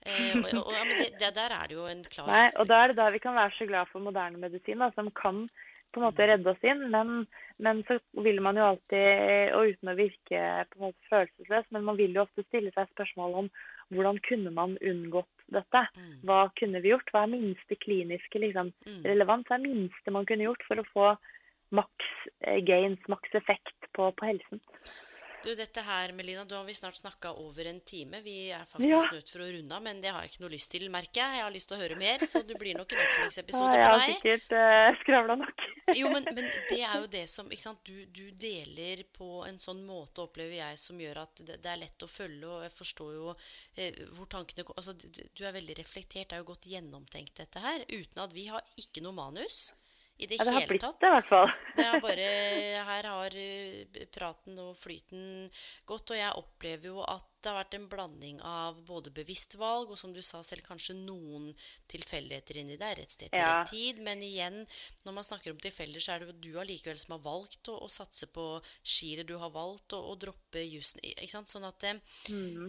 Eh, 0.00 0.36
og, 0.38 0.62
og, 0.62 0.70
ja, 0.72 0.84
men 0.88 0.96
det, 0.96 1.10
det 1.20 1.34
der 1.36 1.52
er 1.52 1.68
det 1.68 1.76
jo 1.76 1.82
en 1.84 2.00
klar 2.08 2.30
Nei, 2.30 2.46
og 2.56 2.70
da 2.70 2.78
er 2.80 2.92
det 2.92 2.96
da 3.02 3.10
vi 3.12 3.20
kan 3.20 3.36
være 3.36 3.52
så 3.58 3.66
glad 3.68 3.90
for 3.90 4.00
moderne 4.00 4.40
medisin, 4.40 4.80
da, 4.80 4.88
som 4.96 5.10
kan 5.12 5.44
på 5.90 6.00
en 6.00 6.06
måte 6.06 6.26
redde 6.28 6.52
oss 6.52 6.64
inn. 6.66 6.86
Men, 6.92 7.24
men 7.62 7.82
så 7.88 7.98
vil 8.24 8.40
man 8.44 8.58
jo 8.60 8.68
alltid, 8.68 9.52
og 9.56 9.74
uten 9.74 9.92
å 9.92 9.98
virke 9.98 10.44
på 10.70 10.80
en 10.80 10.86
måte 10.88 11.10
følelsesløs, 11.10 11.68
men 11.74 11.86
man 11.88 11.98
vil 12.00 12.16
jo 12.16 12.24
ofte 12.24 12.46
stille 12.46 12.72
seg 12.76 12.90
spørsmål 12.94 13.36
om 13.42 13.52
hvordan 13.90 14.20
kunne 14.26 14.52
man 14.54 14.76
unngått 14.86 15.46
dette? 15.50 15.84
Mm, 15.98 16.14
Hva 16.28 16.40
kunne 16.60 16.82
vi 16.82 16.92
gjort? 16.92 17.10
Hva 17.10 17.24
er 17.26 17.34
minste 17.34 17.78
kliniske 17.82 18.42
liksom, 18.42 18.72
mm. 18.86 19.02
relevans? 19.08 19.48
Hva 19.48 19.58
er 19.58 19.66
minste 19.66 20.14
man 20.14 20.28
kunne 20.30 20.46
gjort 20.46 20.66
for 20.68 20.80
å 20.80 20.88
få 20.92 21.12
maks 21.74 22.10
eh, 22.46 22.60
gains, 22.66 23.02
maks 23.10 23.34
effekt 23.38 23.90
på, 23.96 24.10
på 24.14 24.30
helsen? 24.30 24.62
Du, 25.40 25.54
dette 25.56 25.80
her, 25.80 26.12
Melina, 26.12 26.44
da 26.44 26.58
har 26.58 26.66
vi 26.68 26.74
snart 26.76 26.98
snakka 27.00 27.30
over 27.40 27.64
en 27.64 27.78
time. 27.80 28.20
Vi 28.20 28.50
er 28.52 28.66
faktisk 28.68 28.90
Ja. 28.90 28.98
nødt 29.12 29.30
for 29.32 29.40
å 29.40 29.48
runde 29.48 29.74
av, 29.74 29.82
men 29.82 30.00
det 30.02 30.10
har 30.12 30.20
jeg 30.22 30.32
ikke 30.34 30.42
noe 30.44 30.52
lyst 30.52 30.70
til, 30.70 30.84
merker 30.92 31.22
jeg. 31.22 31.38
Jeg 31.38 31.44
har 31.46 31.54
lyst 31.54 31.68
til 31.70 31.76
å 31.78 31.80
høre 31.80 31.96
mer, 31.96 32.18
så 32.28 32.42
det 32.44 32.58
blir 32.60 32.76
nok 32.76 32.92
en 32.92 33.00
oppfølgingsepisode 33.06 33.70
på 33.70 33.72
deg. 33.72 33.80
jeg 33.80 33.94
har 33.94 34.04
sikkert 34.10 34.52
uh, 34.52 35.00
skravla 35.00 35.36
nok. 35.40 35.64
Jo, 36.00 36.10
men, 36.12 36.28
men 36.36 36.44
det 36.68 36.82
er 36.84 37.00
jo 37.00 37.06
det 37.10 37.24
som 37.32 37.48
ikke 37.50 37.62
sant? 37.64 37.80
Du, 37.88 38.04
du 38.06 38.30
deler 38.30 39.02
på 39.16 39.40
en 39.48 39.58
sånn 39.58 39.80
måte, 39.86 40.22
opplever 40.22 40.60
jeg, 40.60 40.78
som 40.78 41.00
gjør 41.00 41.24
at 41.24 41.42
det, 41.42 41.56
det 41.64 41.72
er 41.72 41.80
lett 41.86 42.04
å 42.04 42.10
følge. 42.10 42.46
Og 42.46 42.62
jeg 42.68 42.76
forstår 42.76 43.16
jo 43.16 43.32
eh, 43.74 43.96
hvor 44.12 44.28
tankene 44.30 44.62
går 44.68 44.76
altså, 44.76 44.92
du, 44.92 45.08
du 45.08 45.44
er 45.48 45.56
veldig 45.56 45.80
reflektert, 45.80 46.28
det 46.30 46.36
er 46.36 46.44
jo 46.44 46.50
godt 46.52 46.68
gjennomtenkt, 46.70 47.34
dette 47.40 47.64
her. 47.64 47.82
Uten 47.88 48.22
at 48.22 48.36
vi 48.36 48.46
har 48.52 48.62
ikke 48.78 49.02
noe 49.02 49.16
manus 49.16 49.70
i 50.20 50.26
det 50.28 50.36
Ja, 50.38 50.44
det 50.44 50.52
har 50.52 50.60
hele 50.60 50.68
blitt 50.70 50.82
tatt. 50.84 50.98
det, 51.00 51.08
i 51.08 51.14
hvert 51.16 51.28
fall. 51.30 51.52
Det 51.80 51.88
bare 52.04 52.28
Her 52.90 53.06
har 53.08 53.36
eh, 53.40 54.06
praten 54.12 54.58
og 54.60 54.74
flyten 54.76 55.48
gått, 55.88 56.12
og 56.12 56.18
jeg 56.18 56.36
opplever 56.40 56.90
jo 56.92 57.00
at 57.08 57.26
det 57.40 57.48
har 57.48 57.56
vært 57.62 57.74
en 57.78 57.86
blanding 57.88 58.40
av 58.44 58.82
både 58.84 59.08
bevisst 59.16 59.54
valg 59.56 59.88
og 59.94 59.96
som 59.96 60.12
du 60.12 60.20
sa 60.20 60.42
selv, 60.44 60.60
kanskje 60.66 60.92
noen 60.98 61.46
tilfeldigheter 61.88 62.58
inni 62.60 62.76
der. 62.76 62.98
Rett 63.00 63.14
sted 63.14 63.30
til 63.32 63.40
rett 63.40 63.70
tid. 63.72 64.02
Men 64.04 64.20
igjen, 64.26 64.58
når 65.08 65.16
man 65.16 65.24
snakker 65.24 65.54
om 65.54 65.62
tilfeller, 65.64 66.04
så 66.04 66.18
er 66.18 66.26
det 66.28 66.36
du 66.44 66.50
allikevel 66.60 67.00
som 67.00 67.16
har 67.16 67.24
valgt 67.24 67.72
å, 67.72 67.78
å 67.80 67.88
satse 67.88 68.28
på 68.28 68.44
skiret. 68.84 69.24
du 69.30 69.38
har 69.40 69.50
valgt 69.56 69.96
å, 69.96 70.02
å 70.12 70.18
droppe 70.20 70.60
jussen. 70.68 71.00
Ikke 71.02 71.32
sant? 71.32 71.48
Sånn 71.48 71.64
at 71.64 71.82
eh, 71.88 71.96
Mm. 72.28 72.68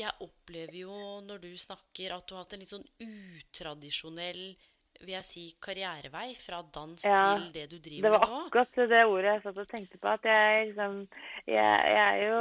jeg 0.00 0.24
opplever 0.24 0.78
jo 0.86 0.94
når 1.28 1.42
du 1.44 1.50
snakker, 1.60 2.14
at 2.16 2.24
du 2.26 2.32
har 2.34 2.46
hatt 2.46 2.54
en 2.56 2.62
litt 2.64 2.72
sånn 2.72 2.88
utradisjonell 3.04 4.54
vil 5.02 5.14
jeg 5.16 5.26
si, 5.26 5.44
karrierevei 5.62 6.32
fra 6.38 6.60
dans 6.74 7.04
Ja, 7.04 7.34
til 7.36 7.48
det 7.54 7.64
du 7.70 7.76
Det 7.78 7.84
driver 7.90 8.10
var 8.14 8.22
med 8.24 8.32
nå. 8.32 8.40
akkurat 8.46 8.80
det 8.92 9.02
ordet 9.10 9.30
jeg 9.32 9.42
satt 9.44 9.60
og 9.62 9.68
tenkte 9.72 9.98
på. 9.98 10.08
At 10.12 10.24
jeg 10.30 10.66
liksom 10.70 10.96
Jeg, 11.50 11.78
jeg 11.96 12.02
er 12.06 12.18
jo 12.28 12.40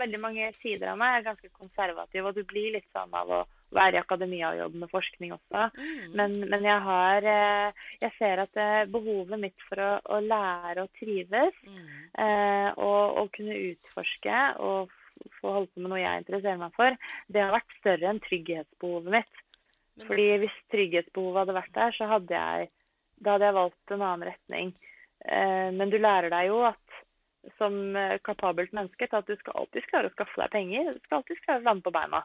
Veldig 0.00 0.20
mange 0.22 0.50
sider 0.62 0.92
av 0.92 0.98
meg 1.00 1.18
er 1.20 1.26
ganske 1.30 1.50
konservativ, 1.56 2.26
og 2.26 2.34
du 2.36 2.44
blir 2.48 2.72
litt 2.76 2.88
sånn 2.96 3.12
av 3.14 3.30
å 3.30 3.40
være 3.70 3.94
i 3.94 4.00
akademia 4.00 4.48
og 4.50 4.58
jobbe 4.58 4.80
med 4.82 4.90
forskning 4.90 5.30
også. 5.36 5.66
Mm. 5.78 6.14
Men, 6.18 6.32
men 6.50 6.64
jeg 6.66 6.80
har 6.88 7.26
eh, 7.34 7.84
Jeg 8.02 8.12
ser 8.18 8.42
at 8.42 8.56
eh, 8.58 8.86
behovet 8.90 9.38
mitt 9.38 9.66
for 9.68 9.78
å, 9.84 9.90
å 10.16 10.20
lære 10.24 10.86
å 10.86 10.90
trives 10.98 11.54
Mm. 11.66 11.86
eh, 12.18 12.70
og, 12.80 13.18
og 13.20 13.30
kunne 13.36 13.54
utforske 13.70 14.38
og 14.64 14.90
få 15.40 15.52
holde 15.52 15.68
på 15.74 15.80
med 15.84 15.90
noe 15.92 16.00
jeg 16.00 16.22
interesserer 16.22 16.58
meg 16.60 16.72
for, 16.76 16.96
det 17.28 17.42
har 17.44 17.52
vært 17.52 17.74
større 17.78 18.08
enn 18.10 18.20
trygghetsbehovet 18.24 19.12
mitt. 19.18 19.40
Fordi 20.08 20.26
hvis 20.42 20.56
trygghetsbehovet 20.72 21.42
hadde 21.42 21.56
vært 21.56 21.74
der, 21.76 21.96
så 21.96 22.08
hadde 22.10 22.42
jeg, 22.42 22.70
da 23.20 23.36
hadde 23.36 23.50
jeg 23.50 23.58
valgt 23.58 23.94
en 23.94 24.04
annen 24.06 24.28
retning. 24.30 24.74
Eh, 25.26 25.68
men 25.76 25.92
du 25.92 25.98
lærer 26.00 26.32
deg 26.32 26.48
jo 26.48 26.62
at 26.68 27.00
som 27.58 27.96
eh, 27.96 28.18
kapabelt 28.24 28.72
menneske 28.76 29.06
til 29.06 29.18
at 29.20 29.28
du 29.28 29.36
skal 29.40 29.62
alltid 29.62 29.88
klare 29.88 30.10
å 30.10 30.14
skaffe 30.14 30.42
deg 30.42 30.52
penger. 30.54 30.92
Du 30.94 31.00
skal 31.04 31.20
alltid 31.20 31.42
klare 31.44 31.62
å 31.62 31.68
lande 31.68 31.86
på 31.86 31.94
beina. 31.94 32.22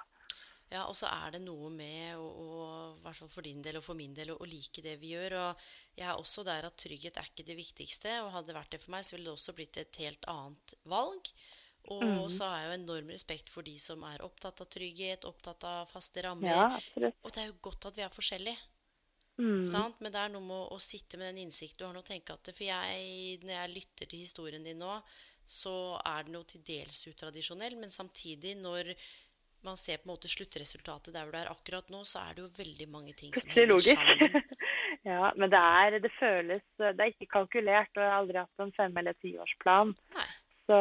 Ja, 0.74 0.88
og 0.90 0.96
så 0.98 1.08
er 1.12 1.36
det 1.36 1.44
noe 1.46 1.70
med, 1.70 2.18
å, 2.18 2.96
hvert 3.04 3.20
fall 3.22 3.30
for 3.32 3.46
din 3.46 3.62
del 3.64 3.78
og 3.80 3.86
for 3.86 3.98
min 3.98 4.16
del, 4.18 4.34
å 4.34 4.48
like 4.50 4.82
det 4.84 4.96
vi 5.02 5.14
gjør. 5.14 5.38
Og 5.44 5.68
jeg 6.00 6.08
er 6.10 6.18
også 6.18 6.46
der 6.48 6.66
at 6.68 6.78
trygghet 6.82 7.20
er 7.22 7.30
ikke 7.30 7.46
det 7.48 7.60
viktigste. 7.60 8.16
Og 8.24 8.34
hadde 8.34 8.52
det 8.52 8.58
vært 8.58 8.74
det 8.74 8.82
for 8.84 8.96
meg, 8.96 9.06
så 9.06 9.16
ville 9.16 9.30
det 9.30 9.36
også 9.38 9.56
blitt 9.58 9.80
et 9.82 10.02
helt 10.02 10.28
annet 10.32 10.76
valg. 10.90 11.30
Og 11.94 12.02
Mm. 12.04 12.30
så 12.34 12.48
har 12.50 12.62
jeg 12.62 12.70
jo 12.70 12.84
enorm 12.84 13.10
respekt 13.14 13.50
for 13.50 13.62
de 13.62 13.78
som 13.80 14.02
er 14.04 14.24
opptatt 14.26 14.62
av 14.62 14.68
trygghet, 14.68 15.26
opptatt 15.26 15.64
av 15.64 15.88
faste 15.92 16.24
rammer. 16.24 16.50
Ja. 16.50 17.12
Og 17.24 17.32
det 17.32 17.44
er 17.44 17.48
jo 17.52 17.58
godt 17.62 17.86
at 17.86 17.96
vi 17.96 18.02
er 18.02 18.10
forskjellige. 18.10 18.58
Mm. 19.38 19.66
Sant? 19.68 20.00
Men 20.02 20.12
det 20.12 20.20
er 20.22 20.30
noe 20.32 20.42
med 20.42 20.56
å, 20.56 20.76
å 20.78 20.80
sitte 20.82 21.18
med 21.20 21.28
den 21.34 21.44
innsikt 21.46 21.78
du 21.78 21.84
har 21.86 21.94
nå 21.94 22.02
tenke 22.08 22.34
at 22.34 22.48
For 22.56 22.64
jeg, 22.64 23.40
når 23.44 23.52
jeg 23.58 23.74
lytter 23.76 24.08
til 24.08 24.20
historien 24.24 24.64
din 24.64 24.80
nå, 24.80 25.02
så 25.46 26.00
er 26.06 26.24
den 26.24 26.34
jo 26.40 26.44
til 26.44 26.62
dels 26.66 27.04
utradisjonell, 27.12 27.76
men 27.78 27.90
samtidig, 27.94 28.56
når 28.58 28.96
man 29.66 29.78
ser 29.78 29.98
på 29.98 30.08
en 30.10 30.14
måte 30.16 30.30
sluttresultatet 30.30 31.14
der 31.14 31.26
hvor 31.26 31.34
du 31.36 31.38
er 31.42 31.52
akkurat 31.52 31.88
nå, 31.94 32.04
så 32.06 32.22
er 32.30 32.34
det 32.38 32.44
jo 32.46 32.50
veldig 32.64 32.88
mange 32.90 33.14
ting 33.18 33.34
som 33.36 33.50
henger 33.50 33.80
sammen. 33.82 34.42
ja, 35.12 35.32
men 35.36 35.50
det 35.54 35.60
er 35.60 36.00
Det 36.00 36.12
føles 36.20 36.62
Det 36.78 36.94
er 37.00 37.12
ikke 37.14 37.30
kalkulert, 37.34 37.90
og 37.98 38.02
jeg 38.04 38.10
har 38.12 38.20
aldri 38.22 38.38
hatt 38.42 38.60
en 38.66 38.72
fem- 38.78 38.98
eller 39.02 39.18
tiårsplan. 39.22 39.96
Nei. 40.16 40.25
Så 40.66 40.78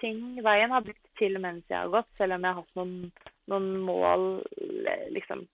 ting 0.00 0.18
Veien 0.46 0.70
har 0.70 0.84
blitt 0.86 1.02
til 1.18 1.38
mens 1.42 1.64
jeg 1.68 1.78
har 1.80 1.88
gått, 1.90 2.10
selv 2.18 2.36
om 2.36 2.44
jeg 2.46 2.54
har 2.54 2.62
hatt 2.62 2.74
noen, 2.78 3.12
noen 3.50 3.70
mål 3.82 4.26
liksom 5.14 5.46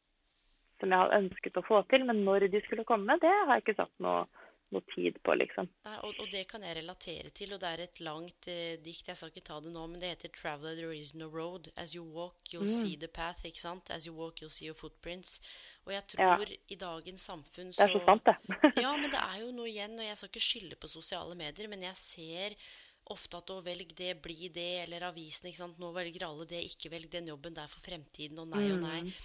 som 0.81 0.91
jeg 0.91 0.99
har 1.01 1.15
ønsket 1.17 1.57
å 1.57 1.63
få 1.65 1.83
til. 1.89 2.05
Men 2.05 2.25
når 2.27 2.49
de 2.53 2.61
skulle 2.67 2.85
komme, 2.85 3.15
det 3.23 3.31
har 3.31 3.55
jeg 3.55 3.63
ikke 3.65 3.77
satt 3.79 3.93
noe, 4.05 4.27
noe 4.75 4.83
tid 4.93 5.17
på, 5.25 5.37
liksom. 5.39 5.69
Nei, 5.87 5.95
og, 6.05 6.13
og 6.21 6.29
det 6.33 6.43
kan 6.51 6.65
jeg 6.67 6.77
relatere 6.77 7.31
til, 7.33 7.55
og 7.55 7.61
det 7.63 7.71
er 7.71 7.83
et 7.87 8.01
langt 8.05 8.49
eh, 8.51 8.75
dikt. 8.85 9.09
Jeg 9.09 9.17
skal 9.17 9.31
ikke 9.33 9.47
ta 9.49 9.61
det 9.65 9.73
nå, 9.73 9.87
men 9.89 10.03
det 10.03 10.11
heter 10.13 10.35
'Traveler 10.35 10.77
there 10.77 10.93
is 10.93 11.15
no 11.15 11.31
road'. 11.31 11.71
As 11.81 11.95
you 11.95 12.03
walk, 12.05 12.37
you'll 12.53 12.69
Mm. 12.69 12.81
see 12.83 12.97
the 13.01 13.09
path. 13.09 13.45
ikke 13.47 13.61
sant? 13.65 13.89
As 13.91 14.05
you 14.07 14.13
walk, 14.19 14.43
you'll 14.43 14.53
see 14.53 14.67
your 14.67 14.75
footprints. 14.77 15.41
Og 15.87 15.93
jeg 15.95 16.03
Ja. 16.19 16.37
tror 16.37 16.47
i 16.69 16.75
dagens 16.75 17.21
samfunn 17.31 17.73
så 17.73 17.87
Det 17.87 17.95
er 17.95 17.99
så 17.99 18.05
sant, 18.05 18.25
det. 18.27 18.37
Ja, 18.85 18.97
men 18.97 19.11
det 19.11 19.21
er 19.23 19.41
jo 19.41 19.53
noe 19.53 19.69
igjen, 19.71 19.95
og 19.99 20.05
jeg 20.05 20.17
skal 20.17 20.29
ikke 20.29 20.49
skylde 20.51 20.77
på 20.77 20.89
sosiale 20.91 21.35
medier, 21.35 21.69
men 21.69 21.81
jeg 21.81 21.97
ser 21.97 22.51
ofte 23.13 23.41
at 23.41 23.53
å 23.53 23.61
velg 23.65 23.93
det, 23.99 24.15
bli 24.25 24.49
det, 24.55 24.85
eller 24.85 25.09
avisen, 25.11 25.51
ikke 25.51 25.61
sant. 25.61 25.81
Nå 25.83 25.93
velger 25.97 26.27
alle 26.29 26.49
det, 26.49 26.63
ikke 26.71 26.93
velg 26.93 27.11
den 27.13 27.33
jobben 27.33 27.57
der 27.57 27.71
for 27.71 27.85
fremtiden, 27.85 28.41
og 28.41 28.53
nei 28.55 28.67
og 28.73 28.81
nei. 28.85 29.01
Mm. 29.07 29.17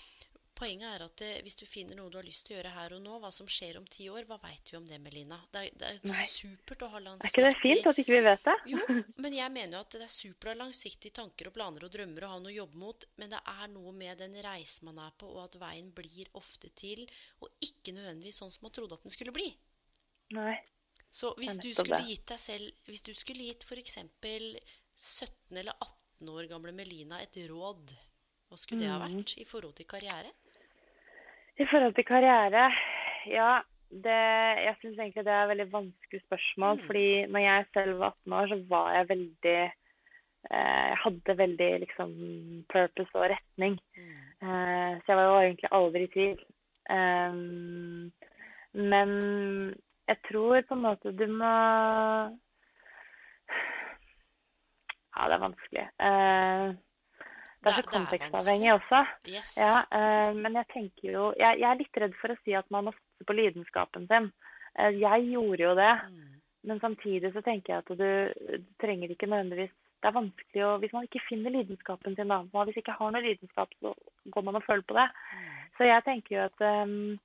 Poenget 0.59 0.89
er 0.91 1.03
at 1.05 1.21
det, 1.21 1.30
hvis 1.45 1.55
du 1.55 1.63
finner 1.69 1.95
noe 1.95 2.11
du 2.11 2.17
har 2.19 2.25
lyst 2.27 2.43
til 2.43 2.51
å 2.51 2.57
gjøre 2.57 2.71
her 2.73 2.93
og 2.97 2.99
nå, 2.99 3.19
hva 3.23 3.30
som 3.32 3.47
skjer 3.47 3.77
om 3.80 3.86
ti 3.88 4.09
år, 4.11 4.25
hva 4.27 4.36
veit 4.41 4.67
vi 4.67 4.75
om 4.75 4.88
det, 4.89 4.97
Melina? 4.99 5.38
Det 5.53 5.61
er, 5.69 5.77
det 6.03 6.11
er 6.11 6.27
supert 6.27 6.84
å 6.84 6.89
ha 6.91 6.99
langsiktig 7.05 7.30
Er 7.30 7.32
ikke 7.32 7.45
det 7.47 7.61
fint 7.61 7.88
at 7.88 8.01
ikke 8.03 8.15
vi 8.17 8.19
vet 8.25 8.43
det? 8.49 8.55
Jo, 8.73 8.82
men 9.23 9.38
jeg 9.38 9.53
mener 9.55 9.77
jo 9.77 9.84
at 9.86 9.95
det 9.95 10.03
er 10.03 10.11
supert 10.11 10.49
å 10.49 10.51
ha 10.51 10.59
langsiktige 10.65 11.15
tanker 11.15 11.47
og 11.47 11.55
planer 11.55 11.86
og 11.88 11.93
drømmer 11.93 12.27
og 12.27 12.34
ha 12.34 12.41
noe 12.43 12.51
å 12.51 12.57
jobbe 12.57 12.82
mot, 12.82 13.07
men 13.21 13.32
det 13.32 13.39
er 13.53 13.71
noe 13.71 13.93
med 14.01 14.19
den 14.19 14.36
reisen 14.43 14.89
man 14.89 14.99
er 15.05 15.15
på, 15.15 15.32
og 15.32 15.45
at 15.45 15.55
veien 15.63 15.93
blir 15.95 16.34
ofte 16.41 16.73
til, 16.75 17.05
og 17.39 17.63
ikke 17.63 17.95
nødvendigvis 17.95 18.41
sånn 18.43 18.51
som 18.51 18.67
man 18.67 18.75
trodde 18.75 18.99
at 18.99 19.07
den 19.07 19.15
skulle 19.15 19.36
bli. 19.36 19.47
Nei. 20.36 20.57
Så 21.12 21.34
hvis 21.39 21.57
du 21.57 21.72
skulle 21.74 22.03
gitt 22.05 22.28
deg 22.30 22.38
selv 22.38 22.70
Hvis 22.86 23.01
du 23.01 23.14
skulle 23.18 23.47
gitt 23.49 23.64
f.eks. 23.66 23.97
17 24.99 25.57
eller 25.57 25.74
18 25.82 26.30
år 26.30 26.47
gamle 26.51 26.74
Melina 26.76 27.22
et 27.24 27.38
råd, 27.49 27.93
hva 28.49 28.57
skulle 28.60 28.82
det 28.84 28.91
ha 28.91 28.99
Mm. 28.99 29.18
vært 29.18 29.38
i 29.39 29.45
forhold 29.47 29.76
til 29.76 29.86
karriere? 29.88 30.32
I 31.60 31.66
forhold 31.72 31.95
til 31.95 32.05
karriere, 32.05 32.70
ja 33.28 33.62
det, 33.89 34.20
Jeg 34.66 34.76
syns 34.82 34.99
egentlig 34.99 35.24
det 35.26 35.34
er 35.34 35.43
et 35.43 35.49
veldig 35.57 35.72
vanskelig 35.72 36.22
spørsmål. 36.28 36.78
Mm. 36.78 36.86
fordi 36.86 37.26
når 37.32 37.39
jeg 37.39 37.66
selv 37.74 37.99
var 37.99 38.14
18 38.26 38.34
år, 38.34 38.47
så 38.47 38.57
var 38.70 38.93
jeg 38.93 39.10
veldig 39.10 39.57
eh, 40.51 40.88
Jeg 40.89 40.97
hadde 41.03 41.38
veldig 41.38 41.72
liksom 41.86 42.12
purpose 42.70 43.16
og 43.16 43.30
retning. 43.32 43.80
Mm. 43.97 44.16
Uh, 44.41 44.91
så 44.99 45.05
jeg 45.07 45.18
var 45.18 45.26
jo 45.26 45.39
egentlig 45.41 45.72
aldri 45.72 46.03
i 46.03 46.14
tvil. 46.14 46.39
Um, 46.89 48.12
men 48.74 49.76
jeg 50.10 50.22
tror 50.26 50.62
på 50.66 50.76
en 50.78 50.86
måte 50.88 51.12
du 51.14 51.26
må 51.30 51.49
Ja, 55.16 55.26
det 55.28 55.36
er 55.36 55.41
vanskelig. 55.43 55.86
Eh, 55.99 56.68
det 57.60 57.72
er 57.72 57.76
så 57.76 57.84
kontekstavhengig 57.91 58.70
også. 58.72 59.01
Yes. 59.28 59.55
Ja, 59.60 59.82
eh, 59.91 60.32
men 60.38 60.55
jeg 60.55 60.70
tenker 60.72 61.10
jo 61.12 61.24
jeg, 61.36 61.60
jeg 61.60 61.68
er 61.70 61.80
litt 61.82 61.99
redd 62.03 62.16
for 62.22 62.32
å 62.32 62.38
si 62.45 62.55
at 62.55 62.70
man 62.72 62.88
må 62.88 62.93
satse 62.95 63.28
på 63.28 63.36
lidenskapen 63.36 64.07
sin. 64.07 64.30
Eh, 64.80 64.95
jeg 65.01 65.28
gjorde 65.34 65.66
jo 65.66 65.74
det, 65.76 65.91
Mm. 66.07 66.39
men 66.70 66.80
samtidig 66.80 67.34
så 67.34 67.43
tenker 67.43 67.74
jeg 67.74 67.84
at 67.84 67.91
du, 67.99 68.10
du 68.60 68.66
trenger 68.82 69.12
ikke 69.12 69.28
nødvendigvis 69.28 69.72
Det 69.99 70.07
er 70.07 70.16
vanskelig 70.16 70.64
å 70.64 70.78
Hvis 70.80 70.93
man 70.95 71.03
ikke 71.03 71.26
finner 71.28 71.51
lidenskapen 71.51 72.16
sin, 72.16 72.28
da 72.32 72.38
Hvis 72.43 72.70
Hvis 72.70 72.78
ikke 72.80 72.95
har 72.95 73.12
noe 73.12 73.22
lidenskap, 73.22 73.70
så 73.82 73.93
går 74.32 74.43
man 74.47 74.55
og 74.55 74.64
føler 74.64 74.86
på 74.88 74.95
det. 74.95 75.07
Mm. 75.12 75.49
Så 75.78 75.84
jeg 75.89 76.03
tenker 76.05 76.36
jo 76.36 76.45
at 76.45 76.62
ehm, 76.64 77.20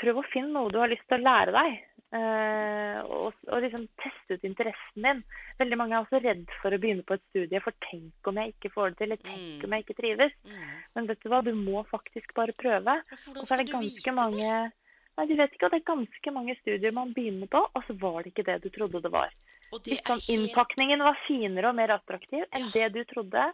Prøv 0.00 0.18
å 0.20 0.26
finne 0.32 0.52
noe 0.52 0.70
du 0.72 0.78
har 0.78 0.88
lyst 0.92 1.06
til 1.08 1.18
å 1.20 1.24
lære 1.24 1.52
deg. 1.56 1.78
eh, 2.12 3.00
og, 3.06 3.34
og 3.46 3.62
liksom 3.62 3.84
teste 4.02 4.34
ut 4.34 4.44
interessen 4.48 5.04
din. 5.04 5.20
Veldig 5.60 5.76
mange 5.78 5.94
er 5.94 6.02
også 6.02 6.18
redd 6.24 6.48
for 6.60 6.74
å 6.74 6.78
begynne 6.82 7.04
på 7.06 7.14
et 7.14 7.22
studie, 7.30 7.60
for 7.62 7.70
tenk 7.86 8.26
om 8.26 8.40
jeg 8.40 8.54
ikke 8.56 8.72
får 8.74 8.90
det 8.90 8.96
til, 8.98 9.06
eller 9.06 9.20
tenk 9.22 9.60
Mm. 9.60 9.64
om 9.64 9.72
jeg 9.76 9.84
ikke 9.84 9.96
trives. 10.00 10.32
Mm. 10.44 10.66
Men 10.96 11.06
vet 11.06 11.20
du 11.22 11.28
hva, 11.30 11.40
du 11.44 11.52
må 11.54 11.84
faktisk 11.86 12.34
bare 12.34 12.52
prøve. 12.58 12.96
Og 13.36 13.46
så 13.46 13.54
er 13.54 13.62
det 13.64 13.72
ganske 13.72 14.12
mange 14.16 14.72
Nei, 15.18 15.26
du 15.26 15.34
vet 15.36 15.52
ikke 15.52 15.66
at 15.66 15.72
det 15.74 15.80
er 15.82 15.90
ganske 15.94 16.32
mange 16.32 16.54
studier 16.62 16.92
man 16.96 17.10
begynner 17.12 17.46
på, 17.50 17.60
og 17.74 17.82
så 17.84 17.92
var 18.00 18.22
det 18.22 18.30
ikke 18.32 18.44
det 18.46 18.62
du 18.62 18.68
trodde 18.72 19.02
det 19.02 19.10
var. 19.12 19.28
Og 19.72 19.82
det 19.84 19.90
Hvis 19.98 20.02
sånn 20.06 20.22
helt 20.22 20.30
Innpakningen 20.32 21.02
var 21.04 21.18
finere 21.26 21.68
og 21.68 21.74
mer 21.76 21.88
attraktiv 21.92 22.44
enn 22.54 22.64
Ja. 22.64 22.70
det 22.72 22.92
du 22.94 23.04
trodde. 23.04 23.52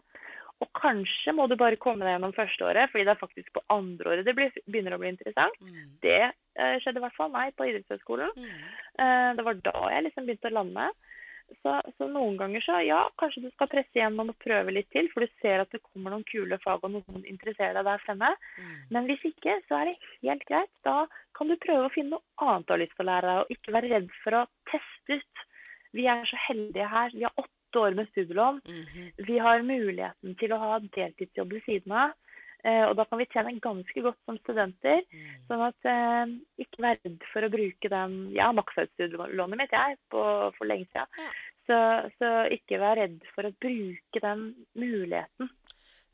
Og 0.65 0.69
kanskje 0.79 1.35
må 1.37 1.45
du 1.51 1.57
bare 1.61 1.77
komme 1.81 2.07
deg 2.07 2.15
gjennom 2.15 2.33
førsteåret, 2.37 2.89
fordi 2.93 3.05
det 3.05 3.13
er 3.13 3.21
faktisk 3.21 3.51
på 3.53 3.63
andreåret 3.75 4.25
det 4.25 4.33
blir, 4.39 4.55
begynner 4.65 4.97
å 4.97 5.01
bli 5.03 5.11
interessant. 5.13 5.59
mm. 5.61 5.91
Det 6.05 6.23
uh, 6.31 6.77
skjedde 6.81 7.03
i 7.03 7.05
hvert 7.05 7.19
fall 7.19 7.35
meg 7.35 7.53
på 7.59 7.69
idrettshøyskolen. 7.69 8.33
Mm. 8.41 8.65
Uh, 8.97 9.31
det 9.37 9.45
var 9.45 9.61
da 9.69 9.77
jeg 9.93 10.07
liksom 10.07 10.29
begynte 10.29 10.53
å 10.53 10.57
lande. 10.57 10.89
Så, 11.63 11.73
så 11.95 12.09
noen 12.11 12.35
ganger 12.41 12.63
så 12.65 12.81
ja, 12.83 13.05
kanskje 13.21 13.45
du 13.45 13.51
skal 13.53 13.69
presse 13.71 13.95
igjennom 13.95 14.33
og 14.33 14.39
prøve 14.43 14.73
litt 14.75 14.89
til, 14.91 15.07
for 15.13 15.23
du 15.23 15.35
ser 15.43 15.63
at 15.63 15.71
det 15.71 15.83
kommer 15.85 16.11
noen 16.11 16.25
kule 16.27 16.59
fag 16.65 16.83
og 16.83 16.91
noen 16.97 17.23
interesserer 17.23 17.77
deg 17.77 17.87
der 17.87 18.03
fremme. 18.03 18.33
Mm. 18.57 18.73
Men 18.97 19.11
hvis 19.11 19.29
ikke, 19.31 19.61
så 19.69 19.79
er 19.81 19.93
det 19.93 19.97
helt 20.25 20.47
greit. 20.49 20.73
Da 20.89 21.05
kan 21.39 21.53
du 21.53 21.55
prøve 21.63 21.87
å 21.87 21.93
finne 21.95 22.17
noe 22.17 22.49
annet 22.49 22.67
du 22.67 22.75
har 22.75 22.83
lyst 22.83 22.97
til 22.97 23.07
å 23.07 23.11
lære 23.13 23.29
deg, 23.29 23.43
og 23.45 23.55
ikke 23.55 23.77
være 23.77 23.93
redd 23.93 24.09
for 24.25 24.41
å 24.41 24.47
teste 24.73 25.21
ut. 25.21 25.45
Vi 25.97 26.09
er 26.11 26.27
så 26.29 26.41
heldige 26.49 26.89
her. 26.91 27.15
Vi 27.15 27.25
har 27.29 27.37
åtte 27.37 27.56
år 27.75 27.95
med 27.95 28.09
studielån. 28.13 28.61
Mhm. 28.69 29.11
Vi 29.27 29.39
har 29.39 29.63
muligheten 29.63 30.37
til 30.39 30.53
å 30.53 30.59
ha 30.59 30.79
deltidsjobb 30.79 31.53
ved 31.53 31.63
siden 31.67 31.93
av. 31.93 32.13
eh, 32.65 32.85
Og 32.89 32.97
da 32.97 33.05
kan 33.05 33.19
vi 33.19 33.27
tjene 33.27 33.61
ganske 33.61 34.03
godt 34.03 34.19
som 34.25 34.39
studenter. 34.39 35.03
Mm. 35.13 35.35
Sånn 35.49 35.67
at 35.67 35.85
eh, 35.85 36.27
ikke 36.59 36.83
vær 36.83 36.99
redd 37.05 37.23
for 37.33 37.43
å 37.43 37.51
bruke 37.51 37.89
den 37.89 38.33
Jeg 38.33 38.45
har 38.45 38.53
maksa 38.53 38.83
ut 38.83 38.91
studielånet 38.95 39.59
mitt, 39.59 39.71
jeg, 39.73 39.97
på, 40.11 40.53
for 40.57 40.65
lenge 40.67 40.87
siden. 40.93 41.07
Ja. 41.19 41.31
Så, 41.67 41.77
så 42.19 42.29
ikke 42.55 42.79
vær 42.79 42.97
redd 42.97 43.21
for 43.35 43.43
å 43.43 43.55
bruke 43.59 44.21
den 44.23 44.55
muligheten. 44.79 45.51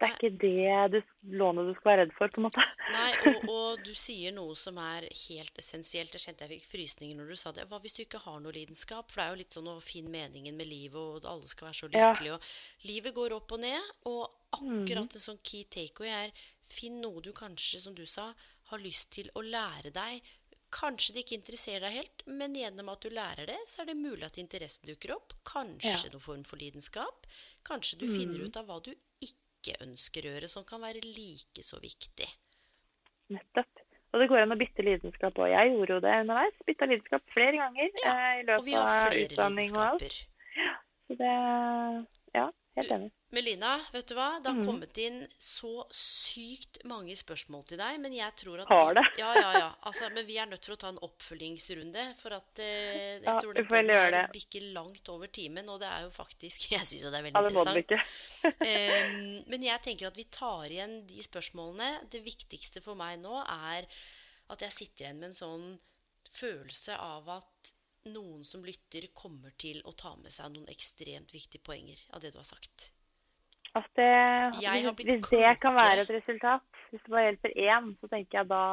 Det 0.03 0.09
er 0.11 0.17
ikke 0.19 0.39
det 0.43 0.91
du, 0.93 0.99
lånet 1.39 1.69
du 1.69 1.73
skal 1.79 1.89
være 1.93 2.01
redd 2.03 2.15
for, 2.19 2.33
på 2.35 2.41
en 2.43 2.47
måte. 2.49 2.65
Nei, 2.93 3.13
og, 3.31 3.49
og 3.49 3.85
du 3.87 3.93
sier 3.95 4.33
noe 4.35 4.57
som 4.59 4.77
er 4.83 5.07
helt 5.29 5.59
essensielt. 5.63 6.13
Jeg 6.19 6.25
kjente 6.27 6.47
jeg 6.49 6.59
fikk 6.59 6.67
frysninger 6.73 7.17
når 7.21 7.29
du 7.33 7.37
sa 7.39 7.53
det. 7.55 7.69
Hva 7.71 7.79
hvis 7.85 7.95
du 7.95 8.03
ikke 8.03 8.19
har 8.25 8.41
noe 8.43 8.53
lidenskap? 8.57 9.11
For 9.13 9.21
det 9.23 9.27
er 9.29 9.31
jo 9.37 9.41
litt 9.45 9.57
sånn 9.57 9.71
å 9.71 9.77
finne 9.81 10.11
meningen 10.11 10.59
med 10.59 10.67
livet, 10.67 10.99
og 10.99 11.25
alle 11.31 11.47
skal 11.49 11.69
være 11.71 11.79
så 11.85 11.91
lykkelige. 11.93 12.37
Ja. 12.37 12.89
livet 12.91 13.15
går 13.15 13.33
opp 13.39 13.53
og 13.53 13.61
ned, 13.65 13.93
og 14.11 14.39
Mm. 14.53 14.83
akkurat 14.85 15.15
en 15.17 15.23
sånn 15.23 15.39
key 15.43 15.65
takeaway 15.65 16.11
er 16.27 16.33
finn 16.69 16.99
noe 17.01 17.23
du 17.25 17.31
kanskje, 17.33 17.79
som 17.81 17.95
du 17.97 18.05
sa, 18.05 18.35
har 18.69 18.79
lyst 18.79 19.11
til 19.15 19.31
å 19.35 19.41
lære 19.41 19.91
deg. 19.97 20.21
Kanskje 20.73 21.15
det 21.15 21.23
ikke 21.25 21.39
interesserer 21.39 21.81
deg 21.87 21.93
helt, 21.99 22.23
men 22.27 22.55
gjennom 22.57 22.89
at 22.93 23.01
du 23.01 23.09
lærer 23.13 23.47
det, 23.47 23.57
så 23.69 23.81
er 23.83 23.87
det 23.91 23.97
mulig 23.97 24.25
at 24.25 24.37
interessen 24.41 24.87
dukker 24.89 25.15
opp. 25.17 25.33
Kanskje 25.45 25.89
Ja. 25.89 26.11
noen 26.13 26.21
form 26.21 26.45
for 26.45 26.57
lidenskap. 26.61 27.27
Kanskje 27.65 27.99
du 27.99 28.07
Mm. 28.07 28.13
finner 28.19 28.45
ut 28.45 28.57
av 28.57 28.67
hva 28.67 28.83
du 28.83 28.95
ikke 29.21 29.37
ønsker 29.81 30.27
å 30.27 30.33
gjøre, 30.35 30.49
som 30.49 30.65
kan 30.65 30.81
være 30.83 31.01
like 31.05 31.63
så 31.63 31.79
viktig. 31.81 32.29
Nettopp. 33.31 33.83
Og 34.13 34.21
det 34.21 34.29
går 34.29 34.43
an 34.43 34.53
å 34.53 34.59
bytte 34.61 34.85
lidenskap 34.85 35.39
òg. 35.41 35.49
Jeg 35.49 35.71
gjorde 35.73 35.95
jo 35.95 36.01
det 36.05 36.17
underveis. 36.21 36.57
Bytta 36.69 36.89
lidenskap 36.91 37.23
flere 37.33 37.57
ganger 37.57 37.89
Ja, 38.05 38.13
eh, 38.13 38.41
i 38.41 38.43
løpet 38.45 38.65
vi 38.67 38.73
har 38.77 39.07
av 39.07 39.15
utdanning 39.23 39.71
og 39.73 39.83
alt. 39.87 40.03
lidenskaper. 40.03 40.83
Så 41.09 41.17
det 41.17 41.33
Ja, 42.35 42.51
helt 42.79 42.93
enig. 42.95 43.11
Melina, 43.33 43.73
vet 43.95 44.09
du 44.11 44.15
hva? 44.17 44.27
Det 44.43 44.51
har 44.51 44.59
mm. 44.59 44.67
kommet 44.69 44.99
inn 45.01 45.19
så 45.41 45.87
sykt 45.97 46.83
mange 46.89 47.15
spørsmål 47.17 47.65
til 47.71 47.81
deg, 47.81 47.97
men 48.03 48.13
jeg 48.17 48.35
tror 48.37 48.63
at 48.63 48.73
Har 48.73 48.91
vi, 48.91 48.99
det? 48.99 49.05
Ja, 49.23 49.31
ja, 49.39 49.51
ja. 49.57 49.69
Altså, 49.89 50.11
men 50.13 50.27
vi 50.29 50.37
er 50.41 50.51
nødt 50.51 50.65
til 50.67 50.75
å 50.75 50.79
ta 50.81 50.91
en 50.93 51.01
oppfølgingsrunde, 51.07 52.07
for 52.21 52.37
at 52.37 52.63
eh, 52.65 53.19
jeg 53.19 53.25
Ja, 53.25 53.37
tror 53.41 53.57
det. 53.57 54.25
bikker 54.37 54.69
langt 54.77 55.09
over 55.13 55.33
timen, 55.33 55.69
og 55.73 55.81
det 55.81 55.89
er 55.89 56.07
jo 56.07 56.13
faktisk 56.17 56.67
Jeg 56.75 56.89
syns 56.89 57.07
jo 57.07 57.13
det 57.13 57.23
er 57.23 57.29
veldig 57.29 57.41
Ja, 57.41 57.67
det 57.73 57.85
interessant. 57.85 58.19
Em, 58.73 59.45
men 59.49 59.69
jeg 59.69 59.85
tenker 59.85 60.11
at 60.11 60.19
vi 60.19 60.29
tar 60.33 60.67
igjen 60.69 60.99
de 61.09 61.25
spørsmålene. 61.25 62.09
Det 62.13 62.25
viktigste 62.25 62.85
for 62.85 63.01
meg 63.01 63.21
nå 63.23 63.41
er 63.47 63.89
at 64.53 64.67
jeg 64.67 64.77
sitter 64.77 65.07
igjen 65.07 65.23
med 65.23 65.33
en 65.33 65.39
sånn 65.39 65.71
følelse 66.33 66.97
av 67.01 67.29
at 67.41 67.73
noen 68.11 68.43
som 68.45 68.65
lytter, 68.67 69.07
kommer 69.15 69.55
til 69.61 69.81
å 69.87 69.95
ta 69.99 70.15
med 70.19 70.35
seg 70.35 70.51
noen 70.55 70.69
ekstremt 70.73 71.33
viktige 71.35 71.63
poenger 71.63 72.01
av 72.11 72.25
det 72.25 72.33
du 72.35 72.41
har 72.41 72.49
sagt. 72.49 72.91
At 73.79 73.89
det, 73.97 74.05
har 74.05 74.75
hvis, 74.77 75.07
hvis 75.07 75.31
det 75.31 75.53
kan 75.63 75.77
være 75.79 76.05
et 76.05 76.11
resultat, 76.13 76.67
hvis 76.91 77.01
det 77.07 77.15
bare 77.15 77.29
hjelper 77.31 77.55
én, 77.57 77.95
så 78.03 78.11
tenker 78.13 78.43
jeg 78.43 78.53
da 78.53 78.67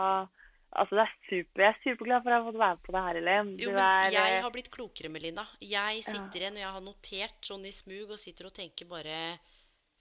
Altså, 0.70 1.00
det 1.00 1.02
er 1.02 1.14
super. 1.26 1.64
Jeg 1.64 1.74
er 1.74 1.78
superglad 1.82 2.22
for 2.22 2.30
å 2.30 2.36
ha 2.36 2.46
fått 2.46 2.58
være 2.62 2.76
med 2.76 2.84
på 2.86 2.94
det 2.94 3.02
her, 3.02 3.18
Elin. 3.18 3.48
Jo, 3.58 3.72
men 3.74 3.80
er, 3.82 4.12
jeg 4.14 4.34
eh, 4.36 4.44
har 4.46 4.52
blitt 4.54 4.70
klokere, 4.70 5.10
Melina. 5.10 5.46
Jeg 5.66 6.04
sitter 6.06 6.44
igjen 6.44 6.60
og 6.60 6.62
jeg 6.62 6.74
har 6.76 6.84
notert 6.86 7.50
sånn 7.50 7.66
i 7.66 7.72
smug 7.74 8.14
og 8.14 8.22
sitter 8.22 8.50
og 8.52 8.54
tenker 8.54 8.90
bare 8.92 9.16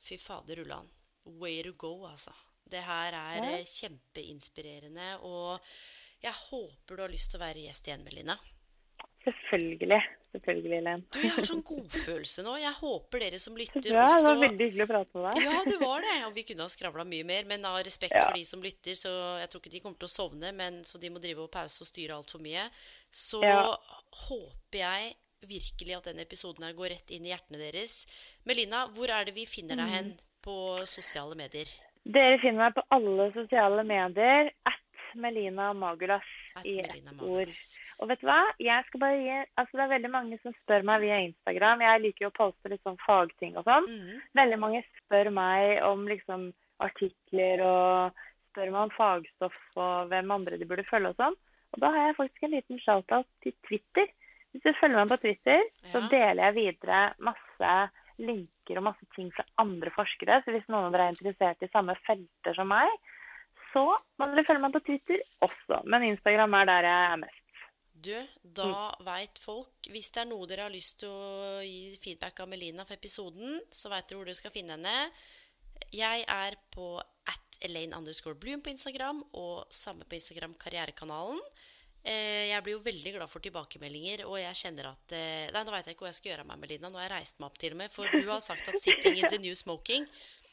Fy 0.04 0.18
fader, 0.20 0.60
Ulland. 0.60 0.92
Way 1.40 1.62
to 1.64 1.72
go, 1.80 1.94
altså. 2.10 2.34
Det 2.68 2.84
her 2.84 3.16
er 3.16 3.40
Ja. 3.40 3.54
eh, 3.56 3.64
kjempeinspirerende, 3.64 5.08
og 5.24 5.56
jeg 6.20 6.36
håper 6.36 6.96
du 6.96 7.02
har 7.06 7.16
lyst 7.16 7.32
til 7.32 7.40
å 7.40 7.46
være 7.46 7.64
gjest 7.64 7.88
igjen, 7.88 8.04
Melina. 8.04 8.36
Selvfølgelig. 9.28 10.00
Selvfølgelig, 10.32 10.76
Elaine. 10.78 11.02
Du, 11.14 11.18
jeg 11.24 11.30
har 11.32 11.46
sånn 11.48 11.62
godfølelse 11.64 12.42
nå. 12.44 12.54
Jeg 12.60 12.72
håper 12.78 13.22
dere 13.24 13.38
som 13.40 13.54
lytter 13.56 13.78
også... 13.80 13.88
Det 13.88 14.24
var 14.26 14.40
veldig 14.42 14.66
hyggelig 14.66 14.84
å 14.84 14.88
prate 14.90 15.16
med 15.16 15.24
deg. 15.28 15.46
Ja, 15.46 15.62
det 15.64 15.78
var 15.80 16.04
det. 16.04 16.16
Og 16.26 16.34
vi 16.36 16.44
kunne 16.50 16.66
ha 16.66 16.72
skravla 16.72 17.04
mye 17.08 17.24
mer. 17.30 17.46
Men 17.48 17.64
av 17.68 17.78
respekt 17.86 18.12
Ja. 18.16 18.26
for 18.28 18.36
de 18.36 18.44
som 18.44 18.60
lytter, 18.64 18.92
så 18.98 19.12
jeg 19.40 19.48
tror 19.52 19.62
ikke 19.64 19.72
de 19.72 19.80
kommer 19.86 19.98
til 20.02 20.10
å 20.10 20.12
sovne, 20.12 20.52
men 20.54 20.82
så 20.84 21.00
de 21.00 21.08
må 21.14 21.22
drive 21.22 21.46
og 21.46 21.50
pause 21.54 21.80
og 21.84 21.88
styre 21.88 22.18
altfor 22.18 22.44
mye. 22.44 22.66
Så 23.10 23.40
Ja. 23.42 23.62
håper 24.28 24.78
jeg 24.82 25.14
virkelig 25.48 25.96
at 25.96 26.04
den 26.12 26.20
episoden 26.20 26.64
her 26.66 26.72
går 26.76 26.90
rett 26.96 27.10
inn 27.14 27.24
i 27.24 27.32
hjertene 27.32 27.58
deres. 27.62 28.06
Melina, 28.44 28.86
hvor 28.92 29.08
er 29.08 29.24
det 29.24 29.34
vi 29.34 29.46
finner 29.46 29.76
deg 29.80 29.88
hen 29.96 30.08
Mm. 30.12 30.18
på 30.44 30.56
sosiale 30.86 31.34
medier? 31.38 31.66
Dere 32.04 32.38
finner 32.40 32.68
meg 32.68 32.74
på 32.74 32.82
alle 32.90 33.32
sosiale 33.32 33.84
medier. 33.84 34.50
At 34.66 34.74
Melina 35.14 35.72
Magulas 35.72 36.22
i 36.64 36.78
ett 36.82 37.22
ord. 37.22 37.52
Og 37.98 38.10
vet 38.10 38.22
du 38.22 38.28
hva? 38.28 38.38
Jeg 38.62 38.86
skal 38.88 39.02
bare 39.02 39.18
gi 39.18 39.36
Altså, 39.38 39.72
det 39.74 39.84
er 39.84 39.92
veldig 39.94 40.10
mange 40.12 40.38
som 40.42 40.54
spør 40.62 40.86
meg 40.88 41.02
via 41.04 41.18
Instagram. 41.26 41.84
Jeg 41.86 42.04
liker 42.04 42.26
jo 42.26 42.30
å 42.32 42.38
poste 42.38 42.72
litt 42.72 42.84
sånn 42.86 42.98
fagting 43.04 43.58
og 43.58 43.66
sånn. 43.68 43.88
Mm. 43.90 44.22
Veldig 44.40 44.60
mange 44.62 44.82
spør 45.00 45.30
meg 45.34 45.82
om 45.86 46.06
liksom 46.10 46.48
artikler 46.84 47.62
og 47.66 48.24
spør 48.50 48.72
meg 48.74 48.80
om 48.86 48.94
fagstoff 48.96 49.58
og 49.76 50.10
hvem 50.12 50.34
andre 50.34 50.58
de 50.60 50.68
burde 50.68 50.86
følge 50.88 51.12
og 51.12 51.20
sånn. 51.20 51.38
Og 51.76 51.82
da 51.84 51.92
har 51.94 52.08
jeg 52.08 52.18
faktisk 52.18 52.46
en 52.46 52.54
liten 52.56 52.82
shout-out 52.82 53.28
til 53.44 53.54
Twitter. 53.68 54.08
Hvis 54.54 54.64
du 54.64 54.70
følger 54.80 55.02
meg 55.02 55.10
på 55.12 55.20
Twitter, 55.26 55.64
så 55.92 56.00
deler 56.08 56.46
jeg 56.46 56.56
videre 56.56 57.00
masse 57.20 57.72
linker 58.18 58.80
og 58.80 58.86
masse 58.88 59.06
ting 59.14 59.28
fra 59.34 59.44
andre 59.62 59.92
forskere. 59.94 60.40
Så 60.42 60.54
hvis 60.54 60.66
noen 60.72 60.88
av 60.88 60.94
dere 60.94 61.10
er 61.10 61.14
interessert 61.14 61.62
i 61.62 61.70
samme 61.72 61.94
felter 62.06 62.56
som 62.56 62.70
meg, 62.72 62.88
så 63.78 63.84
må 64.18 64.26
dere 64.34 64.44
følge 64.48 64.62
meg 64.64 64.72
på 64.74 64.80
Twitter 64.88 65.20
også. 65.46 65.82
Men 65.86 66.02
Instagram 66.10 66.54
er 66.58 66.64
der 66.72 66.88
jeg 66.88 67.10
er 67.12 67.20
mest. 67.22 67.34
Du, 67.98 68.14
da 68.54 68.64
Mm. 68.68 69.04
veit 69.04 69.38
folk 69.42 69.88
Hvis 69.90 70.10
det 70.14 70.20
er 70.22 70.28
noe 70.30 70.46
dere 70.46 70.62
har 70.68 70.70
lyst 70.70 71.00
til 71.00 71.08
å 71.10 71.60
gi 71.66 71.96
feedback 72.02 72.38
av 72.40 72.48
Melina 72.48 72.84
for 72.86 72.94
episoden, 72.94 73.58
så 73.74 73.90
veit 73.90 74.06
dere 74.08 74.18
hvor 74.20 74.24
dere 74.28 74.38
skal 74.38 74.54
finne 74.54 74.76
henne. 74.76 75.10
Jeg 75.92 76.24
er 76.28 76.54
på 76.74 76.98
at 77.26 77.58
Elaine 77.60 77.96
underscore 77.98 78.34
Bloom 78.38 78.60
på 78.62 78.70
Instagram, 78.70 79.24
og 79.34 79.66
samme 79.74 80.04
på 80.06 80.14
Instagram 80.14 80.54
Karrierekanalen. 80.54 81.40
Eh, 82.04 82.48
Jeg 82.54 82.62
blir 82.62 82.76
jo 82.76 82.84
veldig 82.86 83.12
glad 83.16 83.28
for 83.28 83.40
tilbakemeldinger, 83.42 84.24
og 84.26 84.38
jeg 84.38 84.54
kjenner 84.54 84.92
at 84.92 85.12
eh, 85.12 85.50
Nei, 85.52 85.64
nå 85.64 85.70
veit 85.74 85.86
jeg 85.86 85.96
ikke 85.96 86.06
hva 86.06 86.12
jeg 86.12 86.20
skal 86.20 86.30
gjøre 86.32 86.44
av 86.46 86.50
meg, 86.52 86.58
Melina. 86.62 86.88
Nå 86.88 86.98
har 87.02 87.08
jeg 87.10 87.16
reist 87.18 87.40
meg 87.40 87.46
opp 87.50 87.58
til 87.58 87.72
og 87.74 87.78
med, 87.82 87.90
for 87.90 88.06
du 88.14 88.28
har 88.30 88.40
sagt 88.40 88.68
at 88.68 88.78
'sitting 88.78 89.18
is 89.18 89.30
the 89.30 89.38
new 89.42 89.54
smoking'. 89.58 90.06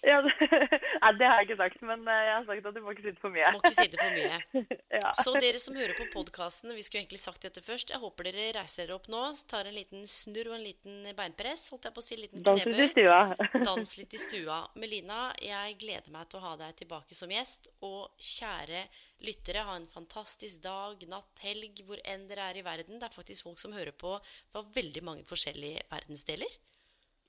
Ja, 0.06 0.20
det, 0.22 0.34
nei, 1.02 1.12
det 1.18 1.28
har 1.28 1.40
jeg 1.40 1.48
ikke 1.48 1.58
sagt, 1.60 1.82
men 1.86 2.04
eh, 2.06 2.22
jeg 2.28 2.34
har 2.36 2.44
sagt 2.48 2.68
at 2.70 2.76
du 2.78 2.82
må 2.86 2.94
ikke 2.94 3.06
sitte 3.08 3.22
for 3.24 3.34
mye. 3.34 3.52
Må 3.56 3.62
ikke 3.64 3.74
sitte 3.78 4.02
for 4.02 4.18
mye. 4.20 4.42
Ja. 4.96 5.10
Så 5.20 5.34
dere 5.44 5.60
som 5.60 5.76
hører 5.76 5.92
på 5.98 6.06
podkasten, 6.14 6.72
vi 6.72 6.84
skulle 6.86 7.02
egentlig 7.02 7.20
sagt 7.20 7.44
dette 7.44 7.60
først. 7.66 7.90
Jeg 7.92 8.00
håper 8.00 8.30
dere 8.30 8.46
reiser 8.56 8.86
dere 8.86 8.96
opp 8.96 9.10
nå, 9.12 9.24
tar 9.50 9.68
en 9.68 9.76
liten 9.76 10.06
snurr 10.08 10.54
og 10.54 10.56
en 10.56 10.64
liten 10.64 11.10
beinpress. 11.18 11.66
Holdt 11.74 11.90
jeg 11.90 11.96
på 11.98 12.04
å 12.04 12.06
si 12.06 12.16
en 12.16 12.22
liten 12.22 12.46
Dans 12.46 12.64
litt 12.70 12.80
i 12.86 12.88
stua. 12.94 13.18
Dans 13.68 13.92
litt 14.00 14.16
i 14.16 14.22
stua. 14.22 14.60
Melina, 14.80 15.20
jeg 15.44 15.76
gleder 15.82 16.14
meg 16.16 16.30
til 16.32 16.40
å 16.40 16.46
ha 16.46 16.54
deg 16.62 16.80
tilbake 16.80 17.18
som 17.18 17.34
gjest. 17.34 17.68
Og 17.84 18.08
kjære 18.24 18.86
lyttere, 19.26 19.66
ha 19.68 19.76
en 19.76 19.90
fantastisk 19.92 20.64
dag, 20.64 21.04
natt, 21.12 21.44
helg, 21.44 21.84
hvor 21.88 22.00
enn 22.08 22.28
dere 22.30 22.48
er 22.54 22.62
i 22.62 22.66
verden. 22.66 23.02
Det 23.02 23.10
er 23.10 23.18
faktisk 23.18 23.50
folk 23.50 23.60
som 23.60 23.76
hører 23.76 23.96
på 23.96 24.16
fra 24.24 24.64
veldig 24.80 25.04
mange 25.04 25.28
forskjellige 25.28 25.84
verdensdeler. 25.92 26.56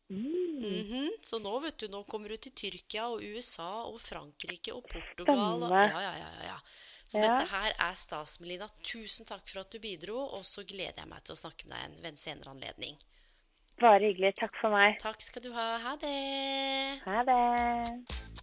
Mm. 0.09 0.61
Mhm. 0.63 1.09
Så 1.27 1.39
nå, 1.43 1.53
vet 1.63 1.79
du, 1.79 1.89
nå 1.89 2.05
kommer 2.07 2.29
du 2.29 2.37
til 2.37 2.53
Tyrkia 2.53 3.09
og 3.11 3.23
USA 3.23 3.85
og 3.91 4.01
Frankrike 4.01 4.73
og 4.75 4.87
Portugal. 4.89 5.63
Og, 5.63 5.71
ja, 5.71 5.87
ja, 5.91 6.13
ja, 6.21 6.31
ja, 6.39 6.45
ja. 6.53 6.59
Så 7.09 7.19
Ja. 7.19 7.39
dette 7.39 7.51
her 7.53 7.73
er 7.79 7.95
stas, 7.95 8.41
Melina. 8.41 8.69
Tusen 8.83 9.27
takk 9.27 9.49
for 9.49 9.61
at 9.61 9.71
du 9.71 9.79
bidro, 9.79 10.17
og 10.35 10.43
så 10.45 10.65
gleder 10.67 10.95
jeg 11.05 11.09
meg 11.09 11.23
til 11.25 11.35
å 11.35 11.39
snakke 11.39 11.67
med 11.69 11.77
deg 11.77 11.85
en 11.85 11.97
ved 12.03 12.11
en 12.13 12.17
senere 12.17 12.51
anledning. 12.51 12.97
Bare 13.79 14.01
hyggelig. 14.01 14.35
Takk 14.41 14.57
for 14.61 14.71
meg. 14.71 14.99
Takk 14.99 15.21
skal 15.21 15.43
du 15.43 15.53
ha. 15.53 15.79
Ha 15.79 15.97
det. 15.97 17.01
Ha 17.05 17.23
det. 17.23 18.43